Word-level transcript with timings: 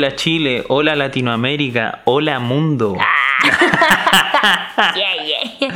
Hola 0.00 0.16
Chile, 0.16 0.64
hola 0.68 0.96
Latinoamérica, 0.96 2.00
hola 2.06 2.38
mundo. 2.40 2.96
Ah. 2.98 4.94
Yeah, 4.96 5.58
yeah. 5.60 5.74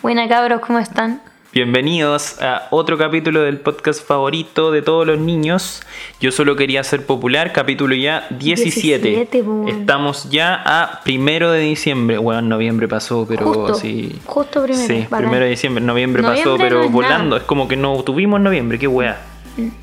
Buena 0.00 0.26
cabros, 0.28 0.62
¿cómo 0.62 0.78
están? 0.78 1.20
Bienvenidos 1.52 2.40
a 2.40 2.68
otro 2.70 2.96
capítulo 2.96 3.42
del 3.42 3.58
podcast 3.60 4.02
favorito 4.02 4.72
de 4.72 4.80
todos 4.80 5.06
los 5.06 5.18
niños. 5.18 5.82
Yo 6.20 6.32
solo 6.32 6.56
quería 6.56 6.82
ser 6.84 7.04
popular, 7.04 7.52
capítulo 7.52 7.94
ya 7.94 8.26
17. 8.30 9.08
17, 9.10 9.44
po. 9.44 9.66
Estamos 9.68 10.30
ya 10.30 10.54
a 10.64 11.02
primero 11.02 11.50
de 11.52 11.60
diciembre. 11.60 12.16
Bueno, 12.16 12.40
noviembre 12.40 12.88
pasó, 12.88 13.26
pero 13.28 13.44
Justo, 13.52 13.74
sí. 13.74 14.18
justo 14.24 14.62
primero, 14.62 14.86
Sí, 14.86 15.02
bacán. 15.02 15.18
primero 15.18 15.44
de 15.44 15.50
diciembre. 15.50 15.84
Noviembre, 15.84 16.22
pasó, 16.22 16.56
pero 16.56 16.82
es 16.82 16.90
volando. 16.90 17.24
nada. 17.24 17.36
Es 17.42 17.42
como 17.46 17.68
que 17.68 17.76
no 17.76 18.02
tuvimos 18.02 18.40
noviembre, 18.40 18.78
qué 18.78 18.86
wea. 18.86 19.20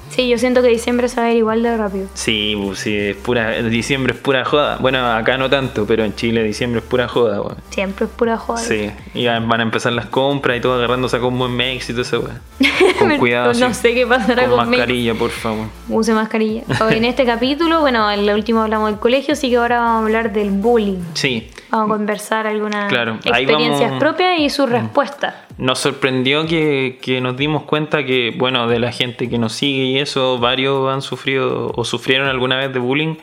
Sí, 0.09 0.29
yo 0.29 0.37
siento 0.37 0.61
que 0.61 0.67
diciembre 0.67 1.07
se 1.09 1.19
va 1.19 1.27
a 1.27 1.31
ir 1.31 1.37
igual 1.37 1.63
de 1.63 1.75
rápido. 1.75 2.07
Sí, 2.13 2.55
sí, 2.75 2.95
es 2.95 3.15
pura, 3.15 3.51
diciembre 3.63 4.13
es 4.13 4.19
pura 4.19 4.45
joda. 4.45 4.77
Bueno, 4.79 5.05
acá 5.11 5.37
no 5.37 5.49
tanto, 5.49 5.85
pero 5.87 6.03
en 6.03 6.15
Chile 6.15 6.43
diciembre 6.43 6.79
es 6.81 6.85
pura 6.85 7.07
joda, 7.07 7.41
weón. 7.41 7.57
Siempre 7.71 8.05
es 8.05 8.11
pura 8.11 8.37
joda. 8.37 8.59
Sí, 8.59 8.91
y 9.15 9.25
van 9.25 9.59
a 9.59 9.63
empezar 9.63 9.91
las 9.93 10.05
compras 10.05 10.57
y 10.57 10.61
todo 10.61 10.75
agarrándose 10.75 11.17
con 11.19 11.37
buen 11.39 11.51
Mex 11.55 11.89
y 11.89 11.93
todo 11.93 12.01
eso, 12.03 12.19
weón. 12.19 12.39
Con 12.99 13.17
cuidado, 13.17 13.53
No 13.55 13.69
sí. 13.73 13.81
sé 13.81 13.93
qué 13.95 14.05
pasará 14.05 14.43
Con 14.47 14.57
conmigo. 14.59 14.77
mascarilla, 14.77 15.15
por 15.15 15.31
favor. 15.31 15.65
Use 15.89 16.13
mascarilla. 16.13 16.61
Hoy 16.85 16.95
en 16.97 17.05
este 17.05 17.25
capítulo, 17.25 17.79
bueno, 17.81 18.09
en 18.11 18.19
el 18.21 18.29
último 18.35 18.61
hablamos 18.61 18.91
del 18.91 18.99
colegio, 18.99 19.33
así 19.33 19.49
que 19.49 19.57
ahora 19.57 19.79
vamos 19.79 20.01
a 20.03 20.05
hablar 20.05 20.31
del 20.33 20.51
bullying. 20.51 20.99
Sí, 21.15 21.49
Vamos 21.73 21.89
a 21.89 21.97
conversar 21.97 22.45
algunas 22.45 22.87
Claro, 22.87 23.15
experiencias 23.25 23.79
vamos- 23.89 23.99
propias 23.99 24.39
y 24.39 24.49
sus 24.51 24.69
respuestas. 24.69 25.33
nos 25.57 25.79
sorprendió 25.79 26.45
que, 26.45 26.99
que 27.01 27.19
nos 27.19 27.35
dimos 27.35 27.63
cuenta 27.63 28.05
que, 28.05 28.31
bueno, 28.37 28.67
de 28.67 28.77
la 28.77 28.91
gente 28.91 29.27
que 29.27 29.39
nos 29.39 29.53
sigue 29.53 29.85
y 29.85 29.97
eso, 29.97 30.37
varios 30.37 30.93
han 30.93 31.01
sufrido 31.01 31.71
o 31.75 31.83
sufrieron 31.83 32.27
alguna 32.27 32.57
vez 32.57 32.71
de 32.71 32.77
bullying 32.77 33.15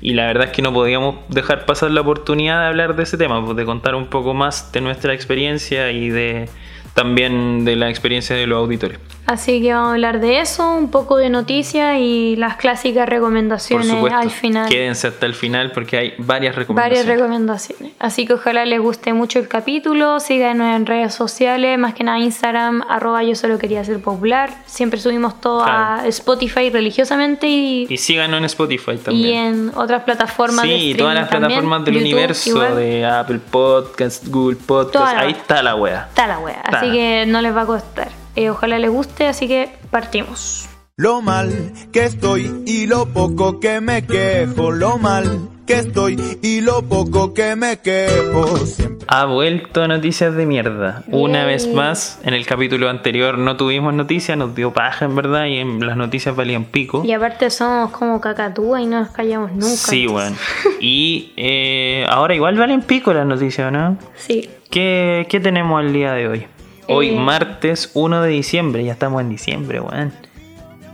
y 0.00 0.14
la 0.14 0.24
verdad 0.26 0.44
es 0.46 0.52
que 0.52 0.62
no 0.62 0.72
podíamos 0.72 1.16
dejar 1.28 1.66
pasar 1.66 1.90
la 1.90 2.00
oportunidad 2.00 2.62
de 2.62 2.66
hablar 2.68 2.96
de 2.96 3.02
ese 3.02 3.18
tema, 3.18 3.44
pues, 3.44 3.54
de 3.58 3.66
contar 3.66 3.94
un 3.94 4.06
poco 4.06 4.32
más 4.32 4.72
de 4.72 4.80
nuestra 4.80 5.12
experiencia 5.12 5.90
y 5.90 6.08
de 6.08 6.48
también 6.94 7.66
de 7.66 7.76
la 7.76 7.90
experiencia 7.90 8.34
de 8.34 8.46
los 8.46 8.56
auditores. 8.58 8.98
Así 9.28 9.60
que 9.60 9.74
vamos 9.74 9.88
a 9.90 9.92
hablar 9.92 10.20
de 10.20 10.40
eso, 10.40 10.74
un 10.74 10.90
poco 10.90 11.18
de 11.18 11.28
noticias 11.28 11.98
y 12.00 12.34
las 12.36 12.56
clásicas 12.56 13.06
recomendaciones 13.06 13.90
al 14.12 14.30
final. 14.30 14.68
quédense 14.70 15.06
hasta 15.08 15.26
el 15.26 15.34
final 15.34 15.70
porque 15.72 15.98
hay 15.98 16.08
varias 16.16 16.28
Varias 16.28 16.56
recomendaciones. 16.56 17.06
recomendaciones. 17.06 17.92
Así 17.98 18.26
que 18.26 18.32
ojalá 18.32 18.64
les 18.64 18.80
guste 18.80 19.12
mucho 19.12 19.38
el 19.38 19.46
capítulo. 19.46 20.18
Síganos 20.18 20.74
en 20.74 20.86
redes 20.86 21.12
sociales, 21.14 21.78
más 21.78 21.92
que 21.92 22.04
nada 22.04 22.18
Instagram, 22.20 22.82
arroba 22.88 23.22
yo 23.22 23.34
solo 23.34 23.58
quería 23.58 23.84
ser 23.84 24.00
popular. 24.00 24.50
Siempre 24.64 24.98
subimos 24.98 25.40
todo 25.40 25.62
a. 25.62 26.02
Spotify 26.06 26.70
religiosamente 26.70 27.46
y, 27.46 27.86
y 27.90 27.96
síganos 27.98 28.38
en 28.38 28.44
Spotify 28.46 28.96
también. 28.96 29.26
y 29.26 29.34
en 29.36 29.72
otras 29.74 30.04
plataformas 30.04 30.62
de 30.62 30.68
Sí, 30.68 30.74
streaming 30.92 30.96
todas 30.98 31.14
las 31.16 31.28
también. 31.28 31.48
plataformas 31.48 31.84
del 31.84 31.94
YouTube 31.96 32.06
universo, 32.12 32.48
igual. 32.50 32.76
de 32.76 33.04
Apple 33.04 33.40
Podcast, 33.50 34.26
Google 34.28 34.56
Podcast, 34.56 35.18
ahí 35.18 35.32
está 35.32 35.62
la 35.62 35.74
wea. 35.76 36.06
Está 36.08 36.26
la 36.26 36.38
wea, 36.38 36.62
Está. 36.64 36.78
así 36.80 36.90
que 36.92 37.24
no 37.26 37.42
les 37.42 37.54
va 37.54 37.62
a 37.62 37.66
costar. 37.66 38.08
Eh, 38.38 38.50
ojalá 38.50 38.78
les 38.78 38.88
guste, 38.88 39.26
así 39.26 39.48
que 39.48 39.68
partimos. 39.90 40.68
Lo 40.96 41.20
mal 41.22 41.72
que 41.92 42.04
estoy 42.04 42.62
y 42.66 42.86
lo 42.86 43.06
poco 43.06 43.58
que 43.58 43.80
me 43.80 44.06
quejo, 44.06 44.70
lo 44.70 44.96
mal 44.96 45.48
que 45.66 45.74
estoy 45.74 46.38
y 46.40 46.60
lo 46.60 46.82
poco 46.82 47.34
que 47.34 47.56
me 47.56 47.78
quejo. 47.80 48.58
Siempre 48.58 49.04
Ha 49.08 49.24
vuelto 49.24 49.88
Noticias 49.88 50.36
de 50.36 50.46
Mierda. 50.46 51.02
Una 51.08 51.46
vez 51.46 51.66
más, 51.66 52.20
en 52.22 52.32
el 52.32 52.46
capítulo 52.46 52.88
anterior 52.88 53.38
no 53.38 53.56
tuvimos 53.56 53.92
noticias, 53.92 54.38
nos 54.38 54.54
dio 54.54 54.72
paja 54.72 55.04
en 55.06 55.16
verdad 55.16 55.46
y 55.46 55.56
en 55.56 55.84
las 55.84 55.96
noticias 55.96 56.36
valían 56.36 56.64
pico. 56.64 57.02
Y 57.04 57.10
aparte 57.10 57.50
somos 57.50 57.90
como 57.90 58.20
cacatúa 58.20 58.80
y 58.80 58.86
no 58.86 59.00
nos 59.00 59.08
callamos 59.10 59.50
nunca. 59.50 59.66
Sí, 59.66 60.04
entonces- 60.04 60.12
bueno. 60.12 60.36
Y 60.80 61.32
eh, 61.36 62.06
ahora 62.08 62.36
igual 62.36 62.56
valen 62.56 62.82
pico 62.82 63.12
las 63.12 63.26
noticias, 63.26 63.72
¿no? 63.72 63.98
Sí. 64.16 64.48
¿Qué, 64.70 65.26
qué 65.28 65.40
tenemos 65.40 65.82
el 65.84 65.92
día 65.92 66.12
de 66.12 66.28
hoy? 66.28 66.46
Hoy, 66.88 67.08
Eh. 67.10 67.16
martes 67.18 67.90
1 67.94 68.22
de 68.22 68.30
diciembre, 68.30 68.84
ya 68.84 68.92
estamos 68.92 69.20
en 69.20 69.28
diciembre, 69.28 69.80
weón. 69.80 70.12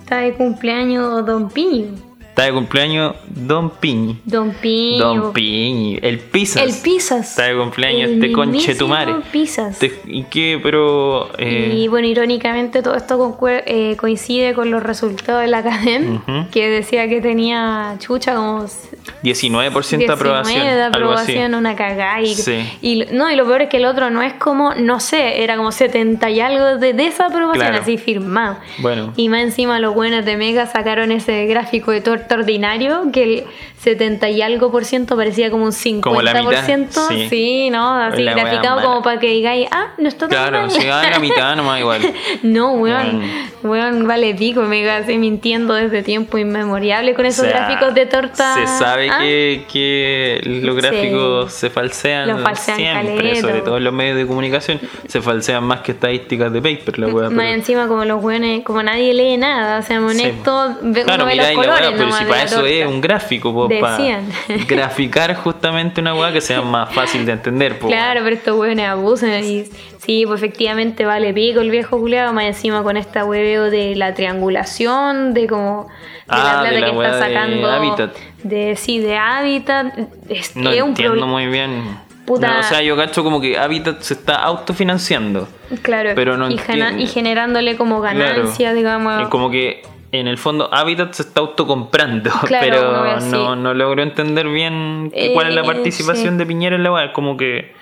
Está 0.01 0.19
de 0.19 0.35
cumpleaños 0.35 1.25
Don 1.25 1.49
Piño. 1.49 1.93
Está 2.35 2.47
de 2.47 2.53
cumpleaños 2.53 3.15
Don 3.29 3.71
Piñi. 3.71 4.19
Don 4.25 4.51
Piño. 4.51 4.99
Don 4.99 5.33
Piñi. 5.33 6.01
El 6.03 6.19
Pisas. 6.19 6.65
El 6.65 6.75
Pisas. 6.83 7.31
Está 7.31 7.45
de 7.45 7.57
cumpleaños 7.57 8.11
El 8.11 8.15
este 8.17 8.33
conchetumare. 8.33 9.13
mismísimo 9.13 9.33
Pisas. 9.33 9.79
Te- 9.79 10.01
¿Y 10.07 10.25
qué? 10.25 10.59
Pero. 10.61 11.31
eh, 11.39 11.73
Y 11.77 11.87
bueno, 11.87 12.09
irónicamente 12.09 12.83
todo 12.83 12.97
esto 12.97 13.39
eh, 13.47 13.95
coincide 13.97 14.53
con 14.53 14.73
los 14.73 14.83
resultados 14.83 15.43
de 15.43 15.47
la 15.47 15.59
academia, 15.59 16.21
Ujú. 16.27 16.51
que 16.51 16.69
decía 16.69 17.09
que 17.09 17.21
tenía 17.21 17.95
chucha 18.01 18.35
como 18.35 18.65
19% 18.65 19.23
de 19.23 19.97
19 19.99 20.13
aprobación. 20.13 20.61
de 20.67 20.71
algo 20.73 20.85
aprobación, 20.89 21.55
una 21.55 21.77
cagada. 21.77 22.21
Y, 22.21 22.35
Sí. 22.35 22.69
y, 22.83 23.05
no, 23.13 23.31
y 23.31 23.37
lo 23.37 23.47
peor 23.47 23.63
es 23.63 23.69
que 23.69 23.77
el 23.77 23.85
otro 23.85 24.11
no 24.11 24.23
es 24.23 24.33
como, 24.35 24.75
no 24.75 24.99
sé, 24.99 25.45
era 25.45 25.57
como 25.57 25.71
70 25.71 26.29
y 26.31 26.41
algo 26.41 26.79
de 26.79 26.95
desaprobación, 26.95 27.65
Claro. 27.65 27.81
así 27.81 27.97
firmado. 27.97 28.57
Bueno. 28.79 29.13
Y 29.17 29.29
más 29.29 29.43
encima 29.43 29.79
los 29.79 29.95
buenos 29.95 30.25
de 30.25 30.37
Mega 30.37 30.67
sacaron 30.67 31.13
ese 31.13 31.47
gráfico 31.47 31.93
de 31.93 32.01
torta 32.01 32.24
ordinario 32.33 33.11
que 33.13 33.23
el 33.23 33.45
70 33.83 34.31
y 34.31 34.41
algo 34.41 34.71
por 34.73 34.85
ciento 34.87 35.15
parecía 35.17 35.51
como 35.51 35.65
un 35.65 35.73
50%. 35.73 36.01
Como 36.01 36.23
la 36.23 36.33
mitad, 36.43 36.65
sí. 37.09 37.27
sí. 37.29 37.71
¿no? 37.71 37.95
Así 37.95 38.23
La 38.23 38.33
graficado 38.35 38.81
como 38.83 39.03
para 39.03 39.21
que 39.21 39.27
digáis, 39.29 39.69
ah, 39.71 39.89
no 39.99 40.09
está 40.09 40.27
tan 40.29 40.31
Claro, 40.51 40.61
mal. 40.63 40.71
si 40.71 40.87
va 40.87 41.03
a 41.03 41.11
la 41.11 41.19
mitad 41.19 41.55
nomás 41.57 41.81
igual. 41.81 42.01
No, 42.43 42.73
weón, 42.73 43.23
weón, 43.63 44.07
vale 44.07 44.35
pico, 44.35 44.63
me 44.63 44.89
así 44.91 45.19
mintiendo 45.19 45.75
desde 45.75 46.03
tiempo 46.03 46.39
inmemoriable 46.39 47.15
con 47.15 47.27
esos 47.27 47.47
O 47.47 47.49
sea, 47.51 47.67
gráficos 47.67 47.95
de 47.95 48.07
torta. 48.07 48.55
Se 48.55 48.67
sabe 48.67 49.11
¿Ah? 49.11 49.19
que, 49.21 49.65
que 49.71 50.41
los 50.45 50.75
Sí. 50.77 50.81
gráficos 50.81 51.53
se 51.53 51.69
falsean, 51.71 52.29
Los 52.29 52.41
falsean 52.43 52.77
siempre, 53.03 53.37
sobre 53.41 53.61
todo 53.61 53.77
en 53.77 53.85
los 53.85 53.93
medios 53.93 54.17
de 54.17 54.27
comunicación. 54.27 54.81
Se 55.09 55.21
falsean 55.21 55.63
más 55.65 55.81
que 55.81 55.93
estadísticas 55.93 56.53
de 56.53 56.63
paper, 56.63 56.99
la 56.99 57.07
wea. 57.09 57.29
Más 57.31 57.39
pero- 57.45 57.49
encima 57.55 57.87
como 57.89 58.05
los 58.05 58.23
weones, 58.23 58.65
como 58.65 58.83
nadie 58.83 59.13
lee 59.13 59.37
nada, 59.37 59.83
seamos 59.83 60.15
Sí. 60.15 60.23
honestos, 60.23 60.77
ve, 60.83 61.03
Claro, 61.03 61.25
uno 61.25 61.31
ve 61.31 61.37
los 61.37 61.47
la 61.49 61.55
colores 61.55 61.81
weá, 61.81 61.91
pero 61.91 62.05
nomás 62.05 62.14
si 62.19 62.25
de 62.25 62.31
para 62.31 62.43
eso 62.45 62.57
torta. 62.57 62.71
es 62.71 62.87
un 62.87 63.01
gráfico, 63.01 63.53
po, 63.55 63.69
para 63.69 63.99
graficar 64.69 65.35
justamente 65.37 66.01
una 66.01 66.15
weá 66.15 66.33
que 66.33 66.41
sea 66.41 66.63
más 66.63 66.93
fácil 66.95 67.25
de 67.27 67.33
entender. 67.33 67.79
po, 67.79 67.89
Claro, 67.89 68.21
pero 68.25 68.37
estos 68.37 68.57
weones 68.59 68.89
abusan 68.89 69.45
y 69.45 69.65
sí, 69.99 70.25
pues 70.27 70.43
efectivamente 70.43 71.05
vale 71.05 71.33
pico 71.33 71.61
el 71.61 71.71
viejo 71.71 71.99
culiado, 71.99 72.33
más 72.33 72.45
encima 72.45 72.83
con 72.83 72.97
esta 72.97 73.25
hueveo 73.25 73.71
de 73.71 73.95
la 73.97 74.15
triangulación, 74.15 75.35
de 75.35 75.47
como 75.47 75.87
de 75.89 75.95
Ah, 76.29 76.37
la 76.39 76.43
plata 76.45 76.71
de 76.71 76.81
la 76.81 76.87
que 76.87 76.93
está 76.97 77.17
de 77.17 77.23
sacando 77.35 77.71
Habitat. 77.71 78.17
de 78.43 78.77
sí, 78.77 78.99
de 78.99 79.17
hábitat, 79.19 79.87
es, 80.29 80.57
No 80.57 80.71
es 80.71 80.83
un 80.83 80.89
entiendo 80.91 81.27
muy 81.27 81.47
bien. 81.47 82.03
Puta. 82.25 82.49
No, 82.55 82.61
o 82.61 82.63
sea, 82.63 82.81
yo 82.81 82.97
cacho 82.97 83.23
como 83.23 83.39
que 83.39 83.59
Habitat 83.59 84.01
se 84.01 84.15
está 84.15 84.37
autofinanciando. 84.37 85.47
Claro, 85.83 86.13
pero 86.15 86.39
no 86.39 86.51
y, 86.51 86.55
y 86.99 87.07
generándole 87.07 87.77
como 87.77 88.01
Claro. 88.01 88.19
ganancia, 88.21 88.73
digamos. 88.73 89.21
Es 89.23 89.29
como 89.29 89.51
que 89.51 89.83
en 90.21 90.29
el 90.29 90.39
fondo 90.39 90.69
Habitat 90.73 91.13
se 91.13 91.23
está 91.23 91.41
autocomprando, 91.41 92.31
Claro, 92.47 92.67
pero 92.67 93.21
no, 93.21 93.57
no 93.57 93.75
logro 93.75 94.03
entender 94.03 94.49
bien 94.49 95.13
cuál 95.35 95.49
es 95.49 95.55
la 95.55 95.63
Eh, 95.63 95.65
participación 95.65 96.35
sí. 96.35 96.39
de 96.39 96.47
Piñera 96.47 96.77
en 96.77 96.83
la 96.83 96.93
web. 96.93 97.13
Como 97.13 97.37
que 97.37 97.73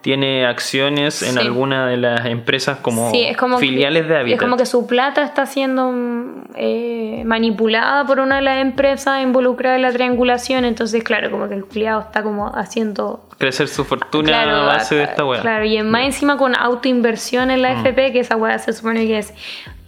tiene 0.00 0.46
acciones 0.46 1.22
en 1.22 1.32
Sí. 1.34 1.38
alguna 1.40 1.86
de 1.88 1.96
las 1.96 2.24
empresas 2.26 2.78
como, 2.78 3.10
Sí, 3.10 3.24
es 3.24 3.36
como 3.36 3.58
filiales 3.58 4.04
que, 4.04 4.08
de 4.12 4.18
Habitat. 4.18 4.36
Es 4.36 4.40
como 4.42 4.56
que 4.56 4.64
su 4.64 4.86
plata 4.86 5.24
está 5.24 5.44
siendo 5.44 5.90
mm, 5.90 6.42
eh, 6.54 7.22
manipulada 7.26 8.06
por 8.06 8.20
una 8.20 8.36
de 8.36 8.42
las 8.42 8.62
empresas 8.62 9.20
involucradas 9.22 9.76
en 9.76 9.82
la 9.82 9.92
triangulación. 9.92 10.64
Entonces, 10.64 11.02
claro, 11.02 11.32
como 11.32 11.48
que 11.48 11.56
el 11.56 11.64
culiado 11.64 12.00
está 12.02 12.22
como 12.22 12.46
haciendo. 12.56 13.24
Crecer 13.38 13.66
su 13.68 13.84
fortuna 13.84 14.28
Claro, 14.28 14.56
a 14.56 14.66
base 14.66 14.94
de 14.94 15.02
esta 15.02 15.24
wea. 15.24 15.40
Claro, 15.40 15.64
y 15.64 15.82
más 15.82 16.02
encima 16.04 16.36
con 16.36 16.56
autoinversión 16.56 17.50
en 17.50 17.62
la 17.62 17.74
Mm. 17.74 17.78
FP, 17.86 18.12
que 18.12 18.20
esa 18.20 18.36
weá 18.36 18.58
se 18.60 18.72
supone 18.72 19.04
que 19.06 19.18
es 19.18 19.34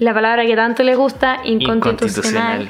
la 0.01 0.13
palabra 0.13 0.45
que 0.45 0.57
tanto 0.57 0.83
le 0.83 0.97
gusta, 0.97 1.39
inconstitucional. 1.45 2.63
Inconstitucional. 2.63 2.69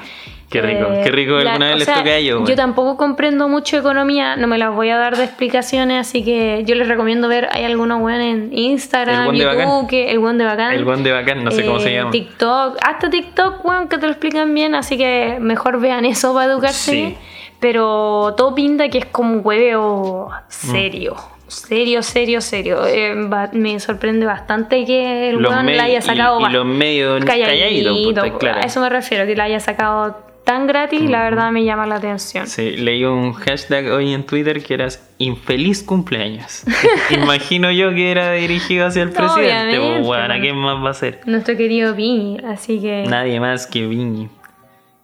Qué 0.50 0.60
rico, 0.60 0.86
Eh, 0.92 1.00
qué 1.04 1.10
rico 1.12 1.38
que 1.38 1.44
la- 1.44 1.52
alguna 1.52 1.68
vez 1.68 1.76
les 1.76 1.84
sea, 1.86 1.94
toque 1.98 2.10
a 2.10 2.16
ellos. 2.16 2.48
Yo 2.48 2.56
tampoco 2.56 2.96
comprendo 2.96 3.48
mucho 3.48 3.76
economía, 3.78 4.34
no 4.34 4.48
me 4.48 4.58
las 4.58 4.74
voy 4.74 4.90
a 4.90 4.96
dar 4.98 5.16
de 5.16 5.22
explicaciones, 5.22 6.08
así 6.08 6.24
que 6.24 6.64
yo 6.66 6.74
les 6.74 6.88
recomiendo 6.88 7.28
ver, 7.28 7.48
hay 7.52 7.62
algunos 7.62 8.02
weón 8.02 8.20
en 8.20 8.50
El 8.52 8.58
Instagram, 8.58 9.30
de 9.30 9.38
YouTube, 9.38 9.56
Bacán. 9.56 9.86
que 9.86 10.10
el 10.10 10.18
buen 10.18 10.38
de 10.38 10.44
bacán. 10.46 10.72
El 10.72 10.84
buen 10.84 11.04
de 11.04 11.12
bacán, 11.12 11.44
no 11.44 11.52
sé 11.52 11.64
cómo 11.64 11.78
se 11.78 11.90
Eh, 11.92 11.98
llama. 11.98 12.10
TikTok, 12.10 12.78
hasta 12.82 13.08
TikTok, 13.08 13.64
weón, 13.64 13.86
que 13.88 13.98
te 13.98 14.06
lo 14.06 14.10
explican 14.12 14.52
bien, 14.52 14.74
así 14.74 14.98
que 14.98 15.36
mejor 15.40 15.78
vean 15.80 16.04
eso 16.04 16.34
para 16.34 16.50
educarse. 16.50 16.90
Sí. 16.90 17.16
Pero 17.60 18.34
todo 18.36 18.52
pinta 18.52 18.88
que 18.88 18.98
es 18.98 19.06
como 19.06 19.34
un 19.34 19.40
hueveo 19.44 20.30
serio. 20.48 21.14
Serio, 21.50 22.02
serio, 22.02 22.40
serio. 22.40 22.86
Eh, 22.86 23.14
me 23.52 23.80
sorprende 23.80 24.24
bastante 24.26 24.84
que 24.84 25.30
el 25.30 25.38
me- 25.38 25.76
la 25.76 25.84
haya 25.84 25.98
y- 25.98 26.02
sacado 26.02 26.40
y 26.40 26.42
ba- 26.44 26.50
los 26.50 26.64
medios 26.66 27.24
calladitos, 27.24 27.98
puta, 28.04 28.20
pues, 28.22 28.32
claro. 28.38 28.58
A 28.58 28.62
eso 28.62 28.80
me 28.80 28.88
refiero, 28.88 29.26
que 29.26 29.34
la 29.36 29.44
haya 29.44 29.60
sacado 29.60 30.16
tan 30.44 30.66
gratis, 30.66 31.02
la 31.08 31.22
verdad 31.22 31.50
me 31.52 31.64
llama 31.64 31.86
la 31.86 31.96
atención. 31.96 32.46
Sí, 32.46 32.72
leí 32.76 33.04
un 33.04 33.34
hashtag 33.34 33.86
hoy 33.92 34.12
en 34.12 34.24
Twitter 34.24 34.62
que 34.64 34.74
era 34.74 34.88
infeliz 35.18 35.82
cumpleaños. 35.84 36.64
Imagino 37.10 37.70
yo 37.70 37.90
que 37.90 38.10
era 38.10 38.32
dirigido 38.32 38.86
hacia 38.86 39.02
el 39.02 39.10
presidente. 39.10 39.78
Pues, 39.78 40.06
bueno, 40.06 40.24
¿a 40.24 40.26
bueno. 40.28 40.40
quién 40.40 40.56
más 40.56 40.84
va 40.84 40.90
a 40.90 40.94
ser? 40.94 41.20
Nuestro 41.26 41.56
querido 41.56 41.94
Piñi, 41.94 42.38
así 42.48 42.80
que... 42.80 43.04
Nadie 43.06 43.38
más 43.38 43.66
que 43.66 43.86
Viñi. 43.86 44.28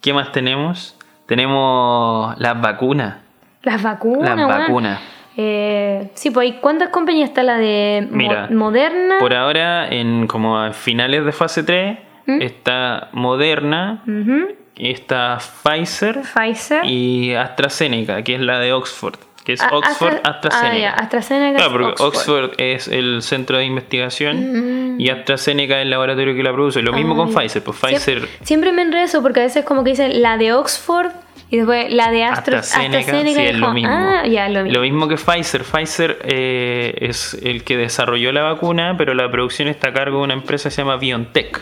¿Qué 0.01 0.13
más 0.13 0.33
tenemos? 0.33 0.97
Tenemos 1.27 2.37
las 2.39 2.61
vacunas. 2.61 3.17
Las 3.63 3.83
vacunas. 3.83 4.37
Las 4.37 4.49
vacunas. 4.49 5.01
Eh, 5.37 6.09
sí, 6.15 6.31
pues, 6.31 6.49
¿y 6.49 6.53
¿cuántas 6.55 6.89
compañías 6.89 7.29
está 7.29 7.43
la 7.43 7.59
de 7.59 8.07
Mo- 8.11 8.17
Mira, 8.17 8.49
Moderna? 8.51 9.17
Por 9.19 9.35
ahora, 9.35 9.89
en 9.89 10.27
como 10.27 10.59
a 10.59 10.73
finales 10.73 11.25
de 11.25 11.33
fase 11.33 11.63
3, 11.63 11.99
¿Mm? 12.27 12.41
está 12.43 13.09
Moderna, 13.13 14.03
Ujú. 14.07 14.49
está 14.77 15.39
Pfizer 15.39 16.21
Pfizer. 16.23 16.85
y 16.85 17.35
AstraZeneca, 17.35 18.23
que 18.23 18.35
es 18.37 18.41
la 18.41 18.59
de 18.61 18.73
Oxford, 18.73 19.17
que 19.45 19.53
es 19.53 19.61
Ah, 19.63 19.69
Oxford 19.73 20.15
Astra- 20.15 20.31
AstraZeneca. 20.31 20.75
Ah, 20.75 20.79
ya, 20.79 20.91
AstraZeneca. 20.93 21.57
Claro, 21.59 21.73
porque 21.73 22.03
Oxford. 22.03 22.51
es 22.59 22.89
el 22.89 23.21
centro 23.23 23.59
de 23.59 23.65
investigación 23.67 24.95
Mm. 24.97 25.01
y 25.01 25.11
AstraZeneca 25.11 25.77
es 25.79 25.83
el 25.83 25.91
laboratorio 25.91 26.35
que 26.35 26.43
la 26.43 26.53
produce. 26.53 26.81
Lo 26.83 26.93
mismo 26.95 27.13
Ah, 27.13 27.17
con. 27.27 27.35
Pfizer, 27.35 27.63
pues 27.63 27.77
Pfizer 27.79 28.27
Siempre 28.43 28.73
me 28.73 28.83
enredo 28.83 29.23
porque 29.23 29.41
a 29.41 29.43
veces 29.45 29.65
como 29.67 29.85
que 29.85 29.91
dicen 29.91 30.23
la 30.23 30.37
de 30.39 30.53
Oxford 30.55 31.11
y 31.51 31.59
después 31.59 31.93
la 31.93 32.11
de 32.11 32.25
Astra- 32.25 32.59
AstraZeneca, 32.59 32.99
AstraZeneca. 32.99 33.41
sí, 33.41 33.47
es 33.47 33.55
lo 33.57 33.61
como, 33.67 33.75
mismo. 33.75 33.91
Ah, 33.93 34.27
ya, 34.27 34.49
lo 34.49 34.81
mismo. 34.81 35.09
que 35.09 35.17
Pfizer. 35.17 35.63
Pfizer 35.63 36.19
eh, 36.25 36.95
es 37.01 37.35
el 37.43 37.63
que 37.65 37.77
desarrolló 37.77 38.33
la 38.33 38.43
vacuna, 38.43 38.95
pero 38.99 39.15
la 39.15 39.31
producción 39.31 39.69
está 39.69 39.89
a 39.89 39.93
cargo 39.93 40.19
de 40.19 40.25
una 40.25 40.35
empresa 40.35 40.69
que 40.69 40.75
se 40.75 40.83
llama 40.83 40.97
BioNTech. 40.97 41.61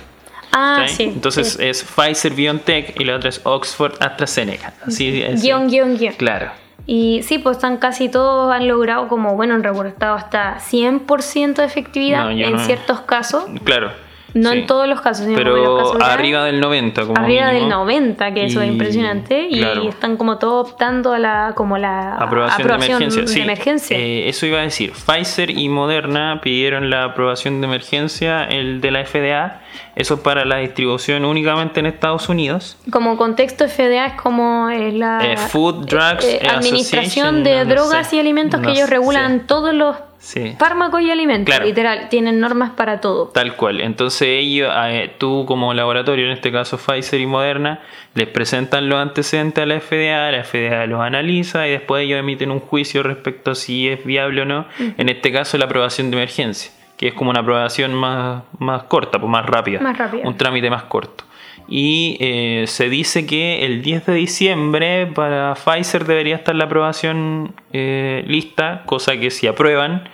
Ah, 0.52 0.84
¿sí? 0.86 1.02
Entonces 1.04 1.54
sí. 1.54 1.64
es 1.66 1.82
Pfizer 1.84 2.32
BioNTech 2.32 2.98
y 3.00 3.04
la 3.04 3.16
otra 3.16 3.28
es 3.28 3.40
Oxford 3.44 3.94
AstraZeneca. 4.00 4.72
Así 4.86 5.20
es. 5.22 5.42
Guión, 5.42 5.68
guion, 5.68 5.96
guion. 5.98 6.14
Claro. 6.14 6.50
Y 6.86 7.22
sí, 7.22 7.38
pues 7.38 7.56
están 7.56 7.78
casi 7.78 8.08
todos 8.10 8.52
han 8.52 8.68
logrado 8.68 9.08
como, 9.08 9.34
bueno, 9.36 9.54
han 9.54 9.62
reportado 9.64 10.14
hasta 10.16 10.58
100% 10.60 11.54
de 11.54 11.64
efectividad 11.64 12.24
No, 12.24 12.30
en 12.30 12.52
no- 12.52 12.58
ciertos 12.58 13.00
casos. 13.00 13.44
Claro. 13.64 13.90
No 14.34 14.50
sí. 14.50 14.58
en 14.58 14.66
todos 14.66 14.88
los 14.88 15.00
casos, 15.00 15.26
sino 15.26 15.38
como 15.38 15.56
en 15.56 15.62
los 15.62 15.72
Pero 15.92 15.92
casos 16.00 16.02
arriba 16.12 16.44
del 16.44 16.60
90, 16.60 17.02
como 17.06 17.16
Arriba 17.20 17.46
mínimo. 17.46 17.60
del 17.60 17.68
90, 17.70 18.34
que 18.34 18.44
eso 18.46 18.60
es 18.60 18.66
Y- 18.68 18.72
impresionante. 18.72 19.46
Y 19.48 19.58
claro. 19.58 19.88
están 19.88 20.16
como 20.16 20.38
todos 20.38 20.70
optando 20.72 21.12
a 21.12 21.18
la, 21.18 21.52
como 21.54 21.78
la 21.78 22.14
Aprobación, 22.16 22.66
de 22.68 22.74
emergencia. 22.74 23.22
de 23.22 23.28
sí. 23.28 23.40
emergencia. 23.40 23.96
Eh, 23.98 24.28
eso 24.28 24.46
iba 24.46 24.58
a 24.58 24.62
decir. 24.62 24.92
Pfizer 24.92 25.50
y 25.50 25.68
Moderna 25.68 26.40
pidieron 26.42 26.90
la 26.90 27.04
aprobación 27.04 27.60
de 27.60 27.66
emergencia, 27.68 28.44
el 28.44 28.80
de 28.80 28.90
la 28.90 29.04
FDA. 29.06 29.60
Eso 29.96 30.22
para 30.22 30.44
la 30.44 30.56
distribución 30.56 31.24
únicamente 31.24 31.78
en 31.80 31.86
Estados 31.86 32.28
Unidos. 32.28 32.76
Como 32.90 33.16
contexto 33.16 33.68
FDA 33.68 34.06
es 34.06 34.12
como 34.20 34.68
eh, 34.70 34.90
la 34.92 35.20
Eh, 35.32 35.36
Food, 35.36 35.86
Drugs, 35.86 36.24
eh, 36.24 36.40
eh, 36.42 36.48
administración 36.48 37.44
de 37.44 37.58
no, 37.58 37.64
no 37.64 37.70
drogas 37.74 38.08
sé. 38.10 38.16
y 38.16 38.18
alimentos 38.20 38.60
No 38.60 38.66
que 38.66 38.72
ellos 38.72 38.88
sé. 38.88 38.94
regulan 38.94 39.46
todos 39.46 39.72
los 39.74 39.96
Sí. 40.24 40.56
fármacos 40.58 41.02
y 41.02 41.10
alimentos. 41.10 41.54
Claro. 41.54 41.66
Literal, 41.66 42.08
tienen 42.08 42.40
normas 42.40 42.70
para 42.70 42.98
todo. 42.98 43.28
Tal 43.28 43.56
cual. 43.56 43.82
Entonces 43.82 44.26
ellos, 44.26 44.72
eh, 44.74 45.12
tú 45.18 45.44
como 45.46 45.74
laboratorio, 45.74 46.24
en 46.24 46.32
este 46.32 46.50
caso 46.50 46.78
Pfizer 46.78 47.20
y 47.20 47.26
Moderna, 47.26 47.80
les 48.14 48.26
presentan 48.28 48.88
los 48.88 48.98
antecedentes 48.98 49.62
a 49.62 49.66
la 49.66 49.80
FDA, 49.80 50.32
la 50.32 50.42
FDA 50.42 50.86
los 50.86 51.02
analiza 51.02 51.68
y 51.68 51.72
después 51.72 52.04
ellos 52.04 52.18
emiten 52.18 52.50
un 52.50 52.60
juicio 52.60 53.02
respecto 53.02 53.50
a 53.50 53.54
si 53.54 53.86
es 53.88 54.02
viable 54.02 54.40
o 54.42 54.44
no. 54.46 54.64
En 54.96 55.10
este 55.10 55.30
caso 55.30 55.58
la 55.58 55.66
aprobación 55.66 56.10
de 56.10 56.16
emergencia, 56.16 56.72
que 56.96 57.08
es 57.08 57.14
como 57.14 57.28
una 57.28 57.40
aprobación 57.40 57.92
más, 57.92 58.44
más 58.58 58.84
corta, 58.84 59.18
pues 59.18 59.30
más 59.30 59.44
rápida. 59.44 59.80
Más 59.80 59.98
rápida. 59.98 60.26
Un 60.26 60.38
trámite 60.38 60.70
más 60.70 60.84
corto. 60.84 61.24
Y 61.68 62.16
eh, 62.20 62.64
se 62.66 62.88
dice 62.88 63.26
que 63.26 63.64
el 63.64 63.82
10 63.82 64.06
de 64.06 64.14
diciembre 64.14 65.06
para 65.06 65.54
Pfizer 65.54 66.04
debería 66.04 66.36
estar 66.36 66.54
la 66.54 66.64
aprobación 66.64 67.54
eh, 67.72 68.22
lista, 68.26 68.82
cosa 68.86 69.16
que 69.16 69.30
si 69.30 69.46
aprueban 69.46 70.08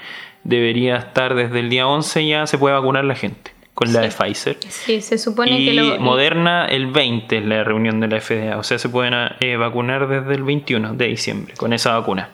debería 0.44 0.97
estar 0.97 1.35
desde 1.35 1.61
el 1.61 1.69
día 1.69 1.87
11 1.87 2.26
ya 2.26 2.47
se 2.47 2.58
puede 2.58 2.75
vacunar 2.75 3.05
la 3.05 3.14
gente 3.14 3.52
con 3.75 3.93
la 3.93 4.00
de 4.00 4.08
Pfizer. 4.08 4.58
Sí, 4.69 5.00
se 5.00 5.17
supone 5.17 5.58
Y 5.58 5.67
que 5.67 5.75
lo. 5.75 5.99
Moderna 6.00 6.67
el 6.67 6.88
20 6.88 7.38
es 7.38 7.44
la 7.44 7.64
reunión 7.64 8.00
de 8.00 8.08
la 8.08 8.20
FDA, 8.20 8.58
o 8.58 8.62
sea 8.62 8.79
se 8.79 8.88
pueden 8.88 9.14
eh, 9.41 9.56
vacunar 9.56 10.06
desde 10.06 10.35
el 10.35 10.43
21 10.43 10.94
de 10.94 11.06
diciembre 11.06 11.55
con 11.56 11.73
esa 11.73 11.99
vacuna. 11.99 12.31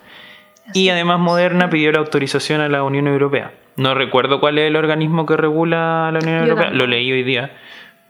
Y 0.75 0.89
además 0.89 1.21
Moderna 1.21 1.71
pidió 1.71 1.93
la 1.93 1.99
autorización 1.99 2.61
a 2.61 2.69
la 2.69 2.83
Unión 2.83 3.07
Europea. 3.07 3.53
No 3.77 3.95
recuerdo 3.95 4.41
cuál 4.41 4.59
es 4.59 4.67
el 4.67 4.75
organismo 4.75 5.25
que 5.25 5.37
regula 5.37 6.11
la 6.13 6.19
Unión 6.19 6.43
Europea, 6.43 6.71
lo 6.71 6.87
leí 6.89 7.13
hoy 7.13 7.23
día. 7.23 7.53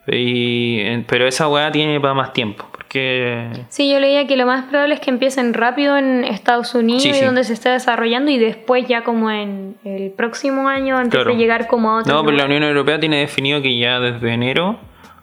Y, 0.08 0.98
pero 1.08 1.26
esa 1.26 1.48
weá 1.48 1.70
tiene 1.72 2.00
para 2.00 2.14
más 2.14 2.32
tiempo, 2.32 2.64
porque 2.70 3.48
Sí, 3.68 3.90
yo 3.90 3.98
leía 3.98 4.26
que 4.26 4.36
lo 4.36 4.46
más 4.46 4.64
probable 4.66 4.94
es 4.94 5.00
que 5.00 5.10
empiecen 5.10 5.52
rápido 5.52 5.96
en 5.98 6.24
Estados 6.24 6.74
Unidos 6.74 7.02
Sí, 7.02 7.10
y 7.10 7.14
sí. 7.14 7.24
donde 7.24 7.42
se 7.44 7.52
está 7.52 7.72
desarrollando 7.72 8.30
y 8.30 8.38
después 8.38 8.86
ya 8.86 9.02
como 9.02 9.30
en 9.30 9.76
el 9.84 10.10
próximo 10.12 10.68
año 10.68 10.96
antes 10.96 11.10
Claro. 11.14 11.30
de 11.32 11.36
llegar 11.36 11.66
como 11.66 11.90
a 11.90 12.00
otro. 12.00 12.14
No, 12.14 12.24
pero 12.24 12.36
la 12.36 12.44
Unión 12.44 12.62
Europea 12.62 13.00
tiene 13.00 13.18
definido 13.18 13.60
que 13.62 13.76
ya 13.78 13.98
desde 13.98 14.32
enero 14.32 14.78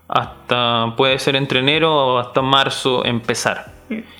hasta 0.07 0.93
puede 0.97 1.17
ser 1.19 1.35
entre 1.35 1.59
enero 1.59 1.95
o 1.95 2.19
hasta 2.19 2.41
marzo 2.41 3.05
empezar. 3.05 3.71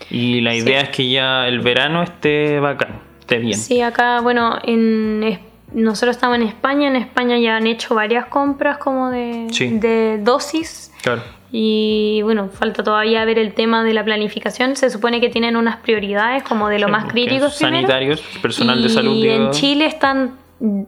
Y 0.10 0.42
la 0.42 0.56
idea 0.56 0.82
es 0.82 0.90
que 0.90 1.10
ya 1.10 1.48
el 1.48 1.60
verano 1.60 2.04
esté 2.04 2.60
bacán, 2.60 3.00
esté 3.20 3.38
bien. 3.40 3.58
Sí, 3.58 3.82
acá, 3.82 4.22
bueno, 4.22 4.58
en 4.64 5.24
es- 5.24 5.40
nosotros 5.74 6.16
estamos 6.16 6.38
en 6.38 6.44
España, 6.44 6.88
en 6.88 6.96
España 6.96 7.38
ya 7.40 7.58
han 7.58 7.68
hecho 7.68 7.96
varias 7.96 8.26
compras 8.28 8.78
como 8.78 9.10
de, 9.10 9.48
Sí. 9.52 9.70
de 9.80 10.20
dosis 10.22 10.92
Claro. 11.02 11.22
y 11.52 12.22
bueno, 12.24 12.50
falta 12.50 12.84
todavía 12.84 13.26
ver 13.26 13.40
el 13.40 13.54
tema 13.54 13.84
de 13.84 13.94
la 13.94 14.04
planificación. 14.04 14.76
Se 14.76 14.90
supone 14.90 15.20
que 15.22 15.30
tienen 15.30 15.56
unas 15.56 15.78
prioridades 15.78 16.44
como 16.44 16.70
de 16.70 16.80
lo 16.80 16.88
Sí, 16.88 16.92
más 16.92 17.06
primero. 17.12 17.50
Sanitarios, 17.50 18.22
personal 18.42 18.82
de 18.82 18.88
Y 18.88 18.90
salud. 18.90 19.14
digo. 19.22 19.34
en 19.34 19.52
Chile 19.52 19.86
están 19.86 20.38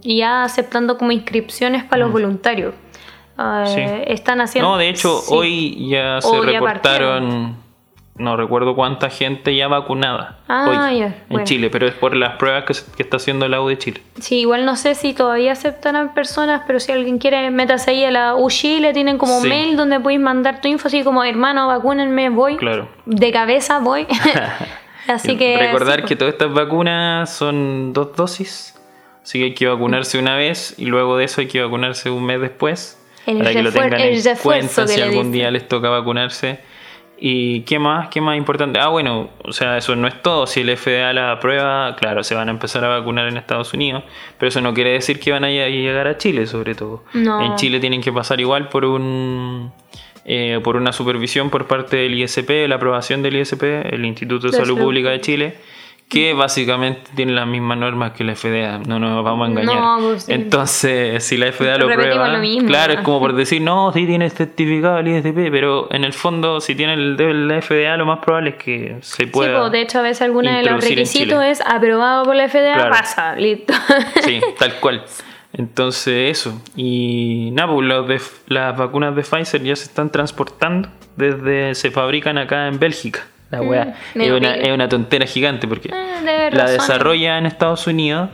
ya 0.01 0.43
aceptando 0.43 0.97
como 0.97 1.11
inscripciones 1.11 1.83
para 1.83 2.03
los 2.03 2.11
voluntarios. 2.11 2.73
Eh, 2.73 2.81
Mm. 3.37 3.65
Sí. 3.67 3.81
Están 4.07 4.39
haciendo... 4.39 4.69
No, 4.71 4.77
de 4.77 4.87
hecho, 4.87 5.19
hoy 5.29 5.89
ya 5.89 6.21
se 6.21 6.31
ya 6.31 6.41
reportaron, 6.41 7.57
no 8.17 8.37
recuerdo 8.37 8.75
cuánta 8.75 9.09
gente 9.09 9.53
ya 9.55 9.67
vacunada. 9.67 10.39
Ah, 10.47 10.87
hoy, 10.89 11.01
En 11.01 11.13
bueno. 11.29 11.45
Chile, 11.45 11.69
pero 11.69 11.85
es 11.85 11.93
por 11.93 12.15
las 12.15 12.35
pruebas 12.37 12.63
que, 12.63 12.73
se- 12.73 12.89
que 12.95 13.03
está 13.03 13.17
haciendo 13.17 13.47
la 13.49 13.61
U 13.61 13.67
de 13.67 13.77
Chile. 13.77 14.01
Sí, 14.21 14.39
igual 14.39 14.65
no 14.65 14.77
sé 14.77 14.95
si 14.95 15.13
todavía 15.13 15.51
aceptarán 15.51 16.13
personas, 16.13 16.61
pero 16.65 16.79
si 16.79 16.93
alguien 16.93 17.17
quiere, 17.17 17.49
métase 17.51 17.91
ahí 17.91 18.05
a 18.05 18.11
la 18.11 18.35
U 18.35 18.49
Chile, 18.49 18.93
tienen 18.93 19.17
como 19.17 19.41
Sí. 19.41 19.49
mail 19.49 19.75
donde 19.75 19.99
podéis 19.99 20.21
mandar 20.21 20.61
tu 20.61 20.69
info, 20.69 20.87
así 20.87 21.03
como, 21.03 21.23
hermano, 21.25 21.67
vacúnenme, 21.67 22.29
voy. 22.29 22.55
Claro. 22.55 22.87
De 23.05 23.31
cabeza 23.33 23.79
voy. 23.79 24.07
así 25.09 25.35
que... 25.37 25.57
Recordar 25.57 26.01
sí, 26.01 26.05
que 26.07 26.15
todas 26.15 26.33
estas 26.33 26.53
vacunas 26.53 27.29
son 27.33 27.91
dos 27.91 28.15
dosis, 28.15 28.79
así 29.23 29.39
que 29.39 29.45
hay 29.45 29.53
que 29.53 29.67
vacunarse 29.67 30.17
una 30.19 30.37
vez 30.37 30.73
y 30.77 30.85
luego 30.85 31.17
de 31.17 31.25
eso 31.25 31.41
hay 31.41 31.47
que 31.47 31.61
vacunarse 31.61 32.09
un 32.09 32.25
mes 32.25 32.39
después. 32.39 32.97
El 33.25 33.39
para 33.39 33.51
que 33.51 33.63
lo 33.63 33.71
tengan 33.71 33.99
en 33.99 34.21
cuenta 34.41 34.87
si 34.87 35.01
algún 35.01 35.31
día 35.31 35.49
les 35.51 35.67
toca 35.67 35.89
vacunarse. 35.89 36.59
¿Y 37.17 37.61
qué 37.61 37.79
más? 37.79 38.09
¿Qué 38.09 38.19
más 38.19 38.37
importante? 38.37 38.79
Ah, 38.79 38.89
bueno, 38.89 39.29
o 39.43 39.53
sea, 39.53 39.77
eso 39.77 39.95
no 39.95 40.07
es 40.07 40.21
todo. 40.21 40.45
Si 40.47 40.61
el 40.61 40.75
FDA 40.77 41.13
la 41.13 41.31
aprueba, 41.31 41.95
claro, 41.95 42.23
se 42.23 42.35
van 42.35 42.49
a 42.49 42.51
empezar 42.51 42.83
a 42.83 42.89
vacunar 42.89 43.27
en 43.27 43.37
Estados 43.37 43.73
Unidos, 43.73 44.03
pero 44.37 44.49
eso 44.49 44.59
no 44.61 44.73
quiere 44.73 44.91
decir 44.91 45.19
que 45.19 45.31
van 45.31 45.45
a 45.45 45.49
ll- 45.49 45.71
llegar 45.71 46.07
a 46.07 46.17
Chile, 46.17 46.45
sobre 46.45 46.75
todo. 46.75 47.03
No. 47.13 47.41
En 47.45 47.55
Chile 47.55 47.79
tienen 47.79 48.01
que 48.01 48.11
pasar 48.11 48.39
igual 48.41 48.67
por 48.67 48.83
un 48.85 49.71
eh, 50.25 50.59
por 50.63 50.75
una 50.75 50.91
supervisión 50.91 51.49
por 51.51 51.67
parte 51.67 51.97
del 51.97 52.15
ISP, 52.19 52.67
la 52.67 52.75
aprobación 52.75 53.21
del 53.21 53.37
ISP, 53.37 53.63
el 53.63 54.03
Instituto 54.05 54.47
de 54.47 54.51
De 54.51 54.57
Salud 54.57 54.73
Salud. 54.73 54.81
Pública 54.87 55.09
de 55.11 55.21
Chile, 55.21 55.55
que 56.07 56.33
básicamente 56.35 57.01
tiene 57.15 57.33
las 57.33 57.47
mismas 57.47 57.77
normas 57.79 58.11
que 58.11 58.23
la 58.23 58.35
FDA, 58.35 58.77
no 58.87 58.99
nos 58.99 59.23
vamos 59.23 59.47
a 59.47 59.51
engañar. 59.51 59.75
No, 59.75 59.97
pues 60.01 60.23
sí. 60.23 60.33
Entonces, 60.33 61.23
si 61.23 61.35
la 61.35 61.51
FDA 61.51 61.77
lo 61.77 61.87
prueba, 61.87 62.27
lo 62.29 62.37
mismo, 62.39 62.67
claro, 62.67 62.93
es 62.93 62.99
como 63.01 63.19
por 63.19 63.33
decir, 63.33 63.61
no, 63.61 63.91
sí 63.91 64.05
tiene 64.05 64.29
certificado 64.29 64.99
el 64.99 65.07
ISP, 65.07 65.49
pero 65.51 65.87
en 65.91 66.03
el 66.03 66.13
fondo, 66.13 66.61
si 66.61 66.75
tiene 66.75 66.93
el 66.93 67.17
de 67.17 67.33
la 67.33 67.59
FDA, 67.61 67.97
lo 67.97 68.05
más 68.05 68.19
probable 68.19 68.51
es 68.51 68.55
que 68.57 68.97
se 69.01 69.23
Sí, 69.23 69.25
pueda. 69.25 69.59
pues, 69.59 69.71
de 69.71 69.81
hecho, 69.81 69.99
a 69.99 70.03
veces 70.03 70.21
alguno 70.21 70.51
de 70.55 70.63
los 70.63 70.83
requisitos 70.83 71.43
es 71.43 71.61
aprobado 71.61 72.23
por 72.23 72.35
la 72.35 72.47
FDA, 72.49 72.75
Claro. 72.75 72.91
pasa, 72.91 73.35
listo. 73.35 73.73
Sí, 74.23 74.39
tal 74.59 74.75
cual. 74.79 75.03
Entonces, 75.53 76.31
eso. 76.37 76.61
Y 76.75 77.49
nada, 77.53 77.73
pues 77.73 77.87
los 77.87 78.07
de, 78.07 78.21
las 78.47 78.77
vacunas 78.77 79.15
de 79.15 79.23
Pfizer 79.23 79.63
ya 79.63 79.75
se 79.75 79.85
están 79.85 80.09
transportando 80.11 80.89
desde. 81.15 81.73
se 81.75 81.91
fabrican 81.91 82.37
acá 82.37 82.67
en 82.67 82.77
Bélgica. 82.77 83.25
La 83.51 83.61
wea. 83.61 83.95
Mm, 84.15 84.21
es, 84.21 84.31
una, 84.31 84.55
es 84.55 84.71
una 84.71 84.89
tontera 84.89 85.25
gigante 85.25 85.67
porque 85.67 85.89
Ah, 85.93 86.49
la 86.51 86.69
desarrolla 86.69 87.37
en 87.37 87.45
Estados 87.45 87.87
Unidos. 87.87 88.29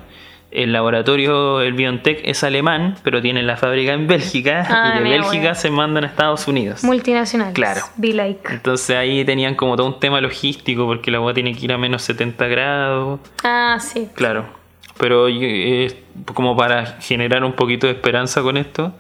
El 0.52 0.74
laboratorio, 0.74 1.62
el 1.62 1.72
BioNTech, 1.72 2.20
es 2.26 2.44
alemán, 2.44 2.96
pero 3.04 3.22
tiene 3.22 3.42
la 3.42 3.56
fábrica 3.56 3.94
en 3.94 4.08
Bélgica. 4.08 4.66
Ah, 4.70 4.96
y 5.00 5.04
de 5.04 5.10
Bélgica 5.10 5.44
wea. 5.44 5.56
se 5.56 5.72
mandan 5.72 6.04
a 6.04 6.08
Estados 6.08 6.46
Unidos. 6.46 6.84
Multinacionales. 6.84 7.54
Claro. 7.54 7.80
Be 7.96 8.14
like. 8.14 8.42
Entonces 8.52 8.98
ahí 8.98 9.24
tenían 9.24 9.56
como 9.56 9.78
todo 9.78 9.88
un 9.88 10.00
tema 10.02 10.20
logístico 10.20 10.86
porque 10.86 11.10
la 11.10 11.20
agua 11.20 11.34
tiene 11.34 11.56
que 11.56 11.64
ir 11.64 11.72
a 11.72 11.78
menos 11.78 12.02
70 12.02 12.48
grados. 12.48 13.22
Ah, 13.46 13.78
sí. 13.80 14.10
Claro, 14.14 14.44
pero 14.98 15.30
eh, 15.30 16.04
como 16.34 16.58
para 16.58 16.86
generar 17.00 17.46
un 17.46 17.54
poquito 17.54 17.88
de 17.88 17.94
esperanza 17.94 18.42
con 18.42 18.58
esto, 18.58 18.94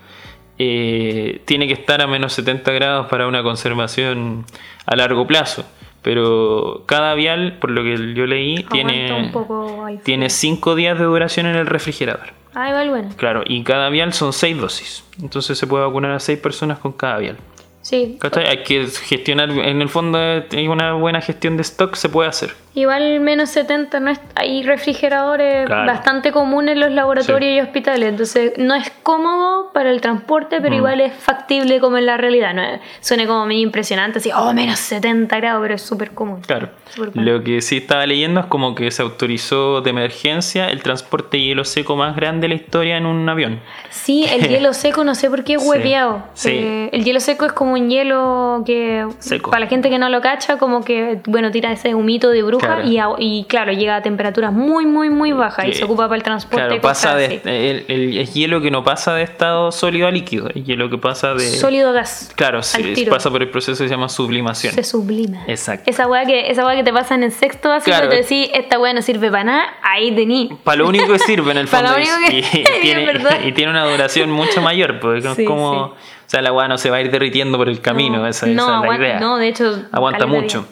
eh, 0.57 1.41
tiene 1.43 1.67
que 1.67 1.73
estar 1.73 2.01
a 2.01 2.07
menos 2.07 2.31
70 2.31 2.71
grados 2.71 3.07
para 3.07 3.27
una 3.27 3.43
conservación 3.43 4.45
a 4.85 4.95
largo 4.95 5.27
plazo. 5.27 5.65
Pero 6.01 6.83
cada 6.87 7.13
vial, 7.13 7.57
por 7.59 7.71
lo 7.71 7.83
que 7.83 8.13
yo 8.15 8.25
leí, 8.25 8.63
tiene, 8.71 9.29
poco 9.31 9.87
tiene 10.03 10.29
5 10.29 10.75
días 10.75 10.97
de 10.97 11.05
duración 11.05 11.45
en 11.45 11.55
el 11.55 11.67
refrigerador. 11.67 12.33
Ah, 12.53 12.69
igual 12.69 12.89
bueno. 12.89 13.09
Claro, 13.17 13.43
y 13.45 13.63
cada 13.63 13.89
vial 13.89 14.13
son 14.13 14.33
6 14.33 14.57
dosis. 14.59 15.03
Entonces 15.21 15.57
se 15.57 15.67
puede 15.67 15.85
vacunar 15.85 16.11
a 16.11 16.19
6 16.19 16.39
personas 16.39 16.79
con 16.79 16.91
cada 16.91 17.17
vial. 17.19 17.37
Sí. 17.81 18.17
¿Cachai? 18.19 18.47
Hay 18.47 18.63
que 18.63 18.85
gestionar, 18.87 19.49
en 19.49 19.81
el 19.81 19.89
fondo, 19.89 20.17
hay 20.17 20.67
una 20.67 20.93
buena 20.93 21.21
gestión 21.21 21.55
de 21.57 21.61
stock, 21.61 21.95
se 21.95 22.09
puede 22.09 22.29
hacer. 22.29 22.53
Igual 22.73 23.19
menos 23.19 23.49
70 23.49 23.99
no 23.99 24.11
es, 24.11 24.19
hay 24.35 24.63
refrigeradores 24.63 25.65
Claro. 25.65 25.91
bastante 25.91 26.31
comunes 26.31 26.73
en 26.73 26.79
los 26.79 26.91
laboratorios 26.91 27.51
y 27.57 27.59
hospitales, 27.59 28.07
entonces 28.09 28.53
no 28.57 28.75
es 28.75 28.89
cómodo 29.03 29.71
para 29.73 29.89
el 29.91 29.99
transporte, 29.99 30.61
pero 30.61 30.71
Mm. 30.73 30.77
igual 30.77 31.01
es 31.01 31.13
factible 31.13 31.79
como 31.81 31.97
en 31.97 32.05
la 32.05 32.15
realidad. 32.17 32.53
No 32.53 32.61
suena 33.01 33.25
como 33.27 33.45
medio 33.45 33.61
impresionante, 33.61 34.19
así, 34.19 34.31
oh, 34.33 34.53
menos 34.53 34.79
70 34.79 35.35
grados, 35.37 35.61
pero 35.61 35.75
es 35.75 35.81
súper 35.81 36.11
común. 36.11 36.41
Claro. 36.47 36.69
Súper 36.89 37.11
común. 37.11 37.25
Lo 37.25 37.43
que 37.43 37.61
sí 37.61 37.77
estaba 37.77 38.05
leyendo 38.05 38.39
es 38.39 38.45
como 38.45 38.73
que 38.73 38.89
se 38.91 39.01
autorizó 39.01 39.81
de 39.81 39.89
emergencia 39.89 40.67
el 40.69 40.81
transporte 40.81 41.37
de 41.37 41.43
hielo 41.43 41.65
seco 41.65 41.95
más 41.97 42.15
grande 42.15 42.47
de 42.47 42.49
la 42.49 42.55
historia 42.55 42.97
en 42.97 43.05
un 43.05 43.27
avión. 43.27 43.59
Sí, 43.89 44.25
el 44.31 44.47
hielo 44.47 44.73
seco 44.73 45.03
no 45.03 45.13
sé 45.15 45.29
por 45.29 45.43
qué 45.43 45.53
es 45.55 45.63
hueveado. 45.63 46.23
sí. 46.33 46.49
Eh, 46.51 46.89
el 46.93 47.03
hielo 47.03 47.19
seco 47.19 47.45
es 47.45 47.51
como 47.53 47.73
un 47.73 47.89
hielo 47.89 48.63
que, 48.65 49.05
Seco. 49.19 49.51
para 49.51 49.61
la 49.65 49.67
gente 49.69 49.89
que 49.89 49.99
no 49.99 50.09
lo 50.09 50.21
cacha, 50.21 50.57
como 50.57 50.83
que, 50.83 51.19
bueno, 51.27 51.51
tira 51.51 51.71
ese 51.71 51.95
humito 51.95 52.29
de 52.29 52.43
Claro. 52.65 52.87
y, 52.87 52.97
a- 52.97 53.09
y, 53.17 53.43
claro, 53.45 53.71
llega 53.73 53.95
a 53.97 54.01
temperaturas 54.01 54.53
muy, 54.53 54.85
muy, 54.85 55.09
muy 55.09 55.31
bajas 55.31 55.65
y 55.67 55.73
se 55.73 55.83
ocupa 55.83 56.03
para 56.05 56.15
el 56.17 56.23
transporte. 56.23 56.65
Claro, 56.67 56.81
pasa 56.81 57.15
de, 57.15 57.41
el, 57.45 57.85
el- 57.87 58.17
es 58.17 58.33
hielo 58.33 58.61
que 58.61 58.71
no 58.71 58.83
pasa 58.83 59.13
de 59.13 59.23
estado 59.23 59.71
sólido 59.71 60.07
a 60.07 60.11
líquido, 60.11 60.49
es 60.53 60.63
hielo 60.65 60.89
que 60.89 60.97
pasa 60.97 61.33
de... 61.33 61.41
Sólido 61.41 61.89
a 61.89 61.91
gas. 61.93 62.31
Claro, 62.35 62.61
tiro. 62.95 63.11
pasa 63.11 63.29
por 63.29 63.41
el 63.41 63.49
proceso 63.49 63.83
que 63.83 63.87
se 63.89 63.93
llama 63.93 64.09
sublimación. 64.09 64.73
Se 64.73 64.83
sublima. 64.83 65.43
Exacto. 65.47 65.89
Esa 65.89 66.07
weá 66.07 66.25
que, 66.25 66.49
esa 66.51 66.65
weá 66.65 66.75
que 66.75 66.83
te 66.83 66.93
pasa 66.93 67.15
en 67.15 67.23
el 67.23 67.31
sexto 67.31 67.69
básico 67.69 67.95
Claro. 67.95 68.09
te 68.09 68.17
decís, 68.17 68.49
esta 68.53 68.79
weá 68.79 68.93
no 68.93 69.01
sirve 69.01 69.29
para 69.31 69.43
nada, 69.43 69.63
ahí 69.83 70.11
tení. 70.15 70.49
Para 70.63 70.77
lo 70.77 70.87
único 70.87 71.11
que 71.11 71.19
sirve 71.19 71.51
en 71.51 71.57
el 71.57 71.67
fondo. 71.69 71.91
y- 72.31 72.37
y, 72.37 72.81
tiene, 72.81 73.21
y 73.45 73.51
tiene 73.53 73.71
una 73.71 73.85
duración 73.85 74.31
mucho 74.31 74.61
mayor, 74.61 74.99
porque 74.99 75.27
es 75.27 75.35
Sí, 75.35 75.45
como... 75.45 75.87
sí. 75.97 76.01
O 76.27 76.29
sea, 76.31 76.41
la 76.41 76.47
agua 76.47 76.67
no 76.69 76.77
se 76.77 76.89
va 76.89 76.95
a 76.95 77.01
ir 77.01 77.11
derritiendo 77.11 77.57
por 77.57 77.67
el 77.67 77.81
camino, 77.81 78.19
no, 78.19 78.27
esa, 78.27 78.45
no, 78.45 78.53
esa 78.63 78.81
es 78.85 78.89
la 78.89 78.97
idea. 79.05 79.19
no, 79.19 79.37
de 79.37 79.49
hecho. 79.49 79.83
Aguanta 79.91 80.25
mucho. 80.27 80.65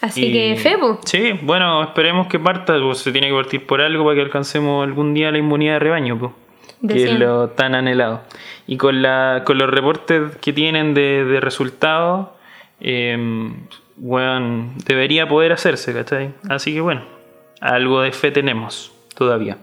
Así 0.00 0.26
Y- 0.26 0.32
que, 0.32 0.56
Febo. 0.56 1.00
Sí, 1.04 1.32
bueno, 1.42 1.82
esperemos 1.82 2.28
que 2.28 2.38
parta, 2.38 2.78
pues, 2.80 2.98
se 2.98 3.10
tiene 3.12 3.28
que 3.28 3.34
partir 3.34 3.66
por 3.66 3.80
algo 3.80 4.04
para 4.04 4.16
que 4.16 4.22
alcancemos 4.22 4.86
algún 4.86 5.12
día 5.14 5.30
la 5.32 5.38
inmunidad 5.38 5.74
de 5.74 5.78
rebaño, 5.80 6.18
pues, 6.18 6.32
De 6.80 6.94
que 6.94 7.04
es 7.04 7.18
lo 7.18 7.48
tan 7.50 7.74
anhelado. 7.74 8.22
Y 8.66 8.76
con, 8.76 9.02
la, 9.02 9.42
con 9.44 9.58
los 9.58 9.68
reportes 9.70 10.36
que 10.36 10.52
tienen 10.52 10.94
de, 10.94 11.24
de 11.24 11.40
resultados, 11.40 12.28
eh, 12.80 13.50
bueno, 13.96 14.70
debería 14.86 15.28
poder 15.28 15.50
hacerse, 15.52 15.92
¿cachai? 15.92 16.30
Así 16.48 16.72
que 16.72 16.80
bueno, 16.80 17.02
algo 17.60 18.00
de 18.02 18.12
fe 18.12 18.30
tenemos 18.30 18.92
todavía. 19.16 19.58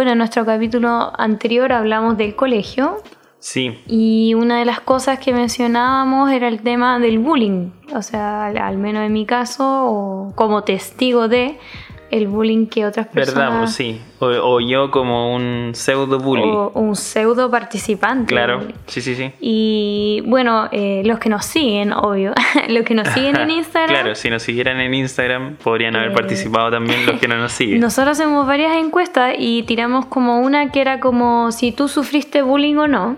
Bueno, 0.00 0.12
en 0.12 0.18
nuestro 0.18 0.46
capítulo 0.46 1.12
anterior 1.20 1.70
hablamos 1.72 2.16
del 2.16 2.34
colegio 2.34 3.02
Sí, 3.38 3.78
y 3.86 4.32
una 4.32 4.58
de 4.58 4.64
las 4.64 4.80
cosas 4.80 5.18
que 5.18 5.34
mencionábamos 5.34 6.32
era 6.32 6.48
el 6.48 6.62
tema 6.62 6.98
del 6.98 7.18
bullying. 7.18 7.68
O 7.94 8.00
sea, 8.00 8.46
al, 8.46 8.56
al 8.56 8.78
menos 8.78 9.04
en 9.04 9.12
mi 9.12 9.26
caso, 9.26 9.62
o 9.62 10.32
como 10.34 10.64
testigo 10.64 11.28
de 11.28 11.58
el 12.10 12.28
bullying 12.28 12.66
que 12.66 12.84
otras 12.86 13.06
personas. 13.06 13.44
verdad, 13.44 13.58
pues 13.60 13.72
sí. 13.74 14.00
O, 14.18 14.26
o 14.26 14.60
yo 14.60 14.90
como 14.90 15.34
un 15.34 15.70
pseudo 15.74 16.18
bully. 16.18 16.42
O 16.44 16.72
un 16.74 16.96
pseudo 16.96 17.50
participante. 17.50 18.26
Claro, 18.26 18.60
sí, 18.86 19.00
sí, 19.00 19.14
sí. 19.14 19.32
Y 19.40 20.22
bueno, 20.26 20.68
eh, 20.72 21.02
los 21.04 21.18
que 21.18 21.28
nos 21.28 21.44
siguen, 21.46 21.92
obvio, 21.92 22.32
los 22.68 22.84
que 22.84 22.94
nos 22.94 23.08
siguen 23.08 23.36
en 23.36 23.50
Instagram. 23.60 23.90
Claro, 23.90 24.14
si 24.14 24.28
nos 24.30 24.42
siguieran 24.42 24.80
en 24.80 24.92
Instagram 24.94 25.56
podrían 25.56 25.96
haber 25.96 26.10
Eh, 26.10 26.14
participado 26.14 26.70
también 26.70 27.06
los 27.06 27.18
que 27.18 27.28
no 27.28 27.36
nos 27.38 27.52
siguen. 27.52 27.80
Nosotros 27.80 28.18
hacemos 28.18 28.46
varias 28.46 28.76
encuestas 28.76 29.34
y 29.38 29.62
tiramos 29.62 30.06
como 30.06 30.40
una 30.40 30.70
que 30.70 30.80
era 30.80 31.00
como 31.00 31.52
si 31.52 31.72
tú 31.72 31.88
sufriste 31.88 32.42
bullying 32.42 32.76
o 32.76 32.88
no. 32.88 33.16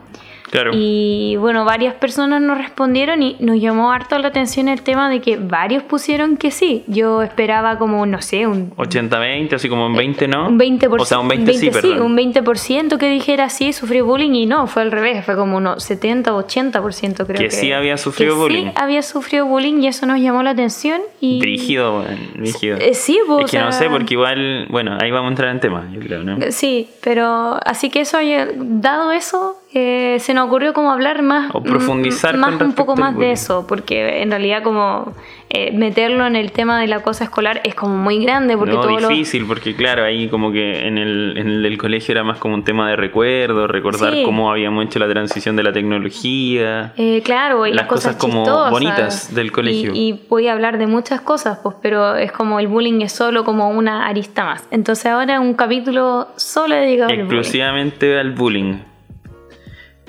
Claro. 0.52 0.72
Y 0.74 1.36
bueno, 1.36 1.64
varias 1.64 1.94
personas 1.94 2.42
nos 2.42 2.58
respondieron 2.58 3.22
y 3.22 3.36
nos 3.40 3.58
llamó 3.58 3.90
harto 3.90 4.18
la 4.18 4.28
atención 4.28 4.68
el 4.68 4.82
tema 4.82 5.08
de 5.08 5.22
que 5.22 5.38
varios 5.38 5.82
pusieron 5.82 6.36
que 6.36 6.50
sí. 6.50 6.84
Yo 6.88 7.22
esperaba 7.22 7.78
como, 7.78 8.04
no 8.04 8.20
sé, 8.20 8.46
un 8.46 8.70
80-20, 8.76 9.54
así 9.54 9.70
como 9.70 9.86
un 9.86 9.96
20, 9.96 10.28
¿no? 10.28 10.48
Un 10.48 10.58
20%, 10.58 11.00
O 11.00 11.04
sea, 11.06 11.20
un 11.20 11.28
20, 11.28 11.54
sí, 11.54 11.70
perdón. 11.70 12.02
un 12.02 12.14
20% 12.18 12.98
que 12.98 13.08
dijera 13.08 13.48
sí, 13.48 13.72
sufrió 13.72 14.04
bullying 14.04 14.32
y 14.34 14.44
no, 14.44 14.66
fue 14.66 14.82
al 14.82 14.92
revés, 14.92 15.24
fue 15.24 15.36
como 15.36 15.56
unos 15.56 15.82
70 15.84 16.34
o 16.34 16.42
80% 16.46 17.14
creo 17.24 17.26
que. 17.26 17.44
Que 17.44 17.50
sí 17.50 17.72
había 17.72 17.96
sufrido 17.96 18.34
que 18.34 18.40
bullying. 18.42 18.66
Sí, 18.66 18.72
había 18.76 19.00
sufrido 19.00 19.46
bullying 19.46 19.80
y 19.80 19.86
eso 19.86 20.04
nos 20.04 20.20
llamó 20.20 20.42
la 20.42 20.50
atención 20.50 21.00
y... 21.18 21.40
Brígido, 21.40 22.00
weón, 22.00 22.18
brígido. 22.36 22.76
Eh, 22.76 22.92
sí, 22.92 23.18
pues, 23.26 23.46
Es 23.46 23.50
que 23.52 23.58
o 23.58 23.62
no 23.64 23.72
sea- 23.72 23.80
sé, 23.80 23.88
porque 23.88 24.12
igual, 24.12 24.66
bueno, 24.68 24.98
ahí 25.00 25.10
vamos 25.10 25.28
a 25.28 25.30
entrar 25.30 25.50
en 25.50 25.60
tema, 25.60 25.88
yo 25.94 26.00
creo, 26.00 26.22
¿no? 26.24 26.36
Sí, 26.50 26.90
pero 27.02 27.58
así 27.64 27.88
que 27.88 28.02
eso, 28.02 28.20
eh, 28.20 28.52
dado 28.54 29.12
eso, 29.12 29.56
eh, 29.74 30.18
se 30.20 30.34
nos 30.34 30.46
ocurrió 30.48 30.72
como 30.74 30.90
hablar 30.92 31.22
más, 31.22 31.50
O 31.54 31.62
profundizar 31.62 32.36
más 32.36 32.60
un 32.60 32.74
poco 32.74 32.94
más 32.96 33.16
de 33.16 33.32
eso, 33.32 33.66
porque 33.66 34.20
en 34.22 34.30
realidad 34.30 34.62
como 34.62 35.12
eh, 35.48 35.70
meterlo 35.72 36.26
en 36.26 36.36
el 36.36 36.52
tema 36.52 36.80
del 36.80 36.92
acoso 36.92 37.24
escolar 37.24 37.60
es 37.64 37.74
como 37.74 37.96
muy 37.96 38.22
grande, 38.22 38.56
porque 38.56 38.74
no, 38.74 38.80
todo 38.82 39.00
lo- 39.00 39.08
difícil, 39.08 39.44
porque 39.46 39.74
claro, 39.74 40.04
ahí 40.04 40.28
como 40.28 40.50
que 40.52 40.86
en 40.86 40.98
el, 40.98 41.34
en 41.36 41.46
el 41.48 41.62
del 41.62 41.78
colegio 41.78 42.12
era 42.12 42.22
más 42.24 42.38
como 42.38 42.54
un 42.54 42.64
tema 42.64 42.88
de 42.90 42.96
recuerdo, 42.96 43.66
recordar 43.66 44.12
Sí. 44.14 44.22
cómo 44.24 44.50
habíamos 44.50 44.84
hecho 44.86 44.98
la 44.98 45.08
transición 45.08 45.56
de 45.56 45.62
la 45.62 45.72
tecnología. 45.72 46.92
Eh, 46.96 47.22
claro, 47.24 47.66
y 47.66 47.70
Las 47.70 47.82
las, 47.82 47.86
cosas, 47.86 48.16
cosas 48.16 48.34
como 48.34 48.70
bonitas 48.70 49.34
del 49.34 49.52
colegio. 49.52 49.92
Y, 49.94 49.98
y 50.10 50.20
voy 50.28 50.48
a 50.48 50.52
hablar 50.52 50.78
de 50.78 50.86
muchas 50.86 51.20
cosas, 51.20 51.58
pues, 51.62 51.76
pero 51.82 52.14
es 52.16 52.32
como 52.32 52.60
el 52.60 52.68
bullying 52.68 53.00
es 53.02 53.12
solo 53.12 53.44
como 53.44 53.68
una 53.70 54.06
arista 54.06 54.44
más. 54.44 54.66
Entonces 54.70 55.06
ahora 55.06 55.40
un 55.40 55.54
capítulo 55.54 56.28
solo 56.36 56.74
dedicado 56.74 57.10
al 57.10 57.16
bullying. 57.16 57.24
exclusivamente 57.26 58.18
al 58.18 58.32
bullying. 58.32 58.74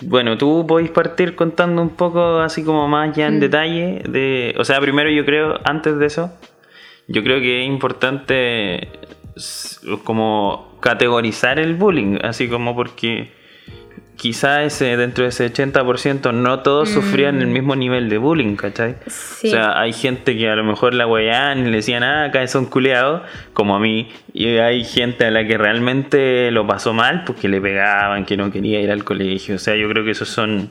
Bueno, 0.01 0.37
tú 0.37 0.65
podéis 0.67 0.89
partir 0.89 1.35
contando 1.35 1.81
un 1.81 1.89
poco 1.89 2.39
así 2.39 2.63
como 2.63 2.87
más 2.87 3.15
ya 3.15 3.27
en 3.27 3.37
Mm. 3.37 3.39
detalle 3.39 4.01
de, 4.09 4.55
o 4.57 4.65
sea, 4.65 4.79
primero 4.81 5.09
yo 5.09 5.23
creo 5.25 5.59
antes 5.63 5.97
de 5.97 6.05
eso, 6.07 6.31
yo 7.07 7.23
creo 7.23 7.39
que 7.39 7.61
es 7.61 7.67
importante 7.67 8.87
como 10.03 10.77
categorizar 10.81 11.59
el 11.59 11.75
bullying, 11.75 12.17
así 12.23 12.47
como 12.49 12.75
porque 12.75 13.31
quizá 14.23 14.63
ese 14.63 14.95
dentro 14.95 15.25
de 15.25 15.31
ese 15.31 15.51
80% 15.53 16.33
no 16.33 16.61
todos 16.61 16.87
sufrían 16.87 17.41
el 17.41 17.47
mismo 17.47 17.75
nivel 17.75 18.07
de 18.07 18.17
bullying, 18.17 18.55
¿cachai? 18.55 18.91
Mm. 18.91 18.95
Sí. 19.09 19.47
O 19.49 19.51
sea, 19.51 19.77
hay 19.77 19.91
gente 19.91 20.37
que 20.37 20.47
a 20.49 20.55
lo 20.55 20.63
mejor 20.63 20.93
la 20.93 21.05
weaban 21.05 21.59
y 21.59 21.63
le 21.69 21.75
decían, 21.75 22.03
ah, 22.03 22.23
acá 22.23 22.47
son 22.47 22.67
culeados, 22.67 23.23
como 23.51 23.75
a 23.75 23.79
mí. 23.81 24.07
Y 24.33 24.45
hay 24.59 24.85
gente 24.85 25.25
a 25.25 25.29
la 25.29 25.45
que 25.45 25.57
realmente 25.57 26.51
lo 26.51 26.65
pasó 26.65 26.93
mal 26.93 27.25
porque 27.25 27.49
le 27.49 27.59
pegaban, 27.59 28.23
que 28.23 28.37
no 28.37 28.49
quería 28.49 28.79
ir 28.79 28.91
al 28.91 29.03
colegio. 29.03 29.55
O 29.55 29.59
sea, 29.59 29.75
yo 29.75 29.89
creo 29.89 30.05
que 30.05 30.11
esos 30.11 30.29
son 30.29 30.69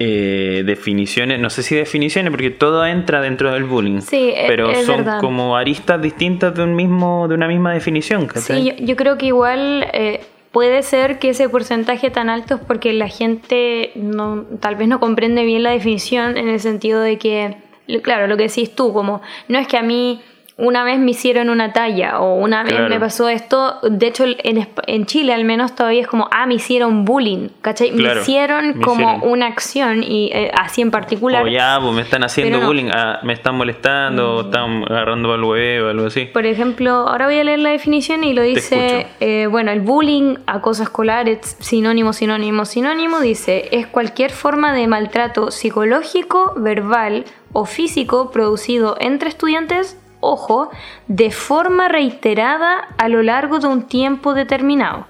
eh, 0.00 0.64
definiciones, 0.66 1.38
no 1.38 1.50
sé 1.50 1.62
si 1.62 1.76
definiciones, 1.76 2.32
porque 2.32 2.50
todo 2.50 2.84
entra 2.84 3.20
dentro 3.20 3.52
del 3.52 3.66
bullying. 3.66 4.00
Sí, 4.00 4.32
e- 4.34 4.46
pero 4.48 4.68
es 4.72 4.84
son 4.84 4.96
verdad. 5.04 5.20
como 5.20 5.56
aristas 5.56 6.02
distintas 6.02 6.56
de 6.56 6.64
un 6.64 6.74
mismo, 6.74 7.28
de 7.28 7.36
una 7.36 7.46
misma 7.46 7.72
definición, 7.72 8.26
¿cachai? 8.26 8.62
Sí, 8.62 8.72
yo, 8.76 8.84
yo 8.84 8.96
creo 8.96 9.16
que 9.16 9.26
igual 9.26 9.86
eh, 9.92 10.22
puede 10.58 10.82
ser 10.82 11.20
que 11.20 11.28
ese 11.28 11.48
porcentaje 11.48 12.10
tan 12.10 12.28
alto 12.28 12.56
es 12.56 12.60
porque 12.60 12.92
la 12.92 13.06
gente 13.06 13.92
no, 13.94 14.44
tal 14.58 14.74
vez 14.74 14.88
no 14.88 14.98
comprende 14.98 15.44
bien 15.44 15.62
la 15.62 15.70
definición 15.70 16.36
en 16.36 16.48
el 16.48 16.58
sentido 16.58 17.00
de 17.00 17.16
que, 17.16 17.58
claro, 18.02 18.26
lo 18.26 18.36
que 18.36 18.48
decís 18.48 18.74
tú, 18.74 18.92
como 18.92 19.22
no 19.46 19.60
es 19.60 19.68
que 19.68 19.76
a 19.76 19.82
mí 19.82 20.20
una 20.58 20.82
vez 20.82 20.98
me 20.98 21.12
hicieron 21.12 21.50
una 21.50 21.72
talla 21.72 22.18
o 22.18 22.34
una 22.34 22.64
vez 22.64 22.72
Claro. 22.72 22.88
me 22.88 22.98
pasó 22.98 23.28
esto, 23.28 23.78
de 23.82 24.08
hecho 24.08 24.24
en, 24.26 24.68
en 24.88 25.06
Chile 25.06 25.32
al 25.32 25.44
menos 25.44 25.76
todavía 25.76 26.00
es 26.00 26.08
como, 26.08 26.28
ah, 26.32 26.46
me 26.46 26.54
hicieron 26.54 27.04
bullying, 27.04 27.48
¿cachai? 27.62 27.92
Claro, 27.92 28.16
me 28.16 28.20
hicieron 28.22 28.78
me 28.78 28.84
como 28.84 29.08
hicieron. 29.12 29.32
una 29.32 29.46
acción 29.46 30.02
y 30.02 30.30
eh, 30.34 30.50
así 30.52 30.82
en 30.82 30.90
particular. 30.90 31.44
O 31.44 31.46
ya, 31.46 31.78
pues 31.80 31.94
me 31.94 32.02
están 32.02 32.24
haciendo 32.24 32.58
no. 32.58 32.64
Mm. 32.64 32.66
bullying, 32.66 32.90
ah, 32.92 33.20
me 33.22 33.34
están 33.34 33.54
molestando, 33.54 34.36
o 34.36 34.40
están 34.42 34.82
agarrando 34.82 35.32
al 35.32 35.44
huevo 35.44 35.86
o 35.86 35.90
algo 35.90 36.06
así. 36.06 36.24
Por 36.24 36.44
ejemplo, 36.44 36.90
ahora 36.90 37.26
voy 37.26 37.38
a 37.38 37.44
leer 37.44 37.60
la 37.60 37.70
definición 37.70 38.24
y 38.24 38.32
lo 38.34 38.42
dice, 38.42 39.06
eh, 39.20 39.46
bueno, 39.48 39.70
el 39.70 39.80
bullying, 39.80 40.38
acoso 40.46 40.82
escolar, 40.82 41.28
es 41.28 41.56
sinónimo, 41.60 42.12
sinónimo, 42.12 42.64
sinónimo, 42.64 43.20
dice, 43.20 43.68
es 43.70 43.86
cualquier 43.86 44.32
forma 44.32 44.72
de 44.72 44.88
maltrato 44.88 45.52
psicológico, 45.52 46.54
verbal 46.56 47.26
o 47.52 47.64
físico 47.64 48.32
producido 48.32 48.96
entre 48.98 49.28
estudiantes, 49.28 49.96
ojo, 50.20 50.70
de 51.06 51.30
forma 51.30 51.88
reiterada 51.88 52.88
a 52.98 53.08
lo 53.08 53.22
largo 53.22 53.58
de 53.58 53.66
un 53.68 53.82
tiempo 53.86 54.34
determinado. 54.34 55.06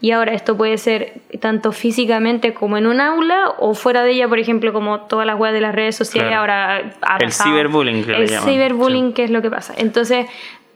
Y 0.00 0.12
ahora 0.12 0.32
esto 0.32 0.56
puede 0.56 0.78
ser 0.78 1.20
tanto 1.40 1.72
físicamente 1.72 2.54
como 2.54 2.76
en 2.76 2.86
un 2.86 3.00
aula 3.00 3.54
o 3.58 3.74
fuera 3.74 4.04
de 4.04 4.12
ella, 4.12 4.28
por 4.28 4.38
ejemplo, 4.38 4.72
como 4.72 5.00
todas 5.00 5.26
las 5.26 5.36
webs 5.38 5.54
de 5.54 5.60
las 5.60 5.74
redes 5.74 5.96
sociales 5.96 6.28
Claro. 6.30 6.40
ahora 6.42 6.92
ha 7.02 7.16
El 7.18 7.32
ciberbullying 7.32 8.04
que 8.04 8.12
El 8.14 8.28
ciberbullying, 8.28 9.12
que 9.12 9.24
es 9.24 9.30
lo 9.30 9.42
que 9.42 9.50
pasa. 9.50 9.74
Entonces, 9.76 10.26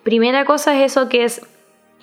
primera 0.02 0.44
cosa 0.44 0.74
es 0.76 0.90
eso 0.90 1.08
que 1.08 1.22
es 1.24 1.46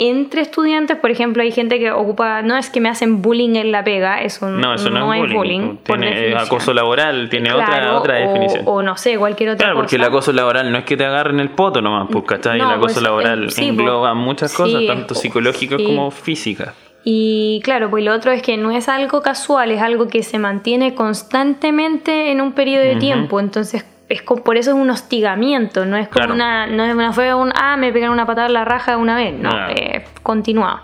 entre 0.02 0.42
estudiantes, 0.42 0.96
por 0.98 1.12
ejemplo, 1.12 1.44
hay 1.44 1.52
gente 1.52 1.78
que 1.78 1.92
ocupa, 1.92 2.42
no 2.42 2.56
es 2.58 2.70
que 2.70 2.80
me 2.80 2.88
hacen 2.90 3.22
bullying 3.22 3.56
en 3.58 3.72
la 3.72 3.84
pega, 3.84 4.22
eso 4.22 4.50
No, 4.50 4.74
eso 4.74 4.90
no, 4.90 5.14
es 5.14 5.34
bullying. 5.34 5.76
tiene 5.84 6.08
definición. 6.08 6.38
acoso 6.40 6.74
laboral, 6.74 7.30
tiene 7.30 7.50
Claro, 7.52 7.98
otra, 7.98 7.98
otra 7.98 8.16
definición. 8.16 8.62
O, 8.66 8.82
no 8.82 8.96
sé, 8.98 9.18
cualquier 9.18 9.50
otra 9.50 9.66
Claro, 9.66 9.76
porque 9.80 9.98
el 9.98 10.04
acoso 10.04 10.32
laboral 10.32 10.72
no 10.72 10.78
es 10.78 10.86
que 10.86 10.96
te 10.96 11.06
agarren 11.06 11.40
el 11.42 11.50
poto 11.50 11.82
nomás, 11.82 12.08
pues, 12.12 12.24
¿cachai? 12.26 12.58
No, 12.60 12.66
el 12.70 12.78
acoso 12.78 12.94
pues, 12.96 13.04
laboral 13.04 13.44
eh, 13.46 13.52
sí, 13.52 13.68
engloba 13.68 14.14
pues, 14.14 14.24
muchas 14.24 14.52
sí, 14.52 14.58
cosas, 14.58 14.82
es 14.82 14.88
tanto 14.88 15.14
co- 15.14 15.20
psicológicas 15.20 15.78
sí. 15.80 15.86
como 15.86 16.12
físicas. 16.12 16.74
Y 17.04 17.62
claro, 17.64 17.90
pues 17.90 18.04
lo 18.04 18.14
otro 18.14 18.32
es 18.32 18.42
que 18.42 18.58
no 18.58 18.72
es 18.72 18.90
algo 18.90 19.22
casual, 19.22 19.72
es 19.72 19.82
algo 19.82 20.08
que 20.08 20.22
se 20.24 20.38
mantiene 20.38 20.96
constantemente 20.96 22.32
en 22.32 22.42
un 22.42 22.52
periodo 22.54 22.84
de 22.84 22.96
tiempo. 22.98 23.40
Entonces, 23.40 23.86
es 24.10 24.22
co- 24.24 24.44
por 24.44 24.58
eso 24.58 24.72
es 24.72 24.76
un 24.76 24.90
hostigamiento, 24.90 25.86
no 25.86 25.96
es 25.96 26.08
como 26.08 26.26
Claro. 26.26 26.34
una, 26.34 26.68
no 26.68 26.84
es 26.84 26.94
una 26.94 27.14
fue 27.14 27.34
un 27.34 27.52
ah, 27.56 27.78
me 27.78 27.94
pegaron 27.94 28.14
una 28.14 28.26
patada 28.26 28.48
en 28.48 28.54
la 28.54 28.66
raja 28.66 28.98
una 28.98 29.16
vez, 29.16 29.34
no, 29.34 29.50
Claro. 29.50 29.74
eh, 29.76 30.04
continuado. 30.24 30.82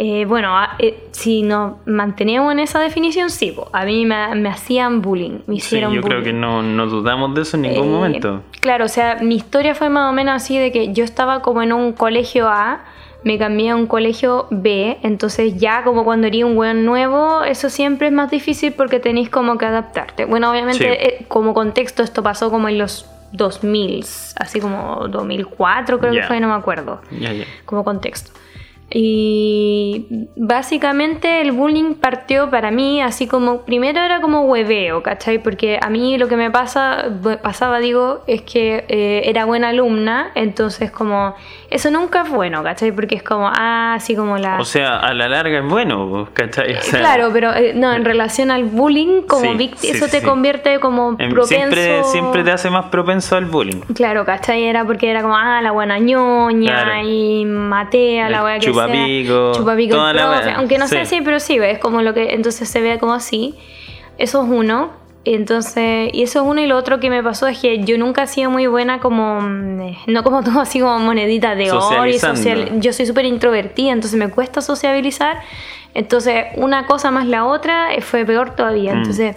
Eh, 0.00 0.24
bueno, 0.26 0.56
a- 0.56 0.76
eh, 0.78 1.08
si 1.10 1.42
nos 1.42 1.84
mantenemos 1.86 2.52
en 2.52 2.60
esa 2.60 2.78
definición, 2.78 3.30
sí, 3.30 3.50
po. 3.50 3.68
a 3.72 3.84
mí 3.84 4.06
me, 4.06 4.32
me 4.36 4.48
hacían 4.48 5.02
bullying, 5.02 5.40
me 5.48 5.54
Sí, 5.56 5.58
hicieron 5.58 5.92
yo 5.92 6.02
creo 6.02 6.22
que 6.22 6.32
no, 6.32 6.62
no 6.62 6.86
dudamos 6.86 7.34
de 7.34 7.42
eso 7.42 7.56
en 7.56 7.62
ningún 7.62 7.88
Eh, 7.88 7.90
momento. 7.90 8.42
Claro, 8.60 8.84
o 8.84 8.88
sea, 8.88 9.16
mi 9.20 9.34
historia 9.34 9.74
fue 9.74 9.88
más 9.88 10.08
o 10.08 10.12
menos 10.12 10.36
así 10.36 10.56
de 10.56 10.70
que 10.70 10.92
yo 10.92 11.02
estaba 11.02 11.42
como 11.42 11.62
en 11.62 11.72
un 11.72 11.92
colegio 11.92 12.48
A, 12.48 12.84
me 13.24 13.36
cambié 13.38 13.70
a 13.70 13.76
un 13.76 13.86
colegio 13.86 14.46
B, 14.50 14.98
entonces 15.02 15.56
ya 15.58 15.82
como 15.82 16.04
cuando 16.04 16.26
eres 16.28 16.44
un 16.44 16.56
weón 16.56 16.84
nuevo, 16.84 17.42
eso 17.42 17.68
siempre 17.68 18.08
es 18.08 18.12
más 18.12 18.30
difícil 18.30 18.72
porque 18.72 19.00
tenéis 19.00 19.28
como 19.28 19.58
que 19.58 19.66
adaptarte. 19.66 20.24
Bueno, 20.24 20.50
obviamente 20.50 20.84
Sí. 20.84 20.90
eh, 21.00 21.24
como 21.28 21.52
contexto 21.52 22.02
esto 22.02 22.22
pasó 22.22 22.50
como 22.50 22.68
en 22.68 22.78
los 22.78 23.06
2000, 23.32 24.04
así 24.36 24.60
como 24.60 25.06
2004 25.08 25.98
creo 25.98 26.12
que 26.12 26.22
fue, 26.22 26.40
no 26.40 26.48
me 26.48 26.54
acuerdo 26.54 27.00
Ya, 27.10 27.32
ya. 27.32 27.44
como 27.66 27.84
contexto. 27.84 28.30
Y 28.90 30.06
básicamente 30.36 31.40
el 31.40 31.52
bullying 31.52 31.94
partió 31.94 32.48
para 32.50 32.70
mí 32.70 33.00
así 33.02 33.26
como, 33.26 33.62
primero 33.62 34.00
era 34.00 34.20
como 34.20 34.42
hueveo, 34.42 35.02
¿cachai? 35.02 35.38
Porque 35.42 35.78
a 35.80 35.90
mí 35.90 36.16
lo 36.18 36.26
que 36.28 36.36
me 36.36 36.50
pasa, 36.50 37.04
pasaba, 37.42 37.80
digo, 37.80 38.22
es 38.26 38.42
que 38.42 38.84
eh, 38.88 39.22
era 39.26 39.44
buena 39.44 39.68
alumna, 39.68 40.30
entonces 40.34 40.90
como, 40.90 41.34
eso 41.70 41.90
nunca 41.90 42.22
es 42.22 42.30
bueno, 42.30 42.62
¿cachai? 42.62 42.92
Porque 42.92 43.16
es 43.16 43.22
como, 43.22 43.50
ah, 43.54 43.94
así 43.94 44.16
como 44.16 44.38
la... 44.38 44.58
O 44.58 44.64
sea, 44.64 44.98
a 44.98 45.12
la 45.12 45.28
larga 45.28 45.58
es 45.58 45.68
bueno, 45.68 46.28
¿cachai? 46.32 46.74
O 46.74 46.80
sea, 46.82 47.00
claro, 47.00 47.30
pero 47.32 47.54
eh, 47.54 47.72
no, 47.74 47.92
en 47.92 48.04
relación 48.04 48.50
al 48.50 48.64
bullying, 48.64 49.22
como 49.22 49.42
Sí, 49.42 49.48
víct- 49.58 49.76
sí, 49.76 49.88
eso 49.90 50.06
te 50.06 50.20
sí. 50.20 50.26
convierte 50.26 50.80
como 50.80 51.10
em, 51.18 51.30
propenso... 51.30 51.46
siempre, 51.46 52.04
siempre 52.04 52.42
te 52.42 52.52
hace 52.52 52.70
más 52.70 52.86
propenso 52.86 53.36
al 53.36 53.44
bullying. 53.44 53.80
Claro, 53.94 54.24
¿cachai? 54.24 54.64
Era 54.64 54.84
porque 54.84 55.10
era 55.10 55.22
como, 55.22 55.36
ah, 55.36 55.60
la 55.62 55.72
buena 55.72 55.98
ñoña 55.98 56.84
Claro. 56.84 57.06
y 57.08 57.44
matea, 57.44 58.30
la 58.30 58.44
wea 58.44 58.58
que. 58.58 58.77
Chupapico, 58.86 59.52
Chupapico 59.54 59.94
toda 59.96 60.12
la 60.12 60.26
profe. 60.26 60.46
wea, 60.46 60.56
Aunque 60.56 60.78
no 60.78 60.88
sea 60.88 61.04
sí. 61.04 61.16
así, 61.16 61.24
pero 61.24 61.40
sí, 61.40 61.56
es 61.56 61.78
como 61.78 62.02
lo 62.02 62.14
que 62.14 62.34
entonces 62.34 62.68
se 62.68 62.80
ve 62.80 62.98
como 62.98 63.14
así. 63.14 63.54
Eso 64.18 64.42
es 64.42 64.48
uno. 64.48 64.90
Entonces, 65.24 66.10
y 66.14 66.22
eso 66.22 66.40
es 66.40 66.46
uno 66.46 66.60
y 66.60 66.66
lo 66.66 66.76
otro 66.76 67.00
que 67.00 67.10
me 67.10 67.22
pasó 67.22 67.48
es 67.48 67.58
que 67.58 67.84
yo 67.84 67.98
nunca 67.98 68.22
he 68.22 68.26
sido 68.26 68.50
muy 68.50 68.66
buena 68.66 68.98
como, 68.98 69.40
mm, 69.42 69.80
eh, 69.80 69.98
no 70.06 70.22
como 70.22 70.42
tú, 70.42 70.50
así 70.60 70.80
como 70.80 70.98
monedita 71.00 71.54
de 71.54 71.70
oro 71.70 72.06
y 72.06 72.18
social. 72.18 72.80
Yo 72.80 72.92
soy 72.92 73.06
súper 73.06 73.26
introvertida, 73.26 73.92
entonces 73.92 74.18
me 74.18 74.30
cuesta 74.30 74.62
sociabilizar. 74.62 75.38
Entonces, 75.94 76.46
una 76.56 76.86
cosa 76.86 77.10
más 77.10 77.26
la 77.26 77.44
otra 77.44 77.94
eh, 77.94 78.00
fue 78.00 78.24
peor 78.24 78.54
todavía. 78.54 78.94
Mm. 78.94 78.98
Entonces, 78.98 79.36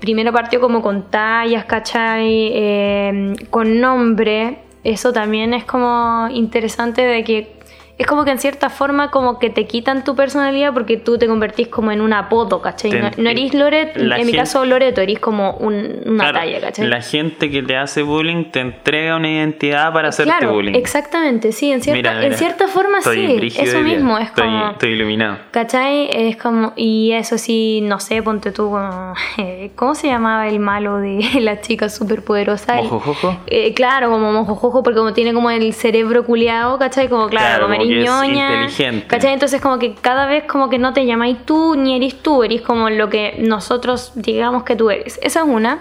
primero 0.00 0.32
partió 0.32 0.60
como 0.60 0.82
con 0.82 1.10
tallas, 1.10 1.64
¿cachai? 1.64 2.50
Eh, 2.52 3.34
con 3.50 3.80
nombre. 3.80 4.58
Eso 4.84 5.12
también 5.12 5.54
es 5.54 5.64
como 5.64 6.28
interesante 6.30 7.02
de 7.02 7.24
que 7.24 7.56
es 8.02 8.06
como 8.06 8.24
que 8.24 8.30
en 8.32 8.38
cierta 8.38 8.68
forma 8.70 9.10
como 9.10 9.38
que 9.38 9.50
te 9.50 9.66
quitan 9.66 10.04
tu 10.04 10.14
personalidad 10.14 10.72
porque 10.72 10.96
tú 10.96 11.18
te 11.18 11.26
convertís 11.26 11.68
como 11.68 11.90
en 11.92 12.00
un 12.00 12.12
apodo, 12.12 12.60
¿cachai? 12.60 12.92
No, 12.92 13.10
no 13.16 13.30
eres 13.30 13.54
Loret, 13.54 13.96
en 13.96 14.26
mi 14.26 14.32
caso 14.32 14.64
Loreto, 14.64 15.00
eres 15.00 15.18
como 15.18 15.52
un- 15.54 16.00
una 16.06 16.24
Claro, 16.30 16.38
talla, 16.38 16.60
¿cachai? 16.60 16.88
La 16.88 17.00
gente 17.00 17.50
que 17.50 17.62
te 17.62 17.76
hace 17.76 18.02
bullying 18.02 18.44
te 18.50 18.60
entrega 18.60 19.16
una 19.16 19.30
identidad 19.30 19.92
para 19.92 20.08
hacerte 20.08 20.32
claro, 20.32 20.52
bullying. 20.54 20.74
exactamente, 20.74 21.52
sí, 21.52 21.72
en 21.72 21.80
cierta, 21.82 21.96
Mira, 21.96 22.14
mira, 22.14 22.26
en 22.26 22.34
cierta 22.34 22.68
forma 22.68 23.00
sí, 23.02 23.50
eso 23.56 23.78
mismo, 23.80 24.18
es 24.18 24.26
estoy, 24.28 24.44
como... 24.44 24.70
Estoy 24.72 24.90
iluminado. 24.90 25.38
¿Cachai? 25.50 26.08
Es 26.12 26.36
como, 26.36 26.72
y 26.76 27.12
eso 27.12 27.38
sí, 27.38 27.80
no 27.82 28.00
sé, 28.00 28.22
ponte 28.22 28.52
tú, 28.52 28.70
como, 28.70 29.14
¿cómo 29.76 29.94
se 29.94 30.08
llamaba 30.08 30.48
el 30.48 30.58
malo 30.58 30.98
de 30.98 31.20
la 31.40 31.60
chica 31.60 31.88
superpoderosa? 31.88 32.76
¿Mojojojo? 32.76 33.36
Eh, 33.46 33.72
claro, 33.74 34.10
como 34.10 34.32
mojojojo, 34.32 34.82
porque 34.82 34.98
como 34.98 35.12
tiene 35.12 35.32
como 35.32 35.50
el 35.50 35.72
cerebro 35.72 36.24
culeado, 36.24 36.78
¿cachai? 36.78 37.08
Como, 37.08 37.28
claro, 37.28 37.66
Claro, 37.66 37.68
como 37.68 37.74
que 37.94 38.00
es 38.02 38.04
ñoña, 38.10 38.52
inteligente. 38.64 39.06
¿cachai? 39.06 39.32
Entonces 39.32 39.60
como 39.60 39.78
que 39.78 39.94
cada 39.94 40.26
vez 40.26 40.44
como 40.44 40.68
que 40.70 40.78
no 40.78 40.92
te 40.92 41.04
llamáis 41.06 41.38
tú, 41.44 41.74
ni 41.76 41.96
eres 41.96 42.22
tú, 42.22 42.42
eres 42.42 42.62
como 42.62 42.90
lo 42.90 43.08
que 43.08 43.36
nosotros 43.38 44.12
digamos 44.14 44.62
que 44.64 44.76
tú 44.76 44.90
eres. 44.90 45.18
Esa 45.22 45.40
es 45.40 45.46
una. 45.46 45.80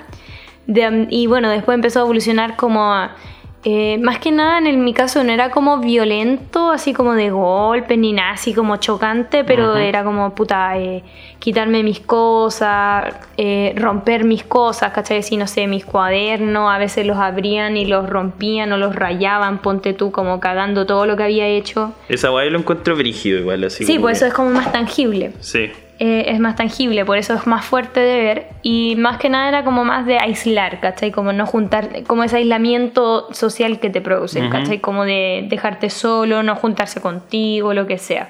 De- 0.68 1.08
y 1.10 1.28
bueno, 1.28 1.50
después 1.50 1.76
empezó 1.76 2.00
a 2.00 2.04
evolucionar 2.04 2.56
como... 2.56 2.94
a- 2.94 3.16
eh, 3.64 4.00
más 4.00 4.18
que 4.18 4.32
nada 4.32 4.58
en 4.58 4.84
mi 4.84 4.94
caso 4.94 5.24
no 5.24 5.32
era 5.32 5.52
como 5.52 5.78
violento, 5.78 6.72
así 6.72 6.94
como 6.94 7.14
de 7.14 7.30
golpes 7.30 7.98
ni 7.98 8.12
nada, 8.12 8.32
así 8.32 8.54
como 8.54 8.78
chocante, 8.78 9.44
pero 9.44 9.78
era 9.78 10.04
como 10.04 10.34
puta, 10.34 10.78
eh, 10.80 11.04
quitarme 11.38 11.84
mis 11.84 12.00
cosas, 12.00 13.14
eh, 13.38 13.74
romper 13.78 14.24
mis 14.24 14.44
cosas, 14.44 14.92
¿cachai? 14.94 15.18
Decir, 15.18 15.38
no 15.38 15.46
sé, 15.46 15.68
mis 15.68 15.86
cuadernos, 15.86 16.72
a 16.72 16.80
veces 16.80 17.06
los 17.06 17.18
abrían 17.18 17.78
y 17.78 17.86
los 17.86 18.10
rompían 18.10 18.72
o 18.72 18.78
los 18.78 18.96
rayaban, 18.96 19.60
ponte 19.60 19.94
tú 19.94 20.12
como 20.12 20.40
cagando 20.40 20.88
todo 20.88 21.06
lo 21.06 21.16
que 21.16 21.24
había 21.24 21.46
hecho. 21.46 21.94
Esa 22.10 22.30
guay 22.30 22.50
lo 22.50 22.58
encuentro 22.58 22.96
brígido 22.96 23.40
igual, 23.40 23.64
así 23.64 23.86
Sí, 23.86 23.94
como 23.94 24.06
pues 24.06 24.18
eso 24.18 24.26
es 24.26 24.34
como 24.34 24.50
más 24.50 24.72
tangible. 24.72 25.34
Sí. 25.40 25.72
Eh, 26.04 26.32
es 26.32 26.40
más 26.40 26.56
tangible, 26.56 27.06
por 27.06 27.20
eso 27.20 27.36
es 27.36 27.46
más 27.46 27.64
fuerte 27.64 28.00
de 28.00 28.22
ver 28.24 28.48
y 28.64 28.96
más 28.98 29.20
que 29.20 29.30
nada 29.30 29.48
era 29.50 29.64
como 29.64 29.86
más 29.86 30.08
de 30.08 30.18
aislar, 30.18 30.80
¿cachai? 30.80 31.12
Como 31.12 31.32
no 31.32 31.46
juntar, 31.46 31.90
como 32.08 32.24
ese 32.24 32.38
aislamiento 32.38 33.32
social 33.34 33.80
que 33.80 33.92
te 33.92 34.02
produce, 34.02 34.42
Ujú. 34.42 34.50
¿cachai? 34.50 34.80
Como 34.80 35.06
de 35.06 35.46
dejarte 35.48 35.92
solo, 35.92 36.42
no 36.42 36.56
juntarse 36.56 37.02
contigo, 37.02 37.76
lo 37.76 37.86
que 37.86 38.00
sea. 38.00 38.30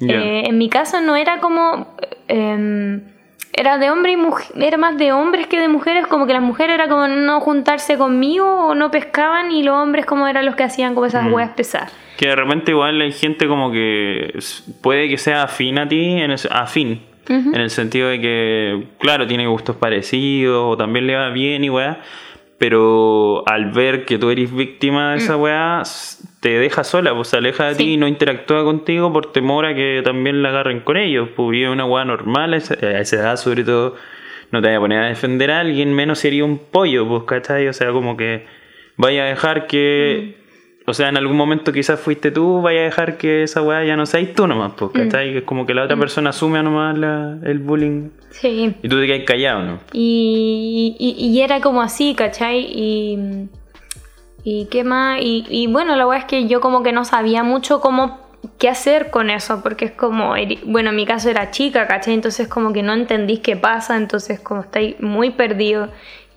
Eh, 0.00 0.44
en 0.46 0.58
mi 0.58 0.68
caso 0.68 1.00
no 1.00 1.16
era 1.16 1.40
como... 1.40 1.88
eh, 2.28 3.00
era 3.52 3.78
de 3.78 3.90
hombre 3.90 4.12
y 4.12 4.16
mujer, 4.18 4.46
era 4.62 4.76
más 4.76 4.96
de 4.98 5.12
hombres 5.12 5.46
que 5.46 5.58
de 5.58 5.66
mujeres, 5.68 6.06
como 6.06 6.26
que 6.26 6.34
las 6.34 6.42
mujeres 6.42 6.74
era 6.74 6.88
como 6.88 7.08
no 7.08 7.40
juntarse 7.40 7.96
conmigo 7.96 8.44
o 8.66 8.74
no 8.74 8.90
pescaban 8.90 9.50
y 9.50 9.62
los 9.62 9.74
hombres 9.76 10.04
como 10.04 10.28
eran 10.28 10.44
los 10.44 10.54
que 10.56 10.62
hacían 10.64 10.94
como 10.94 11.06
esas 11.06 11.24
Mm. 11.24 11.32
hueas 11.32 11.50
pesadas. 11.56 11.90
Que 12.16 12.28
de 12.28 12.36
repente 12.36 12.70
igual 12.72 13.00
hay 13.00 13.12
gente 13.12 13.46
como 13.46 13.70
que 13.70 14.38
puede 14.82 15.08
que 15.08 15.18
sea 15.18 15.42
afín 15.44 15.78
a 15.78 15.86
ti, 15.88 16.02
en 16.20 16.30
el, 16.30 16.38
afín, 16.50 17.02
en 17.28 17.54
el 17.56 17.70
sentido 17.70 18.08
de 18.08 18.20
que, 18.20 18.84
claro, 18.98 19.26
tiene 19.26 19.46
gustos 19.46 19.76
parecidos 19.76 20.64
o 20.74 20.76
también 20.76 21.06
le 21.06 21.14
va 21.16 21.28
bien 21.30 21.62
y 21.64 21.68
weá, 21.70 22.00
pero 22.58 23.42
al 23.46 23.70
ver 23.72 24.04
que 24.06 24.16
tú 24.18 24.30
eres 24.30 24.54
víctima 24.54 25.12
de 25.12 25.18
esa 25.18 25.36
weá, 25.36 25.80
s- 25.82 26.24
te 26.40 26.58
deja 26.58 26.84
sola, 26.84 27.14
pues 27.14 27.28
se 27.28 27.36
aleja 27.36 27.64
de 27.66 27.72
Mm. 27.72 27.76
Sí. 27.76 27.84
ti 27.84 27.92
y 27.92 27.96
no 27.98 28.08
interactúa 28.08 28.64
contigo 28.64 29.12
por 29.12 29.32
temor 29.32 29.66
a 29.66 29.74
que 29.74 30.00
también 30.04 30.42
la 30.42 30.48
agarren 30.50 30.80
con 30.80 30.96
ellos, 30.96 31.28
pues 31.36 31.58
es 31.60 31.68
una 31.68 31.84
weá 31.84 32.04
normal 32.04 32.54
a 32.54 32.56
esa, 32.56 32.74
a 32.74 33.00
esa 33.00 33.16
edad 33.16 33.36
sobre 33.36 33.62
todo. 33.64 33.96
No 34.52 34.60
te 34.62 34.68
vayas 34.68 34.78
a 34.78 34.80
poner 34.80 35.02
a 35.02 35.06
defender 35.08 35.50
a 35.50 35.60
alguien, 35.60 35.92
menos 35.92 36.20
sería 36.20 36.44
un 36.44 36.58
pollo, 36.58 37.06
pues, 37.08 37.24
¿cachai? 37.24 37.66
O 37.68 37.72
sea, 37.72 37.90
como 37.90 38.16
que 38.16 38.46
vaya 38.96 39.24
a 39.24 39.26
dejar 39.26 39.66
que... 39.66 40.34
Mm. 40.42 40.45
O 40.88 40.94
sea, 40.94 41.08
en 41.08 41.16
algún 41.16 41.36
momento 41.36 41.72
quizás 41.72 41.98
fuiste 41.98 42.30
tú, 42.30 42.62
vaya 42.62 42.80
a 42.80 42.84
dejar 42.84 43.16
que 43.18 43.42
esa 43.42 43.60
weá 43.60 43.84
ya 43.84 43.96
no 43.96 44.06
seas 44.06 44.32
tú 44.34 44.46
nomás, 44.46 44.72
pues, 44.76 44.92
¿cachai? 44.92 45.32
Que 45.32 45.38
es 45.38 45.44
como 45.44 45.66
que 45.66 45.74
la 45.74 45.82
otra 45.84 45.96
persona 45.96 46.30
asume 46.30 46.62
nomás 46.62 46.96
la- 46.96 47.38
el 47.44 47.58
bullying 47.58 48.10
Sí. 48.30 48.72
y 48.82 48.88
tú 48.88 49.00
te 49.00 49.06
quedas 49.06 49.24
callado, 49.26 49.62
¿no? 49.64 49.80
Y, 49.92 50.94
y- 50.98 51.26
y 51.26 51.40
era 51.40 51.60
como 51.60 51.82
así, 51.82 52.14
¿cachai? 52.14 52.60
Y, 52.72 53.48
y 54.44 54.66
qué 54.66 54.84
más. 54.84 55.20
Y, 55.20 55.44
y 55.48 55.66
bueno, 55.66 55.96
la 55.96 56.04
verdad 56.06 56.22
es 56.24 56.30
que 56.30 56.46
yo 56.46 56.60
como 56.60 56.84
que 56.84 56.92
no 56.92 57.04
sabía 57.04 57.42
mucho 57.42 57.80
cómo 57.80 58.20
qué 58.58 58.68
hacer 58.68 59.10
con 59.10 59.28
eso, 59.28 59.60
porque 59.64 59.86
es 59.86 59.90
como, 59.92 60.34
bueno, 60.66 60.90
en 60.90 60.96
mi 60.96 61.04
caso 61.04 61.28
era 61.28 61.50
chica, 61.50 61.88
¿cachai? 61.88 62.14
Entonces 62.14 62.46
como 62.46 62.72
que 62.72 62.84
no 62.84 62.92
entendís 62.94 63.40
qué 63.40 63.56
pasa, 63.56 63.96
entonces 63.96 64.38
como 64.38 64.60
estáis 64.60 65.00
muy 65.00 65.30
perdido. 65.30 65.88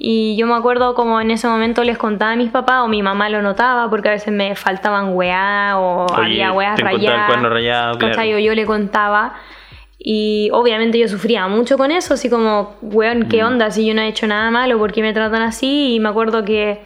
Y 0.01 0.38
yo 0.38 0.47
me 0.47 0.55
acuerdo 0.55 0.93
como 0.95 1.19
en 1.19 1.29
ese 1.29 1.47
momento 1.49 1.83
les 1.83 1.97
contaba 1.97 2.31
a 2.31 2.35
mis 2.38 2.49
papás 2.49 2.83
o 2.85 2.88
mi 2.88 3.01
mamá 3.03 3.27
lo 3.27 3.41
notaba 3.41 3.89
porque 3.89 4.07
a 4.07 4.12
veces 4.13 4.33
me 4.33 4.55
faltaban 4.55 5.13
weá 5.13 5.73
o 5.77 6.05
Oye, 6.05 6.41
había 6.41 6.53
weas 6.53 6.79
rayadas. 6.79 7.41
rayado, 7.43 7.97
claro. 7.97 8.15
¿cachai? 8.15 8.33
O 8.33 8.39
yo 8.39 8.55
le 8.55 8.65
contaba. 8.65 9.33
Y 10.01 10.49
obviamente 10.53 10.97
yo 10.97 11.09
sufría 11.09 11.45
mucho 11.49 11.77
con 11.77 11.91
eso, 11.91 12.13
así 12.13 12.29
como, 12.29 12.75
weón, 12.81 13.27
¿qué 13.27 13.43
Mm. 13.43 13.47
onda? 13.47 13.71
Si 13.71 13.85
yo 13.85 13.93
no 13.93 13.99
he 14.01 14.07
hecho 14.07 14.25
nada 14.27 14.49
malo, 14.49 14.77
¿por 14.77 14.93
qué 14.93 15.01
me 15.01 15.12
tratan 15.12 15.41
así? 15.41 15.95
Y 15.95 15.99
me 15.99 16.07
acuerdo 16.07 16.45
que 16.45 16.81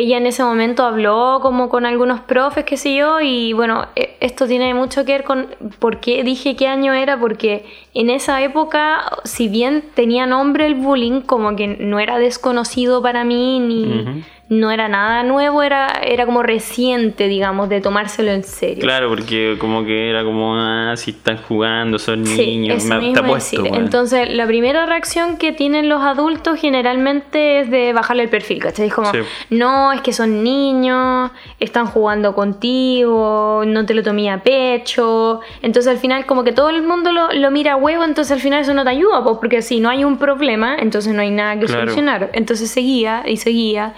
ella 0.00 0.16
en 0.16 0.26
ese 0.26 0.44
momento 0.44 0.84
habló 0.84 1.40
como 1.42 1.68
con 1.68 1.84
algunos 1.84 2.20
profes, 2.20 2.64
qué 2.64 2.76
sé 2.76 2.94
yo, 2.94 3.20
y 3.20 3.52
bueno, 3.52 3.86
e- 3.96 4.16
esto 4.20 4.46
tiene 4.46 4.72
mucho 4.72 5.04
que 5.04 5.10
ver 5.12 5.24
con 5.24 5.48
por 5.80 5.98
qué 5.98 6.22
dije 6.22 6.54
qué 6.54 6.68
año 6.68 6.92
era, 6.92 7.18
porque 7.18 7.66
en 7.94 8.08
esa 8.08 8.40
época, 8.40 9.00
si 9.24 9.48
bien 9.48 9.82
tenía 9.94 10.24
nombre 10.24 10.66
el 10.66 10.76
bullying, 10.76 11.22
como 11.22 11.56
que 11.56 11.66
no 11.66 11.98
era 11.98 12.16
desconocido 12.18 13.02
para 13.02 13.24
mí, 13.24 13.58
ni. 13.58 14.24
No 14.50 14.70
era 14.70 14.88
nada 14.88 15.22
nuevo, 15.24 15.62
era, 15.62 15.88
era 16.02 16.24
como 16.24 16.42
reciente, 16.42 17.28
digamos, 17.28 17.68
de 17.68 17.82
tomárselo 17.82 18.30
en 18.30 18.44
serio. 18.44 18.80
Claro, 18.82 19.10
porque 19.10 19.56
como 19.58 19.84
que 19.84 20.08
era 20.08 20.24
como, 20.24 20.54
ah, 20.56 20.94
si 20.96 21.10
están 21.10 21.36
jugando, 21.36 21.98
son 21.98 22.22
niños, 22.24 22.78
eso 22.78 22.88
me 22.94 23.00
mismo 23.00 23.14
está 23.14 23.26
puesto. 23.26 23.56
decir. 23.58 23.70
weón. 23.72 23.84
Entonces, 23.84 24.30
la 24.30 24.46
primera 24.46 24.86
reacción 24.86 25.36
que 25.36 25.52
tienen 25.52 25.90
los 25.90 26.00
adultos 26.02 26.58
generalmente 26.58 27.60
es 27.60 27.70
de 27.70 27.92
bajarle 27.92 28.22
el 28.22 28.30
perfil, 28.30 28.60
¿cachai? 28.60 28.86
Es 28.86 28.94
como, 28.94 29.12
Sí. 29.12 29.18
no, 29.50 29.92
es 29.92 30.00
que 30.00 30.14
son 30.14 30.42
niños, 30.42 31.30
están 31.60 31.84
jugando 31.86 32.34
contigo, 32.34 33.64
no 33.66 33.84
te 33.86 33.94
lo 33.94 34.02
tomé 34.02 34.30
a 34.30 34.42
pecho. 34.42 35.40
Entonces, 35.62 35.92
al 35.92 35.98
final, 35.98 36.26
como 36.26 36.44
que 36.44 36.52
todo 36.52 36.70
el 36.70 36.82
mundo 36.82 37.12
lo, 37.12 37.32
lo 37.32 37.50
mira 37.50 37.72
a 37.72 37.76
huevo, 37.76 38.04
entonces 38.04 38.32
al 38.32 38.40
final 38.40 38.60
eso 38.62 38.74
no 38.74 38.84
te 38.84 38.90
ayuda, 38.90 39.22
pues, 39.22 39.36
porque 39.38 39.62
si 39.62 39.80
no 39.80 39.88
hay 39.90 40.04
un 40.04 40.18
problema, 40.18 40.76
entonces 40.78 41.14
no 41.14 41.20
hay 41.22 41.30
nada 41.30 41.58
que 41.58 41.66
Claro. 41.66 41.82
solucionar. 41.82 42.30
Entonces 42.32 42.70
seguía 42.70 43.24
y 43.26 43.36
seguía, 43.36 43.94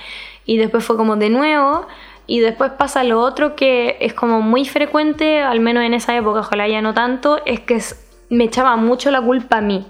y 0.51 0.57
después 0.57 0.85
fue 0.85 0.97
como 0.97 1.15
de 1.15 1.31
nuevo. 1.31 1.87
Y 2.27 2.41
después 2.41 2.73
pasa 2.73 3.05
lo 3.05 3.21
otro 3.21 3.55
que 3.55 3.97
es 4.01 4.15
como 4.15 4.41
muy 4.41 4.65
frecuente, 4.65 5.41
al 5.41 5.61
menos 5.61 5.85
en 5.85 5.95
esa 5.95 6.17
época, 6.17 6.41
ojalá 6.41 6.67
ya 6.67 6.83
no 6.83 6.93
tanto, 6.93 7.39
es 7.45 7.61
que 7.61 7.81
me 8.31 8.45
echaba 8.45 8.75
mucho 8.75 9.13
la 9.13 9.23
culpa 9.23 9.59
a 9.59 9.61
mí. 9.61 9.87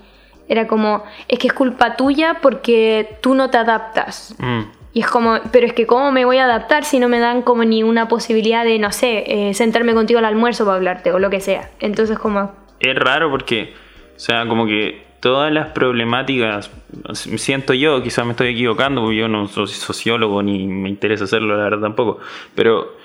Era 0.49 0.67
como, 0.67 1.03
es 1.29 1.39
que 1.39 1.47
es 1.47 1.55
culpa 1.55 1.97
tuya 1.97 2.41
porque 2.43 3.17
tú 3.23 3.35
no 3.35 3.49
te 3.49 3.57
adaptas. 3.57 4.35
Mm. 4.39 4.61
Y 4.93 5.01
es 5.01 5.07
como, 5.07 5.39
pero 5.51 5.67
es 5.67 5.73
que 5.73 5.87
¿cómo 5.87 6.13
me 6.13 6.27
voy 6.27 6.37
a 6.37 6.45
adaptar 6.45 6.85
si 6.85 6.99
no 6.99 7.09
me 7.09 7.21
dan 7.21 7.41
como 7.41 7.65
ni 7.65 7.83
una 7.83 8.09
posibilidad 8.09 8.63
de, 8.63 8.79
no 8.79 8.93
sé, 8.93 9.25
eh, 9.27 9.55
sentarme 9.55 9.95
contigo 9.95 10.19
al 10.19 10.27
almuerzo 10.27 10.67
para 10.67 10.77
hablarte 10.77 11.11
o 11.11 11.19
lo 11.19 11.31
que 11.31 11.41
sea? 11.41 11.71
Entonces 11.81 12.19
como, 12.19 12.53
Es 12.81 12.95
raro 12.97 13.31
porque, 13.31 13.73
o 14.15 14.19
sea, 14.19 14.47
como 14.47 14.67
que 14.67 15.10
todas 15.21 15.53
las 15.53 15.69
problemáticas, 15.69 16.71
siento 17.15 17.75
yo, 17.75 18.03
quizás 18.03 18.25
me 18.25 18.33
estoy 18.33 18.49
equivocando, 18.49 19.03
porque 19.03 19.19
yo 19.19 19.29
no 19.29 19.47
soy 19.49 19.69
sociólogo 19.69 20.43
ni 20.43 20.67
me 20.67 20.89
interesa 20.89 21.25
hacerlo, 21.25 21.57
la 21.57 21.65
verdad 21.65 21.81
tampoco, 21.81 22.19
pero 22.55 22.97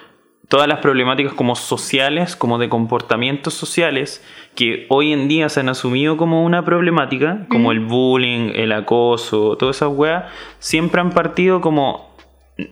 todas 0.47 0.67
las 0.67 0.79
problemáticas 0.79 1.33
como 1.33 1.55
sociales, 1.55 2.35
como 2.35 2.57
de 2.57 2.69
comportamientos 2.69 3.53
sociales, 3.53 4.23
que 4.55 4.85
hoy 4.89 5.11
en 5.11 5.27
día 5.27 5.49
se 5.49 5.59
han 5.59 5.69
asumido 5.69 6.17
como 6.17 6.43
una 6.43 6.63
problemática, 6.63 7.45
como 7.49 7.71
el 7.71 7.81
bullying, 7.81 8.51
el 8.55 8.71
acoso, 8.71 9.57
todas 9.57 9.77
esas 9.77 9.89
weas, 9.89 10.25
siempre 10.59 11.01
han 11.01 11.11
partido 11.11 11.61
como 11.61 12.14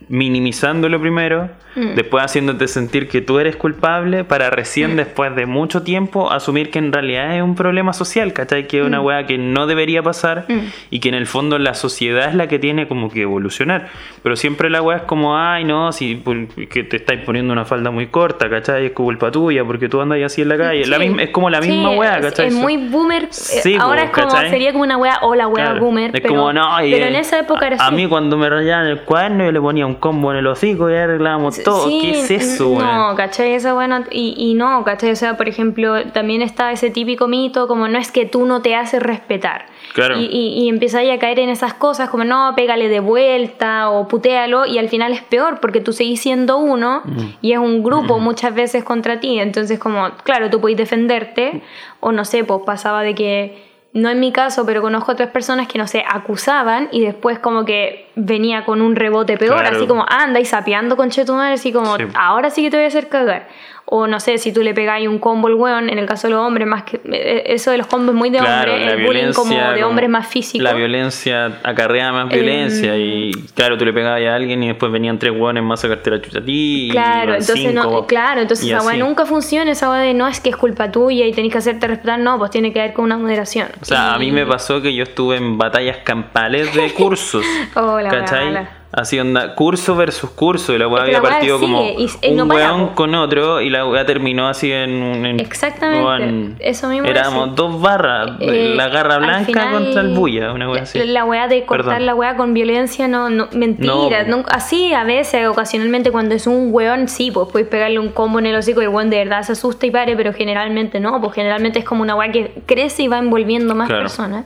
minimizándolo 0.08 1.00
primero, 1.00 1.50
Mm. 1.76 1.94
después 1.96 2.22
haciéndote 2.24 2.68
sentir 2.68 3.08
que 3.08 3.20
tú 3.20 3.38
eres 3.40 3.56
culpable, 3.56 4.22
para 4.22 4.48
recién 4.48 4.94
después 4.96 5.34
de 5.34 5.44
mucho 5.44 5.82
tiempo 5.82 6.30
asumir 6.30 6.70
que 6.70 6.78
en 6.78 6.92
realidad 6.92 7.36
es 7.36 7.42
un 7.42 7.56
problema 7.56 7.92
social, 7.92 8.32
¿cachai? 8.32 8.68
Que 8.68 8.78
es 8.80 8.86
una 8.86 9.00
weá 9.00 9.26
que 9.26 9.38
no 9.38 9.66
debería 9.66 10.00
pasar 10.02 10.44
Mm. 10.48 10.58
y 10.90 11.00
que 11.00 11.08
en 11.08 11.16
el 11.16 11.26
fondo 11.26 11.58
la 11.58 11.74
sociedad 11.74 12.28
es 12.28 12.34
la 12.36 12.46
que 12.46 12.58
tiene 12.60 12.86
como 12.86 13.10
que 13.10 13.22
evolucionar. 13.22 13.88
Pero 14.22 14.36
siempre 14.36 14.70
la 14.70 14.80
weá 14.82 14.98
es 14.98 15.02
como, 15.02 15.36
ay, 15.36 15.64
no, 15.64 15.90
si 15.92 16.22
que 16.70 16.84
te 16.84 16.96
estáis 16.96 17.20
poniendo 17.22 17.52
una 17.52 17.64
falda 17.64 17.90
muy 17.90 18.06
corta, 18.06 18.48
¿cachai? 18.48 18.86
Es 18.86 18.92
culpa 18.92 19.30
tuya 19.32 19.64
porque 19.64 19.88
tú 19.88 20.00
andas 20.00 20.20
así 20.24 20.42
en 20.42 20.48
la 20.50 20.56
calle. 20.56 20.86
La 20.86 20.98
Sí. 20.98 21.08
misma- 21.08 21.22
es 21.24 21.30
como 21.30 21.50
la 21.50 21.60
Sí, 21.60 21.70
misma 21.72 21.90
weá, 21.90 22.18
es- 22.18 22.26
¿cachai? 22.26 22.46
Es, 22.46 22.54
muy 22.54 22.76
boomer. 22.88 23.24
eh, 23.24 23.28
Sí, 23.32 23.76
Ahora 23.80 24.02
po, 24.02 24.06
es 24.06 24.12
como, 24.12 24.28
¿cachai? 24.32 24.50
sería 24.50 24.70
como 24.72 24.84
una 24.84 24.96
wea, 24.96 25.18
hola 25.22 25.48
wea 25.48 25.64
Claro. 25.66 25.80
boomer. 25.80 26.14
Es 26.14 26.20
pero, 26.22 26.34
como, 26.36 26.52
no, 26.52 26.84
y, 26.86 26.92
pero 26.92 27.06
en 27.06 27.16
esa 27.16 27.40
época 27.40 27.66
era 27.66 27.76
a, 27.76 27.82
a 27.82 27.86
así. 27.88 27.96
mí 27.96 28.06
cuando 28.06 28.36
me 28.38 28.48
rayaban 28.48 28.86
el 28.86 29.00
cuaderno 29.00 29.44
yo 29.44 29.50
le 29.52 29.60
ponía 29.60 29.73
un 29.82 29.94
combo 29.94 30.30
en 30.30 30.38
el 30.38 30.46
hocico 30.46 30.90
y 30.90 30.94
arreglábamos 30.94 31.62
todo. 31.62 31.88
Sí, 31.88 32.00
¿Qué 32.02 32.20
es 32.20 32.30
eso, 32.30 32.70
weón? 32.70 32.84
No, 32.84 33.14
¿cachai? 33.16 33.54
Eso 33.54 33.74
bueno, 33.74 34.04
y, 34.10 34.34
y 34.36 34.54
no, 34.54 34.84
¿cachai? 34.84 35.10
O 35.10 35.16
sea, 35.16 35.36
por 35.36 35.48
ejemplo, 35.48 36.04
también 36.12 36.42
está 36.42 36.70
ese 36.72 36.90
típico 36.90 37.26
mito 37.26 37.66
como 37.66 37.88
no 37.88 37.98
es 37.98 38.12
que 38.12 38.26
tú 38.26 38.46
no 38.46 38.62
te 38.62 38.76
haces 38.76 39.02
respetar. 39.02 39.66
Claro. 39.94 40.18
Y, 40.18 40.24
y, 40.26 40.64
y 40.64 40.68
empezáis 40.68 41.10
a 41.10 41.18
caer 41.18 41.38
en 41.38 41.48
esas 41.48 41.74
cosas 41.74 42.10
como 42.10 42.24
no, 42.24 42.52
pégale 42.56 42.88
de 42.88 43.00
vuelta 43.00 43.90
o 43.90 44.08
putéalo 44.08 44.66
y 44.66 44.78
al 44.78 44.88
final 44.88 45.12
es 45.12 45.22
peor 45.22 45.60
porque 45.60 45.80
tú 45.80 45.92
seguís 45.92 46.20
siendo 46.20 46.58
uno 46.58 47.02
y 47.40 47.52
es 47.52 47.58
un 47.58 47.82
grupo 47.82 48.18
muchas 48.18 48.54
veces 48.54 48.84
contra 48.84 49.20
ti. 49.20 49.38
Entonces 49.38 49.78
como, 49.78 50.10
claro, 50.24 50.50
tú 50.50 50.60
podés 50.60 50.76
defenderte 50.76 51.62
o 52.00 52.12
no 52.12 52.24
sé, 52.24 52.44
pues 52.44 52.60
pasaba 52.66 53.02
de 53.02 53.14
que 53.14 53.73
no 53.94 54.10
en 54.10 54.18
mi 54.20 54.32
caso, 54.32 54.66
pero 54.66 54.82
conozco 54.82 55.12
otras 55.12 55.30
personas 55.30 55.68
que, 55.68 55.78
no 55.78 55.86
sé, 55.86 56.04
acusaban 56.06 56.88
y 56.92 57.02
después 57.04 57.38
como 57.38 57.64
que 57.64 58.10
venía 58.16 58.64
con 58.64 58.82
un 58.82 58.96
rebote 58.96 59.38
peor, 59.38 59.60
Claro. 59.60 59.76
así 59.76 59.86
como, 59.86 60.04
anda 60.08 60.40
y 60.40 60.44
sapeando 60.44 60.96
con 60.96 61.10
chetumar, 61.10 61.52
así 61.52 61.72
como, 61.72 61.96
Sí. 61.96 62.04
ahora 62.14 62.50
sí 62.50 62.62
que 62.62 62.70
te 62.70 62.76
voy 62.76 62.84
a 62.84 62.88
hacer 62.88 63.08
cagar. 63.08 63.46
O 63.86 64.06
no 64.06 64.18
sé, 64.18 64.38
si 64.38 64.52
tú 64.52 64.62
le 64.62 64.72
pegáis 64.72 65.06
un 65.06 65.18
combo 65.18 65.48
al 65.48 65.54
weón, 65.54 65.90
en 65.90 65.98
el 65.98 66.06
caso 66.06 66.26
de 66.26 66.34
los 66.34 66.42
hombres, 66.42 66.66
más 66.66 66.84
que 66.84 67.00
eh, 67.04 67.44
eso 67.48 67.70
de 67.70 67.78
los 67.78 67.86
combos 67.86 68.14
muy 68.14 68.30
de 68.30 68.38
Claro, 68.38 68.72
hombre, 68.72 68.86
la 68.86 68.92
el 68.92 69.06
bullying 69.06 69.32
como 69.34 69.54
de 69.54 69.84
hombres 69.84 70.08
más 70.08 70.26
físico. 70.26 70.64
La 70.64 70.72
violencia 70.72 71.58
acarrea 71.62 72.10
más 72.10 72.28
violencia 72.30 72.96
y 72.96 73.32
claro, 73.54 73.76
tú 73.76 73.84
le 73.84 73.92
pegabas 73.92 74.22
a 74.22 74.34
alguien 74.34 74.62
y 74.62 74.68
después 74.68 74.90
venían 74.90 75.18
tres 75.18 75.32
hueones 75.36 75.62
más 75.62 75.80
a 75.80 75.82
sacarte 75.82 76.10
la 76.10 76.22
chucha 76.22 76.38
a 76.38 76.44
ti. 76.44 76.88
Claro, 76.90 77.34
entonces 77.34 77.74
no, 77.74 78.06
claro, 78.06 78.40
entonces 78.40 78.66
esa 78.66 78.82
weá 78.82 78.96
nunca 78.96 79.26
funciona, 79.26 79.70
esa 79.70 79.90
weá 79.90 80.00
de 80.00 80.14
no 80.14 80.26
es 80.28 80.40
que 80.40 80.50
es 80.50 80.56
culpa 80.56 80.90
tuya 80.90 81.26
y 81.26 81.32
tenés 81.32 81.52
que 81.52 81.58
hacerte 81.58 81.86
respetar, 81.86 82.18
no, 82.18 82.38
pues 82.38 82.50
tiene 82.50 82.72
que 82.72 82.80
ver 82.80 82.92
con 82.94 83.04
una 83.04 83.18
moderación. 83.18 83.68
O 83.82 83.84
sea, 83.84 84.14
a 84.14 84.18
mí 84.18 84.32
me 84.32 84.46
pasó 84.46 84.80
que 84.80 84.94
yo 84.94 85.02
estuve 85.02 85.36
en 85.36 85.58
batallas 85.58 85.98
campales 85.98 86.74
de 86.74 86.90
cursos. 86.94 87.44
Oh, 87.74 88.00
la 88.00 88.08
¿Cachai? 88.08 88.46
mala. 88.46 88.83
Así 88.96 89.18
onda, 89.18 89.56
curso 89.56 89.96
versus 89.96 90.30
curso. 90.30 90.72
Y 90.72 90.78
la 90.78 90.86
weá 90.86 91.02
había 91.02 91.20
partido 91.20 91.58
como 91.58 91.80
sigue 91.80 91.96
y- 91.98 92.28
y 92.28 92.30
un 92.30 92.36
no 92.36 92.44
weón 92.44 92.88
con 92.94 93.12
otro 93.16 93.60
y 93.60 93.68
la 93.68 93.84
weá 93.84 94.06
terminó 94.06 94.46
así 94.46 94.70
en 94.70 95.02
un. 95.02 95.26
en- 95.26 95.40
Exactamente, 95.40 96.04
weón, 96.04 96.56
eso 96.60 96.88
mismo 96.88 97.08
Éramos 97.08 97.50
decía. 97.50 97.54
dos 97.56 97.80
barras. 97.80 98.32
Eh, 98.40 98.72
la 98.76 98.86
garra 98.88 99.18
blanca 99.18 99.46
final, 99.46 99.72
contra 99.72 100.00
el 100.02 100.10
bulla, 100.14 100.52
una 100.52 100.70
weá 100.70 100.82
así. 100.82 101.02
La 101.04 101.24
weá 101.24 101.48
de 101.48 101.64
cortar 101.64 101.86
Perdón. 101.94 102.06
la 102.06 102.14
weá 102.14 102.36
con 102.36 102.54
violencia, 102.54 103.08
no, 103.08 103.30
no 103.30 103.48
mentira. 103.52 104.22
No. 104.28 104.44
así 104.48 104.94
a 104.94 105.02
veces, 105.02 105.48
ocasionalmente, 105.48 106.12
cuando 106.12 106.36
es 106.36 106.46
un 106.46 106.68
weón, 106.72 107.08
sí, 107.08 107.32
pues 107.32 107.48
puedes 107.50 107.66
pegarle 107.66 107.98
un 107.98 108.10
combo 108.10 108.38
en 108.38 108.46
el 108.46 108.54
hocico 108.54 108.80
y 108.80 108.84
el 108.84 108.90
weón 108.90 109.10
de 109.10 109.16
verdad 109.16 109.42
se 109.42 109.52
asusta 109.52 109.86
y 109.86 109.90
pare, 109.90 110.14
pero 110.16 110.32
generalmente 110.32 111.00
no, 111.00 111.20
pues 111.20 111.34
generalmente 111.34 111.80
es 111.80 111.84
como 111.84 112.02
una 112.02 112.14
weá 112.14 112.30
que 112.30 112.62
crece 112.64 113.02
y 113.02 113.08
va 113.08 113.18
envolviendo 113.18 113.74
más 113.74 113.88
Claro. 113.88 114.02
personas. 114.04 114.44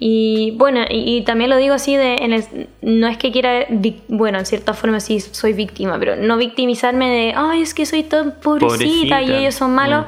Y 0.00 0.52
bueno, 0.52 0.84
y, 0.88 1.16
y 1.16 1.22
también 1.22 1.50
lo 1.50 1.56
digo 1.56 1.74
así 1.74 1.96
de, 1.96 2.16
en 2.20 2.32
el- 2.32 2.68
no 2.82 3.08
es 3.08 3.18
que 3.18 3.32
quiera, 3.32 3.66
bueno, 4.08 4.38
en 4.38 4.46
cierta 4.46 4.72
forma 4.74 5.00
sí 5.00 5.18
soy 5.20 5.52
víctima, 5.54 5.98
pero 5.98 6.14
no 6.16 6.36
victimizarme 6.36 7.08
de, 7.10 7.32
ay, 7.36 7.62
es 7.62 7.74
que 7.74 7.84
soy 7.84 8.04
tan 8.04 8.32
pobrecita, 8.40 8.84
y 8.86 9.08
Pobrecita. 9.08 9.20
ellos 9.40 9.54
son 9.54 9.74
malos. 9.74 10.06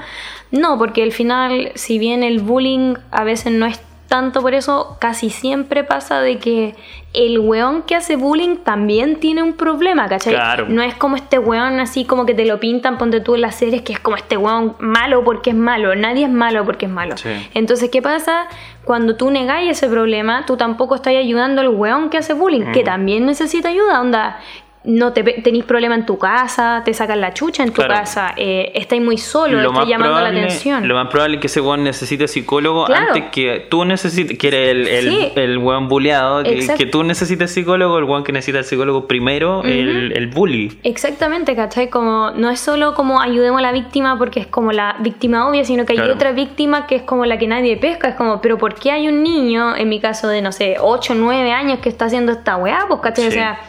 No, 0.52 0.78
porque 0.78 1.02
al 1.02 1.12
final, 1.12 1.72
si 1.74 1.98
bien 1.98 2.22
el 2.22 2.40
bullying 2.40 2.94
a 3.10 3.24
veces 3.24 3.52
no 3.52 3.66
es 3.66 3.80
tanto 4.10 4.42
por 4.42 4.52
eso, 4.54 4.96
casi 5.00 5.30
siempre 5.30 5.84
pasa 5.84 6.20
de 6.20 6.38
que 6.38 6.74
el 7.14 7.38
weón 7.38 7.82
que 7.82 7.94
hace 7.94 8.16
bullying 8.16 8.56
también 8.56 9.20
tiene 9.20 9.42
un 9.42 9.54
problema, 9.54 10.08
¿cachai? 10.08 10.34
Claro. 10.34 10.66
No 10.68 10.82
es 10.82 10.94
como 10.96 11.14
este 11.16 11.38
weón 11.38 11.80
así 11.80 12.04
como 12.04 12.26
que 12.26 12.34
te 12.34 12.44
lo 12.44 12.58
pintan, 12.60 12.98
ponte 12.98 13.20
tú 13.20 13.36
en 13.36 13.40
las 13.42 13.54
series, 13.54 13.82
que 13.82 13.92
es 13.92 14.00
como 14.00 14.16
este 14.16 14.36
weón 14.36 14.74
malo 14.80 15.22
porque 15.24 15.50
es 15.50 15.56
malo. 15.56 15.94
Nadie 15.94 16.24
es 16.24 16.30
malo 16.30 16.64
porque 16.64 16.86
es 16.86 16.92
malo. 16.92 17.16
Sí. 17.16 17.30
Entonces, 17.54 17.88
¿qué 17.90 18.02
pasa? 18.02 18.48
Cuando 18.84 19.14
tú 19.16 19.30
negáis 19.30 19.70
ese 19.70 19.88
problema, 19.88 20.44
tú 20.44 20.56
tampoco 20.56 20.96
estás 20.96 21.14
ayudando 21.14 21.60
al 21.60 21.68
weón 21.68 22.10
que 22.10 22.18
hace 22.18 22.34
bullying, 22.34 22.66
Mm. 22.68 22.72
que 22.72 22.82
también 22.82 23.26
necesita 23.26 23.68
ayuda, 23.68 24.00
onda. 24.00 24.40
No 24.82 25.12
te 25.12 25.22
tenéis 25.22 25.64
problema 25.64 25.94
en 25.94 26.06
tu 26.06 26.16
casa, 26.18 26.80
te 26.86 26.94
sacan 26.94 27.20
la 27.20 27.34
chucha 27.34 27.62
en 27.62 27.68
tu 27.68 27.82
Claro. 27.82 27.92
casa, 27.92 28.32
eh, 28.36 28.72
estáis 28.74 29.02
muy 29.02 29.18
solo, 29.18 29.60
estás 29.60 29.86
llamando 29.86 30.18
la 30.20 30.28
atención. 30.30 30.88
Lo 30.88 30.94
más 30.94 31.08
probable 31.08 31.34
es 31.36 31.40
que 31.42 31.48
ese 31.48 31.60
weón 31.60 31.84
necesite 31.84 32.26
psicólogo 32.26 32.86
Claro. 32.86 33.08
antes 33.08 33.24
que 33.30 33.66
tú 33.68 33.84
necesites, 33.84 34.38
que 34.38 34.48
eres 34.48 34.70
el, 34.70 34.88
el, 34.88 35.10
Sí. 35.10 35.32
el 35.36 35.58
weón 35.58 35.88
bulleado, 35.88 36.42
que, 36.44 36.86
tú 36.90 37.02
necesites 37.04 37.50
psicólogo, 37.52 37.98
el 37.98 38.04
weón 38.04 38.24
que 38.24 38.32
necesita 38.32 38.58
el 38.60 38.64
psicólogo 38.64 39.06
primero, 39.06 39.62
el, 39.64 40.12
el 40.16 40.28
bully. 40.28 40.78
Exactamente, 40.82 41.54
¿cachai? 41.54 41.90
Como 41.90 42.30
no 42.30 42.48
es 42.48 42.58
solo 42.58 42.94
como 42.94 43.20
ayudemos 43.20 43.58
a 43.58 43.62
la 43.62 43.72
víctima 43.72 44.16
porque 44.16 44.40
es 44.40 44.46
como 44.46 44.72
la 44.72 44.96
víctima 45.00 45.46
obvia, 45.46 45.62
sino 45.64 45.84
que 45.84 45.92
hay 45.92 45.98
Claro. 45.98 46.14
otra 46.14 46.32
víctima 46.32 46.86
que 46.86 46.96
es 46.96 47.02
como 47.02 47.26
la 47.26 47.36
que 47.36 47.46
nadie 47.46 47.76
pesca. 47.76 48.08
Es 48.08 48.14
como, 48.14 48.40
pero 48.40 48.56
¿por 48.56 48.74
qué 48.76 48.92
hay 48.92 49.08
un 49.08 49.22
niño, 49.22 49.76
en 49.76 49.90
mi 49.90 50.00
caso 50.00 50.26
de, 50.28 50.40
no 50.40 50.52
sé, 50.52 50.76
8 50.80 51.12
o 51.12 51.16
9 51.16 51.52
años 51.52 51.80
que 51.80 51.90
está 51.90 52.06
haciendo 52.06 52.32
esta 52.32 52.56
weá? 52.56 52.86
Pues, 52.88 53.00
¿cachai? 53.02 53.28
O 53.28 53.30
sea, 53.30 53.60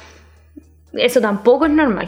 eso 0.93 1.21
tampoco 1.21 1.65
es 1.65 1.71
normal. 1.71 2.08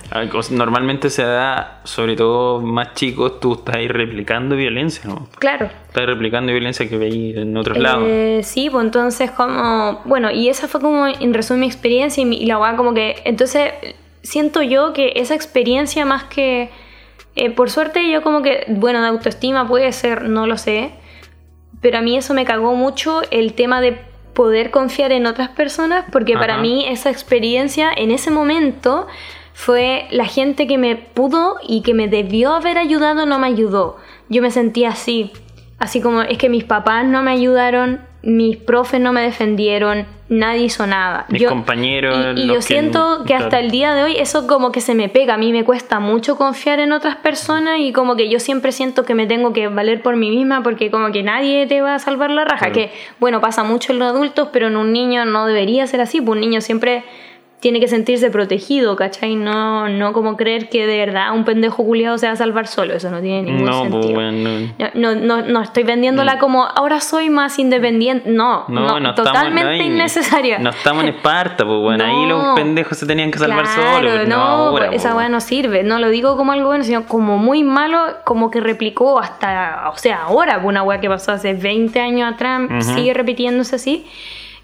Normalmente 0.52 1.10
se 1.10 1.24
da, 1.24 1.80
sobre 1.86 2.16
todo 2.16 2.60
más 2.62 2.94
chicos, 2.96 3.40
tú 3.40 3.54
estás 3.54 3.76
ahí 3.76 3.88
replicando 3.88 4.56
violencia, 4.56 5.04
¿no? 5.06 5.28
Claro. 5.40 5.70
Estás 5.88 6.06
replicando 6.06 6.52
violencia 6.52 6.90
que 6.90 6.98
veis 6.98 7.38
en 7.38 7.56
otros 7.56 7.78
lados. 7.78 8.04
Eh, 8.08 8.42
sí, 8.44 8.70
pues 8.70 8.84
entonces 8.86 9.32
como, 9.32 10.02
bueno, 10.06 10.32
y 10.32 10.50
esa 10.50 10.68
fue 10.68 10.82
como 10.82 11.08
en 11.08 11.34
resumen 11.34 11.62
mi 11.62 11.68
experiencia 11.68 12.22
y, 12.22 12.26
mi- 12.26 12.38
y 12.38 12.46
la 12.46 12.58
weá 12.60 12.76
como 12.76 12.94
que, 12.94 13.16
entonces 13.26 13.72
siento 14.22 14.62
yo 14.62 14.94
que 14.94 15.14
esa 15.16 15.34
experiencia 15.36 16.06
más 16.06 16.26
que, 16.26 16.70
eh, 17.36 17.50
por 17.52 17.70
suerte 17.70 18.10
yo 18.12 18.22
como 18.22 18.42
que, 18.42 18.66
bueno, 18.68 19.02
de 19.02 19.08
autoestima 19.08 19.68
puede 19.68 19.92
ser, 19.94 20.24
no 20.24 20.46
lo 20.48 20.58
sé, 20.58 20.92
pero 21.82 21.98
a 21.98 22.02
mí 22.02 22.18
eso 22.18 22.34
me 22.34 22.46
cagó 22.46 22.76
mucho 22.76 23.22
el 23.32 23.54
tema 23.54 23.82
de 23.82 23.98
poder 24.34 24.72
confiar 24.72 25.12
en 25.12 25.26
otras 25.26 25.50
personas 25.50 26.06
porque 26.12 26.34
para 26.34 26.58
mí 26.58 26.86
esa 26.88 27.10
experiencia 27.10 27.92
en 27.96 28.12
ese 28.12 28.32
momento 28.32 29.08
fue 29.54 30.08
la 30.12 30.26
gente 30.26 30.68
que 30.68 30.78
me 30.78 30.96
pudo 30.96 31.58
y 31.68 31.82
que 31.82 31.94
me 31.94 32.08
debió 32.08 32.54
haber 32.54 32.78
ayudado 32.78 33.26
no 33.26 33.40
me 33.40 33.48
ayudó. 33.48 33.98
Yo 34.30 34.42
me 34.42 34.52
sentía 34.52 34.90
así, 34.90 35.32
así 35.78 36.02
como 36.02 36.22
es 36.22 36.38
que 36.38 36.50
mis 36.50 36.64
papás 36.64 37.06
no 37.06 37.22
me 37.22 37.32
ayudaron, 37.32 38.02
mis 38.24 38.56
profes 38.56 39.02
no 39.02 39.12
me 39.12 39.22
defendieron, 39.22 40.06
nadie 40.30 40.64
hizo 40.64 40.88
nada. 40.88 41.26
Mis 41.28 41.46
compañeros, 41.46 42.38
Y, 42.38 42.48
yo 42.48 42.62
siento 42.62 43.20
que 43.20 43.34
claro. 43.34 43.46
hasta 43.46 43.60
el 43.60 43.70
día 43.70 43.94
de 43.94 44.04
hoy 44.04 44.16
eso 44.18 44.48
como 44.48 44.72
que 44.72 44.80
se 44.80 44.96
me 44.96 45.10
pega. 45.10 45.34
A 45.34 45.38
mí 45.38 45.52
me 45.52 45.66
cuesta 45.66 46.00
mucho 46.00 46.38
confiar 46.38 46.80
en 46.80 46.94
otras 46.94 47.18
personas 47.18 47.80
y 47.80 47.92
como 47.92 48.16
que 48.16 48.30
yo 48.30 48.40
siempre 48.40 48.72
siento 48.72 49.04
que 49.04 49.14
me 49.14 49.28
tengo 49.28 49.52
que 49.52 49.68
valer 49.68 50.02
por 50.02 50.16
mí 50.16 50.30
misma 50.30 50.64
porque 50.64 50.90
como 50.90 51.12
que 51.12 51.22
nadie 51.22 51.68
te 51.68 51.82
va 51.82 51.96
a 51.96 52.00
salvar 52.00 52.32
la 52.32 52.46
raja. 52.46 52.72
Claro. 52.72 52.74
Que 52.74 52.92
bueno, 53.20 53.42
pasa 53.42 53.66
mucho 53.66 53.92
en 53.92 54.00
los 54.00 54.08
adultos, 54.08 54.48
pero 54.54 54.68
en 54.68 54.78
un 54.78 54.94
niño 54.94 55.26
no 55.26 55.46
debería 55.46 55.86
ser 55.86 56.00
así. 56.00 56.22
Pues 56.22 56.38
un 56.38 56.40
niño 56.40 56.62
siempre 56.62 57.04
tiene 57.64 57.80
que 57.80 57.88
sentirse 57.88 58.30
protegido, 58.30 58.98
¿cachai? 58.98 59.36
No, 59.36 59.88
no 59.88 60.12
como 60.12 60.36
creer 60.36 60.68
que 60.68 60.86
de 60.86 60.98
verdad 60.98 61.34
un 61.34 61.46
pendejo 61.46 61.84
culiado 61.86 62.18
se 62.18 62.28
va 62.28 62.34
a 62.34 62.36
salvar 62.36 62.68
solo. 62.68 62.94
Eso 62.94 63.10
no 63.10 63.22
tiene 63.22 63.44
ningún 63.44 63.64
No, 63.66 63.82
sentido. 63.84 64.02
pues 64.02 64.14
bueno. 64.14 64.50
No, 64.96 65.16
no, 65.16 65.16
no, 65.16 65.42
no 65.44 65.62
estoy 65.62 65.84
vendiéndola 65.84 66.40
como 66.40 66.66
ahora 66.66 67.00
soy 67.00 67.30
más 67.30 67.58
independiente. 67.60 68.30
No, 68.30 68.66
No, 68.68 68.86
estamos- 68.98 69.16
totalmente 69.16 69.72
hay- 69.82 69.82
innecesaria. 69.88 70.60
No 70.60 70.72
estamos 70.72 71.04
en 71.06 71.10
Esparta, 71.16 71.66
pues 71.66 71.80
bueno, 71.80 72.04
ahí 72.04 72.26
los 72.28 72.54
pendejos 72.54 72.98
se 72.98 73.06
tenían 73.08 73.32
que 73.32 73.40
salvar 73.40 73.64
Claro, 73.64 73.98
solos. 73.98 74.14
pues, 74.18 74.28
no, 74.28 74.36
ahora, 74.36 74.88
pues, 74.90 75.00
esa 75.00 75.10
pues, 75.12 75.18
weá 75.20 75.30
no 75.30 75.40
sirve. 75.40 75.84
No 75.84 76.00
lo 76.00 76.10
digo 76.10 76.36
como 76.36 76.52
algo 76.52 76.68
bueno, 76.68 76.84
sino 76.84 77.06
como 77.06 77.38
muy 77.38 77.64
malo, 77.64 78.18
como 78.26 78.52
que 78.52 78.60
replicó 78.60 79.20
hasta, 79.20 79.90
o 79.94 79.98
sea, 79.98 80.24
ahora, 80.24 80.56
pues, 80.56 80.66
una 80.68 80.84
weá 80.84 81.00
que 81.00 81.08
pasó 81.08 81.32
hace 81.32 81.54
20 81.54 82.00
años 82.02 82.34
atrás, 82.34 82.62
sigue 82.94 83.14
repitiéndose 83.14 83.78
así. 83.78 84.06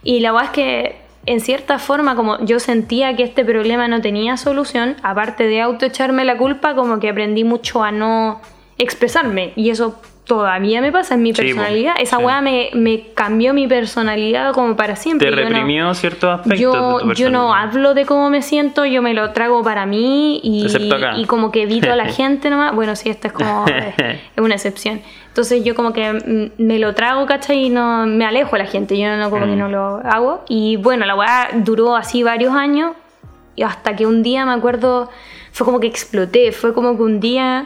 Y 0.03 0.19
la 0.19 0.33
weá 0.33 0.43
es 0.43 0.49
que, 0.51 1.09
en 1.25 1.41
cierta 1.41 1.79
forma, 1.79 2.15
como 2.15 2.43
yo 2.45 2.60
sentía 2.60 3.15
que 3.15 3.23
este 3.23 3.45
problema 3.45 3.88
no 3.88 4.01
tenía 4.01 4.38
solución, 4.38 4.95
aparte 5.03 5.45
de 5.45 5.62
autoecharme 5.62 6.25
la 6.25 6.38
culpa, 6.38 6.75
como 6.75 6.99
que 6.99 7.10
aprendí 7.10 7.43
mucho 7.43 7.84
a 7.84 7.91
no 7.91 8.41
expresarme. 8.77 9.53
Y 9.55 9.69
eso 9.69 9.99
todavía 10.29 10.79
me 10.79 10.91
pasa 10.93 11.15
en 11.15 11.23
mi 11.23 11.33
Sí, 11.33 11.41
pues, 11.41 11.47
personalidad. 11.55 11.95
Esa 11.99 12.17
sí. 12.17 12.23
weá 12.23 12.39
me, 12.39 12.69
me 12.73 13.01
cambió 13.15 13.53
mi 13.53 13.67
personalidad 13.67 14.53
como 14.53 14.75
para 14.77 14.95
siempre. 14.95 15.29
Te 15.29 15.35
Yo 15.35 15.41
no- 15.41 15.49
reprimió 15.49 15.93
ciertos 15.95 16.29
aspectos. 16.39 16.59
yo, 16.61 16.99
de 16.99 17.03
tu 17.03 17.13
yo 17.13 17.29
no 17.31 17.53
hablo 17.53 17.93
de 17.95 18.05
cómo 18.05 18.29
me 18.29 18.41
siento, 18.43 18.85
yo 18.85 19.01
me 19.01 19.13
lo 19.15 19.31
trago 19.31 19.63
para 19.63 19.85
mí 19.87 20.39
y, 20.43 21.25
como 21.25 21.51
que 21.51 21.63
evito 21.63 21.91
a 21.91 21.95
la 21.95 22.05
gente 22.13 22.49
nomás. 22.49 22.73
Bueno, 22.75 22.95
sí, 22.95 23.09
esta 23.09 23.27
es 23.29 23.33
como 23.33 23.65
eh, 23.97 24.21
es 24.35 24.41
una 24.43 24.53
excepción. 24.55 25.01
Entonces 25.27 25.63
yo 25.63 25.73
como 25.75 25.91
que 25.93 26.51
me 26.57 26.79
lo 26.79 26.93
trago, 26.93 27.25
¿cachai? 27.25 27.65
Y 27.65 27.69
no 27.69 28.05
me 28.05 28.25
alejo 28.25 28.55
a 28.55 28.59
la 28.59 28.65
gente, 28.65 28.97
yo 28.97 29.15
no 29.17 29.29
como 29.29 29.45
que 29.45 29.51
Mm. 29.55 29.59
no 29.59 29.67
lo 29.67 29.95
hago. 30.05 30.45
Y 30.47 30.75
bueno, 30.77 31.05
la 31.05 31.15
weá 31.15 31.49
duró 31.55 31.95
así 31.95 32.23
varios 32.23 32.53
años 32.53 32.91
y 33.55 33.63
hasta 33.63 33.95
que 33.95 34.05
un 34.05 34.21
día 34.23 34.45
me 34.45 34.53
acuerdo, 34.53 35.09
fue 35.51 35.65
como 35.65 35.79
que 35.79 35.87
exploté, 35.87 36.51
fue 36.51 36.73
como 36.73 36.95
que 36.95 37.03
un 37.03 37.19
día, 37.19 37.65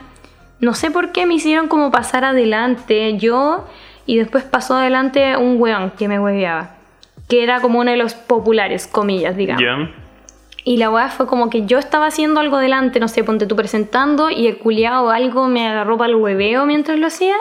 no 0.63 0.73
sé 0.73 0.91
por 0.91 1.11
qué 1.11 1.25
me 1.25 1.35
hicieron 1.35 1.67
como 1.67 1.91
pasar 1.91 2.25
adelante 2.25 3.17
yo 3.17 3.65
y 4.05 4.17
después 4.17 4.43
pasó 4.43 4.75
adelante 4.75 5.37
un 5.37 5.59
weón 5.59 5.91
que 5.91 6.07
me 6.07 6.19
hueveaba, 6.19 6.75
que 7.27 7.43
era 7.43 7.61
como 7.61 7.79
uno 7.79 7.91
de 7.91 7.97
los 7.97 8.13
populares, 8.15 8.87
comillas, 8.87 9.35
digamos. 9.35 9.63
Ya. 9.63 9.91
Y 10.65 10.77
la 10.77 10.89
weá 10.89 11.09
fue 11.09 11.27
como 11.27 11.49
que 11.49 11.65
yo 11.65 11.77
estaba 11.77 12.07
haciendo 12.07 12.39
algo 12.39 12.57
delante, 12.57 12.99
no 12.99 13.09
sé, 13.09 13.23
ponte 13.23 13.45
tú 13.45 13.55
presentando 13.55 14.29
y 14.29 14.47
el 14.47 14.57
culiao 14.57 15.09
algo 15.09 15.47
me 15.47 15.67
agarró 15.67 15.97
para 15.97 16.11
el 16.11 16.15
hueveo 16.15 16.65
mientras 16.65 16.97
lo 16.99 17.07
hacía. 17.07 17.35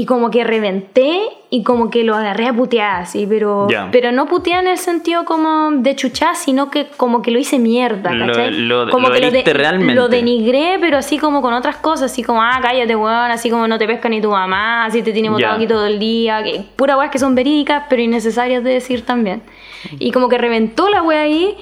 Y 0.00 0.06
como 0.06 0.30
que 0.30 0.44
reventé 0.44 1.22
y 1.50 1.64
como 1.64 1.90
que 1.90 2.04
lo 2.04 2.14
agarré 2.14 2.46
a 2.46 2.52
putear 2.52 3.02
así, 3.02 3.26
pero, 3.28 3.66
Ya. 3.68 3.88
pero 3.90 4.12
no 4.12 4.26
putear 4.26 4.62
en 4.62 4.70
el 4.70 4.78
sentido 4.78 5.24
como 5.24 5.72
de 5.72 5.96
chuchar, 5.96 6.36
sino 6.36 6.70
que 6.70 6.86
como 6.96 7.20
que 7.20 7.32
lo 7.32 7.38
hice 7.40 7.58
mierda, 7.58 8.12
Lo- 8.12 8.26
¿cachai? 8.26 8.52
lo- 8.52 8.88
como 8.90 9.08
lo 9.08 9.14
que 9.14 9.26
heriste 9.26 9.52
realmente. 9.54 9.94
lo 9.96 10.06
denigré, 10.06 10.78
pero 10.80 10.98
así 10.98 11.18
como 11.18 11.42
con 11.42 11.52
otras 11.52 11.78
cosas, 11.78 12.12
así 12.12 12.22
como, 12.22 12.40
ah, 12.40 12.60
cállate, 12.62 12.94
weón, 12.94 13.32
así 13.32 13.50
como 13.50 13.66
no 13.66 13.76
te 13.76 13.88
pesca 13.88 14.08
ni 14.08 14.20
tu 14.20 14.30
mamá, 14.30 14.84
así 14.84 15.02
te 15.02 15.10
tiene 15.12 15.30
botado 15.30 15.54
Ya. 15.54 15.56
aquí 15.56 15.66
todo 15.66 15.84
el 15.86 15.98
día, 15.98 16.44
que, 16.44 16.62
pura 16.76 16.96
weas 16.96 17.10
que 17.10 17.18
son 17.18 17.34
verídicas, 17.34 17.82
pero 17.90 18.00
innecesarias 18.00 18.62
de 18.62 18.70
decir 18.74 19.04
también. 19.04 19.42
Y 19.98 20.12
como 20.12 20.28
que 20.28 20.38
reventó 20.38 20.88
la 20.88 21.02
wea 21.02 21.22
ahí 21.22 21.56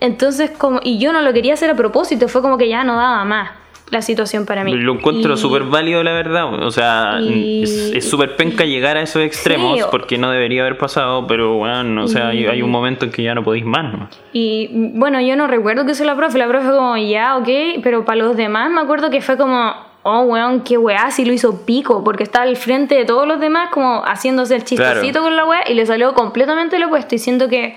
entonces, 0.00 0.50
como, 0.52 0.80
y 0.82 0.98
yo 0.98 1.12
no 1.12 1.20
lo 1.20 1.30
quería 1.34 1.52
hacer 1.52 1.68
a 1.68 1.74
propósito, 1.74 2.26
fue 2.28 2.40
como 2.40 2.56
que 2.56 2.68
ya 2.70 2.84
no 2.84 2.96
daba 2.96 3.22
más 3.26 3.50
la 3.90 4.02
situación 4.02 4.46
para 4.46 4.62
mí. 4.64 4.72
Lo 4.74 4.92
encuentro 4.94 5.36
súper 5.36 5.64
válido, 5.64 6.02
la 6.04 6.12
verdad. 6.12 6.62
O 6.62 6.70
sea, 6.70 7.18
Y- 7.20 7.62
es 7.64 8.08
súper 8.08 8.36
penca 8.36 8.64
llegar 8.64 8.96
a 8.96 9.02
esos 9.02 9.22
extremos 9.22 9.76
Sí, 9.76 9.82
o- 9.82 9.90
porque 9.90 10.16
no 10.16 10.30
debería 10.30 10.62
haber 10.62 10.78
pasado, 10.78 11.26
pero 11.26 11.54
bueno, 11.54 12.04
o 12.04 12.08
sea, 12.08 12.28
hay, 12.28 12.44
Y- 12.44 12.46
hay 12.46 12.62
un 12.62 12.70
momento 12.70 13.04
en 13.04 13.10
que 13.10 13.22
ya 13.22 13.34
no 13.34 13.42
podéis 13.42 13.64
más. 13.64 13.92
¿no? 13.92 14.08
Y 14.32 14.68
bueno, 14.94 15.20
yo 15.20 15.34
no 15.36 15.46
recuerdo 15.48 15.84
que 15.86 15.94
soy 15.94 16.06
la 16.06 16.14
profe, 16.16 16.38
la 16.38 16.46
profe 16.48 16.66
fue 16.68 16.76
como, 16.76 16.96
ya, 16.96 17.36
ok, 17.36 17.48
pero 17.82 18.04
para 18.04 18.18
los 18.22 18.36
demás 18.36 18.70
me 18.70 18.80
acuerdo 18.80 19.10
que 19.10 19.20
fue 19.20 19.36
como, 19.36 19.72
oh, 20.02 20.20
weón, 20.20 20.60
qué 20.62 20.78
weá, 20.78 21.10
si 21.10 21.24
lo 21.24 21.32
hizo 21.32 21.66
pico, 21.66 22.02
porque 22.04 22.22
estaba 22.22 22.44
al 22.44 22.56
frente 22.56 22.94
de 22.94 23.04
todos 23.04 23.26
los 23.26 23.40
demás 23.40 23.70
como 23.70 24.02
haciéndose 24.04 24.54
el 24.54 24.64
chistecito 24.64 25.20
Claro. 25.20 25.22
con 25.24 25.36
la 25.36 25.44
weá 25.44 25.68
y 25.68 25.74
le 25.74 25.84
salió 25.84 26.14
completamente 26.14 26.78
lo 26.78 26.86
opuesto, 26.86 27.16
y 27.16 27.18
siento 27.18 27.48
que 27.48 27.76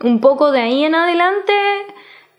un 0.00 0.20
poco 0.20 0.50
de 0.50 0.60
ahí 0.60 0.84
en 0.84 0.94
adelante 0.96 1.52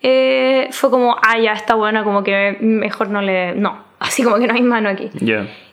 eh, 0.04 0.68
fue 0.72 0.90
como, 0.92 1.16
ah, 1.22 1.40
ya 1.40 1.54
está 1.54 1.76
buena, 1.76 2.04
como 2.04 2.24
que 2.24 2.58
mejor 2.60 3.10
no 3.10 3.22
le, 3.22 3.56
no, 3.56 3.78
así 4.00 4.22
como 4.24 4.38
que 4.38 4.46
no 4.48 4.54
hay 4.54 4.62
mano 4.62 4.90
aquí. 4.90 5.10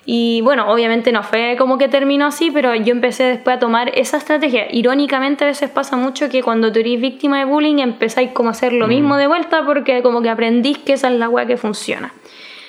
Y 0.06 0.40
bueno, 0.42 0.72
obviamente 0.72 1.12
no 1.12 1.22
fue 1.22 1.56
como 1.58 1.76
que 1.78 1.86
terminó 1.88 2.26
así, 2.26 2.50
pero 2.50 2.74
yo 2.74 2.92
empecé 2.92 3.24
después 3.24 3.56
a 3.56 3.60
tomar 3.60 3.90
esa 3.94 4.16
estrategia. 4.16 4.66
Irónicamente 4.70 5.44
a 5.44 5.48
veces 5.48 5.68
pasa 5.70 5.96
mucho 5.96 6.28
que 6.30 6.42
cuando 6.42 6.72
tú 6.72 6.78
eres 6.80 7.00
víctima 7.00 7.38
de 7.38 7.44
bullying 7.44 7.78
empezáis 7.80 8.30
como 8.30 8.48
a 8.48 8.52
hacer 8.52 8.72
Mm. 8.72 8.78
lo 8.78 8.86
mismo 8.88 9.16
de 9.16 9.26
vuelta 9.26 9.62
porque 9.64 10.02
como 10.02 10.22
que 10.22 10.30
aprendís 10.30 10.78
que 10.78 10.94
esa 10.94 11.08
es 11.08 11.18
la 11.18 11.28
weá 11.28 11.46
que 11.46 11.56
funciona. 11.56 12.12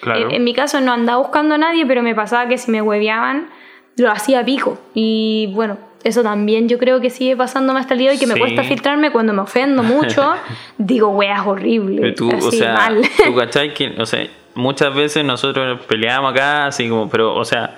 Claro. 0.01 0.29
En, 0.29 0.31
en 0.35 0.43
mi 0.43 0.53
caso 0.53 0.81
no 0.81 0.91
andaba 0.91 1.19
buscando 1.19 1.55
a 1.55 1.57
nadie, 1.57 1.85
pero 1.85 2.03
me 2.03 2.13
pasaba 2.13 2.47
que 2.47 2.57
si 2.57 2.69
me 2.69 2.81
hueveaban, 2.81 3.49
lo 3.97 4.11
hacía 4.11 4.43
pico. 4.43 4.77
Y 4.93 5.51
bueno, 5.53 5.77
eso 6.03 6.23
también 6.23 6.67
yo 6.69 6.77
creo 6.77 6.99
que 7.01 7.09
sigue 7.09 7.35
pasándome 7.37 7.79
hasta 7.79 7.93
el 7.93 7.99
día 7.99 8.09
de 8.09 8.15
hoy, 8.15 8.19
que 8.19 8.27
me 8.27 8.33
Sí. 8.35 8.39
cuesta 8.39 8.63
filtrarme 8.63 9.11
cuando 9.11 9.33
me 9.33 9.41
ofendo 9.41 9.83
mucho, 9.83 10.33
digo 10.77 11.09
weas 11.09 11.45
horribles. 11.45 11.99
Pero 12.01 12.13
tú, 12.15 12.29
o 12.31 12.47
así, 12.47 12.57
sea, 12.57 12.73
mal. 12.73 13.01
tú 13.25 13.35
cachai 13.35 13.73
que, 13.73 13.95
o 13.99 14.05
sea, 14.05 14.25
muchas 14.55 14.93
veces 14.95 15.23
nosotros 15.23 15.79
peleamos 15.87 16.31
acá, 16.31 16.65
así 16.67 16.89
como, 16.89 17.09
pero, 17.09 17.35
o 17.35 17.45
sea, 17.45 17.77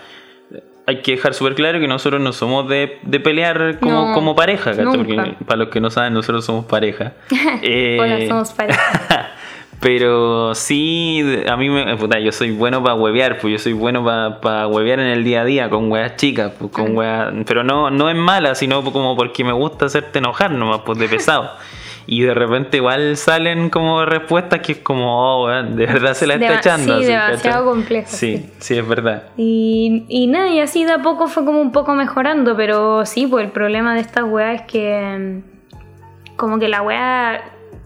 hay 0.86 1.02
que 1.02 1.12
dejar 1.14 1.34
súper 1.34 1.56
claro 1.56 1.80
que 1.80 1.88
nosotros 1.88 2.20
no 2.22 2.34
somos 2.34 2.68
de, 2.68 2.98
de 3.04 3.20
pelear 3.20 3.80
como, 3.80 4.08
No, 4.10 4.14
como 4.14 4.36
pareja, 4.36 4.72
¿cachai? 4.76 4.98
Porque 4.98 5.36
para 5.46 5.58
los 5.58 5.70
que 5.70 5.80
no 5.80 5.90
saben, 5.90 6.14
nosotros 6.14 6.44
somos 6.46 6.66
pareja. 6.66 7.14
Eh, 7.62 7.98
Hola, 8.00 8.28
somos 8.28 8.52
pareja. 8.52 9.32
Pero 9.84 10.56
sí, 10.56 11.22
a 11.46 11.58
mí 11.58 11.70
me. 11.70 11.98
Puta, 11.98 12.18
yo 12.18 12.32
soy 12.32 12.52
bueno 12.52 12.82
para 12.82 12.96
huevear, 12.96 13.38
pues 13.40 13.52
yo 13.52 13.60
soy 13.60 13.74
bueno 13.74 14.04
para 14.04 14.40
pa 14.40 14.68
huevear 14.68 15.02
en 15.02 15.08
el 15.08 15.26
día 15.26 15.42
a 15.42 15.46
día 15.46 15.70
con 15.70 15.92
weas 15.92 16.16
chicas, 16.16 16.54
pues 16.58 16.72
con 16.72 16.96
weas. 16.96 17.34
Pero 17.46 17.66
no, 17.66 17.92
no 17.92 18.10
es 18.10 18.16
mala, 18.16 18.56
sino 18.56 18.82
como 18.82 19.18
porque 19.18 19.44
me 19.44 19.52
gusta 19.52 19.88
hacerte 19.88 20.20
enojar 20.20 20.52
nomás, 20.52 20.82
pues 20.86 20.98
de 20.98 21.10
pesado. 21.10 21.52
Y 22.06 22.22
de 22.22 22.34
repente 22.34 22.78
igual 22.78 23.16
salen 23.16 23.70
como 23.70 24.04
respuestas 24.04 24.60
que 24.60 24.74
es 24.74 24.78
como, 24.80 25.06
oh, 25.06 25.46
weón, 25.46 25.78
de 25.78 25.86
verdad 25.86 26.14
se 26.14 26.28
la 26.28 26.34
está 26.34 26.58
echando. 26.58 26.98
sí, 26.98 27.04
así, 27.04 27.12
demasiado 27.14 27.66
complejo, 27.66 28.08
Sí, 28.10 28.38
sí. 28.38 28.52
sí, 28.60 28.78
es 28.78 28.86
verdad. 28.86 29.24
Y, 29.38 30.04
y 30.10 30.28
nada, 30.28 30.50
y 30.50 30.60
así 30.60 30.84
de 30.84 30.92
a 30.92 31.02
poco 31.02 31.28
fue 31.28 31.46
como 31.46 31.62
un 31.62 31.72
poco 31.72 31.94
mejorando, 31.94 32.58
pero 32.58 33.06
sí, 33.06 33.26
pues 33.26 33.46
el 33.46 33.52
problema 33.52 33.94
de 33.96 34.02
estas 34.02 34.26
weas 34.26 34.56
es 34.56 34.68
que 34.68 35.18
mm, 35.18 36.36
como 36.36 36.60
que 36.60 36.68
la 36.68 36.82
wea, 36.82 37.42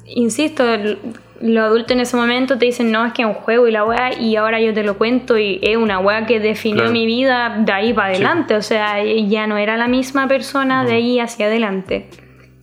insisto, 0.08 0.64
los 1.42 1.64
adultos 1.66 1.92
en 1.92 2.02
ese 2.02 2.16
momento 2.18 2.58
te 2.58 2.66
dicen, 2.66 2.92
no, 2.92 3.06
es 3.06 3.14
que 3.14 3.22
es 3.24 3.28
un 3.28 3.34
juego 3.34 3.68
y 3.68 3.72
la 3.72 3.84
wea, 3.86 4.20
y 4.20 4.36
ahora 4.36 4.60
yo 4.60 4.74
te 4.74 4.84
lo 4.84 4.98
cuento 4.98 5.38
y 5.38 5.60
es 5.62 5.78
una 5.78 6.00
wea 6.00 6.26
que 6.26 6.40
definió 6.40 6.78
Claro. 6.84 6.92
mi 6.92 7.06
vida 7.06 7.58
de 7.60 7.72
ahí 7.72 7.94
para 7.94 8.10
adelante, 8.10 8.56
o 8.56 8.62
sea, 8.62 9.04
ya 9.04 9.48
no 9.48 9.58
era 9.58 9.78
la 9.78 9.88
misma 9.88 10.28
persona 10.28 10.84
de 10.86 10.94
ahí 10.94 11.20
hacia 11.20 11.48
adelante. 11.48 12.10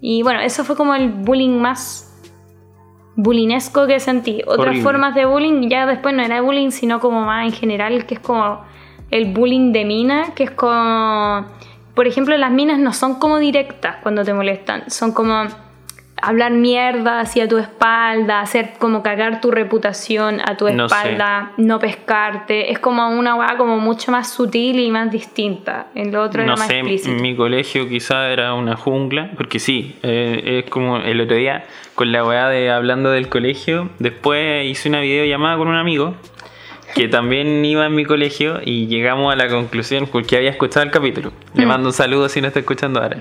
Y 0.01 0.23
bueno, 0.23 0.41
eso 0.41 0.65
fue 0.65 0.77
como 0.77 0.95
el 0.95 1.09
bullying 1.09 1.59
más 1.59 2.11
bullyingesco 3.17 3.87
que 3.87 4.01
sentí. 4.01 4.43
Otras 4.47 4.69
Horrible. 4.69 4.83
formas 4.83 5.15
de 5.15 5.25
bullying 5.25 5.69
ya 5.69 5.87
después 5.87 6.15
no 6.15 6.23
era 6.23 6.41
bullying, 6.41 6.71
sino 6.71 7.01
como 7.01 7.21
más 7.23 7.47
en 7.47 7.53
general, 7.53 8.07
que 8.07 8.15
es 8.15 8.21
como 8.21 8.63
el 9.11 9.33
bullying 9.33 9.73
de 9.73 9.85
mina, 9.85 10.35
que 10.35 10.45
es 10.45 10.51
como, 10.51 11.47
por 11.95 12.07
ejemplo, 12.07 12.37
las 12.37 12.51
minas 12.51 12.79
no 12.79 12.93
son 12.93 13.17
como 13.21 13.39
directas 13.39 13.97
cuando 14.03 14.25
te 14.25 14.35
molestan, 14.35 14.91
son 14.91 15.13
como 15.13 15.45
hablar 16.29 16.53
mierda 16.53 17.21
hacia 17.21 17.47
tu 17.49 17.59
espalda, 17.59 18.41
hacer 18.41 18.73
como 18.79 19.03
cagar 19.03 19.41
tu 19.41 19.51
reputación 19.51 20.41
a 20.45 20.57
tu 20.57 20.69
No 20.71 20.89
sé. 20.89 20.95
espalda, 20.97 21.53
no 21.57 21.79
pescarte, 21.79 22.71
es 22.73 22.79
como 22.79 23.09
una 23.11 23.35
weá 23.35 23.57
como 23.57 23.79
mucho 23.79 24.11
más 24.13 24.31
sutil 24.33 24.79
y 24.81 24.91
más 24.91 25.11
distinta. 25.11 25.87
En 25.95 26.13
lo 26.13 26.23
otro 26.23 26.41
No 26.43 26.53
era 26.53 26.57
más 26.57 26.67
sé, 26.67 26.79
explícito. 26.81 27.21
mi 27.23 27.35
colegio 27.37 27.89
quizá 27.89 28.29
era 28.31 28.55
una 28.55 28.77
jungla, 28.77 29.31
porque 29.37 29.59
sí, 29.59 29.97
eh, 30.03 30.63
es 30.65 30.71
como 30.71 30.97
el 30.99 31.21
otro 31.21 31.37
día 31.37 31.65
con 31.95 32.11
la 32.13 32.25
weá 32.25 32.49
de 32.49 32.71
hablando 32.71 33.11
del 33.11 33.29
colegio, 33.29 33.91
después 33.99 34.67
hice 34.67 34.89
una 34.89 35.01
videollamada 35.01 35.57
con 35.57 35.69
un 35.69 35.77
amigo 35.77 36.15
que 36.95 37.09
también 37.09 37.65
iba 37.65 37.87
en 37.87 37.95
mi 37.95 38.05
colegio 38.05 38.61
y 38.65 38.87
llegamos 38.87 39.33
a 39.33 39.37
la 39.37 39.49
conclusión 39.49 40.07
porque 40.11 40.37
había 40.37 40.51
escuchado 40.51 40.85
el 40.85 40.91
capítulo. 40.91 41.33
Le 41.55 41.65
Mm. 41.65 41.69
mando 41.69 41.89
un 41.89 41.93
saludo 41.93 42.29
si 42.29 42.41
no 42.41 42.49
está 42.49 42.61
escuchando 42.61 43.01
ahora, 43.03 43.19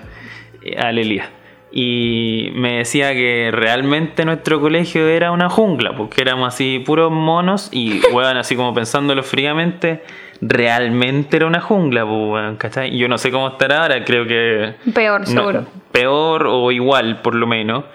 eh, 0.62 0.78
a 0.78 0.92
Lelia. 0.92 1.30
Y 1.76 2.52
me 2.54 2.78
decía 2.78 3.14
que 3.14 3.50
realmente 3.52 4.26
nuestro 4.26 4.62
colegio 4.62 5.08
era 5.08 5.32
una 5.32 5.50
jungla, 5.50 5.96
porque 5.96 6.22
éramos 6.22 6.48
así 6.54 6.78
puros 6.86 7.12
monos 7.12 7.70
y, 7.72 8.00
weón, 8.14 8.38
así 8.38 8.56
como 8.56 8.76
pensándolo 8.76 9.24
fríamente, 9.24 10.04
realmente 10.40 11.38
era 11.38 11.48
una 11.48 11.62
jungla, 11.62 12.06
weón, 12.06 12.58
¿cachai? 12.58 12.96
Yo 12.96 13.08
no 13.08 13.18
sé 13.18 13.32
cómo 13.32 13.48
estará 13.48 13.82
ahora, 13.84 14.04
creo 14.06 14.28
que... 14.28 14.76
Peor, 14.94 15.22
no, 15.22 15.26
seguro. 15.26 15.66
peor 15.92 16.46
o 16.48 16.72
igual, 16.72 17.22
por 17.24 17.34
lo 17.34 17.48
menos. 17.48 17.86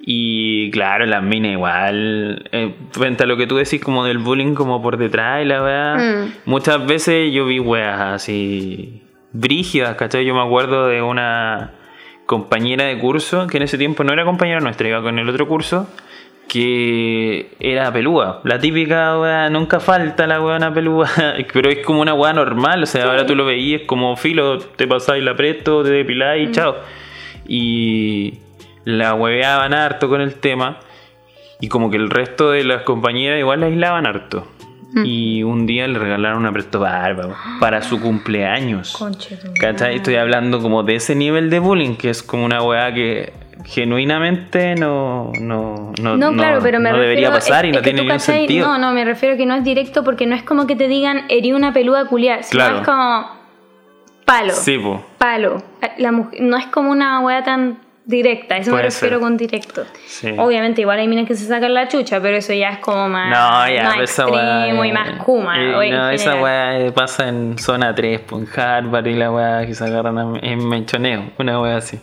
Y 0.00 0.70
claro, 0.72 1.04
las 1.06 1.22
minas 1.22 1.52
igual, 1.52 2.48
eh, 2.52 2.74
frente 2.90 3.22
a 3.24 3.26
lo 3.26 3.36
que 3.36 3.46
tú 3.46 3.58
decís 3.58 3.80
como 3.80 4.04
del 4.06 4.18
bullying 4.18 4.54
como 4.54 4.82
por 4.82 4.96
detrás 4.96 5.42
y 5.42 5.44
la 5.44 5.62
weá, 5.62 5.94
Mm. 5.96 6.32
muchas 6.46 6.84
veces 6.86 7.32
yo 7.32 7.46
vi 7.46 7.60
weas 7.60 8.00
así 8.00 9.02
brígidas, 9.32 9.94
¿cachai? 9.96 10.24
Yo 10.24 10.34
me 10.34 10.40
acuerdo 10.42 10.86
de 10.88 11.02
una 11.02 11.72
compañera 12.30 12.84
de 12.84 12.96
curso, 12.96 13.48
que 13.48 13.56
en 13.56 13.64
ese 13.64 13.76
tiempo 13.76 14.04
no 14.04 14.12
era 14.12 14.24
compañera 14.24 14.60
nuestra, 14.60 14.88
iba 14.88 15.02
con 15.02 15.18
el 15.18 15.28
otro 15.28 15.48
curso, 15.48 15.88
que 16.48 17.50
era 17.58 17.92
pelúa. 17.92 18.40
La 18.44 18.60
típica 18.60 19.18
weá, 19.18 19.50
nunca 19.50 19.80
falta 19.80 20.28
la 20.28 20.40
weá 20.40 20.72
pelúa, 20.72 21.10
pero 21.52 21.70
es 21.70 21.84
como 21.84 22.00
una 22.02 22.14
weá 22.14 22.32
normal, 22.32 22.84
o 22.84 22.86
sea, 22.86 23.06
ahora 23.06 23.26
tú 23.26 23.34
lo 23.34 23.44
veías 23.46 23.82
como 23.84 24.14
filo, 24.14 24.60
te 24.60 24.86
pasáis 24.86 25.24
la 25.24 25.34
presto, 25.34 25.82
te 25.82 25.90
depiláis 25.90 26.50
y 26.50 26.52
chao. 26.52 26.76
Y 27.48 28.38
la 28.84 29.14
hueveaban 29.14 29.74
harto 29.74 30.08
con 30.08 30.20
el 30.20 30.34
tema. 30.36 30.78
Y 31.60 31.66
como 31.66 31.90
que 31.90 31.96
el 31.96 32.10
resto 32.10 32.52
de 32.52 32.62
las 32.62 32.82
compañeras 32.82 33.40
igual 33.40 33.58
la 33.58 33.66
aislaban 33.66 34.06
harto. 34.06 34.46
Y 35.04 35.42
un 35.44 35.66
día 35.66 35.86
le 35.86 35.98
regalaron 35.98 36.38
una 36.38 36.52
presto 36.52 36.80
barba 36.80 37.36
para 37.60 37.80
su 37.82 38.00
cumpleaños. 38.00 38.98
¿Cachai? 39.60 39.96
Estoy 39.96 40.16
hablando 40.16 40.60
como 40.60 40.82
de 40.82 40.96
ese 40.96 41.14
nivel 41.14 41.48
de 41.50 41.58
bullying, 41.60 41.96
que 41.96 42.10
es 42.10 42.22
como 42.22 42.44
una 42.44 42.60
weá 42.62 42.92
que 42.92 43.32
genuinamente 43.64 44.74
no, 44.74 45.32
no, 45.40 45.92
no, 46.00 46.16
No, 46.16 46.32
claro, 46.32 46.60
pero 46.62 46.78
me 46.78 46.90
no 46.90 46.96
refiero 46.96 47.02
debería 47.08 47.30
pasar 47.30 47.64
es- 47.66 47.70
y 47.70 47.72
no 47.76 47.82
tiene 47.82 48.00
ningún 48.02 48.16
¿cachai? 48.16 48.38
sentido. 48.38 48.66
No, 48.66 48.78
no, 48.78 48.92
me 48.92 49.04
refiero 49.04 49.36
que 49.36 49.46
no 49.46 49.54
es 49.54 49.64
directo 49.64 50.02
porque 50.02 50.26
no 50.26 50.34
es 50.34 50.42
como 50.42 50.66
que 50.66 50.76
te 50.76 50.88
digan 50.88 51.24
herí 51.28 51.52
una 51.52 51.72
peluda 51.72 52.06
culiar, 52.06 52.42
sino 52.42 52.62
Claro. 52.64 52.78
es 52.80 52.86
como 52.86 53.26
palo. 54.24 54.52
Sí, 54.54 54.78
po. 54.78 55.04
Palo. 55.18 55.62
La 55.98 56.12
mujer, 56.12 56.40
no 56.42 56.56
es 56.56 56.66
como 56.66 56.90
una 56.90 57.20
wea 57.20 57.42
tan 57.44 57.78
directa, 58.04 58.56
eso 58.56 58.70
me 58.70 58.76
Puede 58.78 58.84
refiero 58.84 59.16
ser. 59.16 59.20
con 59.22 59.36
directo. 59.36 59.84
Sí. 60.06 60.34
Obviamente, 60.36 60.80
igual 60.80 60.98
hay 60.98 61.06
minas 61.08 61.26
que 61.28 61.34
se 61.34 61.46
sacan 61.46 61.72
la 61.74 61.86
chucha, 61.88 62.20
pero 62.20 62.36
eso 62.36 62.52
ya 62.52 62.70
es 62.70 62.78
como 62.78 63.08
más, 63.08 63.30
No, 63.30 63.74
ya, 63.74 63.84
más 63.84 63.98
extremo 63.98 64.32
weá. 64.80 64.86
y 64.86 64.92
más 64.92 65.22
kuma. 65.24 65.56
no, 65.58 66.10
esa 66.10 66.36
weá 66.42 66.92
pasa 66.94 67.28
en 67.28 67.58
zona 67.58 67.94
3, 67.94 68.20
po, 68.20 68.38
en 68.38 68.48
Harvard 68.58 69.06
y 69.06 69.14
la 69.14 69.30
weá 69.30 69.66
que 69.66 69.74
se 69.74 69.84
agarran 69.84 70.38
en 70.42 70.68
mechoneo, 70.68 71.30
una 71.38 71.60
weá 71.60 71.76
así. 71.76 71.98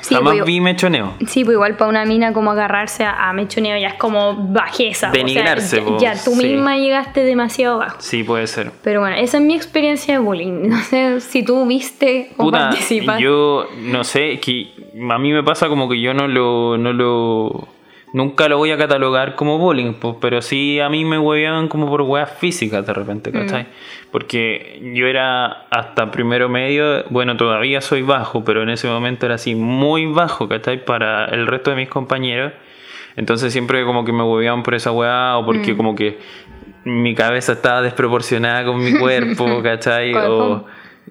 Sí, 0.00 0.14
Jamás 0.14 0.34
pues, 0.34 0.44
vi 0.46 0.60
mechoneo. 0.60 1.14
Sí, 1.26 1.44
pues 1.44 1.54
igual 1.54 1.76
para 1.76 1.88
una 1.90 2.04
mina 2.04 2.32
como 2.32 2.50
agarrarse 2.52 3.04
a, 3.04 3.28
a 3.28 3.32
mechoneo 3.32 3.76
ya 3.78 3.88
es 3.88 3.94
como 3.94 4.34
bajeza. 4.52 5.10
Denigrarse, 5.10 5.80
o 5.80 5.98
sea, 5.98 6.14
ya, 6.14 6.14
ya 6.14 6.24
tú 6.24 6.32
sí. 6.32 6.46
misma 6.48 6.76
llegaste 6.76 7.24
demasiado 7.24 7.78
bajo. 7.78 7.96
Sí, 8.00 8.22
puede 8.22 8.46
ser. 8.46 8.72
Pero 8.82 9.00
bueno, 9.00 9.16
esa 9.16 9.38
es 9.38 9.42
mi 9.42 9.54
experiencia 9.54 10.14
de 10.14 10.20
bullying. 10.20 10.68
No 10.76 10.82
sé 10.82 11.20
si 11.20 11.42
tú 11.42 11.66
viste 11.66 12.30
o 12.36 12.44
Puta, 12.44 12.70
participas. 12.70 13.18
yo 13.20 13.66
no 13.78 14.04
sé, 14.04 14.38
que 14.40 14.68
a 15.10 15.18
mí 15.18 15.32
me 15.32 15.42
pasa 15.42 15.68
como 15.68 15.88
que 15.88 16.00
yo 16.00 16.12
no 16.14 16.28
lo, 16.28 16.76
no 16.76 16.92
lo, 16.92 17.68
nunca 18.12 18.48
lo 18.48 18.58
voy 18.58 18.70
a 18.70 18.78
catalogar 18.78 19.34
como 19.34 19.58
bullying, 19.58 19.94
pues, 19.94 20.16
pero 20.20 20.40
sí 20.42 20.80
a 20.80 20.88
mí 20.88 21.04
me 21.04 21.18
hueveaban 21.18 21.68
como 21.68 21.88
por 21.88 22.02
weas 22.02 22.30
físicas 22.30 22.86
de 22.86 22.92
repente, 22.92 23.32
¿cachai? 23.32 23.66
Porque 24.10 24.92
yo 24.94 25.06
era 25.06 25.66
hasta 25.70 26.10
primero 26.10 26.48
medio, 26.48 27.04
bueno, 27.10 27.36
todavía 27.36 27.80
soy 27.80 28.02
bajo, 28.02 28.44
pero 28.44 28.62
en 28.62 28.70
ese 28.70 28.88
momento 28.88 29.26
era 29.26 29.34
así 29.34 29.54
muy 29.54 30.06
bajo, 30.06 30.48
¿cachai? 30.48 30.84
Para 30.84 31.26
el 31.26 31.46
resto 31.46 31.70
de 31.70 31.76
mis 31.76 31.88
compañeros. 31.88 32.52
Entonces 33.16 33.52
siempre 33.52 33.84
como 33.84 34.04
que 34.04 34.12
me 34.12 34.22
hueveaban 34.22 34.62
por 34.62 34.74
esa 34.74 34.92
wea 34.92 35.38
o 35.38 35.46
porque 35.46 35.76
como 35.76 35.94
que 35.94 36.18
mi 36.84 37.14
cabeza 37.14 37.52
estaba 37.52 37.82
desproporcionada 37.82 38.64
con 38.64 38.78
mi 38.78 38.92
cuerpo, 38.98 39.62
¿cachai? 39.62 40.14
O, 40.14 40.64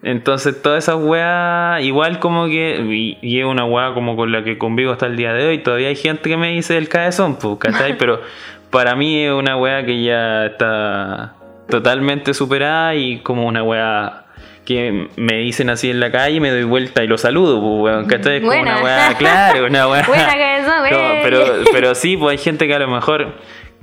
entonces 0.05 0.61
todas 0.61 0.83
esas 0.85 0.95
weas, 1.01 1.81
igual 1.83 2.19
como 2.19 2.45
que, 2.45 2.79
y, 2.89 3.17
y 3.21 3.39
es 3.39 3.45
una 3.45 3.65
wea 3.65 3.93
como 3.93 4.15
con 4.15 4.31
la 4.31 4.43
que 4.43 4.57
convivo 4.57 4.91
hasta 4.91 5.07
el 5.07 5.17
día 5.17 5.33
de 5.33 5.47
hoy, 5.47 5.57
todavía 5.57 5.87
hay 5.89 5.95
gente 5.95 6.29
que 6.29 6.37
me 6.37 6.51
dice 6.51 6.77
el 6.77 6.87
cabezón, 6.87 7.35
pues, 7.37 7.57
¿cachai? 7.59 7.97
Pero 7.97 8.21
para 8.69 8.95
mí 8.95 9.23
es 9.25 9.31
una 9.33 9.57
wea 9.57 9.83
que 9.83 10.03
ya 10.03 10.45
está 10.45 11.33
totalmente 11.67 12.33
superada 12.35 12.93
y 12.95 13.17
como 13.19 13.47
una 13.47 13.63
wea 13.63 14.21
que 14.63 15.09
me 15.15 15.37
dicen 15.37 15.69
así 15.69 15.89
en 15.89 15.99
la 15.99 16.11
calle, 16.11 16.39
me 16.39 16.49
doy 16.51 16.63
vuelta 16.63 17.03
y 17.03 17.07
lo 17.07 17.17
saludo, 17.17 17.59
pues, 17.59 17.93
weón, 17.93 18.05
¿cachai? 18.05 18.37
Es 18.37 18.41
como 18.43 18.61
una 18.61 18.81
wea, 18.83 19.15
claro, 19.17 19.65
una 19.65 19.87
wea. 19.87 20.03
Buena 20.07 20.27
cabezón, 20.33 20.75
No, 20.91 20.97
wey. 21.09 21.19
pero, 21.23 21.39
pero 21.71 21.95
sí, 21.95 22.15
pues 22.15 22.37
hay 22.39 22.43
gente 22.43 22.67
que 22.67 22.75
a 22.75 22.79
lo 22.79 22.87
mejor, 22.87 23.33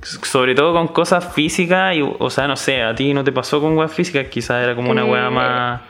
sobre 0.03 0.55
todo 0.55 0.73
con 0.73 0.89
cosas 0.89 1.33
físicas, 1.35 1.97
y, 1.97 2.03
o 2.03 2.31
sea, 2.31 2.47
no 2.49 2.57
sé, 2.57 2.83
a 2.83 2.95
ti 2.95 3.13
no 3.15 3.23
te 3.25 3.33
pasó 3.33 3.61
con 3.61 3.77
weas 3.77 3.93
físicas, 3.93 4.27
quizás 4.29 4.63
era 4.63 4.75
como 4.77 4.91
una 4.91 5.03
Eh, 5.03 5.11
wea 5.11 5.31
más, 5.31 5.81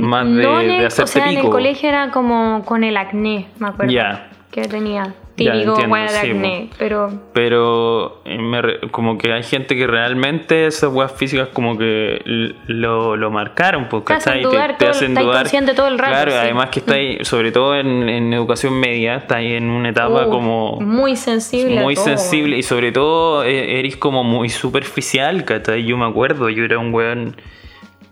más 0.00 0.26
de, 0.26 0.42
No 0.42 0.60
en 0.60 0.68
de 0.68 0.86
hacerte 0.86 1.02
o 1.02 1.06
sea, 1.12 1.24
en 1.24 1.30
pico. 1.36 1.46
el 1.46 1.52
colegio 1.52 1.88
era 1.88 2.10
como 2.10 2.62
con 2.64 2.84
el 2.84 2.96
acné, 2.96 3.46
me 3.58 3.68
acuerdo. 3.68 3.92
Ya. 3.92 4.26
Que 4.50 4.62
tenía 4.62 5.14
típico 5.36 5.76
de 5.76 6.08
sí, 6.08 6.30
acné. 6.30 6.70
Pero 6.76 7.08
Pero 7.32 8.20
eh, 8.24 8.36
me 8.38 8.90
como 8.90 9.16
que 9.16 9.32
hay 9.32 9.42
gente 9.44 9.76
que 9.76 9.86
realmente 9.86 10.66
esas 10.66 10.92
weas 10.92 11.12
físicas 11.12 11.48
como 11.52 11.78
que 11.78 12.20
lo, 12.66 13.16
lo 13.16 13.30
marcaron, 13.30 13.88
pues, 13.88 14.04
Te 14.04 14.14
hacen 14.14 14.32
¿cachai? 14.34 14.42
dudar 14.42 14.76
todo 14.76 14.88
el- 14.90 15.74
todo 15.76 15.96
rato, 15.98 16.10
Claro, 16.12 16.30
sí. 16.32 16.36
además 16.36 16.68
que 16.70 16.80
estáis, 16.80 17.28
sobre 17.28 17.52
todo 17.52 17.76
en, 17.76 18.08
en 18.08 18.32
educación 18.34 18.78
media, 18.78 19.16
estáis 19.16 19.52
en 19.52 19.70
una 19.70 19.90
etapa 19.90 20.26
uh, 20.26 20.30
como 20.30 20.80
muy 20.80 21.14
sensible. 21.16 21.78
a 21.78 21.82
muy 21.82 21.94
todo, 21.94 22.04
sensible 22.04 22.58
y 22.58 22.62
sobre 22.64 22.90
todo 22.92 23.44
eh, 23.44 23.78
eres 23.78 23.96
como 23.96 24.24
muy 24.24 24.48
superficial, 24.50 25.44
¿cachai? 25.44 25.84
Yo 25.84 25.96
me 25.96 26.06
acuerdo, 26.06 26.50
yo 26.50 26.64
era 26.64 26.78
un 26.78 26.92
weón 26.92 27.36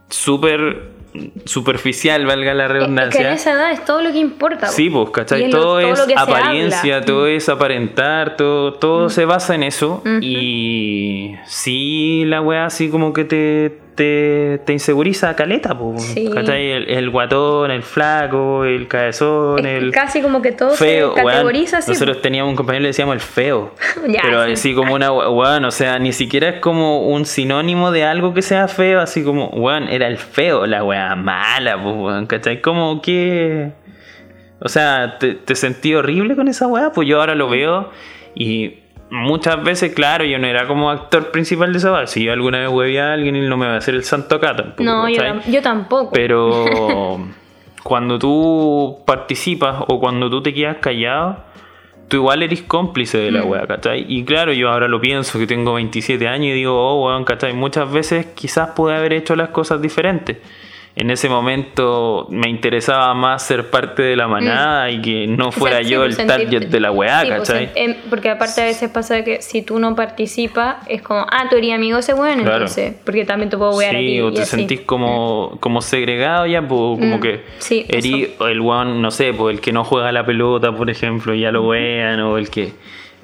súper 0.08 0.96
superficial, 1.44 2.26
valga 2.26 2.54
la 2.54 2.64
Es 2.64 2.68
que 2.68 2.72
redundancia. 2.78 3.20
en 3.28 3.34
esa 3.34 3.52
edad 3.52 3.72
es 3.72 3.84
todo 3.84 4.02
lo 4.02 4.12
que 4.12 4.18
importa. 4.18 4.66
Sí, 4.68 4.90
pues, 4.90 5.10
¿cachai? 5.10 5.44
es 5.44 5.52
lo- 5.52 5.60
Todo, 5.60 5.80
es 5.80 6.00
apariencia. 6.16 7.00
Mm. 7.00 7.04
todo 7.04 7.26
es 7.26 7.48
aparentar, 7.48 8.36
todo, 8.36 8.74
todo 8.74 9.08
se 9.08 9.24
basa 9.24 9.54
en 9.54 9.62
eso. 9.62 10.02
Y 10.20 11.34
sí, 11.46 12.24
la 12.26 12.40
weá 12.40 12.66
así 12.66 12.88
como 12.88 13.12
que 13.12 13.24
te, 13.24 13.78
te, 13.98 14.60
te 14.64 14.72
inseguriza 14.72 15.34
caleta, 15.34 15.76
pues. 15.76 16.00
Sí. 16.04 16.30
El, 16.32 16.88
el 16.88 17.10
guatón, 17.10 17.72
el 17.72 17.82
flaco, 17.82 18.64
el 18.64 18.86
cabezón, 18.86 19.66
Es 19.66 19.82
el 19.82 19.90
casi 19.90 20.22
como 20.22 20.40
que 20.40 20.52
todo 20.52 20.70
feo, 20.70 21.16
se 21.16 21.22
categoriza 21.24 21.78
así. 21.78 21.90
Nosotros 21.90 22.22
teníamos 22.22 22.52
un 22.52 22.56
compañero 22.56 22.82
le 22.82 22.88
decíamos 22.90 23.14
el 23.14 23.20
feo. 23.20 23.74
Ya, 24.06 24.20
pero 24.22 24.46
sí. 24.46 24.52
así 24.52 24.74
como 24.74 24.94
una 24.94 25.10
weón, 25.10 25.64
o 25.64 25.70
sea, 25.72 25.98
ni 25.98 26.12
siquiera 26.12 26.48
es 26.48 26.60
como 26.60 27.08
un 27.08 27.26
sinónimo 27.26 27.90
de 27.90 28.04
algo 28.04 28.32
que 28.32 28.42
sea 28.42 28.68
feo, 28.68 29.00
así 29.00 29.24
como, 29.24 29.48
weón, 29.48 29.88
era 29.88 30.06
el 30.06 30.16
feo, 30.16 30.66
la 30.66 30.84
weá 30.84 31.16
mala, 31.16 31.82
pues, 31.82 31.96
weón, 31.96 32.26
¿cachai? 32.26 32.62
Como 32.62 33.02
que. 33.02 33.72
O 34.60 34.68
sea, 34.68 35.18
te, 35.18 35.34
te 35.34 35.56
sentí 35.56 35.94
horrible 35.94 36.36
con 36.36 36.46
esa 36.46 36.68
weá, 36.68 36.92
pues 36.92 37.08
yo 37.08 37.20
ahora 37.20 37.34
lo 37.34 37.48
veo 37.48 37.90
y 38.34 38.78
muchas 39.10 39.62
veces, 39.62 39.94
claro, 39.94 40.24
yo 40.24 40.38
no 40.38 40.46
era 40.46 40.66
como 40.66 40.90
actor 40.90 41.30
principal 41.30 41.72
de 41.72 41.78
esa 41.78 41.92
weá. 41.92 42.06
Si 42.06 42.24
yo 42.24 42.32
alguna 42.32 42.58
vez 42.60 42.68
huevé 42.68 43.00
a 43.00 43.12
alguien, 43.12 43.36
él 43.36 43.48
no 43.48 43.56
me 43.56 43.66
va 43.66 43.74
a 43.74 43.78
hacer 43.78 43.94
el 43.94 44.04
santo 44.04 44.36
acá 44.36 44.54
tampoco. 44.56 44.82
No, 44.84 45.08
yo 45.08 45.62
tampoco. 45.62 46.10
Pero 46.12 47.18
cuando 47.82 48.18
tú 48.18 48.98
participas 49.06 49.76
o 49.86 49.98
cuando 50.00 50.28
tú 50.28 50.42
te 50.42 50.52
quedas 50.52 50.76
callado, 50.78 51.38
tú 52.08 52.16
igual 52.18 52.42
eres 52.42 52.62
cómplice 52.62 53.18
de 53.18 53.30
la 53.30 53.42
Mm. 53.42 53.48
wea, 53.50 53.66
¿cachai? 53.66 54.04
Y 54.08 54.24
claro, 54.24 54.52
yo 54.52 54.70
ahora 54.70 54.88
lo 54.88 55.00
pienso, 55.00 55.38
que 55.38 55.46
tengo 55.46 55.74
27 55.74 56.26
años 56.28 56.48
y 56.48 56.52
digo, 56.52 56.74
oh, 56.74 57.06
weón, 57.06 57.24
¿cachai? 57.24 57.52
Muchas 57.52 57.90
veces 57.92 58.26
quizás 58.34 58.70
pude 58.70 58.94
haber 58.94 59.12
hecho 59.12 59.36
las 59.36 59.50
cosas 59.50 59.80
diferentes. 59.82 60.38
En 61.00 61.12
ese 61.12 61.28
momento 61.28 62.26
me 62.28 62.48
interesaba 62.50 63.14
más 63.14 63.44
ser 63.46 63.70
parte 63.70 64.02
de 64.02 64.16
la 64.16 64.26
manada 64.26 64.90
y 64.90 65.00
que 65.00 65.26
no 65.28 65.52
fuera 65.52 65.78
Mm. 65.78 65.84
Sí, 65.84 65.90
yo 65.90 66.02
el 66.04 66.16
sentirte- 66.16 66.26
target 66.26 66.66
de 66.70 66.80
la 66.80 66.90
weá, 66.90 67.20
Sí, 67.20 67.28
¿cachai? 67.28 67.70
em, 67.76 67.94
porque 68.10 68.30
aparte 68.30 68.62
a 68.62 68.64
veces 68.64 68.90
pasa 68.90 69.22
que 69.22 69.40
si 69.40 69.62
tú 69.62 69.78
no 69.78 69.94
participas, 69.94 70.76
es 70.88 71.00
como, 71.02 71.20
ah, 71.30 71.44
tú 71.48 71.54
eres 71.56 71.72
amigo 71.72 71.98
ese 71.98 72.14
weón, 72.14 72.40
Claro. 72.40 72.54
entonces, 72.56 72.94
porque 73.04 73.24
también 73.24 73.48
te 73.48 73.56
puedo 73.56 73.76
wear 73.76 73.94
a 73.94 73.98
ti. 74.00 74.08
Sí, 74.08 74.20
o 74.20 74.32
te 74.32 74.42
así. 74.42 74.56
sentís 74.56 74.80
como, 74.80 75.56
como 75.60 75.82
segregado 75.82 76.46
ya, 76.46 76.62
pues, 76.62 76.70
como 76.98 77.18
Mm, 77.18 77.20
que 77.20 77.44
sí, 77.58 77.86
eri- 77.88 78.30
el 78.50 78.60
one, 78.60 79.00
no 79.00 79.12
sé, 79.12 79.32
pues 79.32 79.54
el 79.54 79.60
que 79.60 79.72
no 79.72 79.84
juega 79.84 80.10
la 80.10 80.26
pelota, 80.26 80.72
por 80.72 80.90
ejemplo, 80.90 81.32
ya 81.32 81.52
lo 81.52 81.68
vean, 81.68 82.18
o 82.22 82.38
el 82.38 82.50
que 82.50 82.72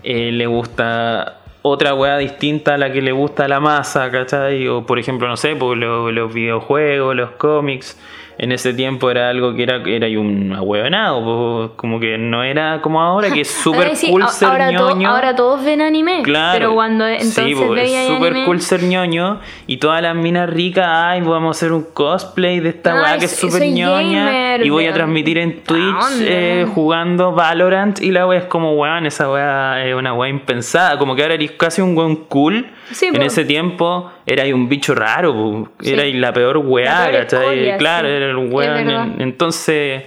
eh, 0.04 0.30
le 0.30 0.46
gusta 0.46 1.40
otra 1.66 1.94
weá 1.94 2.18
distinta 2.18 2.74
a 2.74 2.78
la 2.78 2.92
que 2.92 3.00
le 3.00 3.12
gusta 3.12 3.46
a 3.46 3.48
la 3.48 3.58
masa, 3.58 4.10
¿cachai? 4.10 4.68
O 4.68 4.84
por 4.84 4.98
ejemplo, 4.98 5.26
no 5.28 5.36
sé, 5.38 5.56
pues 5.56 5.78
lo- 5.78 6.12
los 6.12 6.32
videojuegos, 6.34 7.16
los 7.16 7.30
cómics. 7.32 7.98
En 8.36 8.50
ese 8.50 8.74
tiempo 8.74 9.10
era 9.10 9.28
algo 9.28 9.54
que 9.54 9.62
era, 9.62 9.80
era 9.86 10.08
y 10.08 10.16
un 10.16 10.52
ahueonado, 10.52 11.22
pues, 11.68 11.70
como 11.76 12.00
que 12.00 12.18
no 12.18 12.42
era 12.42 12.80
como 12.82 13.00
ahora, 13.00 13.30
que 13.30 13.42
es 13.42 13.48
súper 13.62 13.94
sí, 13.94 14.10
cool 14.10 14.26
ser 14.28 14.48
ahora, 14.48 14.66
to- 14.76 14.90
ñoño. 14.90 15.08
ahora 15.08 15.36
todos 15.36 15.64
ven 15.64 15.80
anime, 15.80 16.22
Claro. 16.24 16.58
pero 16.58 16.74
cuando 16.74 17.06
entonces 17.06 17.44
sí, 17.44 17.54
veía 17.54 18.02
es 18.02 18.08
súper 18.08 18.44
cool 18.44 18.60
ser 18.60 18.82
ñoño 18.82 19.38
y 19.68 19.76
todas 19.76 20.02
las 20.02 20.16
minas 20.16 20.50
ricas, 20.50 20.86
ay, 20.88 21.20
vamos 21.20 21.56
a 21.56 21.58
hacer 21.58 21.72
un 21.72 21.84
cosplay 21.94 22.58
de 22.60 22.70
esta 22.70 22.94
weá 22.94 23.18
que 23.18 23.26
es 23.26 23.36
súper 23.36 23.62
ñoña 23.68 24.24
gamer, 24.26 24.66
y 24.66 24.70
voy 24.70 24.86
a 24.86 24.92
transmitir 24.92 25.38
en 25.38 25.62
Twitch 25.62 26.04
eh, 26.22 26.66
jugando 26.74 27.32
Valorant 27.32 28.00
y 28.02 28.10
la 28.10 28.26
weá 28.26 28.38
es 28.40 28.44
como 28.46 28.72
weón, 28.74 29.06
esa 29.06 29.30
weá 29.30 29.86
es 29.86 29.94
una 29.94 30.12
weá 30.12 30.28
impensada, 30.28 30.98
como 30.98 31.14
que 31.14 31.22
ahora 31.22 31.34
eres 31.34 31.52
casi 31.52 31.80
un 31.82 31.96
weón 31.96 32.16
cool 32.16 32.66
Sí, 32.92 33.06
en 33.06 33.22
ese 33.22 33.44
tiempo 33.44 34.10
era 34.26 34.44
un 34.54 34.68
bicho 34.68 34.94
raro. 34.94 35.70
Sí. 35.80 35.92
era 35.92 36.04
la 36.04 36.32
peor 36.32 36.58
weá, 36.58 37.06
La 37.06 37.10
peor 37.10 37.20
¿cachai? 37.22 37.40
escoria, 37.42 37.76
Claro, 37.78 38.08
era 38.08 38.26
el 38.30 38.36
weón. 38.36 39.20
Entonces, 39.20 40.04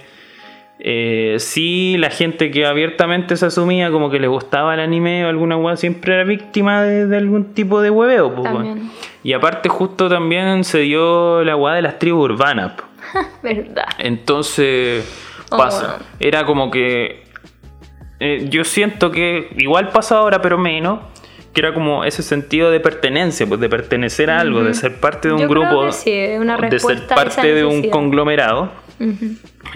eh, 0.80 1.36
sí, 1.38 1.96
la 1.98 2.10
gente 2.10 2.50
que 2.52 2.64
abiertamente 2.66 3.36
se 3.36 3.46
asumía 3.46 3.90
como 3.90 4.10
que 4.10 4.20
le 4.20 4.28
gustaba 4.28 4.74
el 4.74 4.80
anime 4.80 5.24
o 5.24 5.28
alguna 5.28 5.56
weá 5.56 5.76
siempre 5.76 6.14
era 6.14 6.22
víctima 6.24 6.82
de, 6.82 7.06
de 7.06 7.16
algún 7.16 7.52
tipo 7.52 7.80
de 7.80 7.90
hueveo. 7.90 8.32
Y 9.24 9.32
aparte, 9.32 9.68
justo 9.68 10.08
también 10.08 10.62
se 10.64 10.78
dio 10.78 11.42
la 11.44 11.56
weá 11.56 11.74
de 11.74 11.82
las 11.82 11.98
tribus 11.98 12.26
urbanas. 12.30 12.72
Verdad. 13.42 13.86
Entonces, 13.98 15.24
Oh, 15.50 15.56
pasa. 15.56 15.86
bueno. 15.96 16.04
Era 16.20 16.44
como 16.44 16.70
que. 16.70 17.24
eh, 18.20 18.46
yo 18.50 18.64
siento 18.64 19.10
que 19.10 19.48
igual 19.56 19.88
pasa 19.88 20.18
ahora, 20.18 20.42
pero 20.42 20.58
menos. 20.58 21.00
Que 21.58 21.66
era 21.66 21.74
como 21.74 22.04
ese 22.04 22.22
sentido 22.22 22.70
de 22.70 22.78
pertenencia, 22.78 23.44
pues 23.44 23.58
de 23.58 23.68
pertenecer 23.68 24.30
a 24.30 24.38
algo, 24.38 24.62
de 24.62 24.74
ser 24.74 25.00
parte 25.00 25.26
de 25.26 25.34
un 25.34 25.40
Yo 25.40 25.48
grupo, 25.48 25.90
sí, 25.90 26.16
una 26.38 26.56
de 26.56 26.78
ser 26.78 27.08
parte 27.08 27.52
de 27.52 27.64
un 27.64 27.90
conglomerado. 27.90 28.70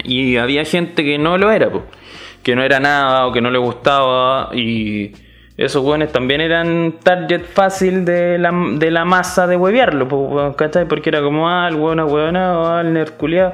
Y 0.05 0.37
había 0.37 0.63
gente 0.63 1.03
que 1.03 1.17
no 1.17 1.37
lo 1.37 1.51
era, 1.51 1.69
pues, 1.69 1.83
que 2.41 2.55
no 2.55 2.63
era 2.63 2.79
nada 2.79 3.27
o 3.27 3.33
que 3.33 3.41
no 3.41 3.51
le 3.51 3.57
gustaba. 3.57 4.55
Y 4.55 5.11
esos 5.55 5.83
jóvenes 5.83 6.11
también 6.11 6.41
eran 6.41 6.95
target 7.03 7.43
fácil 7.45 8.05
de 8.05 8.39
la, 8.39 8.51
de 8.51 8.89
la 8.89 9.05
masa 9.05 9.45
de 9.45 9.55
huevearlo, 9.55 10.07
pues, 10.07 10.55
¿cachai? 10.55 10.85
Porque 10.85 11.09
era 11.09 11.21
como, 11.21 11.47
ah, 11.47 11.67
el 11.69 11.75
hueón 11.75 11.99
hueonado, 11.99 12.73
ah, 12.73 12.81
el 12.81 12.91
nerculeado. 12.91 13.53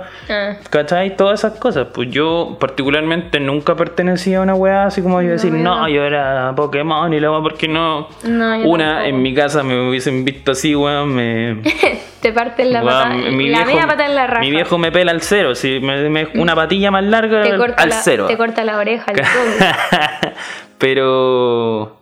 ¿Cachai? 0.70 1.18
Todas 1.18 1.40
esas 1.42 1.60
cosas. 1.60 1.88
Pues 1.94 2.10
yo 2.10 2.56
particularmente 2.58 3.42
nunca 3.42 3.76
pertenecía 3.76 4.40
a 4.40 4.42
una 4.42 4.56
weá 4.56 4.86
así 4.86 5.02
como 5.02 5.22
yo 5.22 5.32
decir, 5.32 5.52
yo 5.52 5.58
no, 5.58 5.82
no. 5.82 5.90
yo 5.90 6.04
era 6.04 6.54
Pokémon 6.56 7.14
y 7.14 7.20
la 7.20 7.32
weá, 7.32 7.42
porque 7.42 7.68
no. 7.68 8.08
No, 8.24 8.58
una, 8.60 9.06
en 9.06 9.22
mi 9.22 9.34
casa 9.34 9.62
me 9.64 9.90
hubiesen 9.90 10.24
visto 10.24 10.52
así, 10.52 10.76
weón, 10.76 11.14
me... 11.14 11.58
Te 12.22 12.34
parten 12.34 12.74
la 12.74 12.82
pata. 12.82 13.10
la 13.16 13.32
media 13.32 13.88
pata 13.88 14.06
en 14.06 14.16
la 14.16 14.28
raja. 14.28 14.42
mi 14.42 14.52
viejo 14.52 14.78
me 14.78 14.92
pela 14.92 15.12
al 15.12 15.22
cero, 15.22 15.56
si 15.56 15.80
me, 15.80 16.10
me- 16.10 16.28
una 16.36 16.54
patilla 16.54 16.92
más 16.92 17.04
larga 17.06 17.44
te 17.44 17.56
corta, 17.56 17.82
al 17.82 17.90
la, 17.90 18.02
cero. 18.02 18.26
te 18.28 18.36
corta 18.36 18.64
la 18.66 18.78
oreja, 18.78 19.12
el. 19.14 19.22
Pero 20.80 21.96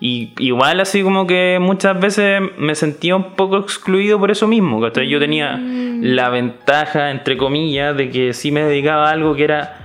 y, 0.00 0.32
igual 0.38 0.80
así 0.80 1.02
como 1.02 1.26
que 1.26 1.58
muchas 1.60 2.00
veces 2.00 2.40
me 2.56 2.74
sentía 2.74 3.14
un 3.16 3.32
poco 3.34 3.58
excluido 3.58 4.18
por 4.18 4.30
eso 4.30 4.46
mismo. 4.46 4.80
¿cachai? 4.80 5.08
Yo 5.08 5.18
tenía 5.20 5.56
Mm. 5.58 6.00
la 6.02 6.30
ventaja, 6.30 7.10
entre 7.10 7.36
comillas, 7.36 7.94
de 7.96 8.10
que 8.10 8.32
sí 8.32 8.50
me 8.50 8.62
dedicaba 8.64 9.10
a 9.10 9.12
algo 9.12 9.34
que 9.34 9.44
era 9.44 9.79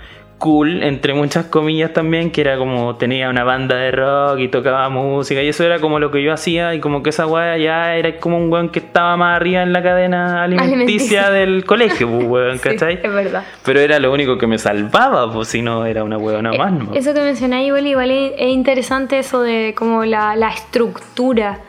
cool, 0.46 0.84
entre 0.84 1.16
muchas 1.16 1.46
comillas 1.48 1.92
también, 1.92 2.30
que 2.32 2.42
era 2.42 2.56
como 2.58 2.96
tenía 2.98 3.30
una 3.30 3.44
banda 3.44 3.76
de 3.78 3.90
rock 3.92 4.38
y 4.40 4.48
tocaba 4.48 4.88
música 4.90 5.42
y 5.42 5.48
eso 5.48 5.64
era 5.64 5.80
como 5.80 5.98
lo 6.00 6.12
que 6.12 6.22
yo 6.22 6.32
hacía 6.32 6.76
y 6.76 6.80
como 6.80 7.02
que 7.02 7.10
esa 7.10 7.26
weá 7.26 7.58
ya 7.58 7.96
era 7.96 8.18
como 8.20 8.38
un 8.38 8.52
weón 8.52 8.70
que 8.70 8.78
estaba 8.80 9.18
más 9.18 9.36
arriba 9.38 9.64
en 9.64 9.74
la 9.74 9.82
cadena 9.82 10.44
alimenticia, 10.44 11.26
Alimenticia. 11.26 11.30
del 11.32 11.66
colegio, 11.66 12.08
pues, 12.10 12.28
weón, 12.28 12.58
Sí, 12.60 12.70
¿cachai? 12.70 13.00
es 13.04 13.12
verdad. 13.14 13.44
Pero 13.66 13.80
era 13.80 13.98
lo 14.00 14.14
único 14.14 14.38
que 14.38 14.46
me 14.46 14.58
salvaba, 14.60 15.34
pues 15.34 15.48
si 15.48 15.62
no 15.64 15.86
era 15.86 16.04
una 16.04 16.18
huevona 16.18 16.52
más, 16.54 16.72
¿no? 16.72 16.94
Eso 16.94 17.14
que 17.14 17.22
mencioné 17.22 17.66
igual, 17.66 17.88
igual 17.88 18.12
es, 18.12 18.34
es 18.38 18.50
interesante 18.50 19.18
eso 19.20 19.42
de 19.42 19.74
como 19.76 20.06
la, 20.06 20.36
la 20.36 20.50
estructura 20.50 21.60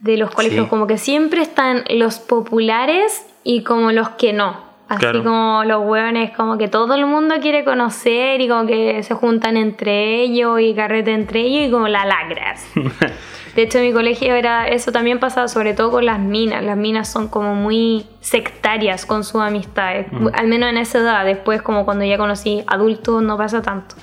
de 0.00 0.16
los 0.16 0.30
colegios, 0.30 0.64
Sí. 0.64 0.70
como 0.70 0.86
que 0.86 0.98
siempre 0.98 1.42
están 1.42 1.84
los 1.90 2.18
populares 2.18 3.26
y 3.44 3.62
como 3.62 3.92
los 3.92 4.08
que 4.10 4.32
no. 4.32 4.65
Así 4.88 5.00
Claro. 5.00 5.24
como 5.24 5.64
los 5.64 5.84
hueones, 5.84 6.30
como 6.36 6.58
que 6.58 6.68
todo 6.68 6.94
el 6.94 7.06
mundo 7.06 7.34
quiere 7.40 7.64
conocer 7.64 8.40
y 8.40 8.48
como 8.48 8.66
que 8.66 9.02
se 9.02 9.14
juntan 9.14 9.56
entre 9.56 10.22
ellos 10.22 10.60
y 10.60 10.74
carrete 10.74 11.12
entre 11.12 11.40
ellos 11.40 11.68
y 11.68 11.70
como 11.72 11.88
la 11.88 12.04
lacras. 12.04 12.64
De 13.56 13.62
hecho, 13.62 13.78
en 13.78 13.84
mi 13.86 13.92
colegio 13.92 14.34
era 14.34 14.68
eso 14.68 14.92
también 14.92 15.18
pasaba 15.18 15.48
sobre 15.48 15.72
todo 15.72 15.90
con 15.90 16.04
las 16.04 16.18
minas. 16.20 16.62
Las 16.62 16.76
minas 16.76 17.10
son 17.10 17.28
como 17.28 17.54
muy 17.54 18.06
sectarias 18.20 19.06
con 19.06 19.24
sus 19.24 19.40
amistades, 19.40 20.06
Mm. 20.12 20.28
al 20.34 20.46
menos 20.46 20.68
en 20.70 20.76
esa 20.76 20.98
edad. 20.98 21.24
Después, 21.24 21.62
como 21.62 21.84
cuando 21.86 22.04
ya 22.04 22.18
conocí 22.18 22.62
adultos, 22.66 23.22
no 23.22 23.36
pasa 23.38 23.62
tanto. 23.62 23.94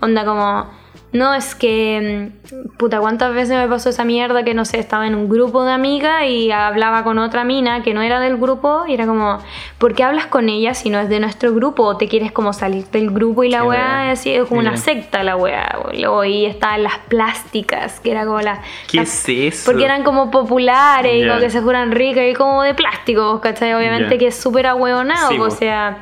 Onda 0.00 0.24
como, 0.24 0.70
no, 1.14 1.32
es 1.32 1.54
que, 1.54 2.32
mm, 2.52 2.76
puta, 2.76 2.98
¿cuántas 3.00 3.32
veces 3.32 3.56
me 3.56 3.68
pasó 3.68 3.88
esa 3.88 4.04
mierda 4.04 4.42
que 4.44 4.52
no 4.52 4.64
sé, 4.64 4.78
estaba 4.80 5.06
en 5.06 5.14
un 5.14 5.28
grupo 5.28 5.64
de 5.64 5.72
amigas 5.72 6.24
y 6.26 6.50
hablaba 6.50 7.04
con 7.04 7.18
otra 7.18 7.44
mina 7.44 7.82
que 7.82 7.94
no 7.94 8.02
era 8.02 8.18
del 8.20 8.36
grupo 8.36 8.84
y 8.86 8.94
era 8.94 9.06
como, 9.06 9.38
¿por 9.78 9.94
qué 9.94 10.02
hablas 10.02 10.26
con 10.26 10.48
ella 10.48 10.74
si 10.74 10.90
no 10.90 10.98
es 10.98 11.08
de 11.08 11.20
nuestro 11.20 11.54
grupo? 11.54 11.84
¿O 11.84 11.96
te 11.96 12.08
quieres 12.08 12.32
como 12.32 12.52
salir 12.52 12.84
del 12.90 13.10
grupo 13.10 13.44
y 13.44 13.48
la 13.48 13.60
Qué 13.60 13.66
weá? 13.68 14.10
Así 14.10 14.34
es 14.34 14.44
como 14.48 14.60
una 14.60 14.76
secta 14.76 15.22
la 15.22 15.36
weá. 15.36 15.78
Luego 15.96 16.24
y 16.24 16.46
estaban 16.46 16.82
las 16.82 16.98
plásticas, 17.08 18.00
que 18.00 18.10
era 18.10 18.26
como 18.26 18.40
la... 18.40 18.60
¿Qué 18.90 18.98
las- 18.98 19.28
es 19.28 19.54
eso? 19.54 19.70
Porque 19.70 19.84
eran 19.84 20.02
como 20.02 20.30
populares 20.32 21.24
y 21.24 21.28
como 21.28 21.40
que 21.40 21.50
se 21.50 21.60
juran 21.60 21.92
ricas 21.92 22.24
y 22.28 22.34
como 22.34 22.62
de 22.62 22.74
plástico, 22.74 23.40
¿cachai? 23.40 23.72
Obviamente 23.74 24.18
que 24.18 24.26
es 24.26 24.36
súper 24.36 24.66
ahueonado, 24.66 25.28
Sí, 25.30 25.38
o 25.38 25.50
sea... 25.50 25.98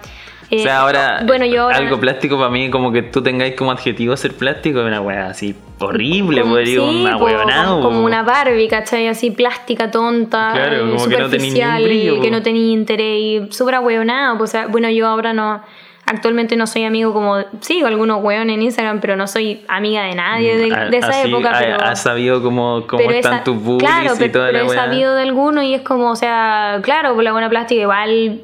eh, 0.56 0.62
sea, 0.62 0.80
ahora, 0.80 1.22
bueno, 1.26 1.44
yo 1.46 1.62
ahora, 1.62 1.78
algo 1.78 1.98
plástico 1.98 2.36
para 2.36 2.50
mí, 2.50 2.70
como 2.70 2.92
que 2.92 3.02
tú 3.02 3.22
tengáis 3.22 3.54
como 3.54 3.70
adjetivo 3.72 4.16
ser 4.16 4.34
plástico, 4.34 4.80
es 4.80 4.86
una 4.86 5.00
weá 5.00 5.28
así 5.28 5.54
horrible, 5.78 6.42
como, 6.42 6.54
pues 6.54 6.68
sí, 6.68 6.78
una 6.78 7.18
po, 7.18 7.24
huevonado. 7.24 7.76
como, 7.80 7.88
como 7.88 8.04
una 8.04 8.22
Barbie, 8.22 8.68
¿cachai? 8.68 9.08
Así 9.08 9.30
plástica, 9.30 9.90
tonta, 9.90 10.50
Claro, 10.54 10.80
como 10.90 11.08
que 11.08 11.16
no 11.18 11.28
tenía 11.28 11.28
superficial, 11.28 11.82
brillo, 11.84 12.20
que 12.20 12.30
no 12.30 12.42
tenía 12.42 12.72
interés 12.72 13.18
y 13.20 13.46
súper 13.50 13.76
ahueonado. 13.76 14.38
pues, 14.38 14.50
O 14.50 14.52
sea, 14.52 14.66
bueno, 14.68 14.88
yo 14.90 15.06
ahora 15.08 15.32
no, 15.32 15.62
actualmente 16.06 16.56
no 16.56 16.66
soy 16.66 16.84
amigo 16.84 17.12
como, 17.12 17.38
sigo 17.60 17.86
algunos 17.86 18.22
hueones 18.22 18.54
en 18.54 18.62
Instagram, 18.62 19.00
pero 19.00 19.16
no 19.16 19.26
soy 19.26 19.62
amiga 19.68 20.02
de 20.04 20.14
nadie 20.14 20.56
de, 20.56 20.74
Ha- 20.74 20.84
de 20.90 20.96
esa 20.98 21.08
así, 21.08 21.28
época. 21.30 21.52
Pero, 21.58 21.80
Has 21.82 22.02
sabido 22.02 22.42
cómo, 22.42 22.84
cómo 22.86 23.10
están 23.10 23.34
esa- 23.34 23.44
tus 23.44 23.56
bullies 23.56 23.88
claro, 23.90 24.14
y 24.14 24.18
pero, 24.18 24.32
toda 24.32 24.46
pero 24.46 24.58
la 24.58 24.64
he 24.64 24.68
weá. 24.68 24.84
sabido 24.84 25.14
de 25.14 25.22
algunos 25.22 25.64
y 25.64 25.74
es 25.74 25.82
como, 25.82 26.10
o 26.10 26.16
sea, 26.16 26.80
claro, 26.82 27.14
por 27.14 27.24
la 27.24 27.32
buena 27.32 27.48
plástica 27.48 27.80
igual... 27.82 28.40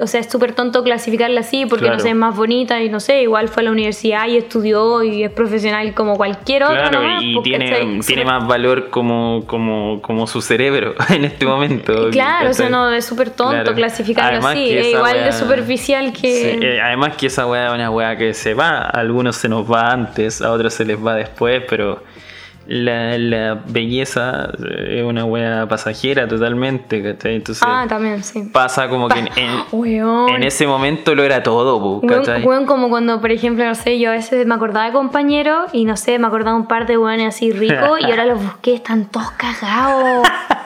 O 0.00 0.06
sea, 0.06 0.20
es 0.20 0.30
súper 0.30 0.52
tonto 0.52 0.84
clasificarla 0.84 1.40
así 1.40 1.66
porque 1.66 1.86
Claro. 1.86 1.96
no 1.96 2.02
sé, 2.02 2.10
es 2.10 2.14
más 2.14 2.36
bonita 2.36 2.80
y 2.82 2.88
no 2.88 3.00
sé, 3.00 3.22
igual 3.22 3.48
fue 3.48 3.62
a 3.62 3.64
la 3.64 3.72
universidad 3.72 4.28
y 4.28 4.36
estudió 4.36 5.02
y 5.02 5.24
es 5.24 5.30
profesional 5.32 5.92
como 5.92 6.16
cualquier 6.16 6.62
otra. 6.62 6.88
Claro, 6.88 7.02
nomás, 7.02 7.22
y 7.24 7.34
pues, 7.34 7.42
tiene, 7.44 8.00
tiene 8.06 8.24
más 8.24 8.46
valor 8.46 8.90
como, 8.90 9.42
como, 9.46 10.00
como 10.02 10.28
su 10.28 10.40
cerebro 10.40 10.94
en 11.08 11.24
este 11.24 11.46
momento. 11.46 12.10
Claro, 12.10 12.50
o 12.50 12.54
sea, 12.54 12.68
no, 12.68 12.90
es 12.90 13.04
súper 13.04 13.30
tonto 13.30 13.54
Claro. 13.62 13.74
clasificarlo 13.74 14.30
Además 14.34 14.52
así. 14.52 14.70
Es 14.70 14.86
igual 14.92 15.24
de 15.24 15.32
superficial 15.32 16.12
que. 16.12 16.58
Sí, 16.58 16.58
eh, 16.64 16.80
además 16.80 17.16
que 17.16 17.26
esa 17.26 17.44
weá 17.46 17.66
es 17.66 17.72
una 17.74 17.90
weá 17.90 18.16
que 18.16 18.34
se 18.34 18.54
va, 18.54 18.78
a 18.82 18.90
algunos 19.00 19.34
se 19.34 19.48
nos 19.48 19.68
va 19.70 19.90
antes, 19.90 20.42
a 20.42 20.52
otros 20.52 20.74
se 20.74 20.84
les 20.84 21.04
va 21.04 21.14
después, 21.14 21.62
pero 21.68 22.04
la, 22.68 23.16
la 23.18 23.62
belleza 23.66 24.50
eh, 24.58 24.98
es 25.00 25.04
una 25.04 25.24
weá 25.24 25.66
pasajera 25.68 26.26
totalmente, 26.26 27.02
¿cachai? 27.02 27.36
Entonces 27.36 27.62
ah, 27.66 27.86
también, 27.88 28.22
sí. 28.24 28.50
pasa 28.52 28.88
como 28.88 29.08
que 29.08 29.20
en, 29.20 29.28
en- 30.34 30.42
ese 30.42 30.66
momento 30.66 31.14
lo 31.14 31.22
era 31.22 31.42
todo, 31.42 31.78
po, 31.80 32.06
Weón, 32.06 32.24
¿cachai? 32.24 32.42
weón, 32.42 32.66
como 32.66 32.88
cuando, 32.88 33.20
por 33.20 33.30
ejemplo, 33.30 33.64
no 33.64 33.74
sé, 33.74 33.98
yo 33.98 34.10
a 34.10 34.14
veces 34.14 34.46
me 34.46 34.54
acordaba 34.54 34.86
de 34.86 34.92
compañeros 34.92 35.70
y 35.72 35.84
no 35.84 35.96
sé, 35.96 36.18
me 36.18 36.26
acordaba 36.26 36.56
un 36.56 36.66
par 36.66 36.86
de 36.86 36.98
weones 36.98 37.34
así 37.34 37.52
ricos 37.52 38.00
y 38.00 38.04
ahora 38.10 38.26
los 38.26 38.42
busqué, 38.42 38.74
están 38.74 39.06
todos 39.06 39.30
cagados. 39.32 40.26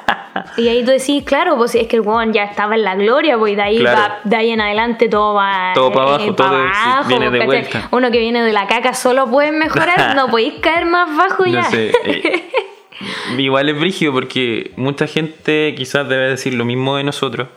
Y 0.56 0.68
ahí 0.68 0.84
tú 0.84 0.90
decís, 0.90 1.24
claro, 1.24 1.56
pues 1.56 1.74
es 1.74 1.86
que 1.86 1.96
el 1.96 2.02
weón 2.02 2.32
ya 2.32 2.44
estaba 2.44 2.74
en 2.74 2.82
la 2.84 2.94
gloria, 2.94 3.38
pues 3.38 3.56
de 3.56 3.62
ahí, 3.62 3.78
Claro. 3.78 3.98
va, 4.00 4.18
de 4.24 4.36
ahí 4.36 4.50
en 4.50 4.60
adelante 4.60 5.08
todo 5.08 5.34
va. 5.34 5.72
Todo 5.74 5.92
pa' 5.92 6.02
abajo, 6.02 6.36
pa' 6.36 6.36
todo 6.36 6.50
sí, 6.62 6.70
abajo, 6.90 7.08
viene 7.08 7.30
de 7.30 7.44
vuelta. 7.46 7.88
Uno 7.90 8.10
que 8.10 8.18
viene 8.18 8.42
de 8.42 8.52
la 8.52 8.66
caca 8.66 8.94
solo 8.94 9.26
puede 9.28 9.52
mejorar, 9.52 10.14
no 10.16 10.28
podéis 10.28 10.54
caer 10.60 10.86
más 10.86 11.16
bajo 11.16 11.44
ya. 11.46 11.62
No 11.62 11.70
sé. 11.70 11.92
eh, 12.04 12.50
igual 13.38 13.68
es 13.68 13.78
brígido 13.78 14.12
porque 14.12 14.72
mucha 14.76 15.06
gente 15.06 15.74
quizás 15.76 16.08
debe 16.08 16.28
decir 16.30 16.54
lo 16.54 16.64
mismo 16.64 16.96
de 16.96 17.04
nosotros. 17.04 17.48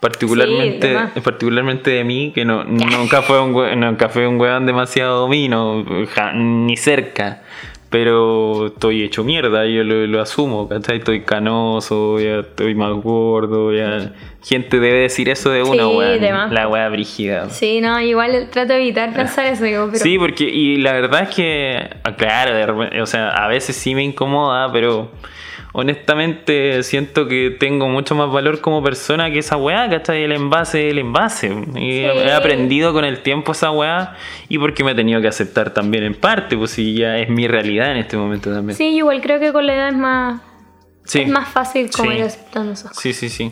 Particularmente, 0.00 0.94
más. 0.94 1.12
particularmente 1.22 1.90
de 1.92 2.02
mí, 2.02 2.32
que 2.34 2.44
no, 2.44 2.64
nunca, 2.66 3.22
fue 3.22 3.40
un, 3.40 3.52
nunca 3.78 4.08
fue 4.08 4.26
un 4.26 4.38
weón 4.40 4.66
demasiado 4.66 5.20
domino, 5.20 5.84
ni 6.34 6.76
cerca. 6.76 7.42
Pero 7.92 8.66
estoy 8.68 9.02
hecho 9.04 9.22
mierda, 9.22 9.64
yo 9.66 9.84
lo, 9.84 10.06
lo 10.08 10.20
asumo, 10.20 10.66
¿cachai? 10.68 10.96
Estoy 10.98 11.20
canoso, 11.22 12.18
ya 12.18 12.40
estoy 12.40 12.74
más 12.74 12.92
gordo, 12.94 13.72
ya... 13.72 14.12
Gente 14.44 14.80
debe 14.80 15.02
decir 15.02 15.28
eso 15.28 15.50
de 15.50 15.62
una 15.62 15.84
Sí, 15.84 16.32
más. 16.32 16.50
la 16.50 16.66
weá 16.66 16.88
brígida. 16.88 17.48
Sí, 17.50 17.80
no, 17.80 18.00
igual 18.00 18.48
trato 18.50 18.72
de 18.72 18.80
evitar 18.80 19.14
pensar 19.14 19.46
eso, 19.46 19.62
digo, 19.62 19.86
pero. 19.92 20.02
Sí, 20.02 20.18
porque, 20.18 20.42
y 20.42 20.78
la 20.78 20.94
verdad 20.94 21.22
es 21.28 21.36
que, 21.36 21.78
ah, 22.02 22.16
claro, 22.16 22.88
o 23.00 23.06
sea, 23.06 23.28
a 23.28 23.46
veces 23.46 23.76
sí 23.76 23.94
me 23.94 24.02
incomoda, 24.02 24.72
pero 24.72 25.12
honestamente 25.72 26.82
siento 26.82 27.26
que 27.28 27.50
tengo 27.58 27.88
mucho 27.88 28.14
más 28.14 28.30
valor 28.30 28.60
como 28.60 28.82
persona 28.82 29.30
que 29.30 29.38
esa 29.38 29.56
weá, 29.56 29.88
¿cachai? 29.88 30.22
El 30.24 30.32
envase, 30.32 30.90
el 30.90 30.98
envase. 30.98 31.48
Y 31.76 32.00
he- 32.00 32.12
Sí. 32.12 32.18
he 32.28 32.32
aprendido 32.32 32.92
con 32.92 33.04
el 33.04 33.20
tiempo 33.20 33.52
esa 33.52 33.70
weá 33.70 34.14
y 34.48 34.58
porque 34.58 34.84
me 34.84 34.92
he 34.92 34.94
tenido 34.94 35.20
que 35.20 35.28
aceptar 35.28 35.72
también 35.74 36.04
en 36.04 36.14
parte, 36.14 36.56
pues 36.56 36.72
si 36.72 36.94
ya 36.94 37.18
es 37.18 37.28
mi 37.28 37.48
realidad 37.48 37.90
en 37.92 37.96
este 37.98 38.16
momento 38.16 38.52
también. 38.52 38.76
Sí, 38.76 38.88
igual 38.96 39.20
creo 39.20 39.40
que 39.40 39.52
con 39.52 39.66
la 39.66 39.74
edad 39.74 39.88
es 39.88 39.96
más, 39.96 40.40
Sí. 41.04 41.22
es 41.22 41.28
más 41.28 41.48
fácil 41.48 41.90
como 41.90 42.10
Sí. 42.10 42.16
ir 42.18 42.22
aceptando 42.24 42.72
esas 42.72 42.88
cosas. 42.90 43.02
Sí, 43.02 43.12
sí, 43.12 43.28
sí. 43.28 43.50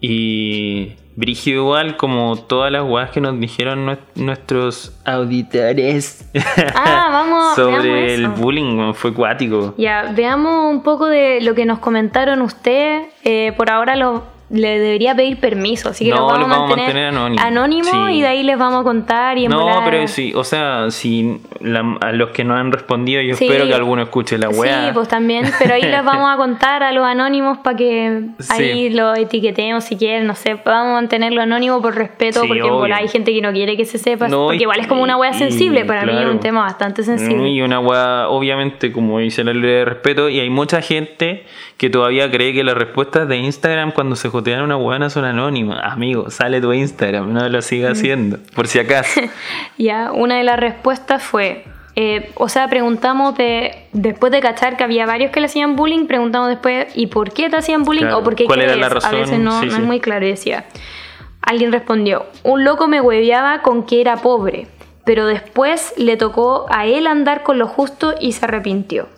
Y, 0.00 0.92
Brígido 1.16 1.62
igual, 1.62 1.96
como 1.96 2.36
todas 2.36 2.72
las 2.72 2.82
weas 2.84 3.10
que 3.10 3.20
nos 3.20 3.38
dijeron 3.38 3.86
nue- 3.86 3.98
nuestros 4.16 4.92
auditores 5.04 6.28
Ah, 6.74 7.08
vamos, 7.12 7.54
sobre 7.56 8.14
el 8.14 8.24
eso. 8.24 8.32
bullying, 8.32 8.92
fue 8.94 9.14
cuático. 9.14 9.74
Ya, 9.78 10.12
veamos 10.14 10.70
un 10.72 10.82
poco 10.82 11.06
de 11.06 11.40
lo 11.40 11.54
que 11.54 11.66
nos 11.66 11.78
comentaron 11.78 12.42
ustedes. 12.42 13.06
Eh, 13.22 13.52
por 13.56 13.70
ahora 13.70 13.94
lo, 13.96 14.24
le 14.54 14.78
debería 14.78 15.14
pedir 15.14 15.38
permiso, 15.38 15.88
así 15.90 16.04
que 16.04 16.10
No, 16.10 16.16
lo 16.18 16.26
vamos, 16.26 16.48
vamos 16.48 16.56
a 16.56 16.60
mantener, 16.76 16.84
mantener 16.86 17.08
anónimo. 17.08 17.42
anónimo 17.42 18.06
Sí. 18.08 18.12
y 18.14 18.20
de 18.22 18.26
ahí 18.28 18.42
les 18.44 18.56
vamos 18.56 18.80
a 18.80 18.84
contar 18.84 19.36
y 19.36 19.48
No, 19.48 19.60
volar- 19.62 19.84
pero 19.84 20.06
sí, 20.08 20.32
o 20.34 20.44
sea, 20.44 20.90
si 20.90 21.40
la- 21.60 21.96
a 22.00 22.12
los 22.12 22.30
que 22.30 22.44
no 22.44 22.54
han 22.54 22.70
respondido, 22.72 23.20
yo 23.22 23.34
Sí. 23.36 23.44
espero 23.46 23.66
que 23.66 23.74
alguno 23.74 24.02
escuche 24.02 24.38
la 24.38 24.48
wea. 24.48 24.86
Sí, 24.86 24.90
pues 24.94 25.08
también, 25.08 25.44
pero 25.58 25.74
ahí 25.74 25.82
les 25.82 26.04
vamos 26.04 26.30
a 26.32 26.36
contar 26.36 26.82
a 26.82 26.92
los 26.92 27.04
anónimos 27.04 27.58
para 27.58 27.76
que 27.76 28.22
ahí 28.50 28.88
Sí. 28.88 28.90
lo 28.90 29.14
etiquetemos 29.14 29.84
si 29.84 29.96
quieren, 29.96 30.26
no 30.26 30.34
sé, 30.34 30.54
vamos 30.64 30.90
a 30.90 30.94
mantenerlo 30.94 31.42
anónimo 31.42 31.82
por 31.82 31.94
respeto, 31.96 32.42
porque 32.46 32.62
volar 32.62 33.00
hay 33.00 33.08
gente 33.08 33.32
que 33.32 33.40
no 33.40 33.52
quiere 33.52 33.76
que 33.76 33.84
se 33.84 33.98
sepa, 33.98 34.28
No, 34.28 34.44
porque 34.44 34.58
y- 34.58 34.62
igual 34.62 34.78
es 34.80 34.86
como 34.86 35.02
una 35.02 35.16
wea 35.16 35.30
y- 35.32 35.34
sensible, 35.34 35.84
para 35.84 36.02
mí 36.04 36.12
es 36.12 36.16
claro. 36.18 36.30
un 36.30 36.40
tema 36.40 36.60
bastante 36.62 37.02
sensible. 37.02 37.48
Y 37.48 37.60
una 37.60 37.80
weá, 37.80 38.28
obviamente, 38.28 38.92
como 38.92 39.18
dice 39.18 39.42
la 39.42 39.52
ley 39.52 39.62
de 39.62 39.84
respeto, 39.84 40.28
y 40.28 40.38
hay 40.40 40.50
mucha 40.50 40.80
gente 40.80 41.44
que 41.76 41.90
todavía 41.90 42.30
cree 42.30 42.52
que 42.54 42.62
las 42.62 42.76
respuestas 42.76 43.26
de 43.28 43.36
Instagram 43.38 43.90
cuando 43.92 44.14
se 44.16 44.28
jotean 44.44 44.62
una 44.62 44.76
weá 44.76 45.10
son 45.10 45.24
anónimas. 45.24 45.80
Amigo, 45.82 46.30
sale 46.30 46.60
tu 46.60 46.72
Instagram, 46.72 47.32
no 47.32 47.48
lo 47.48 47.58
Mm. 47.58 47.62
sigas 47.62 47.92
haciendo, 47.98 48.38
por 48.54 48.66
si 48.68 48.78
acaso. 48.78 49.20
Ya, 49.78 50.12
una 50.12 50.36
de 50.36 50.44
las 50.44 50.58
respuestas 50.58 51.22
fue, 51.22 51.64
eh, 51.96 52.30
o 52.36 52.48
sea, 52.48 52.68
preguntamos 52.68 53.36
de, 53.36 53.86
después 53.92 54.30
de 54.32 54.40
cachar 54.40 54.76
que 54.76 54.84
había 54.84 55.06
varios 55.06 55.30
que 55.30 55.40
le 55.40 55.46
hacían 55.46 55.76
bullying, 55.76 56.06
preguntamos 56.06 56.48
después, 56.48 56.86
¿y 56.94 57.06
por 57.08 57.32
qué 57.32 57.48
te 57.50 57.56
hacían 57.56 57.82
bullying? 57.84 58.02
Claro, 58.02 58.18
O 58.18 58.22
por 58.24 58.34
qué 58.34 58.44
¿cuál 58.44 58.60
era 58.62 58.76
la 58.76 58.86
A 58.86 58.90
razón? 58.90 59.12
veces 59.20 59.38
no, 59.38 59.60
Sí, 59.60 59.66
no 59.66 59.72
sí. 59.76 59.80
es 59.80 59.86
muy 59.86 60.00
claro, 60.00 60.26
decía. 60.26 60.64
Alguien 61.40 61.72
respondió, 61.72 62.26
un 62.42 62.64
loco 62.64 62.88
me 62.88 63.00
hueveaba 63.00 63.62
con 63.62 63.84
que 63.84 64.00
era 64.00 64.16
pobre, 64.16 64.66
pero 65.04 65.26
después 65.26 65.92
le 65.98 66.16
tocó 66.16 66.66
a 66.70 66.86
él 66.86 67.06
andar 67.06 67.42
con 67.42 67.58
lo 67.58 67.66
justo 67.66 68.14
y 68.20 68.32
se 68.32 68.44
arrepintió. 68.46 69.08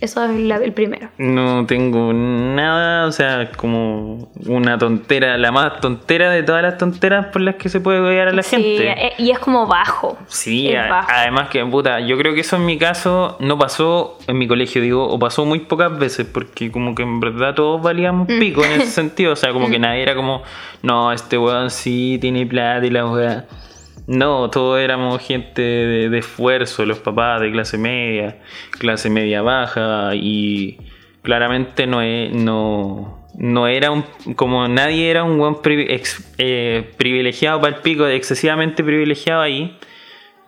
Eso 0.00 0.24
es 0.24 0.30
la- 0.38 0.56
el 0.58 0.72
primero. 0.72 1.08
No 1.18 1.66
tengo 1.66 2.12
nada, 2.12 3.06
o 3.06 3.10
sea, 3.12 3.50
como 3.56 4.30
una 4.46 4.78
tontera, 4.78 5.36
la 5.38 5.50
más 5.50 5.80
tontera 5.80 6.30
de 6.30 6.44
todas 6.44 6.62
las 6.62 6.78
tonteras 6.78 7.26
por 7.26 7.42
las 7.42 7.56
que 7.56 7.68
se 7.68 7.80
puede 7.80 7.98
odiar 7.98 8.28
a 8.28 8.32
la 8.32 8.44
Sí, 8.44 8.56
gente. 8.56 8.90
eh, 9.06 9.12
y 9.18 9.32
es 9.32 9.40
como 9.40 9.66
bajo. 9.66 10.16
Sí, 10.28 10.72
a- 10.74 10.88
bajo. 10.88 11.08
además 11.12 11.48
que, 11.48 11.64
puta, 11.66 11.98
yo 11.98 12.16
creo 12.16 12.32
que 12.32 12.42
eso 12.42 12.54
en 12.56 12.66
mi 12.66 12.78
caso 12.78 13.36
no 13.40 13.58
pasó 13.58 14.18
en 14.28 14.38
mi 14.38 14.46
colegio, 14.46 14.80
digo, 14.80 15.04
o 15.08 15.18
pasó 15.18 15.44
muy 15.44 15.60
pocas 15.60 15.98
veces, 15.98 16.26
porque 16.32 16.70
como 16.70 16.94
que 16.94 17.02
en 17.02 17.18
verdad 17.18 17.54
todos 17.54 17.82
valíamos 17.82 18.28
Mm. 18.28 18.38
pico 18.38 18.64
en 18.64 18.80
ese 18.80 18.86
sentido, 18.92 19.32
o 19.32 19.36
sea, 19.36 19.52
como 19.52 19.68
que 19.68 19.80
nadie 19.80 20.02
era 20.02 20.14
como, 20.14 20.42
no, 20.82 21.10
este 21.10 21.38
weón 21.38 21.70
sí 21.70 22.18
tiene 22.20 22.46
plata 22.46 22.86
y 22.86 22.90
la 22.90 23.04
weá. 23.04 23.46
No, 24.08 24.48
todos 24.48 24.80
éramos 24.80 25.20
gente 25.20 25.60
de, 25.60 26.18
esfuerzo, 26.18 26.86
los 26.86 26.98
papás 26.98 27.42
de 27.42 27.52
clase 27.52 27.76
media, 27.76 28.38
clase 28.78 29.10
media 29.10 29.42
baja, 29.42 30.14
y 30.14 30.78
claramente 31.22 31.86
no, 31.86 32.00
no, 32.32 33.18
no 33.34 33.68
era 33.68 33.90
un, 33.90 34.06
como 34.34 34.66
nadie 34.66 35.10
era 35.10 35.24
un 35.24 35.36
buen 35.36 35.56
privilegiado 35.56 37.60
para 37.60 37.76
el 37.76 37.82
pico, 37.82 38.06
excesivamente 38.06 38.82
privilegiado 38.82 39.42
ahí. 39.42 39.76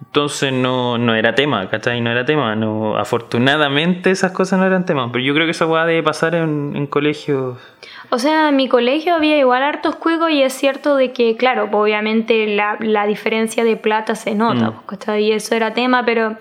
Entonces 0.06 0.54
no, 0.54 0.96
no 0.96 1.14
era 1.14 1.34
tema, 1.34 1.68
¿cachai? 1.68 2.00
No 2.00 2.11
era 2.11 2.24
tema. 2.24 2.56
No, 2.56 2.96
afortunadamente 2.96 4.11
esas 4.11 4.32
cosas 4.32 4.58
no 4.58 4.64
eran 4.64 4.86
temas. 4.86 5.11
Pero 5.12 5.22
yo 5.22 5.34
creo 5.34 5.44
que 5.44 5.50
esa 5.50 5.66
weá 5.66 5.84
debe 5.84 6.02
pasar 6.02 6.34
en, 6.34 6.72
en 6.74 6.86
colegios. 6.86 7.58
O 8.11 8.18
sea, 8.18 8.48
en 8.48 8.56
mi 8.56 8.68
colegio 8.68 9.14
había 9.14 9.38
igual 9.38 9.62
hartos 9.62 9.94
cuicos 9.96 10.30
y 10.30 10.42
es 10.42 10.52
cierto 10.52 10.96
de 10.96 11.12
que, 11.12 11.36
claro, 11.36 11.70
pues, 11.70 11.80
obviamente 11.82 12.46
la, 12.48 12.76
la 12.80 13.06
diferencia 13.06 13.62
de 13.64 13.76
plata 13.76 14.14
se 14.14 14.34
nota, 14.34 14.70
Mm. 14.70 14.74
pues. 14.86 15.20
Y 15.20 15.32
eso 15.32 15.54
era 15.54 15.72
tema, 15.74 16.04
pero 16.04 16.36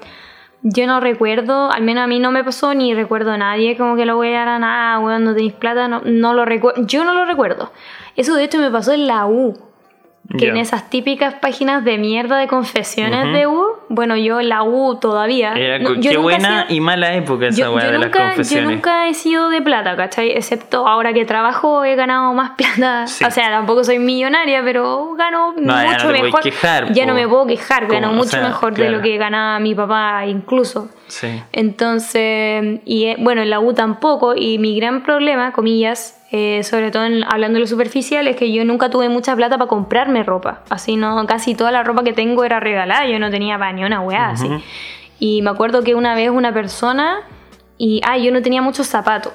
yo 0.63 0.87
no 0.87 0.99
recuerdo, 0.99 1.71
al 1.71 1.83
menos 1.83 2.03
a 2.03 2.07
mí 2.07 2.19
no 2.19 2.31
me 2.31 2.43
pasó 2.43 2.73
ni 2.73 2.93
recuerdo 2.93 3.31
a 3.31 3.37
nadie 3.37 3.77
como 3.77 3.95
que 3.95 4.05
lo 4.05 4.17
wearan, 4.17 4.63
ah, 4.63 4.99
weón, 5.01 5.23
no 5.23 5.33
tenéis 5.33 5.53
plata, 5.53 5.87
no, 5.87 6.01
no 6.03 6.33
lo 6.33 6.43
recuerdo, 6.43 6.85
yo 6.85 7.03
no 7.05 7.13
lo 7.13 7.25
recuerdo. 7.25 7.71
Eso 8.15 8.35
de 8.35 8.43
hecho 8.45 8.57
me 8.57 8.71
pasó 8.71 8.91
en 8.93 9.05
la 9.07 9.25
U, 9.27 9.57
que 10.37 10.45
Ya. 10.45 10.51
en 10.51 10.57
esas 10.57 10.89
típicas 10.89 11.33
páginas 11.35 11.83
de 11.83 11.97
mierda 11.97 12.37
de 12.37 12.47
confesiones 12.47 13.33
de 13.33 13.47
U, 13.47 13.65
bueno, 13.89 14.15
yo 14.15 14.41
la 14.41 14.61
U 14.63 14.99
todavía... 14.99 15.53
Era 15.53 15.79
no, 15.79 15.99
qué 15.99 16.17
buena 16.17 16.65
y 16.69 16.79
mala 16.81 17.13
época 17.15 17.47
esa 17.47 17.59
yo, 17.61 17.79
yo 17.79 17.91
de 17.91 17.97
nunca, 17.97 18.19
las 18.19 18.27
confesiones. 18.35 18.69
yo 18.69 18.75
nunca 18.75 19.07
he 19.07 19.13
sido 19.15 19.49
de 19.49 19.61
plata, 19.61 19.95
¿cachai? 19.95 20.29
Excepto 20.31 20.87
ahora 20.87 21.13
que 21.13 21.25
trabajo 21.25 21.83
he 21.83 21.95
ganado 21.95 22.33
más 22.33 22.51
plata. 22.51 23.07
Sí. 23.07 23.23
O 23.25 23.31
sea, 23.31 23.49
tampoco 23.49 23.83
soy 23.83 23.97
millonaria, 23.97 24.61
pero 24.63 25.13
gano 25.15 25.53
No, 25.57 25.73
ya 25.73 25.83
no 25.83 25.89
mucho 25.89 25.97
te 25.99 26.05
podés 26.07 26.23
mejor. 26.23 26.41
quejar, 26.43 26.93
ya 26.93 27.03
po. 27.03 27.07
no 27.09 27.13
me 27.15 27.27
puedo 27.27 27.47
quejar, 27.47 27.87
gano 27.87 28.09
o 28.11 28.13
mucho 28.13 28.29
sea, 28.29 28.43
mejor 28.43 28.73
de 28.75 28.89
lo 28.91 29.01
que 29.01 29.17
ganaba 29.17 29.59
mi 29.59 29.73
papá 29.73 30.25
incluso. 30.27 30.89
Sí. 31.09 31.41
Entonces, 31.51 32.79
y 32.85 33.05
eh, 33.05 33.15
bueno, 33.19 33.41
en 33.41 33.49
la 33.49 33.59
U 33.59 33.73
tampoco, 33.73 34.35
y 34.35 34.57
mi 34.59 34.75
gran 34.79 35.03
problema, 35.03 35.51
comillas, 35.51 36.17
eh, 36.31 36.63
sobre 36.63 36.91
todo 36.91 37.05
en- 37.05 37.23
hablando 37.23 37.55
de 37.55 37.61
lo 37.61 37.67
superficial, 37.67 38.27
es 38.27 38.35
que 38.35 38.51
yo 38.51 38.63
nunca 38.63 38.89
tuve 38.89 39.09
mucha 39.09 39.35
plata 39.35 39.57
para 39.57 39.67
comprarme 39.67 40.23
ropa. 40.23 40.61
Así 40.69 40.95
no, 40.95 41.25
casi 41.27 41.55
toda 41.55 41.71
la 41.71 41.83
ropa 41.83 42.03
que 42.03 42.13
tengo 42.13 42.43
era 42.45 42.59
regalada, 42.59 43.05
yo 43.07 43.19
no 43.19 43.29
tenía 43.29 43.57
para 43.57 43.73
ni 43.73 43.83
una 43.83 44.01
weá 44.01 44.29
así. 44.29 44.47
Y 45.19 45.41
me 45.41 45.49
acuerdo 45.49 45.83
que 45.83 45.95
una 45.95 46.15
vez 46.15 46.29
una 46.29 46.53
persona, 46.53 47.21
y 47.77 48.01
ah, 48.05 48.17
yo 48.17 48.31
no 48.31 48.41
tenía 48.41 48.61
muchos 48.61 48.87
zapatos. 48.87 49.33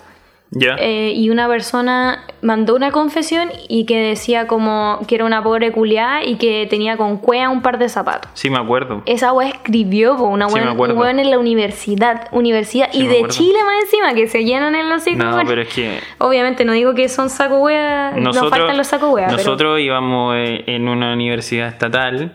Eh, 0.79 1.13
y 1.17 1.31
una 1.31 1.49
persona 1.49 2.25
mandó 2.43 2.75
una 2.77 2.91
confesión 2.91 3.51
y 3.69 3.87
que 3.87 3.99
decía 3.99 4.47
como 4.47 5.01
que 5.09 5.15
era 5.17 5.25
una 5.25 5.43
pobre 5.43 5.73
culiada 5.73 6.23
y 6.25 6.37
que 6.37 6.67
tenía 6.69 6.97
con 6.97 7.17
cuea 7.17 7.49
un 7.51 7.63
par 7.63 7.79
de 7.79 7.89
zapatos. 7.89 8.31
Sí, 8.35 8.51
me 8.51 8.59
acuerdo. 8.59 9.03
Esa 9.07 9.33
weá 9.33 9.49
escribió, 9.49 10.17
po, 10.17 10.25
una 10.25 10.49
Sí, 10.49 10.59
weón 10.61 11.19
en 11.19 11.31
la 11.31 11.39
universidad, 11.39 12.29
universidad 12.33 12.89
Sí, 12.93 13.01
y 13.01 13.07
de. 13.07 13.25
Chile 13.29 13.59
más 13.65 13.85
encima, 13.85 14.15
que 14.15 14.27
se 14.29 14.45
llenan 14.45 14.75
en 14.75 14.89
los 14.89 15.03
hocico, 15.03 15.25
No, 15.25 15.33
bueno. 15.33 15.49
pero 15.49 15.63
es 15.63 15.69
que 15.69 15.99
Obviamente 16.19 16.65
no 16.65 16.73
digo 16.73 16.95
que 16.95 17.09
son 17.09 17.31
saco 17.31 17.59
wea, 17.61 18.13
no 18.15 18.21
nosotros, 18.25 18.51
faltan 18.51 18.77
los 18.77 18.87
saco 18.87 19.11
wea, 19.11 19.27
pero- 19.27 19.39
nosotros 19.39 19.81
íbamos 19.81 20.35
eh, 20.37 20.65
en 20.67 20.89
una 20.89 21.13
universidad 21.15 21.69
estatal. 21.69 22.33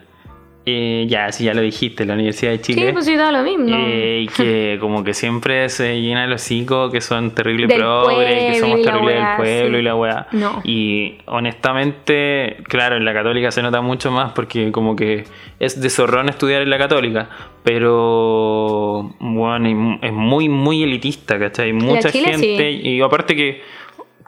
Eh, 0.70 1.08
ya, 1.08 1.32
sí, 1.32 1.46
ya 1.46 1.54
lo 1.54 1.62
dijiste, 1.62 2.06
la 2.06 2.14
Universidad 2.14 2.52
de 2.52 2.62
Chile. 2.62 2.88
Sí, 2.88 2.94
pues 2.94 3.06
sí, 3.06 3.16
da 3.16 3.32
lo 3.32 3.44
mismo. 3.44 3.76
Eh, 3.76 4.26
y 4.26 4.28
que 4.36 4.78
como 4.80 5.04
que 5.04 5.14
siempre 5.14 5.70
se 5.70 6.02
llena 6.02 6.28
los 6.28 6.42
hocico 6.42 6.90
que 6.90 7.02
son 7.02 7.32
terribles 7.32 7.68
Del 7.68 7.80
progres, 7.80 8.54
que 8.54 8.60
somos 8.60 8.82
terribles 8.82 9.16
del 9.16 9.36
pueblo 9.38 9.78
sí. 9.78 9.82
y 9.82 9.84
la 9.84 9.96
weá. 9.96 10.28
No. 10.32 10.62
Y 10.64 11.18
honestamente, 11.26 12.58
claro, 12.64 12.98
en 12.98 13.06
la 13.06 13.14
católica 13.14 13.52
se 13.52 13.62
nota 13.62 13.82
mucho 13.82 14.12
más 14.12 14.32
porque 14.34 14.72
como 14.72 14.96
que 14.96 15.26
es 15.60 15.82
de 15.82 15.90
zorrón 15.90 16.30
estudiar 16.30 16.62
en 16.62 16.70
la 16.70 16.78
católica, 16.78 17.30
pero 17.64 19.14
bueno, 19.20 20.00
es 20.02 20.14
muy, 20.14 20.50
muy 20.50 20.84
elitista, 20.84 21.38
¿cachai? 21.38 21.74
Mucha 21.74 22.12
Chile, 22.12 22.32
gente, 22.32 22.72
sí. 22.72 22.90
y 22.90 23.02
aparte 23.02 23.36
que 23.36 23.62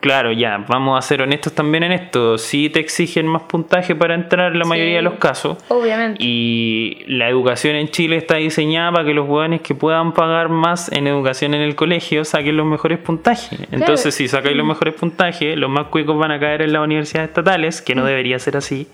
Claro, 0.01 0.31
ya, 0.31 0.65
vamos 0.67 0.97
a 0.97 1.01
ser 1.03 1.21
honestos 1.21 1.53
también 1.53 1.83
en 1.83 1.91
esto. 1.91 2.37
Sí 2.39 2.69
te 2.69 2.79
exigen 2.79 3.27
más 3.27 3.43
puntaje 3.43 3.95
para 3.95 4.15
entrar 4.15 4.51
en 4.51 4.57
la 4.59 4.65
Sí. 4.65 4.69
mayoría 4.69 4.95
de 4.97 5.01
los 5.03 5.13
casos. 5.13 5.57
Obviamente. 5.69 6.17
Y 6.19 7.03
la 7.07 7.29
educación 7.29 7.75
en 7.75 7.87
Chile 7.89 8.17
está 8.17 8.35
diseñada 8.37 8.91
para 8.91 9.05
que 9.05 9.13
los 9.13 9.27
jóvenes 9.27 9.61
que 9.61 9.75
puedan 9.75 10.11
pagar 10.13 10.49
más 10.49 10.91
en 10.91 11.05
educación 11.07 11.53
en 11.53 11.61
el 11.61 11.75
colegio 11.75 12.25
saquen 12.25 12.57
los 12.57 12.65
mejores 12.65 12.97
puntajes. 12.97 13.59
Entonces, 13.71 14.15
si 14.15 14.27
sacáis 14.27 14.57
los 14.57 14.65
mejores 14.65 14.95
puntajes, 14.95 15.55
los 15.55 15.69
más 15.69 15.85
cuicos 15.87 16.17
van 16.17 16.31
a 16.31 16.39
caer 16.39 16.63
en 16.63 16.73
las 16.73 16.81
universidades 16.83 17.29
estatales, 17.29 17.81
que 17.81 17.93
no 17.93 18.03
debería 18.03 18.39
ser 18.39 18.57
así. 18.57 18.87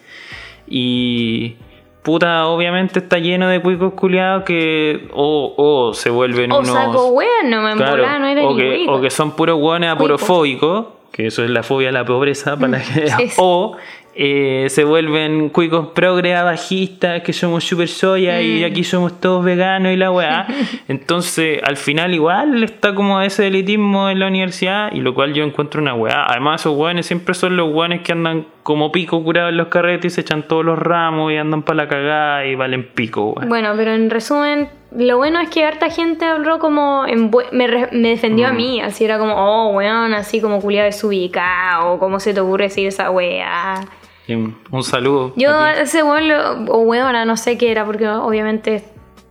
Y 0.67 1.55
puta, 2.03 2.47
obviamente 2.47 2.99
está 2.99 3.17
lleno 3.19 3.47
de 3.47 3.61
cuicos 3.61 3.93
culiados 3.93 4.43
que 4.43 5.07
o, 5.13 5.53
o 5.57 5.93
se 5.93 6.09
vuelven 6.09 6.51
o 6.51 6.59
unos... 6.59 6.71
saco 6.73 7.07
wea, 7.09 7.27
no 7.45 7.61
me 7.61 7.75
Claro, 7.75 7.93
embolaba, 7.95 8.19
no 8.19 8.27
era 8.27 8.43
o, 8.45 8.55
que, 8.55 8.85
o 8.89 9.01
que 9.01 9.09
son 9.09 9.31
puros 9.35 9.57
hueones 9.59 9.89
aporofóbicos, 9.89 10.85
que 11.17 11.27
eso 11.27 11.43
es 11.43 11.49
la 11.49 11.63
fobia 11.63 11.89
a 11.89 11.91
la 11.91 12.05
pobreza, 12.05 12.55
para 12.57 12.77
que, 12.77 13.07
sí, 13.09 13.27
sí. 13.29 13.35
o 13.37 13.75
eh, 14.19 14.65
se 14.69 14.83
vuelven 14.83 15.49
cuicos 15.49 15.89
progre 15.93 16.33
bajistas, 16.41 17.21
que 17.21 17.33
somos 17.33 17.63
super 17.63 17.87
soya 17.87 18.41
y 18.41 18.61
Mm. 18.61 18.65
aquí 18.65 18.83
somos 18.83 19.19
todos 19.19 19.43
veganos 19.43 19.91
y 19.93 19.95
la 19.95 20.11
weá. 20.11 20.47
Entonces, 20.87 21.59
al 21.63 21.77
final 21.77 22.13
igual 22.13 22.63
está 22.63 22.95
como 22.95 23.21
ese 23.21 23.47
elitismo 23.47 24.09
en 24.09 24.19
la 24.19 24.27
universidad, 24.27 24.91
y 24.91 25.01
lo 25.01 25.13
cual 25.13 25.33
yo 25.33 25.43
encuentro 25.43 25.81
una 25.81 25.93
weá. 25.93 26.23
Además, 26.27 26.61
esos 26.61 26.75
weones 26.77 27.05
siempre 27.05 27.33
son 27.35 27.57
los 27.57 27.71
weones 27.73 28.01
que 28.01 28.11
andan 28.13 28.45
como 28.63 28.91
pico 28.91 29.23
curados 29.23 29.51
en 29.51 29.57
los 29.57 29.67
carretes 29.67 30.13
y 30.13 30.15
se 30.15 30.21
echan 30.21 30.43
todos 30.43 30.65
los 30.65 30.77
ramos 30.79 31.31
y 31.31 31.37
andan 31.37 31.61
para 31.63 31.77
la 31.83 31.87
cagada 31.87 32.45
y 32.45 32.55
valen 32.55 32.83
pico, 32.87 33.33
weá. 33.33 33.45
Bueno, 33.47 33.73
pero 33.77 33.93
en 33.93 34.09
resumen, 34.09 34.67
lo 34.91 35.17
bueno 35.17 35.39
es 35.39 35.49
que 35.49 35.65
harta 35.65 35.89
gente 35.89 36.25
habló 36.25 36.59
como. 36.59 37.05
En 37.05 37.31
me, 37.51 37.67
me 37.91 38.09
defendió 38.09 38.47
a 38.47 38.53
Mm. 38.53 38.55
mí, 38.57 38.81
así 38.81 39.03
era 39.05 39.17
como, 39.19 39.33
oh, 39.35 39.69
weón, 39.73 40.13
así 40.13 40.39
como 40.41 40.61
culiado 40.61 40.85
desubicado, 40.85 41.93
o 41.93 41.99
cómo 41.99 42.19
se 42.19 42.33
te 42.33 42.39
ocurre 42.39 42.65
decir 42.65 42.87
esa 42.87 43.11
wea. 43.11 43.81
Y 44.27 44.33
Un 44.33 44.83
saludo. 44.83 45.33
Yo, 45.35 45.65
ese 45.67 46.03
weón, 46.03 46.27
lo- 46.27 46.73
o 46.73 46.79
weona, 46.79 47.23
no 47.25 47.37
sé 47.37 47.57
qué 47.57 47.71
era, 47.71 47.85
porque 47.85 48.07
obviamente 48.07 48.83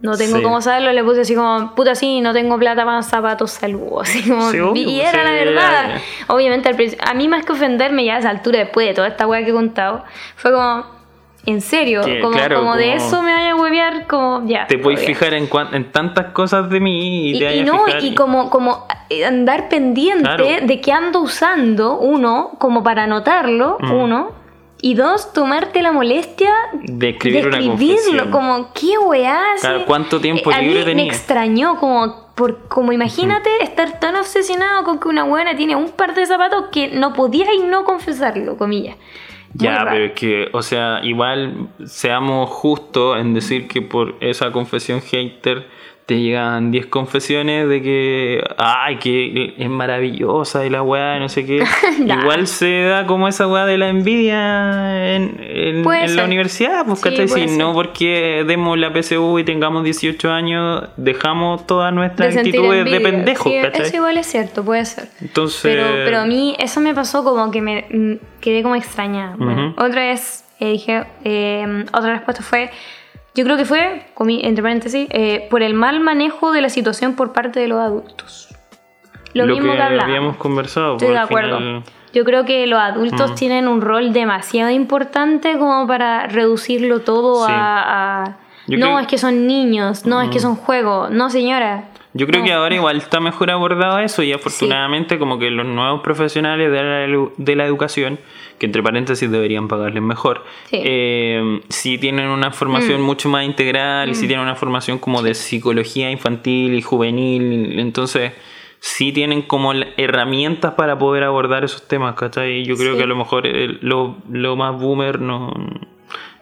No 0.03 0.15
tengo 0.19 0.37
Sí. 0.37 0.43
cómo 0.43 0.61
saberlo, 0.61 0.93
le 0.93 1.03
puse 1.03 1.23
así 1.23 1.35
como, 1.35 1.75
puta, 1.75 1.95
sí, 1.95 2.21
no 2.21 2.35
tengo 2.35 2.59
plata 2.59 2.85
para 2.85 3.03
zapatos, 3.03 3.53
salud. 3.53 3.99
Así 4.03 4.29
como, 4.29 4.51
Sí, 4.51 4.61
obvio, 4.61 4.83
y 4.91 5.01
era 5.01 5.11
sí, 5.11 5.17
la 5.17 5.31
verdad. 5.31 5.89
ya. 5.89 6.35
Obviamente, 6.35 6.69
al 6.69 6.77
a 7.11 7.15
mí 7.15 7.29
más 7.29 7.47
que 7.47 7.53
ofenderme 7.53 8.05
ya 8.05 8.17
a 8.17 8.19
esa 8.19 8.29
altura, 8.29 8.59
después 8.59 8.87
de 8.87 8.93
toda 8.93 9.09
esta 9.09 9.27
weá 9.27 9.43
que 9.43 9.51
he 9.51 9.55
contado, 9.55 10.05
fue 10.37 10.53
como, 10.53 10.85
en 11.47 11.61
serio, 11.61 12.03
Que, 12.05 12.21
como, 12.21 12.35
claro, 12.37 12.59
como 12.59 12.77
de 12.77 12.95
eso 12.95 13.23
me 13.23 13.33
vaya 13.33 13.53
a 13.53 13.55
huevear, 13.57 14.07
como 14.07 14.43
ya. 14.47 14.67
Te 14.67 14.77
bien. 14.77 14.99
fijar 14.99 15.33
en, 15.35 15.47
cuan- 15.47 15.75
en 15.75 15.93
tantas 15.93 16.33
cosas 16.33 16.69
de 16.69 16.81
mí 16.81 17.29
y, 17.31 17.37
Y, 17.37 17.39
te 17.39 17.57
y 17.57 17.61
a 17.61 17.65
no, 17.65 17.85
fijar 17.85 18.05
y 18.05 18.15
como, 18.15 18.51
como 18.51 18.87
eh, 19.11 19.25
andar 19.25 19.69
pendiente 19.69 20.23
Claro. 20.25 20.45
de 20.63 20.81
que 20.81 20.93
ando 20.93 21.21
usando, 21.21 21.99
uno, 21.99 22.51
como 22.59 22.83
para 22.83 23.05
anotarlo, 23.05 23.79
Mm. 23.81 23.93
uno, 23.93 24.31
y 24.83 24.95
dos, 24.95 25.33
tomarte 25.33 25.81
la 25.83 25.91
molestia 25.93 26.51
de 26.75 27.11
escribir 27.11 27.51
de 27.51 27.59
escribirlo, 27.59 28.31
como, 28.31 28.73
¿qué 28.75 28.99
weá? 28.99 29.41
Claro. 29.61 29.85
¿cuánto 29.87 30.21
tiempo 30.21 30.51
Eh, 30.51 30.55
a 30.55 30.61
libre 30.61 30.81
mí 30.81 30.85
tenía? 30.85 31.05
Me 31.05 31.09
extrañó, 31.11 31.77
como, 31.79 32.27
por, 32.35 32.69
como 32.69 32.93
imagínate 32.93 33.49
estar 33.63 33.99
tan 34.01 34.17
obsesionado 34.17 34.85
con 34.85 34.99
que 35.01 35.09
una 35.09 35.23
buena 35.25 35.57
tiene 35.57 35.75
un 35.77 35.89
par 35.91 36.15
de 36.15 36.27
zapatos 36.27 36.67
que 36.71 36.89
no 36.89 37.15
podías 37.15 37.49
y 37.55 37.61
no 37.61 37.85
confesarlo, 37.85 38.59
comillas. 38.59 38.97
Ya, 39.55 39.87
pero 39.91 40.05
es 40.05 40.13
que, 40.13 40.49
o 40.53 40.63
sea, 40.63 41.01
igual 41.03 41.69
seamos 41.85 42.51
justos 42.51 43.19
en 43.19 43.35
decir 43.35 43.69
que 43.69 43.83
por 43.83 44.17
esa 44.21 44.53
confesión 44.53 45.01
hater 45.01 45.67
te 46.07 46.21
llegan 46.21 46.71
10 46.71 46.87
confesiones 46.87 47.69
de 47.69 47.83
que, 47.83 48.45
ay, 48.59 48.97
que 48.99 49.55
es 49.59 49.69
maravillosa 49.69 50.65
y 50.65 50.71
la 50.71 50.81
weá, 50.83 51.19
no 51.19 51.29
sé 51.29 51.45
qué. 51.45 51.65
Igual 51.99 52.47
se 52.47 52.83
da 52.85 53.07
como 53.07 53.27
esa 53.27 53.49
weá 53.49 53.67
de 53.67 53.77
la 53.77 53.89
envidia 53.89 55.17
en, 55.17 55.37
en- 55.41 55.85
en 55.91 56.17
la 56.17 56.25
universidad, 56.25 56.87
pues, 56.87 57.01
ser. 57.01 57.51
no 57.59 57.73
porque 57.73 58.45
demos 58.47 58.79
la 58.79 58.93
PSU 58.93 59.41
y 59.41 59.45
tengamos 59.45 59.83
18 59.83 60.31
años, 60.31 60.85
dejamos 60.97 61.67
todas 61.67 61.93
nuestras 61.93 62.35
de 62.35 62.41
actitudes 62.41 62.85
de 62.85 63.01
pendejos, 63.01 63.53
Sí. 63.53 63.57
Eso 63.83 63.97
igual 63.97 64.17
es 64.17 64.27
cierto, 64.29 64.65
puede 64.65 64.85
ser. 64.85 65.09
Entonces, 65.21 65.61
Pero, 65.63 65.87
pero 66.05 66.19
a 66.21 66.25
mí 66.25 66.55
eso 66.61 66.81
me 66.81 66.95
pasó 66.95 67.25
como 67.25 67.51
que 67.51 67.61
me 67.61 67.85
mm, 67.91 68.41
quedé 68.41 68.63
como 68.63 68.77
extrañada. 68.77 69.35
Bueno. 69.37 69.75
Otra 69.77 70.03
vez 70.07 70.45
eh, 70.61 70.71
dije, 70.71 71.05
eh, 71.25 71.85
otra 71.93 72.13
respuesta 72.15 72.43
fue, 72.45 72.71
yo 73.37 73.45
creo 73.45 73.57
que 73.57 73.65
fue, 73.65 74.03
entre 74.43 74.63
paréntesis, 74.63 75.07
eh, 75.11 75.47
por 75.51 75.63
el 75.63 75.75
mal 75.75 76.01
manejo 76.01 76.51
de 76.53 76.61
la 76.63 76.69
situación 76.71 77.15
por 77.15 77.33
parte 77.33 77.61
de 77.61 77.69
los 77.69 77.79
adultos. 77.79 78.49
Lo, 79.35 79.47
mismo 79.47 79.73
que, 79.73 79.79
hablábamos. 79.83 80.05
habíamos 80.05 80.37
conversado. 80.39 80.93
Estoy 80.95 81.09
pues, 81.09 81.19
de 81.19 81.25
acuerdo. 81.25 81.59
final- 81.59 81.83
Yo 82.15 82.25
creo 82.25 82.47
que 82.47 82.67
los 82.67 82.79
adultos 82.81 83.33
Mm. 83.33 83.35
tienen 83.35 83.69
un 83.69 83.83
rol 83.83 84.15
demasiado 84.15 84.71
importante 84.71 85.59
como 85.59 85.87
para 85.87 86.27
reducirlo 86.29 87.01
todo 87.01 87.45
Sí. 87.47 87.53
a... 87.55 88.37
no, 88.69 88.77
creo- 88.77 88.99
es 89.01 89.07
que 89.07 89.19
son 89.19 89.47
niños, 89.47 90.07
no, 90.07 90.23
es 90.23 90.31
que 90.31 90.39
son 90.41 90.57
juegos, 90.57 91.11
no 91.11 91.29
señora. 91.29 91.85
Yo 92.15 92.27
creo 92.27 92.41
No. 92.41 92.47
que 92.47 92.53
ahora 92.55 92.75
igual 92.75 92.97
está 92.97 93.21
mejor 93.21 93.51
abordado 93.51 93.99
eso 93.99 94.23
y 94.23 94.33
afortunadamente 94.33 95.19
como 95.19 95.39
que 95.39 95.51
los 95.51 95.67
nuevos 95.67 96.01
profesionales 96.01 96.73
de 96.73 96.83
la, 96.83 97.29
de 97.37 97.57
la 97.57 97.67
educación, 97.67 98.19
que 98.59 98.67
entre 98.67 98.83
paréntesis 98.83 99.31
deberían 99.31 99.69
pagarles 99.69 100.03
mejor, 100.03 100.45
Sí. 100.71 100.81
eh, 100.83 101.61
sí 101.69 101.99
tienen 101.99 102.29
una 102.29 102.51
formación 102.53 103.03
Mm. 103.03 103.05
mucho 103.05 103.29
más 103.29 103.45
integral 103.45 104.09
y 104.11 104.15
sí 104.15 104.27
tienen 104.27 104.45
una 104.45 104.55
formación 104.57 104.99
como 104.99 105.23
de 105.23 105.35
psicología 105.35 106.11
infantil 106.11 106.75
y 106.75 106.83
juvenil, 106.83 107.79
entonces 107.79 108.33
sí 108.79 109.13
tienen 109.13 109.43
como 109.43 109.73
herramientas 109.97 110.75
para 110.75 110.99
poder 110.99 111.25
abordar 111.25 111.65
esos 111.65 111.87
temas, 111.89 112.15
¿cachai? 112.15 112.65
Yo 112.65 112.77
creo 112.77 112.93
Sí. 112.93 112.99
que 112.99 113.05
a 113.05 113.07
lo 113.07 113.17
mejor 113.17 113.47
lo, 113.81 114.17
lo 114.31 114.57
más 114.57 114.79
boomer 114.81 115.21
no... 115.21 115.53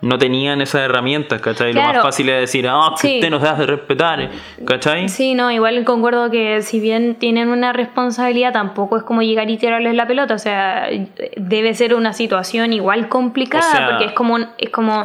No 0.04 0.18
tenían 0.18 0.60
esas 0.60 0.82
herramientas, 0.82 1.40
¿cachai? 1.40 1.72
Lo 1.72 1.80
Claro. 1.80 1.94
más 1.98 2.02
fácil 2.04 2.28
es 2.28 2.40
decir, 2.42 2.66
ah, 2.68 2.90
que 3.00 3.08
Sí. 3.08 3.14
usted 3.16 3.30
nos 3.30 3.42
hace 3.42 3.66
respetar, 3.66 4.30
¿cachai? 4.66 5.08
Sí, 5.08 5.34
no, 5.34 5.50
igual 5.50 5.82
concuerdo 5.84 6.30
que 6.30 6.60
si 6.62 6.78
bien 6.78 7.14
tienen 7.16 7.48
una 7.48 7.72
responsabilidad, 7.72 8.52
tampoco 8.52 8.96
es 8.98 9.02
como 9.02 9.22
llegar 9.22 9.48
y 9.50 9.56
tirarles 9.56 9.94
la 9.94 10.06
pelota. 10.06 10.34
O 10.34 10.38
sea, 10.38 10.88
debe 11.36 11.74
ser 11.74 11.94
una 11.94 12.12
situación 12.12 12.72
igual 12.72 13.08
complicada, 13.08 13.66
O 13.66 13.70
sea- 13.76 13.88
porque 13.88 14.04
es 14.06 14.12
como 14.12 14.38
es 14.58 14.70
como, 14.70 15.02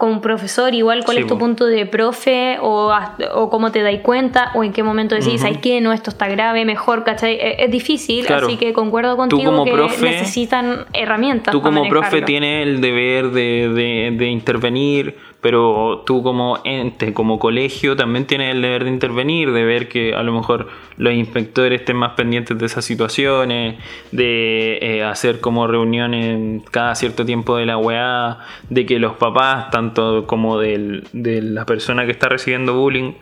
como 0.00 0.20
profesor, 0.20 0.74
igual 0.74 1.04
cuál 1.04 1.18
Sí, 1.18 1.22
es 1.22 1.28
tu 1.28 1.38
punto 1.38 1.66
de 1.66 1.86
profe, 1.86 2.56
o, 2.60 2.90
o 3.34 3.50
cómo 3.50 3.70
te 3.70 3.82
dais 3.82 4.00
cuenta, 4.00 4.50
o 4.54 4.64
en 4.64 4.72
qué 4.72 4.82
momento 4.82 5.14
decís, 5.14 5.34
Ujú. 5.34 5.42
¿sabes 5.42 5.58
qué? 5.58 5.80
No, 5.80 5.92
esto 5.92 6.10
está 6.10 6.26
grave, 6.26 6.64
mejor, 6.64 7.04
¿cachai? 7.04 7.38
Es, 7.40 7.54
es 7.60 7.70
difícil, 7.70 8.26
Claro. 8.26 8.46
así 8.48 8.56
que 8.56 8.72
concuerdo 8.72 9.16
contigo 9.16 9.44
como 9.52 9.64
que 9.64 9.72
profe- 9.74 10.00
necesitan 10.00 10.86
herramientas. 10.94 11.52
Tú 11.52 11.62
para 11.62 11.76
como 11.76 11.88
profe 11.88 12.22
tienes 12.22 12.66
el 12.66 12.80
deber 12.80 13.30
de, 13.30 13.68
de- 13.68 14.16
de 14.16 14.26
intervenir, 14.28 15.16
pero 15.40 16.02
tú 16.04 16.22
como 16.22 16.58
ente, 16.64 17.14
como 17.14 17.38
colegio, 17.38 17.96
también 17.96 18.26
tienes 18.26 18.54
el 18.54 18.60
deber 18.60 18.84
de 18.84 18.90
intervenir, 18.90 19.52
de 19.52 19.64
ver 19.64 19.88
que 19.88 20.14
a 20.14 20.22
lo 20.22 20.32
mejor 20.32 20.68
los 20.98 21.14
inspectores 21.14 21.80
estén 21.80 21.96
más 21.96 22.12
pendientes 22.12 22.58
de 22.58 22.66
esas 22.66 22.84
situaciones, 22.84 23.76
de 24.12 24.78
eh, 24.82 25.02
hacer 25.04 25.40
como 25.40 25.66
reuniones 25.66 26.62
cada 26.70 26.94
cierto 26.94 27.24
tiempo 27.24 27.56
de 27.56 27.66
la 27.66 27.78
weá, 27.78 28.38
de 28.68 28.84
que 28.86 28.98
los 28.98 29.14
papás, 29.14 29.70
tanto 29.70 30.26
como 30.26 30.58
del- 30.58 31.04
de 31.12 31.40
la 31.42 31.64
persona 31.64 32.04
que 32.04 32.12
está 32.12 32.28
recibiendo 32.28 32.74
bullying, 32.74 33.12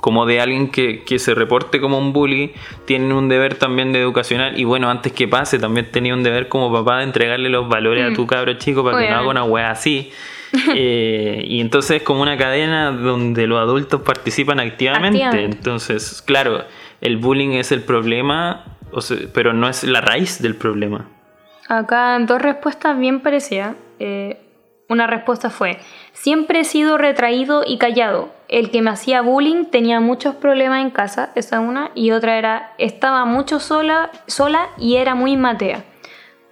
como 0.00 0.26
de 0.26 0.38
alguien 0.40 0.70
que, 0.70 1.02
que 1.04 1.18
se 1.18 1.34
reporte 1.34 1.80
como 1.80 1.96
un 1.98 2.12
bully, 2.12 2.52
tienen 2.84 3.12
un 3.12 3.28
deber 3.30 3.54
también 3.54 3.90
de 3.92 4.00
educacional. 4.00 4.58
Y 4.60 4.64
bueno, 4.64 4.90
antes 4.90 5.12
que 5.12 5.26
pase, 5.28 5.58
también 5.58 5.90
tenía 5.90 6.12
un 6.12 6.22
deber 6.22 6.48
como 6.48 6.70
papá 6.70 6.98
de 6.98 7.04
entregarle 7.04 7.48
los 7.48 7.68
valores 7.68 8.04
a 8.04 8.12
tu 8.14 8.26
cabro 8.26 8.52
chico 8.54 8.84
para 8.84 8.98
que 8.98 9.04
no 9.10 9.16
haga 9.20 9.28
una 9.30 9.44
wea 9.44 9.70
así. 9.70 10.10
Eh, 10.76 11.44
y 11.46 11.60
entonces 11.60 11.98
es 11.98 12.02
como 12.02 12.22
una 12.22 12.36
cadena 12.36 12.90
donde 12.90 13.46
los 13.46 13.58
adultos 13.60 14.00
participan 14.02 14.60
activamente. 14.60 15.22
Activamente. 15.24 15.56
Entonces, 15.56 16.22
claro, 16.22 16.64
el 17.00 17.16
bullying 17.16 17.50
es 17.50 17.72
el 17.72 17.82
problema, 17.82 18.64
o 18.92 19.00
sea, 19.00 19.16
pero 19.32 19.52
no 19.52 19.68
es 19.68 19.84
la 19.84 20.00
raíz 20.00 20.40
del 20.40 20.56
problema. 20.56 21.08
Acá 21.68 22.18
dos 22.20 22.40
respuestas 22.40 22.98
bien 22.98 23.20
parecidas. 23.20 23.74
Eh, 23.98 24.38
una 24.88 25.06
respuesta 25.06 25.48
fue, 25.48 25.78
siempre 26.12 26.60
he 26.60 26.64
sido 26.64 26.98
retraído 26.98 27.64
y 27.66 27.78
callado. 27.78 28.30
El 28.48 28.70
que 28.70 28.82
me 28.82 28.90
hacía 28.90 29.22
bullying 29.22 29.64
tenía 29.66 30.00
muchos 30.00 30.34
problemas 30.34 30.82
en 30.82 30.90
casa, 30.90 31.30
esa 31.34 31.60
una. 31.60 31.90
Y 31.94 32.10
otra 32.10 32.36
era, 32.36 32.74
estaba 32.78 33.24
mucho 33.24 33.60
sola, 33.60 34.10
sola 34.26 34.68
y 34.76 34.96
era 34.96 35.14
muy 35.14 35.36
matea. 35.36 35.84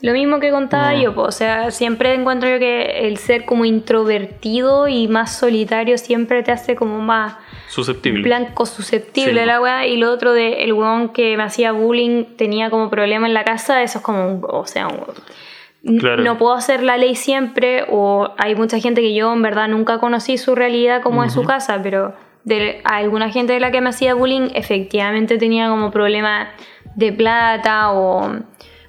Lo 0.03 0.13
mismo 0.13 0.41
que 0.41 0.51
contaba 0.51 0.93
Mm. 0.95 1.01
yo, 1.01 1.15
po, 1.15 1.23
o 1.23 1.31
sea, 1.33 1.71
siempre 1.71 2.13
encuentro 2.15 2.51
yo 2.51 2.59
que 2.59 3.07
el 3.07 3.17
ser 3.19 3.45
como 3.45 3.65
introvertido 3.65 4.89
y 4.89 5.07
más 5.09 5.37
solitario 5.39 5.97
siempre 5.97 6.43
te 6.43 6.51
hace 6.53 6.75
como 6.75 7.01
más 7.01 7.37
Susceptible. 7.69 8.23
blanco 8.23 8.67
susceptible 8.67 9.41
Sí. 9.41 9.47
la 9.47 9.61
weá 9.61 9.87
y 9.87 9.97
lo 9.97 10.11
otro 10.11 10.33
de 10.33 10.65
el 10.65 10.73
weón 10.73 11.11
que 11.11 11.37
me 11.37 11.45
hacía 11.45 11.73
bullying 11.73 12.25
tenía 12.37 12.69
como 12.69 12.91
problema 12.91 13.27
en 13.29 13.33
la 13.35 13.45
casa 13.45 13.83
eso 13.83 13.99
es 13.99 14.05
como 14.05 14.27
un- 14.27 14.45
o 14.49 14.67
sea 14.67 14.89
un- 14.89 15.99
Claro. 15.99 16.23
no 16.23 16.37
puedo 16.37 16.55
hacer 16.55 16.83
la 16.83 16.97
ley 16.97 17.15
siempre 17.15 17.85
o 17.89 18.29
hay 18.39 18.55
mucha 18.57 18.79
gente 18.81 19.01
que 19.01 19.15
yo 19.15 19.33
en 19.33 19.43
verdad 19.43 19.69
nunca 19.69 19.99
conocí 19.99 20.37
su 20.37 20.55
realidad 20.55 21.01
como 21.03 21.25
es 21.25 21.33
su 21.33 21.45
casa 21.45 21.81
pero 21.83 22.13
de 22.45 22.81
alguna 22.85 23.31
gente 23.31 23.53
de 23.53 23.61
la 23.61 23.71
que 23.71 23.81
me 23.81 23.91
hacía 23.91 24.15
bullying 24.15 24.49
efectivamente 24.55 25.39
tenía 25.39 25.69
como 25.69 25.91
problema 25.93 26.51
de 26.97 27.13
plata 27.13 27.93
o 27.93 28.33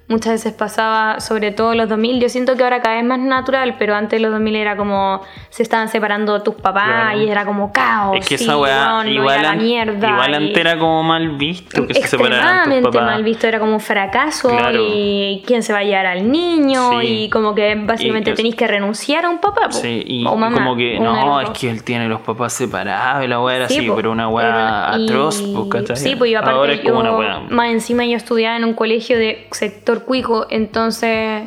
muchas 0.10 0.34
veces 0.34 0.54
pasaba, 0.54 1.20
sobre 1.22 1.52
todo 1.52 1.74
los 1.76 1.88
2000, 1.90 2.20
yo 2.20 2.30
siento 2.30 2.56
que 2.58 2.64
ahora 2.64 2.82
cada 2.82 2.96
vez 2.96 3.06
más 3.06 3.20
natural, 3.20 3.76
pero 3.80 3.96
antes 3.96 4.20
los 4.22 4.32
2000 4.32 4.56
era 4.56 4.76
como 4.76 5.22
se 5.50 5.64
estaban 5.64 5.88
separando 5.88 6.42
tus 6.44 6.56
papás 6.56 6.84
Claro. 6.86 7.22
y 7.22 7.30
era 7.30 7.46
como 7.46 7.72
caos. 7.72 8.18
Es 8.20 8.28
que 8.28 8.36
esa 8.36 8.58
weá, 8.58 9.02
no 9.04 9.10
igual, 9.10 9.46
an- 9.46 9.58
mierda. 9.60 10.10
igual 10.10 10.32
y- 10.32 10.36
antes 10.36 10.58
era 10.58 10.78
como 10.78 11.04
mal 11.04 11.30
visto 11.38 11.88
que 11.88 11.94
se 11.94 12.08
separaran 12.08 12.70
tus 12.70 12.82
papás. 12.92 13.04
mal 13.06 13.24
visto, 13.24 13.48
era 13.48 13.60
como 13.60 13.74
un 13.74 13.80
fracaso 13.80 14.50
Claro. 14.50 14.80
y 14.86 15.42
quién 15.48 15.64
se 15.64 15.72
va 15.74 15.80
a 15.80 15.84
llevar 15.84 16.06
al 16.06 16.30
niño 16.30 17.00
Sí. 17.02 17.08
y 17.26 17.30
como 17.30 17.56
que 17.56 17.76
básicamente 17.76 18.32
Y 18.32 18.34
tenéis 18.36 18.56
que 18.56 18.68
renunciar 18.68 19.26
a 19.26 19.30
un 19.30 19.40
papá 19.40 19.70
po, 19.70 19.72
Sí, 19.72 20.04
y, 20.06 20.26
o 20.26 20.34
y 20.34 20.38
mamá. 20.38 20.54
como 20.54 20.76
que 20.76 21.00
no, 21.00 21.40
es 21.42 21.50
que 21.52 21.70
él 21.70 21.84
tiene 21.84 22.08
los 22.10 22.20
papás 22.22 22.54
separados 22.54 23.24
y 23.24 23.28
la 23.28 23.40
weá 23.40 23.56
era 23.56 23.68
Sí, 23.70 23.78
así, 23.80 23.88
po. 23.88 23.96
pero 23.96 24.12
una 24.12 24.28
weá 24.28 24.92
y- 24.98 25.06
atroz, 25.06 25.42
pues, 25.42 25.68
¿cachai? 25.70 25.96
Sí, 25.96 26.16
pues 26.18 26.30
yo 26.30 26.40
aparte 26.40 26.58
Ahora 26.60 26.74
es 26.74 26.82
como 26.82 26.96
yo, 26.96 27.00
una 27.00 27.18
weá. 27.18 27.40
más 27.50 27.70
encima 27.70 28.06
yo 28.06 28.18
estudiaba 28.18 28.58
en 28.58 28.66
un 28.66 28.74
colegio 28.74 29.18
de 29.18 29.48
sector 29.52 30.03
cuico, 30.06 30.46
entonces 30.50 31.44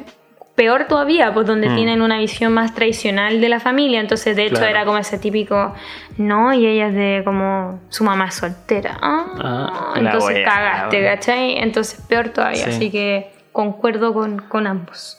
peor 0.54 0.86
todavía, 0.88 1.34
pues 1.34 1.46
donde 1.46 1.68
Mm. 1.68 1.74
tienen 1.76 2.00
una 2.02 2.18
visión 2.18 2.52
más 2.54 2.74
tradicional 2.74 3.40
de 3.42 3.48
la 3.50 3.60
familia, 3.60 4.00
entonces 4.00 4.34
de 4.36 4.44
hecho 4.46 4.56
Claro. 4.56 4.70
era 4.70 4.84
como 4.86 4.96
ese 4.96 5.18
típico, 5.18 5.74
no, 6.16 6.54
y 6.54 6.66
ella 6.66 6.88
es 6.88 6.94
de 6.94 7.22
como 7.24 7.80
su 7.90 8.04
mamá 8.04 8.26
es 8.28 8.34
soltera, 8.36 8.96
ah, 9.02 9.26
Ah, 9.38 9.94
entonces 9.96 10.36
wea, 10.36 10.44
cagaste. 10.44 11.04
¿cachai? 11.04 11.58
Entonces 11.58 12.00
peor 12.08 12.30
todavía, 12.30 12.64
Sí. 12.64 12.70
así 12.70 12.90
que 12.90 13.32
concuerdo 13.52 14.14
con, 14.14 14.38
con 14.38 14.66
ambos. 14.66 15.18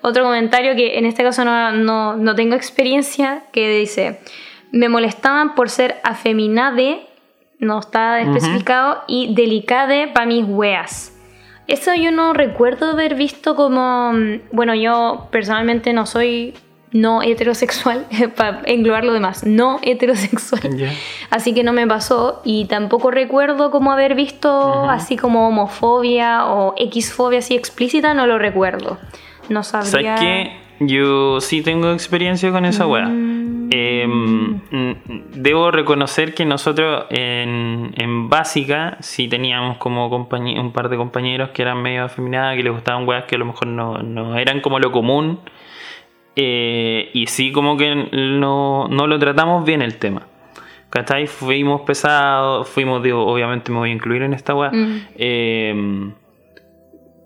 Otro 0.00 0.24
comentario 0.24 0.74
que 0.74 0.98
en 0.98 1.06
este 1.06 1.22
caso 1.22 1.44
no, 1.44 1.70
no, 1.70 2.16
no 2.16 2.34
tengo 2.34 2.56
experiencia, 2.56 3.44
que 3.52 3.68
dice, 3.78 4.18
me 4.72 4.88
molestaban 4.88 5.54
por 5.54 5.70
ser 5.70 6.00
afeminade, 6.02 7.06
no 7.60 7.78
está 7.78 8.20
especificado, 8.20 9.04
y 9.06 9.32
delicade 9.36 10.08
para 10.08 10.26
mis 10.26 10.44
weas. 10.44 11.11
Eso 11.72 11.94
yo 11.94 12.10
no 12.10 12.34
recuerdo 12.34 12.90
haber 12.90 13.14
visto 13.14 13.56
como, 13.56 14.12
mm, 14.12 14.40
bueno, 14.52 14.74
yo 14.74 15.28
personalmente 15.30 15.94
no 15.94 16.04
soy 16.04 16.52
no 16.92 17.22
heterosexual, 17.22 18.04
para 18.36 18.60
englobar 18.66 19.04
lo 19.04 19.14
demás, 19.14 19.46
no 19.46 19.80
heterosexual. 19.82 20.60
Así 21.30 21.54
que 21.54 21.64
no 21.64 21.72
me 21.72 21.86
pasó 21.86 22.42
y 22.44 22.66
tampoco 22.66 23.10
recuerdo 23.10 23.70
como 23.70 23.90
haber 23.90 24.14
visto 24.14 24.84
así 24.90 25.16
como 25.16 25.48
homofobia 25.48 26.44
o 26.44 26.74
Xfobia 26.76 27.38
así 27.38 27.54
explícita, 27.54 28.12
no 28.12 28.26
lo 28.26 28.38
recuerdo. 28.38 28.98
No 29.48 29.62
sabría. 29.62 30.18
¿Sabes 30.18 30.20
qué? 30.20 30.52
Yo 30.80 31.40
sí 31.40 31.62
tengo 31.62 31.90
experiencia 31.92 32.52
con 32.52 32.66
esa 32.66 32.86
weá. 32.86 33.08
Eh, 33.74 34.06
mm, 34.06 35.32
debo 35.32 35.70
reconocer 35.70 36.34
que 36.34 36.44
nosotros 36.44 37.06
en, 37.08 37.94
en 37.96 38.28
básica 38.28 38.98
sí 39.00 39.28
teníamos 39.28 39.78
como 39.78 40.08
un 40.08 40.72
par 40.72 40.90
de 40.90 40.96
compañeros 40.98 41.50
que 41.50 41.62
eran 41.62 41.80
medio 41.80 42.04
afeminadas, 42.04 42.54
que 42.54 42.62
les 42.64 42.72
gustaban 42.72 43.08
weas 43.08 43.24
que 43.24 43.36
a 43.36 43.38
lo 43.38 43.46
mejor 43.46 43.68
no, 43.68 43.96
no 44.02 44.36
eran 44.36 44.60
como 44.60 44.78
lo 44.78 44.92
común. 44.92 45.40
Eh, 46.36 47.10
y 47.14 47.26
sí 47.28 47.50
como 47.50 47.78
que 47.78 47.94
no, 48.12 48.88
no 48.88 49.06
lo 49.06 49.18
tratamos 49.18 49.64
bien 49.64 49.80
el 49.80 49.96
tema. 49.96 50.26
¿Cachai? 50.90 51.26
Fuimos 51.26 51.80
pesados, 51.82 52.68
fuimos, 52.68 53.02
digo, 53.02 53.26
obviamente 53.26 53.72
me 53.72 53.78
voy 53.78 53.88
a 53.88 53.92
incluir 53.94 54.20
en 54.20 54.34
esta 54.34 54.54
weá. 54.54 54.70
Mm. 54.70 55.06
Eh, 55.16 56.12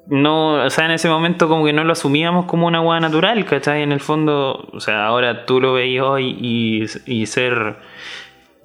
no, 0.09 0.65
o 0.65 0.71
sea, 0.71 0.87
en 0.87 0.93
ese 0.93 1.09
momento 1.09 1.49
como 1.49 1.65
que 1.65 1.73
no 1.73 1.85
lo 1.85 1.93
asumíamos 1.93 2.47
como 2.47 2.67
una 2.67 2.81
hueá 2.81 3.01
natural, 3.01 3.45
¿cachai? 3.45 3.83
En 3.83 3.93
el 3.93 4.01
fondo, 4.01 4.69
o 4.73 4.81
sea, 4.81 5.07
ahora 5.07 5.47
tú 5.47 5.61
lo 5.61 5.73
veis 5.73 6.01
hoy 6.01 6.37
y, 6.41 6.85
y 7.07 7.27
ser 7.27 7.77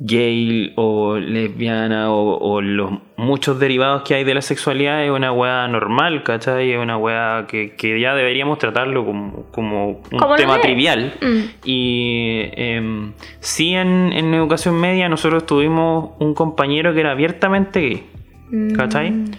gay 0.03 0.73
o 0.77 1.17
lesbiana 1.17 2.11
o, 2.11 2.37
o 2.37 2.61
los 2.61 2.91
muchos 3.17 3.59
derivados 3.59 4.01
que 4.01 4.15
hay 4.15 4.23
de 4.23 4.33
la 4.33 4.41
sexualidad 4.41 5.03
es 5.03 5.11
una 5.11 5.31
weá 5.31 5.67
normal, 5.67 6.23
¿cachai? 6.23 6.71
Es 6.71 6.79
una 6.79 6.97
weá 6.97 7.45
que, 7.47 7.75
que 7.75 7.99
ya 7.99 8.15
deberíamos 8.15 8.57
tratarlo 8.57 9.05
como, 9.05 9.45
como 9.51 10.01
un 10.11 10.35
tema 10.37 10.59
trivial. 10.59 11.13
Mm. 11.21 11.39
Y 11.65 12.41
em, 12.53 13.13
sí 13.39 13.75
en, 13.75 14.11
en 14.13 14.33
educación 14.33 14.79
media 14.79 15.07
nosotros 15.07 15.45
tuvimos 15.45 16.11
un 16.19 16.33
compañero 16.33 16.93
que 16.93 17.01
era 17.01 17.11
abiertamente 17.11 17.79
gay, 17.79 18.03
Mm. 18.51 19.31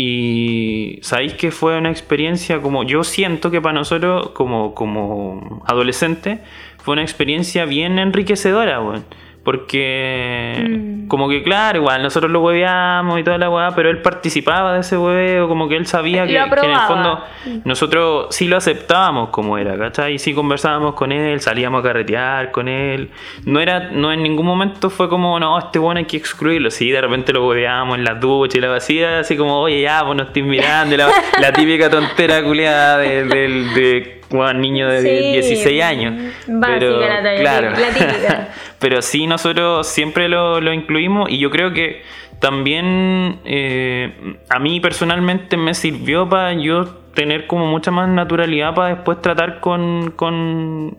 Y 0.00 1.00
sabéis 1.02 1.34
que 1.34 1.50
fue 1.50 1.76
una 1.76 1.90
experiencia 1.90 2.62
como 2.62 2.84
yo 2.84 3.02
siento 3.02 3.50
que 3.50 3.60
para 3.60 3.74
nosotros 3.74 4.30
como, 4.30 4.72
como 4.72 5.64
adolescentes 5.66 6.38
fue 6.76 6.92
una 6.92 7.02
experiencia 7.02 7.64
bien 7.64 7.98
enriquecedora, 7.98 8.80
weón. 8.80 9.04
Porque 9.48 10.66
Mm. 10.68 11.08
como 11.08 11.26
que 11.28 11.42
claro, 11.42 11.78
igual 11.78 12.02
nosotros 12.02 12.30
lo 12.30 12.40
hueveamos 12.42 13.18
y 13.18 13.22
toda 13.24 13.38
la 13.38 13.48
weá, 13.48 13.70
pero 13.74 13.88
él 13.88 14.02
participaba 14.02 14.74
de 14.74 14.80
ese 14.80 14.98
hueveo, 14.98 15.48
como 15.48 15.68
que 15.68 15.76
él 15.76 15.86
sabía 15.86 16.22
Lo 16.22 16.26
que, 16.26 16.60
que 16.60 16.66
en 16.66 16.72
el 16.72 16.80
fondo 16.80 17.24
nosotros 17.64 18.26
sí 18.30 18.46
lo 18.46 18.58
aceptábamos 18.58 19.30
como 19.30 19.56
era, 19.56 19.78
¿cachai? 19.78 20.14
Y 20.14 20.18
sí 20.18 20.34
conversábamos 20.34 20.94
con 20.94 21.12
él, 21.12 21.40
salíamos 21.40 21.80
a 21.80 21.82
carretear 21.82 22.50
con 22.50 22.68
él. 22.68 23.08
No 23.46 23.58
era, 23.60 23.88
no 23.90 24.12
en 24.12 24.22
ningún 24.22 24.44
momento 24.44 24.90
fue 24.90 25.08
como, 25.08 25.40
no, 25.40 25.58
este 25.58 25.78
bueno 25.78 25.98
hay 25.98 26.04
que 26.04 26.18
excluirlo. 26.18 26.70
Sí, 26.70 26.90
de 26.90 27.00
repente 27.00 27.32
lo 27.32 27.46
hueveábamos 27.48 27.96
en 27.96 28.04
las 28.04 28.20
duchas 28.20 28.56
y 28.56 28.60
la 28.60 28.68
vacía, 28.68 29.20
así 29.20 29.34
como, 29.36 29.58
oye, 29.60 29.80
ya, 29.80 30.04
pues 30.04 30.14
no 30.16 30.24
estoy 30.24 30.42
mirando. 30.42 30.94
La, 30.96 31.08
la 31.40 31.52
típica 31.54 31.88
tontera 31.88 32.42
culiada 32.42 32.98
de, 32.98 33.24
del 33.24 33.72
de 33.74 34.17
un 34.30 34.60
niño 34.60 34.88
de 34.88 35.02
Sí, 35.02 35.32
16 35.32 35.82
años. 35.82 36.14
básica 36.46 36.78
Pero, 36.78 37.00
la 37.00 37.22
talla, 37.22 37.40
claro. 37.40 37.70
la 37.70 37.88
típica. 37.88 38.48
Pero 38.78 39.02
sí, 39.02 39.26
nosotros 39.26 39.86
siempre 39.86 40.28
lo, 40.28 40.60
lo 40.60 40.72
incluimos 40.72 41.30
y 41.30 41.38
yo 41.38 41.50
creo 41.50 41.72
que 41.72 42.02
también 42.38 43.40
eh, 43.44 44.36
a 44.48 44.58
mí 44.58 44.80
personalmente 44.80 45.56
me 45.56 45.74
sirvió 45.74 46.28
para 46.28 46.52
yo 46.54 46.84
tener 47.14 47.48
como 47.48 47.66
mucha 47.66 47.90
más 47.90 48.08
naturalidad 48.08 48.74
para 48.74 48.94
después 48.94 49.20
tratar 49.20 49.58
con, 49.60 50.12
con 50.12 50.96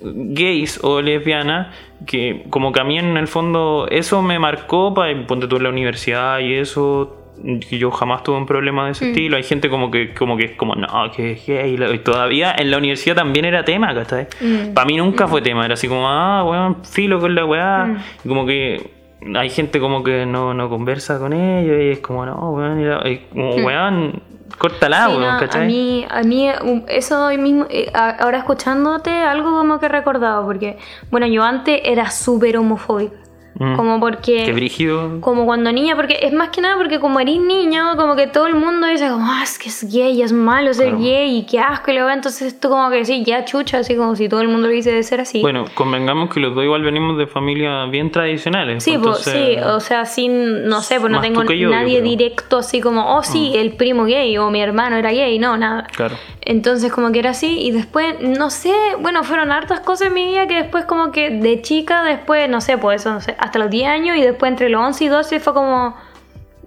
gays 0.00 0.78
o 0.82 1.00
lesbianas 1.00 1.74
que 2.06 2.44
como 2.50 2.72
que 2.72 2.80
a 2.80 2.84
mí 2.84 2.98
en 2.98 3.16
el 3.16 3.26
fondo 3.26 3.88
eso 3.90 4.22
me 4.22 4.38
marcó 4.38 4.94
para 4.94 5.26
ponte 5.26 5.48
tú 5.48 5.56
en 5.56 5.64
la 5.64 5.68
universidad 5.70 6.38
y 6.38 6.54
eso 6.54 7.21
yo 7.70 7.90
jamás 7.90 8.22
tuve 8.22 8.36
un 8.36 8.46
problema 8.46 8.84
de 8.86 8.92
ese 8.92 9.08
estilo 9.08 9.36
hay 9.36 9.42
gente 9.42 9.68
como 9.68 9.90
que 9.90 10.12
como 10.14 10.36
que 10.36 10.44
es 10.44 10.50
como 10.52 10.74
no 10.74 10.86
que 11.14 11.32
es 11.32 11.46
gay 11.46 11.74
y 11.94 11.98
todavía 11.98 12.54
en 12.56 12.70
la 12.70 12.76
universidad 12.78 13.16
también 13.16 13.44
era 13.46 13.64
tema 13.64 13.94
¿cachai? 13.94 14.26
Mm. 14.40 14.74
para 14.74 14.86
mí 14.86 14.96
nunca 14.96 15.26
fue 15.26 15.40
tema 15.42 15.64
era 15.64 15.74
así 15.74 15.88
como 15.88 16.08
ah 16.08 16.44
weón 16.44 16.84
filo 16.84 17.18
con 17.20 17.34
la 17.34 17.44
weá 17.44 17.84
Mm. 17.86 17.96
y 18.24 18.28
como 18.28 18.46
que 18.46 18.90
hay 19.34 19.50
gente 19.50 19.80
como 19.80 20.02
que 20.02 20.26
no, 20.26 20.52
no 20.52 20.68
conversa 20.68 21.18
con 21.18 21.32
ellos 21.32 21.76
y 21.80 21.88
es 21.90 21.98
como 22.00 22.26
no 22.26 22.34
weón 22.52 22.80
y 23.06 23.18
como, 23.32 23.56
Mm. 23.56 23.64
weón 23.64 24.22
córtala 24.58 25.06
Sí, 25.06 25.16
weón 25.16 25.32
no, 25.34 25.40
¿cachai? 25.40 25.62
a 25.62 25.66
mí, 25.66 26.06
a 26.08 26.22
mí 26.22 26.48
um, 26.64 26.82
eso 26.86 27.26
hoy 27.26 27.38
mismo, 27.38 27.66
eh, 27.70 27.90
ahora 27.94 28.38
escuchándote, 28.38 29.10
algo 29.10 29.50
como 29.56 29.80
que 29.80 29.86
he 29.86 29.88
recordado, 29.88 30.44
porque, 30.44 30.76
bueno, 31.10 31.26
yo 31.26 31.42
antes 31.42 31.80
era 31.84 32.10
súper 32.10 32.58
homofóbica, 32.58 33.16
Mm. 33.54 33.76
como 33.76 34.00
porque... 34.00 34.44
Qué 34.44 34.52
brígido 34.52 35.20
Como 35.20 35.44
cuando 35.44 35.70
niña, 35.72 35.94
porque 35.94 36.18
es 36.22 36.32
más 36.32 36.48
que 36.48 36.60
nada 36.62 36.76
porque 36.76 36.98
como 37.00 37.20
eres 37.20 37.38
niño, 37.38 37.96
como 37.96 38.16
que 38.16 38.26
todo 38.26 38.46
el 38.46 38.54
mundo 38.54 38.86
dice 38.86 39.08
como, 39.08 39.26
ah, 39.30 39.40
es 39.42 39.58
que 39.58 39.68
es 39.68 39.84
gay, 39.92 40.22
es 40.22 40.32
malo 40.32 40.72
ser 40.72 40.86
Claro. 40.88 41.02
gay 41.02 41.36
y 41.38 41.42
qué 41.44 41.60
asco 41.60 41.90
y 41.90 41.98
ve, 41.98 42.12
entonces 42.12 42.42
esto 42.54 42.70
como 42.70 42.88
que 42.90 43.04
sí, 43.04 43.22
ya 43.24 43.44
chucha, 43.44 43.78
así 43.78 43.94
como 43.94 44.16
si 44.16 44.28
todo 44.28 44.40
el 44.40 44.48
mundo 44.48 44.68
lo 44.68 44.72
dice 44.74 44.92
de 44.92 45.02
ser 45.02 45.20
así. 45.20 45.40
Bueno, 45.42 45.64
convengamos 45.74 46.30
que 46.32 46.40
los 46.40 46.54
dos 46.54 46.64
igual 46.64 46.82
venimos 46.82 47.18
de 47.18 47.26
familias 47.26 47.90
bien 47.90 48.10
tradicionales. 48.10 48.82
Sí, 48.84 48.92
pues, 48.98 49.26
entonces- 49.26 49.56
sí, 49.58 49.62
o 49.62 49.80
sea, 49.80 50.04
sin, 50.06 50.66
no 50.68 50.80
sé, 50.80 50.98
pues 50.98 51.12
no 51.12 51.20
tengo 51.20 51.42
tú 51.44 51.52
yo, 51.52 51.68
yo 51.68 51.70
nadie. 51.70 52.00
Mm. 52.00 52.04
directo 52.04 52.58
así 52.58 52.80
como, 52.80 53.16
oh 53.16 53.22
sí, 53.22 53.52
el 53.54 53.72
primo 53.72 54.04
gay 54.04 54.36
o 54.38 54.50
mi 54.50 54.60
hermano 54.62 54.96
era 54.96 55.10
gay, 55.12 55.38
no, 55.38 55.56
nada. 55.56 55.86
Claro. 55.94 56.16
Entonces 56.40 56.92
como 56.92 57.12
que 57.12 57.20
era 57.20 57.30
así 57.30 57.60
y 57.60 57.70
después, 57.70 58.16
no 58.20 58.50
sé, 58.50 58.72
bueno, 59.00 59.22
fueron 59.22 59.52
hartas 59.52 59.80
cosas 59.80 60.08
en 60.08 60.14
mi 60.14 60.26
vida 60.26 60.46
que 60.48 60.54
después 60.56 60.84
como 60.86 61.12
que 61.12 61.30
de 61.30 61.62
chica, 61.62 62.02
después, 62.02 62.48
no 62.48 62.60
sé, 62.60 62.78
pues 62.78 63.00
eso, 63.02 63.12
no 63.12 63.20
sé, 63.20 63.36
hasta 63.42 63.58
los 63.58 63.70
10 63.70 63.88
años 63.88 64.16
y 64.16 64.22
después 64.22 64.50
entre 64.50 64.68
los 64.68 64.80
11 64.80 65.04
y 65.04 65.08
12 65.08 65.40
fue 65.40 65.52
como, 65.52 65.96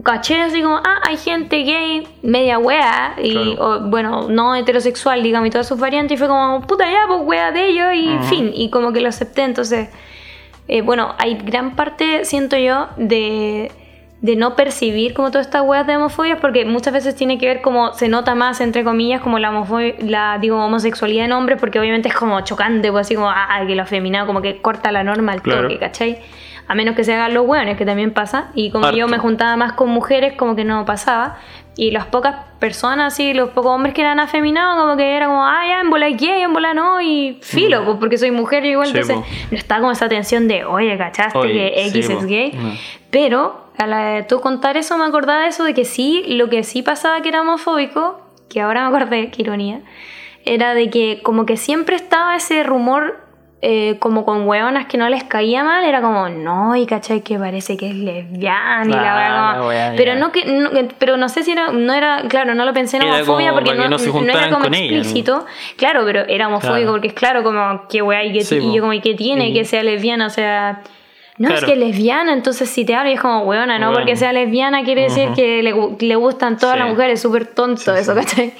caché 0.03 0.41
así 0.41 0.61
como, 0.61 0.75
ah, 0.77 0.99
hay 1.07 1.17
gente 1.17 1.63
gay, 1.63 2.07
media 2.21 2.59
wea, 2.59 3.15
y 3.21 3.31
Claro. 3.55 3.55
o, 3.59 3.79
bueno, 3.89 4.27
no 4.29 4.55
heterosexual, 4.55 5.23
digamos, 5.23 5.47
y 5.47 5.51
todas 5.51 5.67
sus 5.67 5.79
variantes, 5.79 6.15
y 6.15 6.17
fue 6.17 6.27
como, 6.27 6.61
puta 6.67 6.85
ya, 6.89 7.05
pues 7.07 7.21
wea 7.23 7.51
de 7.51 7.67
ellos 7.67 7.87
y 7.95 8.15
Ujú. 8.17 8.23
fin, 8.25 8.51
y 8.53 8.69
como 8.69 8.91
que 8.91 8.99
lo 9.01 9.09
acepté, 9.09 9.43
entonces, 9.43 9.89
eh, 10.67 10.81
bueno, 10.81 11.15
hay 11.17 11.35
gran 11.35 11.75
parte, 11.75 12.25
siento 12.25 12.57
yo, 12.57 12.87
de 12.97 13.71
de 14.21 14.35
no 14.35 14.55
percibir 14.55 15.13
como 15.13 15.29
todas 15.29 15.45
estas 15.45 15.61
weas 15.61 15.85
de 15.85 15.97
homofobia 15.97 16.37
porque 16.39 16.65
muchas 16.65 16.93
veces 16.93 17.15
tiene 17.15 17.37
que 17.37 17.45
ver 17.47 17.61
como 17.61 17.93
se 17.93 18.07
nota 18.07 18.33
más 18.33 18.59
entre 18.59 18.83
comillas 18.83 19.21
como 19.21 19.37
la 19.37 19.49
homofobia, 19.51 19.93
la 19.99 20.39
digo 20.39 20.57
homosexualidad 20.65 21.25
en 21.25 21.33
hombres 21.33 21.59
porque 21.59 21.79
obviamente 21.79 22.07
es 22.07 22.15
como 22.15 22.39
chocante 22.41 22.91
pues 22.91 23.05
así 23.05 23.13
como 23.13 23.29
ah, 23.29 23.61
que 23.67 23.75
lo 23.75 23.83
afeminado 23.83 24.25
como 24.25 24.41
que 24.41 24.61
corta 24.63 24.91
la 24.91 25.03
norma 25.03 25.33
al 25.33 25.43
Claro. 25.43 25.63
toque 25.63 25.77
¿cachai? 25.77 26.17
A 26.67 26.75
menos 26.75 26.95
que 26.95 27.03
se 27.03 27.13
hagan 27.13 27.33
los 27.33 27.45
hueones 27.47 27.77
que 27.77 27.85
también 27.85 28.11
pasa 28.13 28.49
y 28.55 28.71
como 28.71 28.89
yo 28.91 29.05
Harto. 29.05 29.07
me 29.15 29.17
juntaba 29.19 29.55
más 29.55 29.73
con 29.73 29.89
mujeres 29.89 30.33
como 30.33 30.55
que 30.55 30.63
no 30.63 30.83
pasaba 30.85 31.37
y 31.77 31.91
las 31.91 32.05
pocas 32.05 32.35
personas 32.59 33.13
así 33.13 33.33
los 33.33 33.49
pocos 33.49 33.71
hombres 33.71 33.93
que 33.93 34.01
eran 34.01 34.19
afeminados 34.19 34.81
como 34.81 34.95
que 34.97 35.15
era 35.15 35.27
como 35.27 35.45
ah 35.45 35.61
ya 35.67 35.81
en 35.81 35.89
bola 35.89 36.07
gay 36.09 36.41
en 36.41 36.53
bola 36.53 36.73
no 36.73 37.01
y 37.01 37.37
filo 37.41 37.83
pues 37.85 37.97
porque 37.99 38.17
soy 38.17 38.31
mujer 38.31 38.65
y 38.65 38.69
igual 38.69 38.89
Mm. 38.89 38.91
Sí, 38.93 38.97
entonces 38.99 39.17
po. 39.17 39.47
no 39.51 39.57
está 39.57 39.79
como 39.79 39.91
esa 39.91 40.07
tensión 40.09 40.47
de 40.47 40.65
oye 40.65 40.97
¿cachaste 40.97 41.37
Oye, 41.37 41.53
que 41.73 41.85
X 41.87 42.05
sí, 42.07 42.13
es 42.13 42.19
po. 42.19 42.25
gay? 42.27 42.51
No. 42.53 42.71
Pero 43.11 43.65
a 43.77 43.87
la 43.87 44.05
de 44.05 44.23
tú 44.23 44.39
contar 44.41 44.77
eso 44.77 44.97
me 44.97 45.05
acordaba 45.05 45.41
de 45.41 45.47
eso 45.49 45.63
de 45.65 45.73
que 45.73 45.83
sí, 45.85 46.23
lo 46.27 46.49
que 46.49 46.63
sí 46.63 46.81
pasaba 46.81 47.21
que 47.21 47.27
era 47.29 47.41
homofóbico, 47.41 48.21
que 48.49 48.61
ahora 48.61 48.89
me 48.89 48.95
acordé, 48.95 49.29
qué 49.31 49.41
ironía, 49.41 49.81
era 50.45 50.73
de 50.73 50.89
que 50.89 51.19
como 51.23 51.45
que 51.45 51.57
siempre 51.57 51.95
estaba 51.97 52.35
ese 52.37 52.63
rumor 52.63 53.19
eh, 53.61 53.97
como 53.99 54.25
con 54.25 54.47
hueonas 54.47 54.85
que 54.85 54.97
no 54.97 55.09
les 55.09 55.23
caía 55.23 55.63
mal, 55.63 55.83
era 55.85 56.01
como, 56.01 56.29
no, 56.29 56.75
y 56.75 56.85
cachai 56.85 57.21
que 57.21 57.39
parece 57.39 57.77
que 57.77 57.89
es 57.89 57.95
lesbiana 57.95 58.85
y 58.85 58.89
la 58.89 59.53
Ah, 59.53 59.57
la 59.57 59.67
wea, 59.67 59.93
pero 59.97 60.15
no 60.15 60.31
que 60.31 60.45
no, 60.45 60.69
pero 60.99 61.17
no 61.17 61.29
sé 61.29 61.41
si 61.43 61.51
era 61.51 61.71
no 61.71 61.93
era 61.93 62.23
claro 62.27 62.53
no 62.53 62.63
lo 62.65 62.73
pensé 62.73 62.97
en 62.97 63.03
homofobia 63.03 63.53
porque 63.53 63.73
no, 63.73 63.87
no 63.89 63.97
se 63.97 64.11
no 64.11 64.19
era 64.21 64.49
como 64.49 64.65
ella, 64.65 64.69
¿no? 64.69 64.97
explícito 64.97 65.45
claro 65.77 66.01
pero 66.05 66.21
era 66.27 66.47
homofóbico 66.47 66.75
Claro. 66.77 66.91
porque 66.91 67.07
es 67.07 67.13
claro 67.13 67.43
como 67.43 67.87
qué 67.89 68.01
wea 68.01 68.23
y, 68.23 68.33
que, 68.33 68.41
Sí, 68.43 68.57
y 68.57 68.73
yo 68.75 68.81
como 68.81 68.93
y 68.93 68.99
qué 69.01 69.13
tiene 69.15 69.49
Y- 69.49 69.53
que 69.53 69.65
sea 69.65 69.81
lesbiana 69.83 70.27
o 70.27 70.29
sea 70.29 70.81
no, 71.37 71.49
es 71.49 71.65
que 71.65 71.73
es 71.73 71.77
lesbiana, 71.77 72.31
entonces 72.31 72.69
si 72.69 72.85
te 72.85 72.95
hablo 72.95 73.09
y 73.09 73.13
es 73.15 73.19
como, 73.19 73.41
weona, 73.41 73.77
no 73.77 73.87
Bueno. 73.87 73.99
porque 73.99 74.15
sea 74.15 74.31
lesbiana 74.31 74.83
quiere 74.85 75.01
decir 75.03 75.29
que 75.35 75.61
le, 75.63 75.73
le 75.99 76.15
gustan 76.15 76.57
todas 76.57 76.75
Sí. 76.75 76.79
las 76.79 76.89
mujeres, 76.89 77.21
súper 77.21 77.45
tonto 77.47 77.81
Sí, 77.93 77.99
eso. 77.99 78.15
¿cachai? 78.15 78.53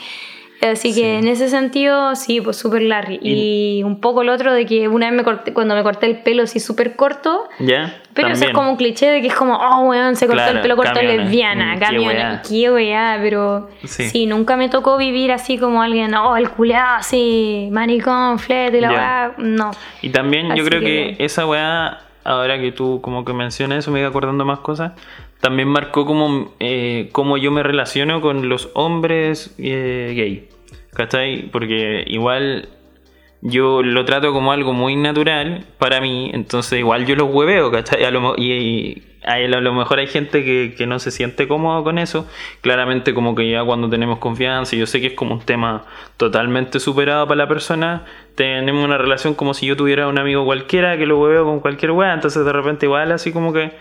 Así 0.62 0.94
Sí. 0.94 1.02
que 1.02 1.20
en 1.20 1.28
ese 1.28 1.50
sentido, 1.50 2.16
sí, 2.16 2.40
pues 2.42 2.58
súper 2.58 2.82
Larry. 2.82 3.20
Y, 3.22 3.84
un 3.84 4.00
poco 4.00 4.22
el 4.22 4.30
otro 4.30 4.54
de 4.54 4.66
que 4.66 4.88
una 4.88 5.08
vez 5.08 5.16
me 5.16 5.24
corté, 5.24 5.54
cuando 5.54 5.76
me 5.76 5.84
corté 5.84 6.06
el 6.08 6.20
pelo 6.20 6.44
así 6.44 6.60
súper 6.60 6.96
corto, 6.96 7.48
¿Ya? 7.60 7.98
pero 8.14 8.30
eso 8.30 8.36
es 8.36 8.40
También. 8.40 8.56
como 8.56 8.72
un 8.72 8.78
cliché 8.78 9.08
de 9.08 9.22
que 9.22 9.28
es 9.28 9.36
como, 9.36 9.56
oh, 9.56 9.82
weón, 9.90 10.16
se 10.16 10.26
cortó 10.28 10.42
Claro, 10.44 10.56
el 10.58 10.62
pelo 10.62 10.76
corto 10.78 10.94
camiona. 10.94 11.24
lesbiana, 11.24 11.76
Mm, 11.76 11.80
qué 11.80 11.86
camiona, 11.86 12.14
weá. 12.14 12.42
qué 12.48 12.72
weá, 12.72 13.20
pero 13.22 13.70
Sí. 13.84 14.10
sí. 14.10 14.26
nunca 14.26 14.56
me 14.58 14.70
tocó 14.70 14.98
vivir 14.98 15.32
así 15.34 15.58
como 15.58 15.82
alguien, 15.82 16.14
oh, 16.16 16.38
el 16.38 16.50
culeado 16.50 16.96
así, 17.00 17.68
maricón, 17.72 18.40
flete 18.40 18.78
y 18.78 18.82
la 18.82 18.90
Ya. 18.92 18.96
weá, 18.96 19.34
no. 19.38 19.72
Y 20.02 20.10
también 20.10 20.48
yo 20.48 20.54
Así 20.54 20.64
creo 20.64 20.80
que- 20.80 21.16
que 21.18 21.26
esa 21.26 21.46
weá, 21.46 22.00
ahora 22.24 22.58
que 22.60 22.72
tú 22.72 23.02
como 23.02 23.24
que 23.26 23.34
mencionas 23.34 23.80
eso, 23.80 23.92
me 23.92 24.00
iba 24.00 24.08
acordando 24.10 24.46
más 24.46 24.60
cosas, 24.60 24.94
también 25.42 25.68
marcó 25.68 26.06
como 26.06 26.54
eh, 26.60 27.12
yo 27.42 27.52
me 27.52 27.64
relaciono 27.64 28.22
con 28.22 28.50
los 28.50 28.70
hombres 28.74 29.54
eh, 29.58 30.14
gay. 30.16 30.50
¿Cachai? 30.94 31.50
Porque 31.52 32.04
igual 32.08 32.70
yo 33.42 33.84
lo 33.84 34.06
trato 34.06 34.34
como 34.34 34.52
algo 34.52 34.74
muy 34.74 34.96
natural 34.96 35.66
para 35.78 36.02
mí, 36.02 36.32
entonces 36.34 36.80
igual 36.80 37.06
yo 37.06 37.16
los 37.16 37.30
hueveo, 37.32 37.70
¿cachai? 37.70 38.04
A 38.04 38.12
lo 38.12 38.36
y, 38.38 38.54
y 38.54 39.04
a, 39.24 39.34
a 39.34 39.62
lo 39.62 39.74
mejor 39.74 40.00
hay 40.00 40.08
gente 40.08 40.44
que, 40.44 40.74
que 40.78 40.88
no 40.88 40.98
se 41.00 41.12
siente 41.12 41.48
cómodo 41.48 41.84
con 41.84 42.00
eso, 42.00 42.28
claramente 42.62 43.14
como 43.14 43.36
que 43.36 43.50
ya 43.50 43.64
cuando 43.64 43.90
tenemos 43.90 44.20
confianza, 44.20 44.76
yo 44.76 44.88
sé 44.88 45.02
que 45.02 45.08
es 45.08 45.14
como 45.14 45.36
un 45.36 45.42
tema 45.42 45.86
totalmente 46.18 46.80
superado 46.80 47.28
para 47.28 47.38
la 47.38 47.48
persona, 47.48 48.06
tenemos 48.36 48.84
una 48.84 48.98
relación 48.98 49.36
como 49.36 49.54
si 49.54 49.68
yo 49.68 49.76
tuviera 49.76 50.08
un 50.08 50.18
amigo 50.18 50.46
cualquiera 50.46 50.98
que 50.98 51.06
lo 51.06 51.20
hueveo 51.20 51.46
con 51.46 51.60
cualquier 51.60 51.92
weá, 51.92 52.14
entonces 52.14 52.46
de 52.46 52.54
repente 52.54 52.86
igual 52.86 53.12
así 53.12 53.32
como 53.32 53.54
que 53.54 53.74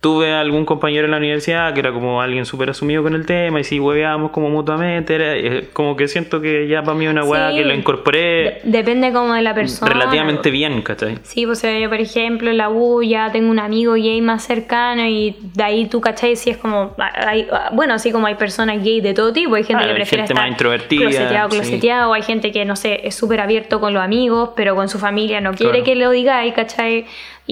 tuve 0.00 0.32
algún 0.32 0.64
compañero 0.64 1.04
en 1.04 1.10
la 1.10 1.18
universidad 1.18 1.74
que 1.74 1.80
era 1.80 1.92
como 1.92 2.22
alguien 2.22 2.46
súper 2.46 2.70
asumido 2.70 3.02
con 3.02 3.14
el 3.14 3.26
tema 3.26 3.60
y 3.60 3.64
si 3.64 3.78
hueveábamos 3.78 4.30
como 4.30 4.48
mutuamente, 4.48 5.14
era 5.14 5.36
eh, 5.36 5.68
como 5.74 5.94
que 5.94 6.08
siento 6.08 6.40
que 6.40 6.66
ya 6.68 6.82
para 6.82 6.96
mí 6.96 7.06
una 7.06 7.22
weá 7.22 7.50
Sí. 7.50 7.58
que 7.58 7.64
lo 7.66 7.74
incorporé 7.74 8.20
De- 8.20 8.60
depende 8.64 9.12
como 9.12 9.34
de 9.34 9.42
la 9.42 9.54
persona. 9.54 9.92
relativamente 9.92 10.50
bien, 10.50 10.80
¿cachai? 10.80 11.18
Sí, 11.22 11.44
pues 11.44 11.60
yo 11.62 11.88
por 11.90 12.00
ejemplo 12.00 12.48
en 12.50 12.56
la 12.56 12.70
U 12.70 13.02
ya 13.02 13.30
tengo 13.30 13.50
un 13.50 13.58
amigo 13.58 13.92
gay 13.92 14.22
más 14.22 14.42
cercano 14.44 15.04
y 15.06 15.36
de 15.54 15.62
ahí 15.62 15.84
tú 15.86 16.00
cachai 16.00 16.34
si 16.34 16.48
es 16.48 16.56
como, 16.56 16.94
hay- 16.96 17.46
bueno, 17.72 17.92
así 17.92 18.10
como 18.10 18.26
hay 18.26 18.36
personas 18.36 18.82
gay 18.82 19.02
de 19.02 19.12
todo 19.12 19.34
tipo, 19.34 19.54
hay 19.56 19.64
gente 19.64 19.82
Ah, 19.82 19.86
que 19.86 19.90
hay 19.90 19.96
prefiere 19.96 20.22
gente 20.22 20.32
estar 20.32 20.44
más 20.46 20.50
introvertida, 20.50 21.00
closeteado, 21.02 21.50
sí. 21.50 21.56
closeteado, 21.58 22.12
hay 22.14 22.22
gente 22.22 22.52
que 22.52 22.64
no 22.64 22.74
sé, 22.74 23.00
es 23.06 23.14
súper 23.14 23.40
abierto 23.40 23.80
con 23.80 23.92
los 23.92 24.02
amigos, 24.02 24.50
pero 24.56 24.74
con 24.74 24.88
su 24.88 24.98
familia 24.98 25.42
no 25.42 25.52
quiere 25.52 25.72
Claro. 25.80 25.84
que 25.84 25.94
lo 25.96 26.10
digáis, 26.10 26.54
cachai, 26.54 27.04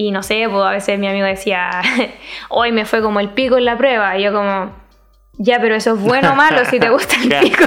y 0.07 0.11
no 0.11 0.23
sé, 0.23 0.47
pues 0.49 0.63
a 0.65 0.71
veces 0.71 0.97
mi 0.99 1.07
amigo 1.07 1.25
decía, 1.25 1.69
hoy 2.49 2.71
me 2.71 2.85
fue 2.85 3.01
como 3.01 3.19
el 3.19 3.29
pico 3.29 3.57
en 3.57 3.65
la 3.65 3.77
prueba, 3.77 4.17
y 4.17 4.23
yo 4.23 4.33
como... 4.33 4.77
Ya, 5.41 5.57
pero 5.61 5.73
eso 5.75 5.93
es 5.93 6.01
bueno 6.01 6.33
o 6.33 6.35
malo 6.35 6.65
si 6.65 6.81
te 6.81 6.89
gusta 6.95 7.15
el 7.15 7.29
Claro, 7.29 7.47
pico. 7.47 7.63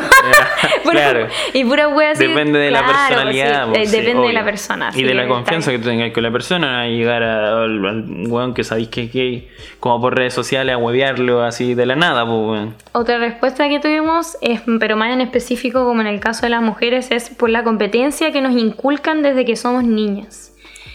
Pura- 0.85 0.93
claro. 0.93 1.27
Y 1.55 1.65
pura 1.65 1.89
wea 1.89 2.11
así. 2.11 2.27
Depende 2.27 2.59
de 2.59 2.71
la 2.71 2.85
personalidad. 2.85 3.65
sí, 3.65 3.71
pues, 3.73 3.79
eh, 3.81 3.87
sí, 3.87 3.97
depende 4.03 4.27
de 4.29 4.33
la 4.35 4.45
persona. 4.45 4.91
Y 4.95 5.03
de 5.05 5.15
la 5.15 5.27
confianza 5.27 5.71
que 5.71 5.79
tú 5.79 5.85
tengas 5.87 6.13
con 6.13 6.23
la 6.23 6.31
persona, 6.31 6.83
a 6.83 6.87
llegar 6.89 7.23
a- 7.23 7.63
al, 7.63 7.87
al 7.87 8.05
weón 8.29 8.53
que 8.53 8.63
sabéis 8.63 8.89
que 8.89 9.05
es 9.05 9.13
gay, 9.15 9.49
como 9.81 10.03
por 10.03 10.15
redes 10.15 10.35
sociales, 10.35 10.75
a 10.75 10.77
huevearlo 10.77 11.43
así 11.43 11.73
de 11.75 11.87
la 11.87 11.97
nada, 11.97 12.27
pues 12.27 12.37
weón. 12.47 12.75
Otra 12.93 13.17
respuesta 13.17 13.67
que 13.71 13.81
tuvimos, 13.81 14.37
es, 14.43 14.61
pero 14.79 14.97
más 14.99 15.11
en 15.15 15.23
específico 15.23 15.87
como 15.87 16.03
en 16.03 16.09
el 16.09 16.21
caso 16.21 16.43
de 16.43 16.51
las 16.51 16.61
mujeres, 16.61 17.11
es 17.11 17.31
por 17.31 17.49
la 17.49 17.65
competencia 17.65 18.33
que 18.33 18.43
nos 18.43 18.53
inculcan 18.53 19.23
desde 19.23 19.47
que 19.47 19.57
somos 19.57 19.83
niñas. 19.85 20.52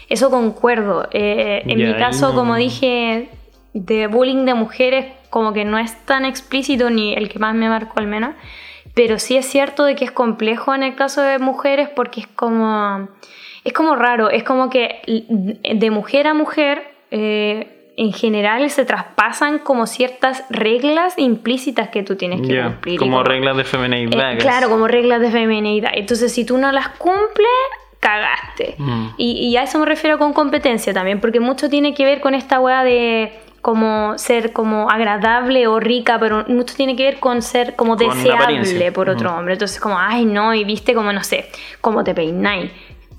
Eso 0.08 0.30
concuerdo. 0.30 1.08
Eh, 1.12 1.62
en 1.66 1.78
mi 1.78 1.94
caso, 1.98 2.30
no- 2.30 2.34
como 2.34 2.54
dije, 2.56 3.28
de 3.74 4.06
bullying 4.06 4.44
de 4.46 4.54
mujeres 4.54 5.06
como 5.30 5.52
que 5.52 5.64
no 5.64 5.78
es 5.78 5.94
tan 6.06 6.24
explícito 6.24 6.88
ni 6.90 7.12
el 7.14 7.28
que 7.28 7.38
más 7.38 7.54
me 7.54 7.68
marcó 7.68 7.98
al 8.00 8.06
menos. 8.06 8.34
Pero 8.94 9.18
sí 9.18 9.36
es 9.36 9.46
cierto 9.46 9.84
de 9.84 9.94
que 9.94 10.04
es 10.04 10.10
complejo 10.10 10.74
en 10.74 10.82
el 10.82 10.94
caso 10.94 11.20
de 11.22 11.38
mujeres 11.38 11.88
porque 11.94 12.20
es 12.20 12.26
como... 12.26 13.08
Es 13.64 13.72
como 13.74 13.96
raro, 13.96 14.30
es 14.30 14.44
como 14.44 14.70
que 14.70 15.00
de 15.06 15.90
mujer 15.90 16.26
a 16.26 16.34
mujer... 16.34 16.82
eh, 17.10 17.74
en 18.00 18.12
general 18.12 18.70
se 18.70 18.84
traspasan 18.84 19.58
como 19.58 19.88
ciertas 19.88 20.44
reglas 20.50 21.18
implícitas 21.18 21.88
que 21.88 22.04
tú 22.04 22.14
tienes 22.14 22.42
que 22.42 22.54
Ya, 22.54 22.66
cumplir. 22.66 22.94
y 22.94 22.96
como 22.98 23.24
reglas 23.24 23.56
de 23.56 23.64
feminidad. 23.64 24.34
eh, 24.34 24.38
claro, 24.38 24.68
como 24.70 24.86
reglas 24.86 25.20
de 25.20 25.32
feminidad. 25.32 25.90
Entonces, 25.92 26.32
si 26.32 26.44
tú 26.44 26.58
no 26.58 26.70
las 26.70 26.90
cumples, 26.90 27.48
cagaste. 28.00 28.76
Mm. 28.78 29.08
Y, 29.16 29.48
y 29.48 29.56
a 29.56 29.64
eso 29.64 29.78
me 29.78 29.86
refiero 29.86 30.18
con 30.18 30.32
competencia 30.32 30.92
también, 30.92 31.20
porque 31.20 31.40
mucho 31.40 31.68
tiene 31.68 31.94
que 31.94 32.04
ver 32.04 32.20
con 32.20 32.34
esta 32.34 32.60
weá 32.60 32.84
de 32.84 33.32
como 33.60 34.16
ser 34.18 34.52
como 34.52 34.88
agradable 34.88 35.66
o 35.66 35.80
rica, 35.80 36.18
pero 36.18 36.44
mucho 36.48 36.74
tiene 36.74 36.96
que 36.96 37.04
ver 37.04 37.18
con 37.18 37.42
ser 37.42 37.74
como 37.76 37.96
Con 37.96 38.08
deseable 38.08 38.92
por 38.92 39.10
otro 39.10 39.34
hombre. 39.34 39.54
Entonces, 39.54 39.80
como, 39.80 39.98
ay, 39.98 40.24
no, 40.24 40.54
y 40.54 40.64
viste 40.64 40.94
como, 40.94 41.12
no 41.12 41.24
sé, 41.24 41.50
cómo 41.80 42.04
te 42.04 42.14
peináis. 42.14 42.70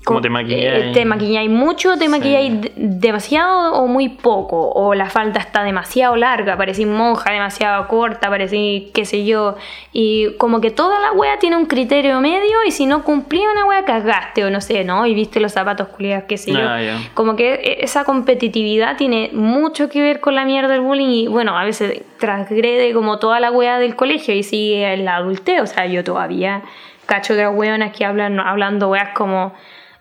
Cómo 0.02 0.22
te 0.22 0.30
maquilláis. 0.30 0.84
Eh, 0.86 0.90
te 0.94 1.04
maquilláis 1.04 1.50
mucho, 1.50 1.96
te 1.98 2.08
maquilláis 2.08 2.60
de- 2.62 2.72
demasiado 2.74 3.74
o 3.74 3.86
muy 3.86 4.08
poco. 4.08 4.70
O 4.70 4.94
la 4.94 5.10
falda 5.10 5.40
está 5.40 5.62
demasiado 5.62 6.16
larga, 6.16 6.56
parecís 6.56 6.86
monja, 6.86 7.30
demasiado 7.32 7.86
corta, 7.86 8.30
parecís 8.30 8.90
qué 8.94 9.04
sé 9.04 9.26
yo. 9.26 9.56
Y 9.92 10.32
como 10.38 10.60
que 10.62 10.70
toda 10.70 10.98
la 11.00 11.12
wea 11.12 11.38
tiene 11.38 11.56
un 11.58 11.66
criterio 11.66 12.18
medio 12.20 12.56
y 12.66 12.70
si 12.70 12.86
no 12.86 13.04
cumplí 13.04 13.40
una 13.52 13.66
wea 13.66 13.84
cagaste 13.84 14.42
o 14.44 14.50
no 14.50 14.60
sé, 14.62 14.84
¿no? 14.84 15.06
Y 15.06 15.14
viste 15.14 15.38
los 15.38 15.52
zapatos 15.52 15.88
culiados, 15.88 16.24
qué 16.26 16.38
sé 16.38 16.52
yo. 16.52 16.60
Ah. 16.62 16.80
Como 17.14 17.36
que 17.36 17.54
e- 17.54 17.84
esa 17.84 18.04
competitividad 18.04 18.96
tiene 18.96 19.28
mucho 19.34 19.90
que 19.90 20.00
ver 20.00 20.20
con 20.20 20.34
la 20.34 20.44
mierda 20.46 20.72
del 20.72 20.80
bullying 20.80 21.10
y 21.10 21.26
bueno, 21.28 21.58
a 21.58 21.64
veces 21.64 22.02
transgrede 22.18 22.94
como 22.94 23.18
toda 23.18 23.38
la 23.38 23.50
wea 23.50 23.78
del 23.78 23.96
colegio 23.96 24.34
y 24.34 24.42
sigue 24.44 24.94
en 24.94 25.04
la 25.04 25.16
adultez. 25.16 25.60
O 25.60 25.66
sea, 25.66 25.84
yo 25.86 26.02
todavía 26.04 26.62
cacho 27.04 27.34
de 27.34 27.42
las 27.42 27.54
weonas 27.54 27.92
que 27.94 28.04
hablan 28.06 28.40
hablando 28.40 28.88
weas 28.88 29.10
como... 29.14 29.52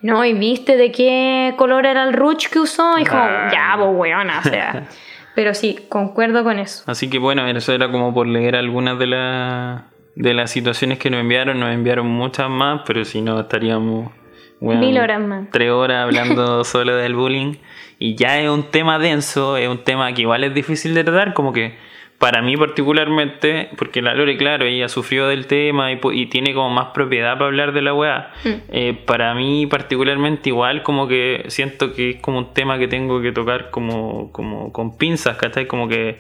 No, 0.01 0.23
y 0.23 0.33
viste 0.33 0.77
de 0.77 0.91
qué 0.91 1.53
color 1.57 1.85
era 1.85 2.03
el 2.03 2.13
ruch 2.13 2.47
que 2.47 2.59
usó. 2.59 2.97
Y 2.97 3.05
como, 3.05 3.21
Ah. 3.21 3.49
ya, 3.51 3.73
pues 3.77 3.89
weona, 3.93 4.39
o 4.39 4.43
sea. 4.43 4.87
Pero 5.35 5.53
sí, 5.53 5.79
concuerdo 5.89 6.43
con 6.43 6.59
eso. 6.59 6.83
Así 6.87 7.09
que 7.09 7.17
bueno, 7.19 7.45
eso 7.47 7.73
era 7.73 7.91
como 7.91 8.13
por 8.13 8.27
leer 8.27 8.55
algunas 8.55 8.97
de, 8.99 9.07
las 9.07 9.81
de 10.15 10.33
las 10.33 10.51
situaciones 10.51 10.97
que 10.99 11.09
nos 11.09 11.21
enviaron. 11.21 11.59
Nos 11.59 11.73
enviaron 11.73 12.07
muchas 12.07 12.49
más, 12.49 12.81
pero 12.85 13.05
si 13.05 13.21
no 13.21 13.39
estaríamos 13.39 14.11
weón, 14.59 14.79
Mil 14.81 14.97
horas 14.99 15.21
más. 15.21 15.47
tres 15.51 15.71
horas 15.71 16.03
hablando 16.03 16.63
solo 16.65 16.95
del 16.95 17.15
bullying. 17.15 17.55
Y 17.99 18.15
ya 18.15 18.39
es 18.39 18.49
un 18.49 18.63
tema 18.71 18.99
denso, 18.99 19.55
es 19.57 19.67
un 19.69 19.83
tema 19.83 20.11
que 20.13 20.21
igual 20.23 20.43
es 20.43 20.53
difícil 20.53 20.93
de 20.93 21.03
tratar, 21.03 21.33
como 21.33 21.53
que 21.53 21.77
para 22.19 22.41
mí 22.41 22.57
particularmente, 22.57 23.69
porque 23.77 24.01
la 24.01 24.13
Lore, 24.13 24.35
claro, 24.35 24.65
ella 24.65 24.89
sufrió 24.89 25.27
del 25.29 25.47
tema 25.47 25.89
y, 25.93 26.25
tiene 26.25 26.53
como 26.53 26.69
más 26.69 26.87
propiedad 26.87 27.35
para 27.35 27.45
hablar 27.45 27.71
de 27.71 27.81
la 27.81 27.93
weá. 27.93 28.31
Mm. 28.43 28.49
Eh, 28.67 29.01
para 29.05 29.33
mí 29.33 29.65
particularmente 29.67 30.49
igual 30.49 30.83
como 30.83 31.07
que 31.07 31.45
siento 31.47 31.93
que 31.93 32.09
es 32.11 32.15
como 32.17 32.39
un 32.39 32.53
tema 32.53 32.77
que 32.77 32.89
tengo 32.89 33.21
que 33.21 33.31
tocar 33.31 33.71
como, 33.71 34.33
como 34.33 34.73
con 34.73 34.97
pinzas, 34.97 35.37
¿cachai? 35.37 35.65
Como 35.65 35.87
que 35.87 36.19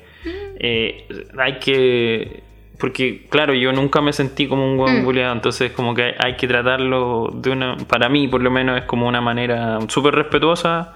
eh, 0.59 1.05
hay 1.37 1.59
que... 1.59 2.43
Porque 2.79 3.25
claro, 3.29 3.53
yo 3.53 3.73
nunca 3.73 3.99
me 3.99 4.13
sentí 4.13 4.47
como 4.47 4.71
un 4.71 4.77
buen 4.77 5.01
Mm. 5.01 5.03
bulleado, 5.03 5.33
entonces 5.33 5.73
como 5.73 5.93
que 5.93 6.03
hay, 6.03 6.13
hay 6.17 6.35
que 6.37 6.47
tratarlo 6.47 7.29
de 7.33 7.49
una... 7.49 7.75
Para 7.75 8.07
mí 8.07 8.29
por 8.29 8.41
lo 8.41 8.49
menos 8.49 8.77
es 8.77 8.85
como 8.85 9.05
una 9.05 9.19
manera 9.19 9.79
súper 9.89 10.15
respetuosa 10.15 10.95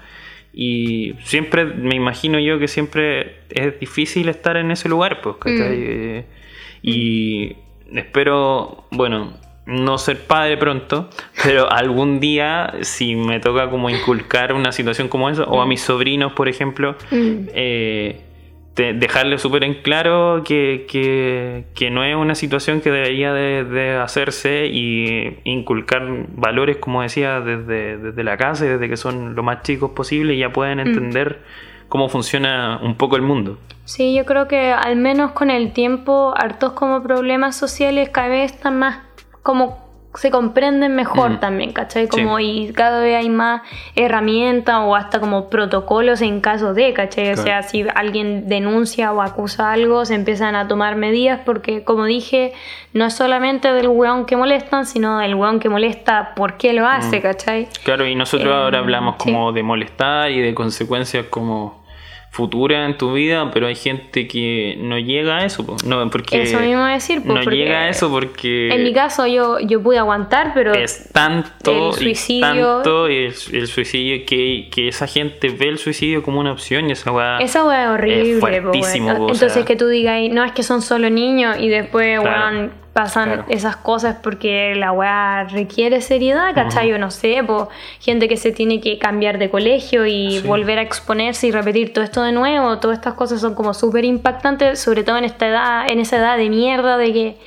y 0.53 1.13
siempre 1.23 1.65
me 1.65 1.95
imagino 1.95 2.39
yo 2.39 2.59
que 2.59 2.67
siempre 2.67 3.37
es 3.49 3.79
difícil 3.79 4.29
estar 4.29 4.55
en 4.57 4.69
ese 4.71 4.87
lugar, 4.89 5.21
pues, 5.21 5.37
¿cachai? 5.37 5.77
Eh, 5.79 6.25
Y 6.85 7.55
espero, 7.95 8.83
bueno, 8.91 9.33
no 9.65 9.97
ser 9.97 10.19
padre 10.19 10.57
pronto, 10.57 11.09
pero 11.43 11.71
algún 11.71 12.19
día, 12.19 12.73
si 12.81 13.15
me 13.15 13.39
toca 13.39 13.69
como 13.69 13.89
inculcar 13.89 14.53
una 14.53 14.71
situación 14.73 15.07
como 15.07 15.29
esa, 15.29 15.43
o 15.45 15.61
a 15.61 15.65
mis 15.65 15.81
sobrinos, 15.81 16.33
por 16.33 16.49
ejemplo, 16.49 16.95
Mm. 17.11 17.47
eh, 17.53 18.21
te- 18.73 18.93
dejarle 18.93 19.37
súper 19.37 19.63
en 19.63 19.75
claro 19.81 20.41
que, 20.45 20.85
que- 20.89 21.65
que 21.75 21.89
no 21.91 22.03
es 22.03 22.15
una 22.15 22.35
situación 22.35 22.81
que 22.81 22.91
debería 22.91 23.33
de, 23.33 23.63
de 23.63 23.95
hacerse 23.97 24.67
y 24.67 25.37
inculcar 25.43 26.03
valores, 26.35 26.77
como 26.77 27.01
decía, 27.01 27.39
desde, 27.39 27.97
desde 27.97 28.23
la 28.23 28.37
casa 28.37 28.65
y 28.65 28.69
desde 28.69 28.89
que 28.89 28.97
son 28.97 29.35
lo 29.35 29.43
más 29.43 29.61
chicos 29.63 29.91
posible 29.91 30.33
y 30.33 30.39
ya 30.39 30.51
pueden 30.51 30.79
entender 30.79 31.41
cómo 31.89 32.09
funciona 32.09 32.79
un 32.81 32.95
poco 32.95 33.15
el 33.15 33.21
mundo. 33.21 33.57
Sí, 33.85 34.15
yo 34.15 34.25
creo 34.25 34.47
que 34.47 34.71
al 34.71 34.95
menos 34.95 35.33
con 35.33 35.51
el 35.51 35.73
tiempo, 35.73 36.33
hartos 36.35 36.71
como 36.71 37.03
problemas 37.03 37.55
sociales 37.55 38.09
cada 38.09 38.29
vez 38.29 38.53
están 38.53 38.79
más 38.79 38.99
como 39.43 39.82
se 40.15 40.29
comprenden 40.31 40.95
mejor 40.95 41.31
Mm. 41.31 41.39
también, 41.39 41.73
¿cachai? 41.73 42.07
Como 42.07 42.37
Sí. 42.37 42.67
y 42.69 42.73
cada 42.73 42.99
vez 43.01 43.17
hay 43.17 43.29
más 43.29 43.61
herramientas 43.95 44.75
o 44.83 44.95
hasta 44.95 45.19
como 45.19 45.49
protocolos 45.49 46.21
en 46.21 46.41
caso 46.41 46.73
de, 46.73 46.93
¿cachai? 46.93 47.31
O 47.31 47.37
sea, 47.37 47.63
si 47.63 47.85
alguien 47.95 48.47
denuncia 48.47 49.11
o 49.11 49.21
acusa 49.21 49.71
algo, 49.71 50.05
se 50.05 50.15
empiezan 50.15 50.55
a 50.55 50.67
tomar 50.67 50.95
medidas 50.95 51.39
porque, 51.45 51.83
como 51.83 52.05
dije, 52.05 52.53
no 52.93 53.05
es 53.05 53.13
solamente 53.13 53.71
del 53.73 53.87
weón 53.87 54.25
que 54.25 54.35
molestan, 54.37 54.85
sino 54.85 55.19
del 55.19 55.35
weón 55.35 55.59
que 55.59 55.69
molesta 55.69 56.33
por 56.35 56.57
qué 56.57 56.73
lo 56.73 56.87
hace, 56.87 57.21
¿cachai? 57.21 57.67
Claro, 57.83 58.05
y 58.05 58.15
nosotros 58.15 58.49
Eh, 58.51 58.55
ahora 58.55 58.79
hablamos 58.79 59.15
sí. 59.19 59.31
como 59.31 59.51
de 59.51 59.63
molestar 59.63 60.29
y 60.31 60.41
de 60.41 60.53
consecuencias 60.53 61.25
como 61.29 61.82
futuras 62.33 62.89
en 62.89 62.97
tu 62.97 63.13
vida, 63.13 63.51
pero 63.53 63.67
hay 63.67 63.75
gente 63.75 64.27
que 64.27 64.75
no 64.79 64.97
llega 64.97 65.37
a 65.37 65.45
eso, 65.45 65.63
no, 65.85 66.09
porque 66.09 66.41
Eso 66.41 66.59
mismo 66.59 66.83
decir, 66.85 67.21
po, 67.21 67.33
no 67.35 67.41
llega 67.43 67.81
a 67.81 67.89
eso 67.89 68.09
porque 68.09 68.69
En 68.73 68.83
mi 68.83 68.91
caso 68.91 69.27
yo, 69.27 69.59
yo 69.59 69.83
pude 69.83 69.99
aguantar, 69.99 70.51
pero... 70.55 70.73
es 70.73 71.11
tanto 71.13 71.89
el 71.89 71.93
suicidio- 71.93 72.41
tanto 72.81 73.05
el, 73.05 73.33
el 73.51 73.67
suicidio 73.67 74.25
que, 74.25 74.67
que 74.71 74.87
esa 74.87 75.05
gente 75.05 75.49
ve 75.49 75.67
el 75.69 75.77
suicidio 75.77 76.23
como 76.23 76.39
una 76.39 76.51
opción 76.51 76.89
y 76.89 76.93
esa 76.93 77.11
weá 77.11 77.37
Esa 77.37 77.63
weá 77.65 77.83
es 77.83 77.89
horrible, 77.91 78.39
fuertísimo, 78.39 79.09
po, 79.15 79.23
o 79.25 79.29
Entonces 79.29 79.53
sea. 79.53 79.65
que 79.65 79.75
tú 79.75 79.87
digas, 79.87 80.19
no 80.31 80.43
es 80.43 80.53
que 80.53 80.63
son 80.63 80.81
solo 80.81 81.11
niños 81.11 81.57
y 81.59 81.69
después, 81.69 82.19
Claro, 82.19 82.55
weón, 82.57 82.71
pasan 82.93 83.25
claro. 83.25 83.45
esas 83.49 83.75
cosas 83.75 84.17
porque 84.21 84.75
la 84.75 84.91
weá 84.91 85.45
requiere 85.45 85.99
seriedad, 85.99 86.53
¿cachai? 86.53 86.89
Yo 86.89 86.99
no 86.99 87.09
sé, 87.09 87.43
po, 87.45 87.69
gente 87.99 88.27
que 88.27 88.37
se 88.37 88.51
tiene 88.51 88.79
que 88.79 88.99
cambiar 88.99 89.39
de 89.39 89.49
colegio 89.49 90.05
y 90.05 90.39
Sí. 90.41 90.47
volver 90.47 90.77
a 90.77 90.83
exponerse 90.83 91.47
y 91.47 91.51
repetir 91.51 91.91
todo 91.91 92.03
esto 92.03 92.21
de 92.21 92.31
nuevo, 92.31 92.77
todas 92.77 92.97
estas 92.99 93.15
cosas 93.15 93.41
son 93.41 93.55
como 93.55 93.73
súper 93.73 94.05
impactantes, 94.05 94.79
sobre 94.79 95.03
todo 95.03 95.17
en 95.17 95.25
esta 95.25 95.47
edad, 95.47 95.85
en 95.91 95.99
esa 95.99 96.17
edad 96.17 96.37
de 96.37 96.49
mierda 96.49 96.97
de 96.97 97.11
que 97.13 97.37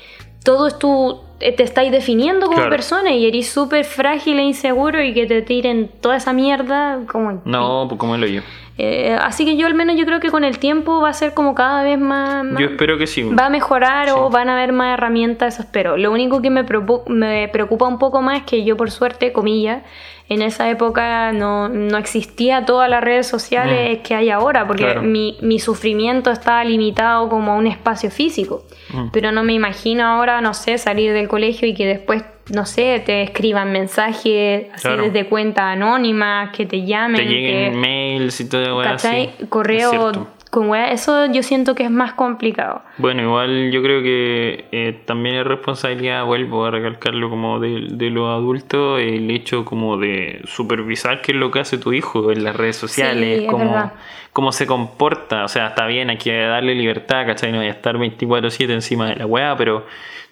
todo 0.45 0.67
es 0.67 0.79
tu 0.79 1.21
eh, 1.39 1.53
te 1.53 1.65
estáis 1.65 1.93
definiendo 1.93 2.47
como 2.47 2.57
Claro. 2.57 2.71
persona 2.71 3.13
y 3.13 3.27
eres 3.27 3.49
súper 3.51 3.85
frágil 3.85 4.39
e 4.39 4.43
inseguro 4.43 5.03
y 5.03 5.13
que 5.13 5.27
te 5.27 5.43
tiren 5.43 5.89
toda 6.01 6.17
esa 6.17 6.33
mierda 6.33 7.01
como... 7.13 7.43
No, 7.45 7.85
pues 7.89 7.99
como 8.01 8.15
el 8.15 8.23
hoyo. 8.25 8.43
Eh, 8.79 9.17
así 9.21 9.45
que 9.47 9.57
yo 9.57 9.67
al 9.67 9.75
menos 9.75 9.97
yo 9.97 10.05
creo 10.05 10.21
que 10.21 10.31
con 10.31 10.45
el 10.45 10.59
tiempo 10.59 11.01
va 11.01 11.09
a 11.09 11.13
ser 11.15 11.33
como 11.33 11.55
cada 11.55 11.83
vez 11.83 11.99
más... 11.99 12.45
más- 12.45 12.61
Yo 12.61 12.67
espero 12.69 12.99
que 12.99 13.07
sí. 13.07 13.23
va 13.23 13.47
a 13.47 13.51
mejorar 13.51 14.11
o 14.11 14.29
van 14.29 14.51
a 14.51 14.53
haber 14.53 14.73
más 14.73 14.93
herramientas, 14.99 15.55
eso 15.55 15.63
espero. 15.63 15.97
Lo 15.97 16.13
único 16.13 16.43
que 16.43 16.51
me, 16.51 16.65
me 17.07 17.49
preocupa 17.49 17.87
un 17.87 17.99
poco 17.99 18.21
más 18.21 18.39
es 18.39 18.43
que 18.45 18.65
yo 18.65 18.77
por 18.77 18.91
suerte, 18.91 19.33
comillas, 19.33 19.83
en 20.29 20.43
esa 20.43 20.69
época 20.69 21.33
no, 21.33 21.69
no 21.69 21.97
existía 21.99 22.65
todas 22.67 22.91
las 22.91 23.03
redes 23.03 23.27
sociales 23.29 24.01
que 24.03 24.15
hay 24.15 24.29
ahora, 24.31 24.67
porque 24.67 24.85
Mm. 24.85 24.87
Claro. 24.89 25.03
mi, 25.03 25.39
mi 25.41 25.59
sufrimiento 25.59 26.31
estaba 26.31 26.63
limitado 26.65 27.29
como 27.29 27.53
a 27.53 27.55
un 27.57 27.67
espacio 27.67 28.11
físico. 28.11 28.65
Mm. 28.93 29.07
Pero 29.13 29.33
no 29.33 29.43
me 29.43 29.53
imagino 29.55 30.05
ahora, 30.05 30.41
no 30.41 30.53
sé, 30.53 30.77
salir 30.79 31.13
del 31.13 31.29
colegio 31.29 31.67
y 31.69 31.75
que 31.75 31.87
después, 31.87 32.25
no 32.53 32.65
sé, 32.67 33.03
te 33.05 33.23
escriban 33.23 33.73
mensajes 33.73 34.67
así 34.73 34.83
Claro. 34.83 35.05
desde 35.05 35.27
cuentas 35.27 35.65
anónimas, 35.65 36.51
que 36.51 36.67
te 36.67 36.85
llamen, 36.85 37.17
Te 37.17 37.25
lleguen 37.27 37.73
que, 37.73 37.79
mails 37.79 38.41
y 38.41 38.49
todo, 38.49 38.79
weá, 38.79 38.91
¿cachai? 38.93 39.27
sí. 39.37 39.43
Es 39.45 39.49
Correo 39.49 40.13
con 40.51 40.71
weá, 40.71 40.91
eso 40.93 41.27
yo 41.27 41.43
siento 41.43 41.75
que 41.75 41.83
es 41.83 41.91
más 41.91 42.15
complicado. 42.15 42.81
Bueno, 42.99 43.21
igual 43.23 43.71
yo 43.73 43.83
creo 43.83 44.01
que 44.03 44.65
eh, 44.73 44.99
también 45.05 45.35
es 45.37 45.45
responsabilidad, 45.47 46.25
vuelvo 46.25 46.65
a 46.65 46.71
recalcarlo 46.71 47.29
como 47.29 47.59
de, 47.59 47.89
de 47.91 48.11
los 48.11 48.29
adultos, 48.31 49.01
el 49.01 49.31
hecho 49.31 49.65
como 49.65 49.99
de 49.99 50.41
supervisar 50.45 51.21
qué 51.21 51.33
es 51.33 51.39
lo 51.39 51.51
que 51.51 51.59
hace 51.61 51.77
tu 51.79 51.93
hijo 51.93 52.31
en 52.33 52.45
las 52.45 52.57
redes 52.57 52.77
sociales, 52.77 53.41
Sí, 53.41 53.47
cómo, 53.49 53.91
cómo 54.33 54.53
se 54.53 54.67
comporta, 54.67 55.45
o 55.45 55.49
sea, 55.49 55.67
está 55.67 55.85
bien, 55.87 56.09
hay 56.11 56.17
que 56.17 56.35
darle 56.39 56.75
libertad, 56.75 57.27
¿cachai? 57.27 57.51
No 57.53 57.59
voy 57.59 57.67
a 57.67 57.71
estar 57.73 57.99
24/7 57.99 58.73
encima 58.73 59.09
de 59.11 59.17
la 59.17 59.27
weá, 59.27 59.57
pero 59.59 59.85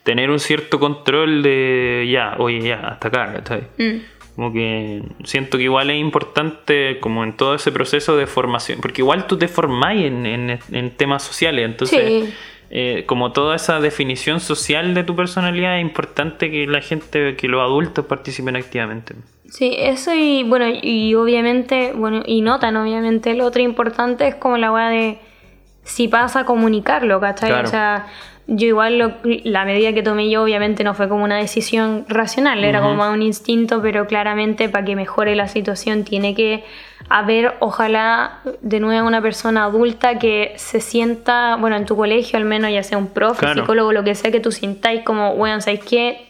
tener 0.05 0.31
un 0.31 0.39
cierto 0.39 0.79
control 0.79 1.43
de 1.43 2.09
ya, 2.13 2.37
oye, 2.39 2.61
ya, 2.61 2.77
hasta 2.89 3.09
acá. 3.09 3.43
Mm. 3.79 3.99
Como 4.37 4.53
que 4.53 5.03
siento 5.25 5.59
que 5.59 5.65
igual 5.65 5.91
es 5.91 5.97
importante 6.01 6.99
como 7.01 7.25
en 7.25 7.35
todo 7.37 7.55
ese 7.55 7.71
proceso 7.73 8.17
de 8.17 8.27
formación, 8.27 8.81
porque 8.81 9.03
igual 9.03 9.27
tú 9.27 9.37
te 9.39 9.49
formáis 9.49 10.05
en, 10.07 10.27
en- 10.27 10.59
en 10.73 10.91
temas 10.91 11.23
sociales, 11.23 11.65
entonces 11.65 12.25
Sí. 12.25 12.35
eh, 12.71 13.05
como 13.07 13.31
toda 13.33 13.55
esa 13.57 13.79
definición 13.81 14.41
social 14.41 14.93
de 14.95 15.05
tu 15.05 15.15
personalidad 15.15 15.77
es 15.79 15.83
importante 15.83 16.51
que 16.51 16.67
la 16.67 16.81
gente, 16.81 17.37
que 17.37 17.47
los 17.49 17.61
adultos 17.63 18.07
participen 18.07 18.57
activamente. 18.57 19.15
Sí, 19.49 19.75
eso 19.79 20.13
y 20.15 20.43
bueno, 20.43 20.67
y 20.83 21.15
obviamente, 21.15 21.93
bueno, 21.95 22.23
y 22.27 22.41
notan 22.41 22.77
obviamente, 22.77 23.35
lo 23.35 23.45
otro 23.47 23.63
importante 23.63 24.27
es 24.27 24.35
como 24.35 24.57
la 24.59 24.73
weá 24.73 24.89
de 24.89 25.19
si 25.85 26.09
pasa 26.09 26.45
comunicarlo, 26.45 27.21
¿cachai? 27.21 27.51
Claro. 27.51 27.69
O 27.69 27.71
sea, 27.71 28.07
yo 28.47 28.67
igual 28.67 28.99
lo- 28.99 29.13
la 29.25 29.65
medida 29.65 29.93
que 29.93 30.03
tomé 30.03 30.29
yo 30.31 30.43
obviamente 30.43 30.85
no 30.85 30.95
fue 30.95 31.09
como 31.09 31.25
una 31.25 31.37
decisión 31.39 32.05
racional, 32.09 32.63
era 32.65 32.81
como 32.83 33.09
un 33.11 33.23
instinto, 33.23 33.81
pero 33.81 34.07
claramente 34.07 34.69
para 34.69 34.85
que 34.85 34.95
mejore 34.97 35.35
la 35.35 35.49
situación 35.49 36.05
tiene 36.05 36.35
que 36.35 36.65
haber, 37.09 37.55
ojalá, 37.61 38.41
de 38.63 38.81
nuevo 38.81 39.07
una 39.07 39.21
persona 39.23 39.65
adulta 39.65 40.19
que 40.19 40.53
se 40.57 40.81
sienta, 40.81 41.57
bueno, 41.57 41.77
en 41.77 41.87
tu 41.87 41.97
colegio 41.97 42.39
al 42.39 42.45
menos, 42.45 42.71
ya 42.71 42.83
sea 42.83 42.99
un 42.99 43.09
profe, 43.09 43.41
Claro. 43.41 43.63
psicólogo, 43.63 43.93
lo 43.93 44.05
que 44.05 44.15
sea, 44.15 44.31
que 44.31 44.41
tú 44.41 44.53
sintáis 44.53 45.03
como, 45.03 45.31
weón, 45.33 45.61
¿sabes 45.63 45.81
qué? 45.85 46.29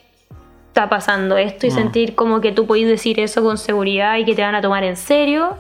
está 0.69 0.89
pasando 0.89 1.37
esto 1.37 1.69
y 1.69 1.71
Mm. 1.71 1.73
sentir 1.73 2.15
como 2.17 2.41
que 2.41 2.51
tú 2.51 2.67
podés 2.67 2.89
decir 2.89 3.21
eso 3.21 3.45
con 3.45 3.59
seguridad 3.59 4.17
y 4.19 4.25
que 4.25 4.35
te 4.35 4.43
van 4.43 4.57
a 4.57 4.61
tomar 4.61 4.83
en 4.83 4.97
serio. 4.97 5.57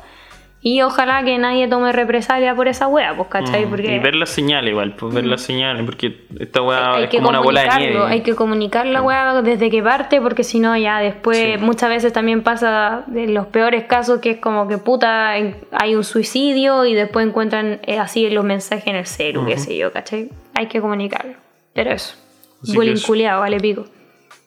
Y 0.66 0.80
ojalá 0.80 1.22
que 1.24 1.36
nadie 1.36 1.68
tome 1.68 1.92
represalia 1.92 2.54
por 2.54 2.68
esa 2.68 2.86
wea, 2.88 3.14
pues, 3.14 3.28
¿cachai? 3.28 3.66
Mm, 3.66 3.68
Porque 3.68 3.96
Y 3.96 3.98
ver 3.98 4.14
las 4.14 4.30
señales 4.30 4.70
igual, 4.70 4.94
pues 4.96 5.12
ver 5.12 5.26
las 5.26 5.42
señales, 5.42 5.84
porque 5.84 6.24
esta 6.40 6.62
weá 6.62 6.94
hay 6.94 7.04
es 7.04 7.10
como 7.10 7.28
una 7.28 7.40
bola 7.40 7.60
de 7.64 7.68
nieve. 7.80 8.02
hay 8.06 8.22
que 8.22 8.34
comunicar 8.34 8.86
la 8.86 9.02
wea 9.02 9.42
desde 9.42 9.68
que 9.68 9.82
parte, 9.82 10.22
porque 10.22 10.42
si 10.42 10.60
no, 10.60 10.74
ya 10.74 11.00
después 11.00 11.36
Sí. 11.36 11.62
muchas 11.62 11.90
veces 11.90 12.14
también 12.14 12.42
pasa 12.42 13.04
de 13.08 13.26
los 13.26 13.44
peores 13.48 13.84
casos 13.84 14.20
que 14.20 14.30
es 14.30 14.36
como 14.38 14.66
que 14.66 14.78
puta, 14.78 15.32
hay 15.32 15.94
un 15.94 16.02
suicidio 16.02 16.86
y 16.86 16.94
después 16.94 17.26
encuentran 17.26 17.80
eh, 17.86 17.98
así 17.98 18.30
los 18.30 18.42
mensajes 18.42 18.86
en 18.86 18.96
el 18.96 19.04
celu, 19.06 19.44
qué 19.44 19.52
Ujú. 19.56 19.62
sé 19.64 19.76
yo, 19.76 19.92
¿cachai? 19.92 20.30
Hay 20.54 20.68
que 20.68 20.80
comunicarlo. 20.80 21.34
Pero 21.74 21.90
eso, 21.90 22.16
bullying 22.62 22.96
vale 23.38 23.60
pico. 23.60 23.84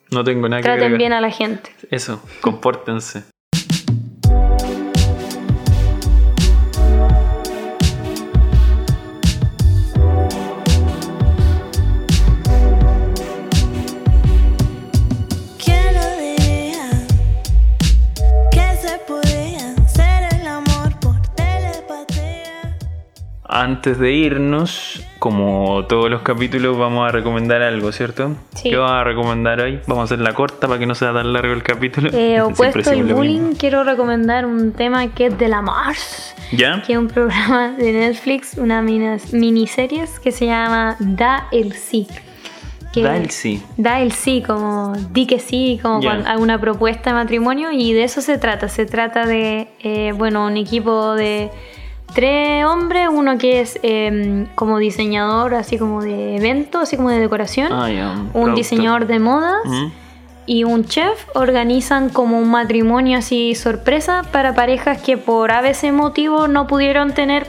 No 0.10 0.24
tengo 0.24 0.50
nada 0.50 0.64
que 0.64 0.68
Traten 0.68 0.98
bien 0.98 1.14
a 1.14 1.22
la 1.22 1.30
gente. 1.30 1.70
Eso, 1.92 2.24
compórtense. 2.42 3.26
Antes 23.50 23.98
de 23.98 24.12
irnos, 24.12 25.02
como 25.20 25.86
todos 25.86 26.10
los 26.10 26.22
capítulos, 26.22 26.78
vamos 26.78 27.08
a 27.08 27.12
recomendar 27.14 27.62
algo, 27.62 27.94
¿cierto? 27.94 28.36
Sí. 28.56 28.72
¿Qué 28.72 28.76
vamos 28.76 28.92
a 28.92 29.04
recomendar 29.06 29.62
hoy? 29.62 29.80
Vamos 29.88 30.02
a 30.02 30.04
hacerla 30.06 30.34
corta 30.34 30.68
para 30.68 30.78
que 30.80 30.86
no 30.86 30.94
sea 30.96 31.14
tan 31.14 31.32
largo 31.32 31.54
el 31.54 31.64
capítulo. 31.64 32.10
Eh, 32.12 32.42
opuesto 32.42 32.90
al 32.90 33.04
bullying, 33.06 33.40
mismo. 33.42 33.58
quiero 33.58 33.84
recomendar 33.86 34.46
un 34.46 34.74
tema 34.74 35.08
que 35.14 35.28
es 35.28 35.38
de 35.38 35.48
la 35.48 35.62
Mars, 35.62 36.36
¿Ya? 36.52 36.82
que 36.86 36.94
es 36.94 37.00
un 37.00 37.08
programa 37.08 37.70
de 37.78 37.94
Netflix, 37.94 38.56
una 38.58 38.82
miniseries 38.82 40.20
que 40.20 40.32
se 40.34 40.46
llama 40.46 40.98
Da 41.00 41.48
el 41.54 41.72
Sí. 41.72 42.06
Que 42.92 43.04
Da 43.04 43.16
el 43.16 43.30
sí. 43.30 43.64
Da 43.78 44.02
el 44.02 44.12
sí, 44.12 44.44
como 44.46 44.94
di 45.12 45.26
que 45.26 45.40
sí, 45.40 45.80
como 45.82 46.10
alguna 46.10 46.60
propuesta 46.60 47.12
de 47.12 47.14
matrimonio, 47.16 47.72
y 47.72 47.94
de 47.94 48.04
eso 48.04 48.22
se 48.22 48.38
trata. 48.38 48.68
Se 48.68 48.86
trata 48.86 49.26
de, 49.26 49.68
eh, 49.82 50.14
bueno, 50.16 50.46
un 50.46 50.58
equipo 50.58 51.14
de 51.16 51.50
tres 52.18 52.66
hombres, 52.66 53.10
uno 53.12 53.38
que 53.38 53.62
es 53.62 53.80
eh, 53.84 54.48
como 54.56 54.80
diseñador, 54.80 55.54
así 55.54 55.78
como 55.78 56.02
de 56.02 56.36
eventos, 56.38 56.82
así 56.82 56.98
como 56.98 57.12
de 57.12 57.20
decoración, 57.20 57.72
Ah, 57.72 57.86
un 57.88 58.30
productor. 58.32 58.56
diseñador 58.56 59.06
de 59.06 59.20
modas 59.20 59.62
Mm. 59.66 59.86
y 60.48 60.64
un 60.64 60.86
chef 60.86 61.28
organizan 61.36 62.10
como 62.10 62.40
un 62.40 62.50
matrimonio 62.50 63.20
así 63.20 63.54
sorpresa 63.54 64.24
para 64.32 64.56
parejas 64.56 65.00
que 65.00 65.16
por 65.18 65.52
a 65.52 65.62
veces 65.62 65.94
motivo 65.94 66.48
no 66.48 66.66
pudieron 66.66 67.14
tener 67.14 67.46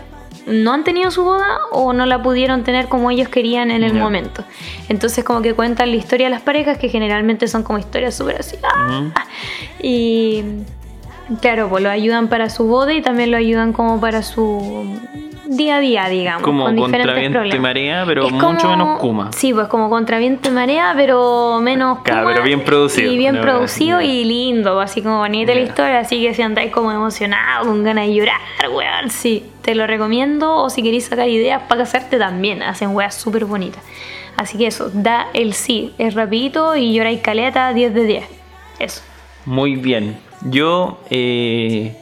no 0.47 0.73
han 0.73 0.83
tenido 0.85 1.11
su 1.11 1.25
boda 1.25 1.47
o 1.73 1.93
no 1.95 2.05
la 2.07 2.23
pudieron 2.23 2.63
tener 2.65 2.89
como 2.89 3.11
ellos 3.11 3.29
querían 3.29 3.71
en 3.71 3.83
el 3.85 3.93
momento. 3.95 4.45
Entonces 4.89 5.23
como 5.25 5.43
que 5.43 5.53
cuentan 5.55 5.91
la 5.91 5.97
historia 5.97 6.27
de 6.27 6.31
las 6.31 6.41
parejas 6.43 6.79
que 6.79 6.89
generalmente 6.89 7.49
son 7.49 7.63
como 7.63 7.79
historias 7.79 8.15
súper 8.15 8.37
así. 8.41 8.57
¡ah! 8.63 9.11
Y 9.83 10.43
claro, 11.41 11.69
pues 11.69 11.83
lo 11.83 11.91
ayudan 11.91 12.29
para 12.29 12.51
su 12.51 12.67
boda 12.67 12.93
y 12.95 13.03
también 13.03 13.31
lo 13.31 13.37
ayudan 13.37 13.73
como 13.73 14.01
para 14.01 14.23
su 14.23 14.99
día 15.47 15.77
a 15.77 15.81
día, 15.81 16.09
digamos. 16.09 16.43
Como 16.43 16.65
con 16.65 16.77
contra 16.77 16.99
diferentes 16.99 17.43
viento 17.43 17.57
y 17.57 17.61
marea, 17.61 18.05
pero 18.07 18.27
Es 18.27 18.33
mucho 18.33 18.47
como- 18.59 18.71
menos 18.71 18.99
Kuma. 19.01 19.31
Sí, 19.33 19.55
pues 19.55 19.67
como 19.69 19.89
contra 19.89 20.19
viento 20.19 20.51
y 20.51 20.53
marea, 20.53 20.93
pero 20.95 21.59
menos 21.63 22.01
Claro, 22.01 22.21
Kuma 22.23 22.33
pero 22.35 22.45
bien 22.45 22.61
producido. 22.65 23.11
Y 23.13 23.17
bien 23.17 23.37
No, 23.37 23.41
producido 23.41 24.01
y 24.03 24.25
lindo, 24.25 24.79
así 24.81 25.01
como 25.03 25.19
bonita 25.19 25.55
la 25.55 25.61
historia. 25.61 26.01
Así 26.01 26.21
que 26.23 26.35
si 26.35 26.43
andáis 26.43 26.71
como 26.71 26.93
emocionado, 26.93 27.67
con 27.67 27.83
ganas 27.83 28.07
de 28.07 28.15
llorar, 28.15 28.41
weón, 28.71 29.11
sí, 29.11 29.45
te 29.63 29.75
lo 29.75 29.87
recomiendo. 29.87 30.55
O 30.57 30.69
si 30.69 30.83
queréis 30.83 31.07
sacar 31.07 31.29
ideas 31.29 31.63
para 31.69 31.83
casarte 31.83 32.19
también, 32.19 32.63
hacen 32.63 32.91
weas 32.95 33.15
súper 33.15 33.47
bonitas. 33.47 33.83
Así 34.37 34.59
que 34.59 34.67
eso, 34.67 34.91
da 34.93 35.29
el 35.33 35.55
sí, 35.55 35.95
es 35.99 36.15
rapidito 36.15 36.77
y 36.77 36.93
lloráis 36.95 37.21
caleta 37.21 37.73
10 37.73 37.95
de 37.95 38.05
10. 38.05 38.25
Eso. 38.79 39.01
Muy 39.47 39.77
bien. 39.77 40.28
Yo, 40.43 41.01
eh, 41.11 41.97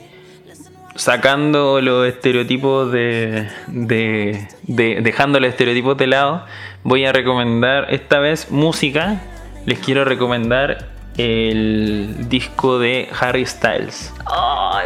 sacando 0.95 1.80
los 1.80 2.07
estereotipos 2.07 2.93
de, 2.93 3.49
de, 3.66 4.47
de- 4.62 5.01
Dejando 5.03 5.41
los 5.41 5.51
estereotipos 5.51 5.97
de 5.97 6.07
lado, 6.07 6.45
voy 6.82 7.05
a 7.05 7.12
recomendar 7.12 7.87
esta 7.93 8.18
vez 8.18 8.51
música. 8.51 9.20
Les 9.66 9.78
quiero 9.78 10.05
recomendar 10.05 10.87
el 11.18 12.28
disco 12.28 12.78
de 12.78 13.09
Harry 13.18 13.47
Styles. 13.47 14.12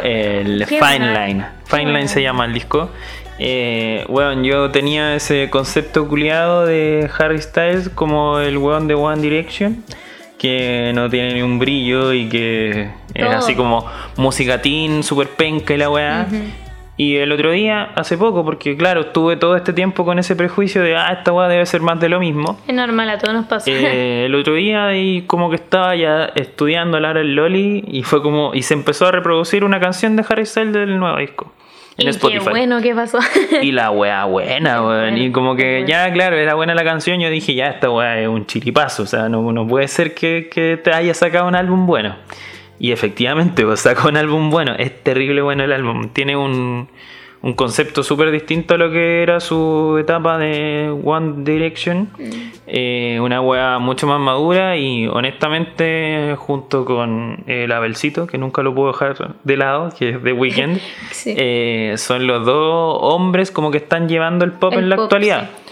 el 0.03 0.65
Fine. 0.65 1.13
Line. 1.27 1.45
Fine 1.65 1.91
Line 1.93 2.07
se 2.07 2.21
llama 2.21 2.45
el 2.45 2.53
disco. 2.53 2.89
Eh, 3.43 4.05
weón, 4.07 4.43
yo 4.43 4.69
tenía 4.71 5.15
ese 5.15 5.49
concepto 5.49 6.07
culiado 6.07 6.65
de 6.65 7.09
Harry 7.17 7.41
Styles 7.41 7.89
como 7.89 8.39
el 8.39 8.57
weón 8.57 8.87
de 8.87 8.93
One 8.93 9.21
Direction, 9.21 9.83
que 10.41 10.91
no 10.95 11.07
tiene 11.07 11.35
ni 11.35 11.43
un 11.43 11.59
brillo 11.59 12.13
y 12.13 12.27
que 12.27 12.89
es 13.13 13.27
así 13.27 13.53
como 13.53 13.85
música 14.17 14.59
teen, 14.59 15.03
super 15.03 15.27
penca 15.29 15.75
y 15.75 15.77
la 15.77 15.87
weá. 15.87 16.27
Y 16.97 17.17
el 17.17 17.31
otro 17.31 17.51
día, 17.51 17.91
hace 17.93 18.17
poco, 18.17 18.43
porque 18.43 18.75
claro, 18.75 19.01
estuve 19.01 19.35
todo 19.35 19.55
este 19.55 19.71
tiempo 19.71 20.03
con 20.03 20.17
ese 20.17 20.35
prejuicio 20.35 20.81
de, 20.81 20.95
ah, 20.95 21.13
esta 21.13 21.31
weá 21.31 21.47
debe 21.47 21.63
ser 21.67 21.81
más 21.81 21.99
de 21.99 22.09
lo 22.09 22.19
mismo. 22.19 22.59
Es 22.67 22.73
normal, 22.73 23.11
a 23.11 23.19
todos 23.19 23.35
nos 23.35 23.45
pasa. 23.45 23.69
Eh, 23.69 24.25
el 24.25 24.33
otro 24.33 24.55
día 24.55 24.97
y 24.97 25.21
como 25.27 25.51
que 25.51 25.57
estaba 25.57 25.95
ya 25.95 26.31
estudiando 26.33 26.97
a 26.97 27.01
Lara 27.01 27.21
el 27.21 27.35
Loli 27.35 27.83
y 27.87 28.01
fue 28.01 28.23
como 28.23 28.55
y 28.55 28.63
se 28.63 28.73
empezó 28.73 29.05
a 29.05 29.11
reproducir 29.11 29.63
una 29.63 29.79
canción 29.79 30.15
de 30.15 30.25
Harry 30.27 30.47
Styles 30.47 30.73
del 30.73 30.97
nuevo 30.97 31.17
disco. 31.17 31.53
En 31.97 32.07
y 32.07 32.09
Spotify. 32.09 32.43
Qué 32.43 32.49
bueno 32.49 32.81
que 32.81 32.95
pasó. 32.95 33.19
Y 33.61 33.71
la 33.71 33.91
weá 33.91 34.25
buena, 34.25 34.81
weón. 34.85 35.17
Y 35.17 35.31
como 35.31 35.55
que 35.55 35.85
ya, 35.87 36.11
claro, 36.11 36.37
era 36.37 36.55
buena 36.55 36.73
la 36.73 36.83
canción. 36.83 37.19
Yo 37.19 37.29
dije, 37.29 37.53
ya, 37.53 37.67
esta 37.67 37.89
weá 37.89 38.19
es 38.19 38.27
un 38.27 38.45
chiripazo. 38.45 39.03
O 39.03 39.05
sea, 39.07 39.29
no, 39.29 39.51
no 39.51 39.67
puede 39.67 39.87
ser 39.87 40.13
que, 40.13 40.49
que 40.51 40.77
te 40.77 40.93
haya 40.93 41.13
sacado 41.13 41.47
un 41.47 41.55
álbum 41.55 41.85
bueno. 41.85 42.15
Y 42.79 42.91
efectivamente, 42.91 43.63
pues 43.63 43.81
sacó 43.81 44.07
un 44.07 44.17
álbum 44.17 44.49
bueno. 44.49 44.73
Es 44.77 45.03
terrible 45.03 45.41
bueno 45.41 45.63
el 45.63 45.71
álbum. 45.71 46.09
Tiene 46.09 46.35
un, 46.35 46.89
un 47.43 47.53
concepto 47.53 48.03
súper 48.03 48.29
distinto 48.31 48.75
a 48.75 48.77
lo 48.77 48.91
que 48.91 49.23
era 49.23 49.39
su 49.39 49.97
etapa 49.99 50.37
de 50.37 50.93
One 51.03 51.43
Direction. 51.43 52.09
Eh, 52.67 53.19
una 53.21 53.41
weá 53.41 53.79
mucho 53.79 54.05
más 54.07 54.19
madura 54.19 54.77
y 54.77 55.07
honestamente, 55.07 56.35
junto 56.37 56.85
con 56.85 57.43
el 57.47 57.71
Abelcito, 57.71 58.27
que 58.27 58.37
nunca 58.37 58.61
lo 58.61 58.73
puedo 58.75 58.91
dejar 58.91 59.35
de 59.43 59.57
lado, 59.57 59.89
que 59.97 60.09
es 60.09 60.23
The 60.23 60.33
Weeknd, 60.33 60.79
Sí. 61.11 61.33
eh, 61.35 61.95
son 61.97 62.27
los 62.27 62.45
dos 62.45 62.97
hombres 63.01 63.51
como 63.51 63.71
que 63.71 63.77
están 63.79 64.07
llevando 64.07 64.45
el 64.45 64.51
pop 64.53 64.73
El 64.73 64.79
en 64.83 64.89
la 64.89 64.95
pop, 64.95 65.03
actualidad. 65.05 65.49
sí. 65.65 65.70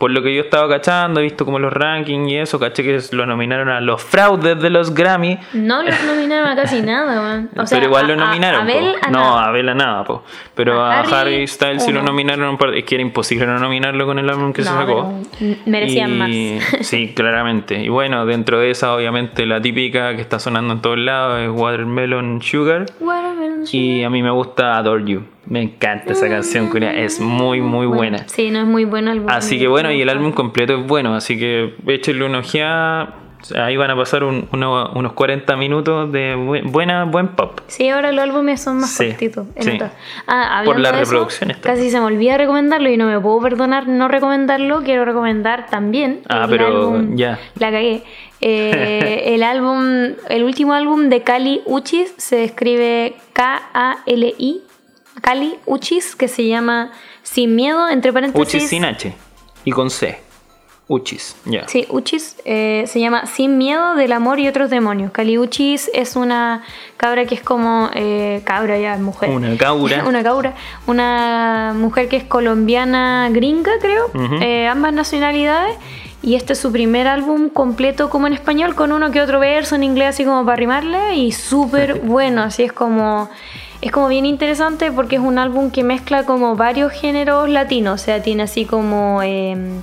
Por 0.00 0.12
lo 0.12 0.22
que 0.22 0.34
yo 0.34 0.40
estaba 0.40 0.66
cachando, 0.66 1.20
he 1.20 1.24
visto 1.24 1.44
como 1.44 1.58
los 1.58 1.70
rankings 1.72 2.32
y 2.32 2.36
eso, 2.38 2.58
caché 2.58 2.82
que 2.82 2.98
lo 3.12 3.26
nominaron 3.26 3.68
a 3.68 3.82
los 3.82 4.02
fraudes 4.02 4.58
de 4.58 4.70
los 4.70 4.94
Grammy. 4.94 5.38
No 5.52 5.82
los 5.82 5.94
nominaron 6.06 6.48
a 6.48 6.56
casi 6.56 6.80
nada, 6.80 7.20
weón. 7.20 7.50
O 7.54 7.66
sea, 7.66 7.76
pero 7.78 7.88
igual 7.90 8.06
a- 8.06 8.08
lo 8.08 8.16
nominaron. 8.16 8.60
A, 8.60 8.62
Abel, 8.64 8.94
a 9.02 9.10
no, 9.10 9.38
a 9.38 9.44
Abel 9.48 9.68
a 9.68 9.74
nada, 9.74 10.04
po. 10.04 10.24
Pero 10.54 10.80
A 10.82 10.94
a, 10.94 11.00
Harry, 11.00 11.12
Harry 11.12 11.46
Styles 11.46 11.84
sí 11.84 11.92
lo 11.92 12.02
nominaron. 12.02 12.56
Es 12.74 12.84
que 12.84 12.94
era 12.94 13.02
imposible 13.02 13.44
no 13.46 13.58
nominarlo 13.58 14.06
con 14.06 14.18
el 14.18 14.30
álbum 14.30 14.54
que 14.54 14.62
se 14.62 14.70
sacó. 14.70 15.20
merecían 15.66 16.12
Y- 16.30 16.58
más. 16.58 16.70
Sí, 16.86 17.12
claramente. 17.14 17.82
Y 17.82 17.90
bueno, 17.90 18.24
dentro 18.24 18.58
de 18.58 18.70
esa, 18.70 18.94
obviamente, 18.94 19.44
la 19.44 19.60
típica 19.60 20.16
que 20.16 20.22
está 20.22 20.38
sonando 20.38 20.72
en 20.72 20.80
todos 20.80 20.98
lados 20.98 21.40
es 21.42 21.50
Watermelon 21.50 22.40
Sugar. 22.40 22.86
Watermelon 23.00 23.64
Y 23.70 24.02
a 24.02 24.08
mí 24.08 24.22
me 24.22 24.30
gusta 24.30 24.78
Adore 24.78 25.04
You. 25.04 25.24
Me 25.50 25.60
encanta 25.62 26.12
esa 26.12 26.28
canción, 26.28 26.68
culia. 26.68 26.94
Es 26.94 27.20
muy, 27.20 27.60
muy 27.60 27.86
buena. 27.86 28.26
Sí, 28.28 28.50
no 28.50 28.60
es 28.60 28.66
muy 28.66 28.84
bueno 28.86 29.10
el 29.10 29.18
álbum. 29.18 29.30
Así 29.30 29.58
que 29.58 29.66
bueno, 29.68 29.90
y 29.92 30.00
el 30.00 30.08
álbum 30.08 30.32
completo 30.32 30.78
es 30.80 30.86
bueno. 30.86 31.14
Así 31.14 31.38
que 31.38 31.74
échenle 31.88 32.24
una 32.24 32.38
ojeada. 32.38 33.16
Ahí 33.56 33.74
van 33.76 33.90
a 33.90 33.96
pasar 33.96 34.22
un- 34.22 34.46
uno- 34.52 34.90
unos 34.94 35.14
40 35.14 35.56
minutos 35.56 36.12
de 36.12 36.36
bu- 36.36 36.62
buena, 36.70 37.04
buen 37.04 37.28
pop. 37.28 37.58
Sí, 37.68 37.88
ahora 37.88 38.12
los 38.12 38.22
álbumes 38.22 38.60
son 38.60 38.80
más 38.80 38.90
Sí, 38.90 39.08
cortitos. 39.08 39.46
sí. 39.58 39.78
Ah, 40.26 40.60
Por 40.64 40.78
las 40.78 40.92
de 40.92 41.02
eso. 41.02 41.26
Casi 41.62 41.90
se 41.90 41.98
me 41.98 42.04
olvida 42.06 42.36
recomendarlo 42.36 42.90
y 42.90 42.96
no 42.98 43.06
me 43.06 43.18
puedo 43.18 43.40
perdonar 43.40 43.88
no 43.88 44.08
recomendarlo. 44.08 44.82
Quiero 44.84 45.04
recomendar 45.06 45.66
también. 45.70 46.20
Ah, 46.28 46.42
el 46.44 46.50
pero 46.50 46.66
álbum- 46.68 47.16
ya. 47.16 47.38
La 47.58 47.70
cagué. 47.72 48.02
Eh, 48.42 49.22
el 49.34 49.42
álbum, 49.42 50.12
el 50.28 50.44
último 50.44 50.74
álbum 50.74 51.08
de 51.08 51.22
Kali 51.22 51.62
Uchis 51.64 52.14
se 52.18 52.44
escribe 52.44 53.14
K-A-L-I. 53.32 54.62
Kali 55.20 55.58
Uchis, 55.66 56.16
que 56.16 56.28
se 56.28 56.46
llama 56.46 56.90
Sin 57.22 57.54
Miedo, 57.56 57.88
entre 57.88 58.12
paréntesis. 58.12 58.54
Uchis 58.54 58.68
sin 58.68 58.84
H 58.84 59.14
y 59.64 59.70
con 59.70 59.90
C. 59.90 60.18
Uchis, 60.88 61.36
ya. 61.44 61.68
Sí, 61.68 61.86
Uchis 61.88 62.36
eh, 62.44 62.82
se 62.88 62.98
llama 62.98 63.26
Sin 63.26 63.58
Miedo 63.58 63.94
del 63.94 64.10
Amor 64.10 64.40
y 64.40 64.48
otros 64.48 64.70
demonios. 64.70 65.12
Kali 65.12 65.38
Uchis 65.38 65.88
es 65.94 66.16
una 66.16 66.64
cabra 66.96 67.26
que 67.26 67.36
es 67.36 67.42
como. 67.42 67.90
eh, 67.94 68.40
cabra 68.42 68.76
ya, 68.76 68.96
mujer. 68.96 69.30
Una 69.30 69.56
cabra. 69.56 70.04
una 70.08 70.24
cabra. 70.24 70.54
Una 70.88 71.74
mujer 71.76 72.08
que 72.08 72.16
es 72.16 72.24
colombiana 72.24 73.28
gringa, 73.30 73.70
creo. 73.80 74.10
Eh, 74.42 74.66
ambas 74.66 74.92
nacionalidades. 74.92 75.76
Y 76.22 76.34
este 76.34 76.54
es 76.54 76.58
su 76.58 76.72
primer 76.72 77.06
álbum 77.06 77.50
completo 77.50 78.10
como 78.10 78.26
en 78.26 78.32
español, 78.32 78.74
con 78.74 78.90
uno 78.90 79.12
que 79.12 79.22
otro 79.22 79.38
verso 79.38 79.76
en 79.76 79.84
inglés, 79.84 80.08
así 80.08 80.24
como 80.24 80.44
para 80.44 80.56
rimarle. 80.56 81.14
Y 81.14 81.30
súper 81.30 82.00
bueno, 82.02 82.42
así 82.42 82.64
es 82.64 82.72
como. 82.72 83.30
Es 83.82 83.92
como 83.92 84.08
bien 84.08 84.26
interesante 84.26 84.92
porque 84.92 85.16
es 85.16 85.22
un 85.22 85.38
álbum 85.38 85.70
que 85.70 85.82
mezcla 85.84 86.24
como 86.24 86.54
varios 86.54 86.92
géneros 86.92 87.48
latinos. 87.48 88.00
O 88.00 88.04
sea, 88.04 88.22
tiene 88.22 88.42
así 88.44 88.64
como. 88.64 89.22
em, 89.22 89.80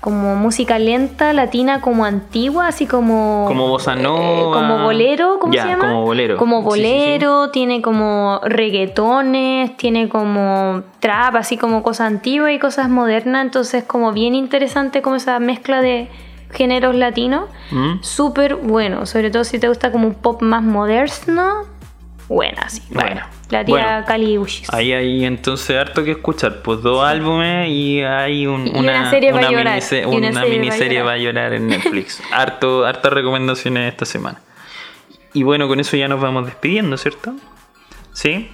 como 0.00 0.36
música 0.36 0.78
lenta, 0.78 1.32
latina, 1.32 1.80
como 1.80 2.04
antigua, 2.04 2.68
así 2.68 2.86
como. 2.86 3.44
Como 3.48 3.68
bossa 3.68 3.94
eh, 3.94 4.02
nova. 4.02 4.54
como 4.54 4.84
bolero, 4.84 5.38
¿cómo 5.40 5.52
se 5.52 5.58
llama? 5.58 5.88
como 5.88 6.02
bolero. 6.04 6.36
Como 6.36 6.58
Sí, 6.58 6.80
sí, 6.80 6.86
sí. 6.86 6.86
bolero, 6.86 7.50
tiene 7.50 7.82
como 7.82 8.40
reggaetones, 8.44 9.76
tiene 9.76 10.08
como 10.08 10.82
trap, 11.00 11.34
así 11.36 11.56
como 11.56 11.82
cosas 11.82 12.06
antiguas 12.06 12.52
y 12.52 12.58
cosas 12.60 12.88
modernas. 12.88 13.44
Entonces, 13.44 13.82
como 13.84 14.12
bien 14.12 14.36
interesante, 14.36 15.02
como 15.02 15.16
esa 15.16 15.38
mezcla 15.40 15.80
de 15.82 16.08
géneros 16.52 16.94
latinos. 16.94 17.50
¿Mm? 17.70 18.00
Súper 18.00 18.54
bueno, 18.56 19.04
sobre 19.04 19.30
todo 19.30 19.44
si 19.44 19.58
te 19.58 19.68
gusta 19.68 19.90
como 19.90 20.06
un 20.06 20.14
pop 20.14 20.42
más 20.42 20.62
moderno. 20.62 21.64
Buena, 22.28 22.68
sí. 22.68 22.82
Bueno, 22.90 23.08
buena. 23.08 23.30
La 23.50 23.64
tía 23.64 23.74
bueno. 23.74 24.06
Kali 24.06 24.36
Uchis. 24.38 24.68
Ahí 24.72 24.92
hay 24.92 25.24
entonces 25.24 25.76
harto 25.78 26.04
que 26.04 26.10
escuchar. 26.12 26.60
Pues 26.62 26.82
dos 26.82 27.02
álbumes 27.02 27.68
y 27.70 28.02
hay 28.02 28.46
un- 28.46 28.66
Y 28.66 28.70
una 28.78 29.08
serie 29.10 29.30
llorar, 29.30 29.80
una 30.06 30.28
una 30.28 30.44
miniserie 30.44 30.98
llorar. 30.98 31.04
para 31.06 31.18
llorar 31.18 31.52
en 31.54 31.68
Netflix. 31.68 32.22
harto, 32.32 32.84
hartas 32.84 33.12
recomendaciones 33.12 33.90
esta 33.90 34.04
semana. 34.04 34.40
Y 35.32 35.42
bueno, 35.42 35.68
con 35.68 35.80
eso 35.80 35.96
ya 35.96 36.08
nos 36.08 36.20
vamos 36.20 36.44
despidiendo, 36.46 36.96
¿cierto? 36.98 37.34
¿Sí? 38.12 38.50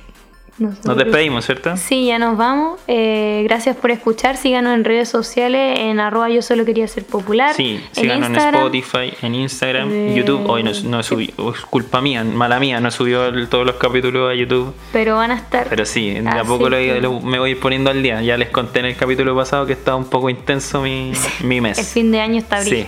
Nos 0.58 0.96
despedimos, 0.96 1.44
¿cierto? 1.44 1.76
Sí, 1.76 2.06
ya 2.06 2.18
nos 2.18 2.36
vamos. 2.38 2.78
Eh, 2.86 3.42
gracias 3.44 3.76
por 3.76 3.90
escuchar. 3.90 4.36
Síganos 4.36 4.72
en 4.74 4.84
redes 4.84 5.08
sociales, 5.08 5.80
en 5.80 5.98
arroba 5.98 6.28
yo 6.30 6.42
solo 6.42 6.64
quería 6.64 6.86
ser 6.86 7.04
popular. 7.04 7.54
Sí, 7.54 7.80
síganos 7.92 8.28
en. 8.28 8.36
Spotify, 8.36 9.12
en 9.22 9.34
Instagram, 9.34 9.88
Eh, 9.90 10.14
YouTube. 10.16 10.48
Hoy 10.48 10.62
no, 10.62 10.70
no 10.84 11.02
subí, 11.02 11.34
es 11.54 11.60
culpa 11.62 12.00
mía, 12.00 12.22
mala 12.22 12.60
mía, 12.60 12.78
no 12.80 12.90
subió 12.92 13.26
el- 13.26 13.48
todos 13.48 13.66
los 13.66 13.76
capítulos 13.76 14.30
a 14.30 14.34
YouTube. 14.34 14.72
Pero 14.92 15.16
van 15.16 15.32
a 15.32 15.36
estar. 15.36 15.66
Pero 15.68 15.84
sí, 15.84 16.10
de 16.10 16.28
a 16.28 16.32
Así 16.32 16.46
poco 16.48 16.68
lo, 16.70 16.76
que- 16.76 17.00
lo- 17.00 17.20
me 17.20 17.38
voy 17.40 17.56
poniendo 17.56 17.90
al 17.90 18.00
día. 18.02 18.22
Ya 18.22 18.36
les 18.36 18.50
conté 18.50 18.78
en 18.80 18.86
el 18.86 18.96
capítulo 18.96 19.34
pasado 19.34 19.66
que 19.66 19.72
estaba 19.72 19.96
un 19.96 20.04
poco 20.08 20.30
intenso 20.30 20.80
mi, 20.82 21.12
mi 21.42 21.60
mes. 21.60 21.78
El 21.78 21.84
fin 21.84 22.12
de 22.12 22.20
año 22.20 22.38
está 22.38 22.62
Sí. 22.62 22.86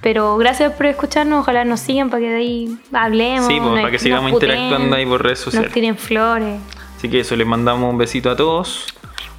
Pero 0.00 0.36
gracias 0.36 0.72
por 0.74 0.86
escucharnos. 0.86 1.40
Ojalá 1.40 1.64
nos 1.64 1.80
sigan 1.80 2.08
para 2.10 2.20
que 2.22 2.28
de 2.30 2.36
ahí 2.36 2.78
hablemos. 2.92 3.48
Sí, 3.48 3.54
pues, 3.58 3.70
nos- 3.72 3.80
para 3.80 3.90
que 3.90 3.98
sigamos 3.98 4.30
puteen, 4.30 4.52
interactuando 4.52 4.94
ahí 4.94 5.04
por 5.06 5.24
redes 5.24 5.40
sociales. 5.40 5.68
Nos 5.70 5.74
tiren 5.74 5.96
flores. 5.96 6.60
Así 6.98 7.08
que 7.08 7.20
eso, 7.20 7.36
les 7.36 7.46
mandamos 7.46 7.88
un 7.88 7.96
besito 7.96 8.28
a 8.28 8.34
todos. 8.34 8.84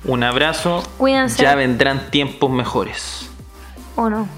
Un 0.05 0.23
abrazo. 0.23 0.81
Cuídense. 0.97 1.43
Ya 1.43 1.55
vendrán 1.55 2.09
tiempos 2.09 2.49
mejores. 2.49 3.29
¿O 3.97 4.09
no? 4.09 4.29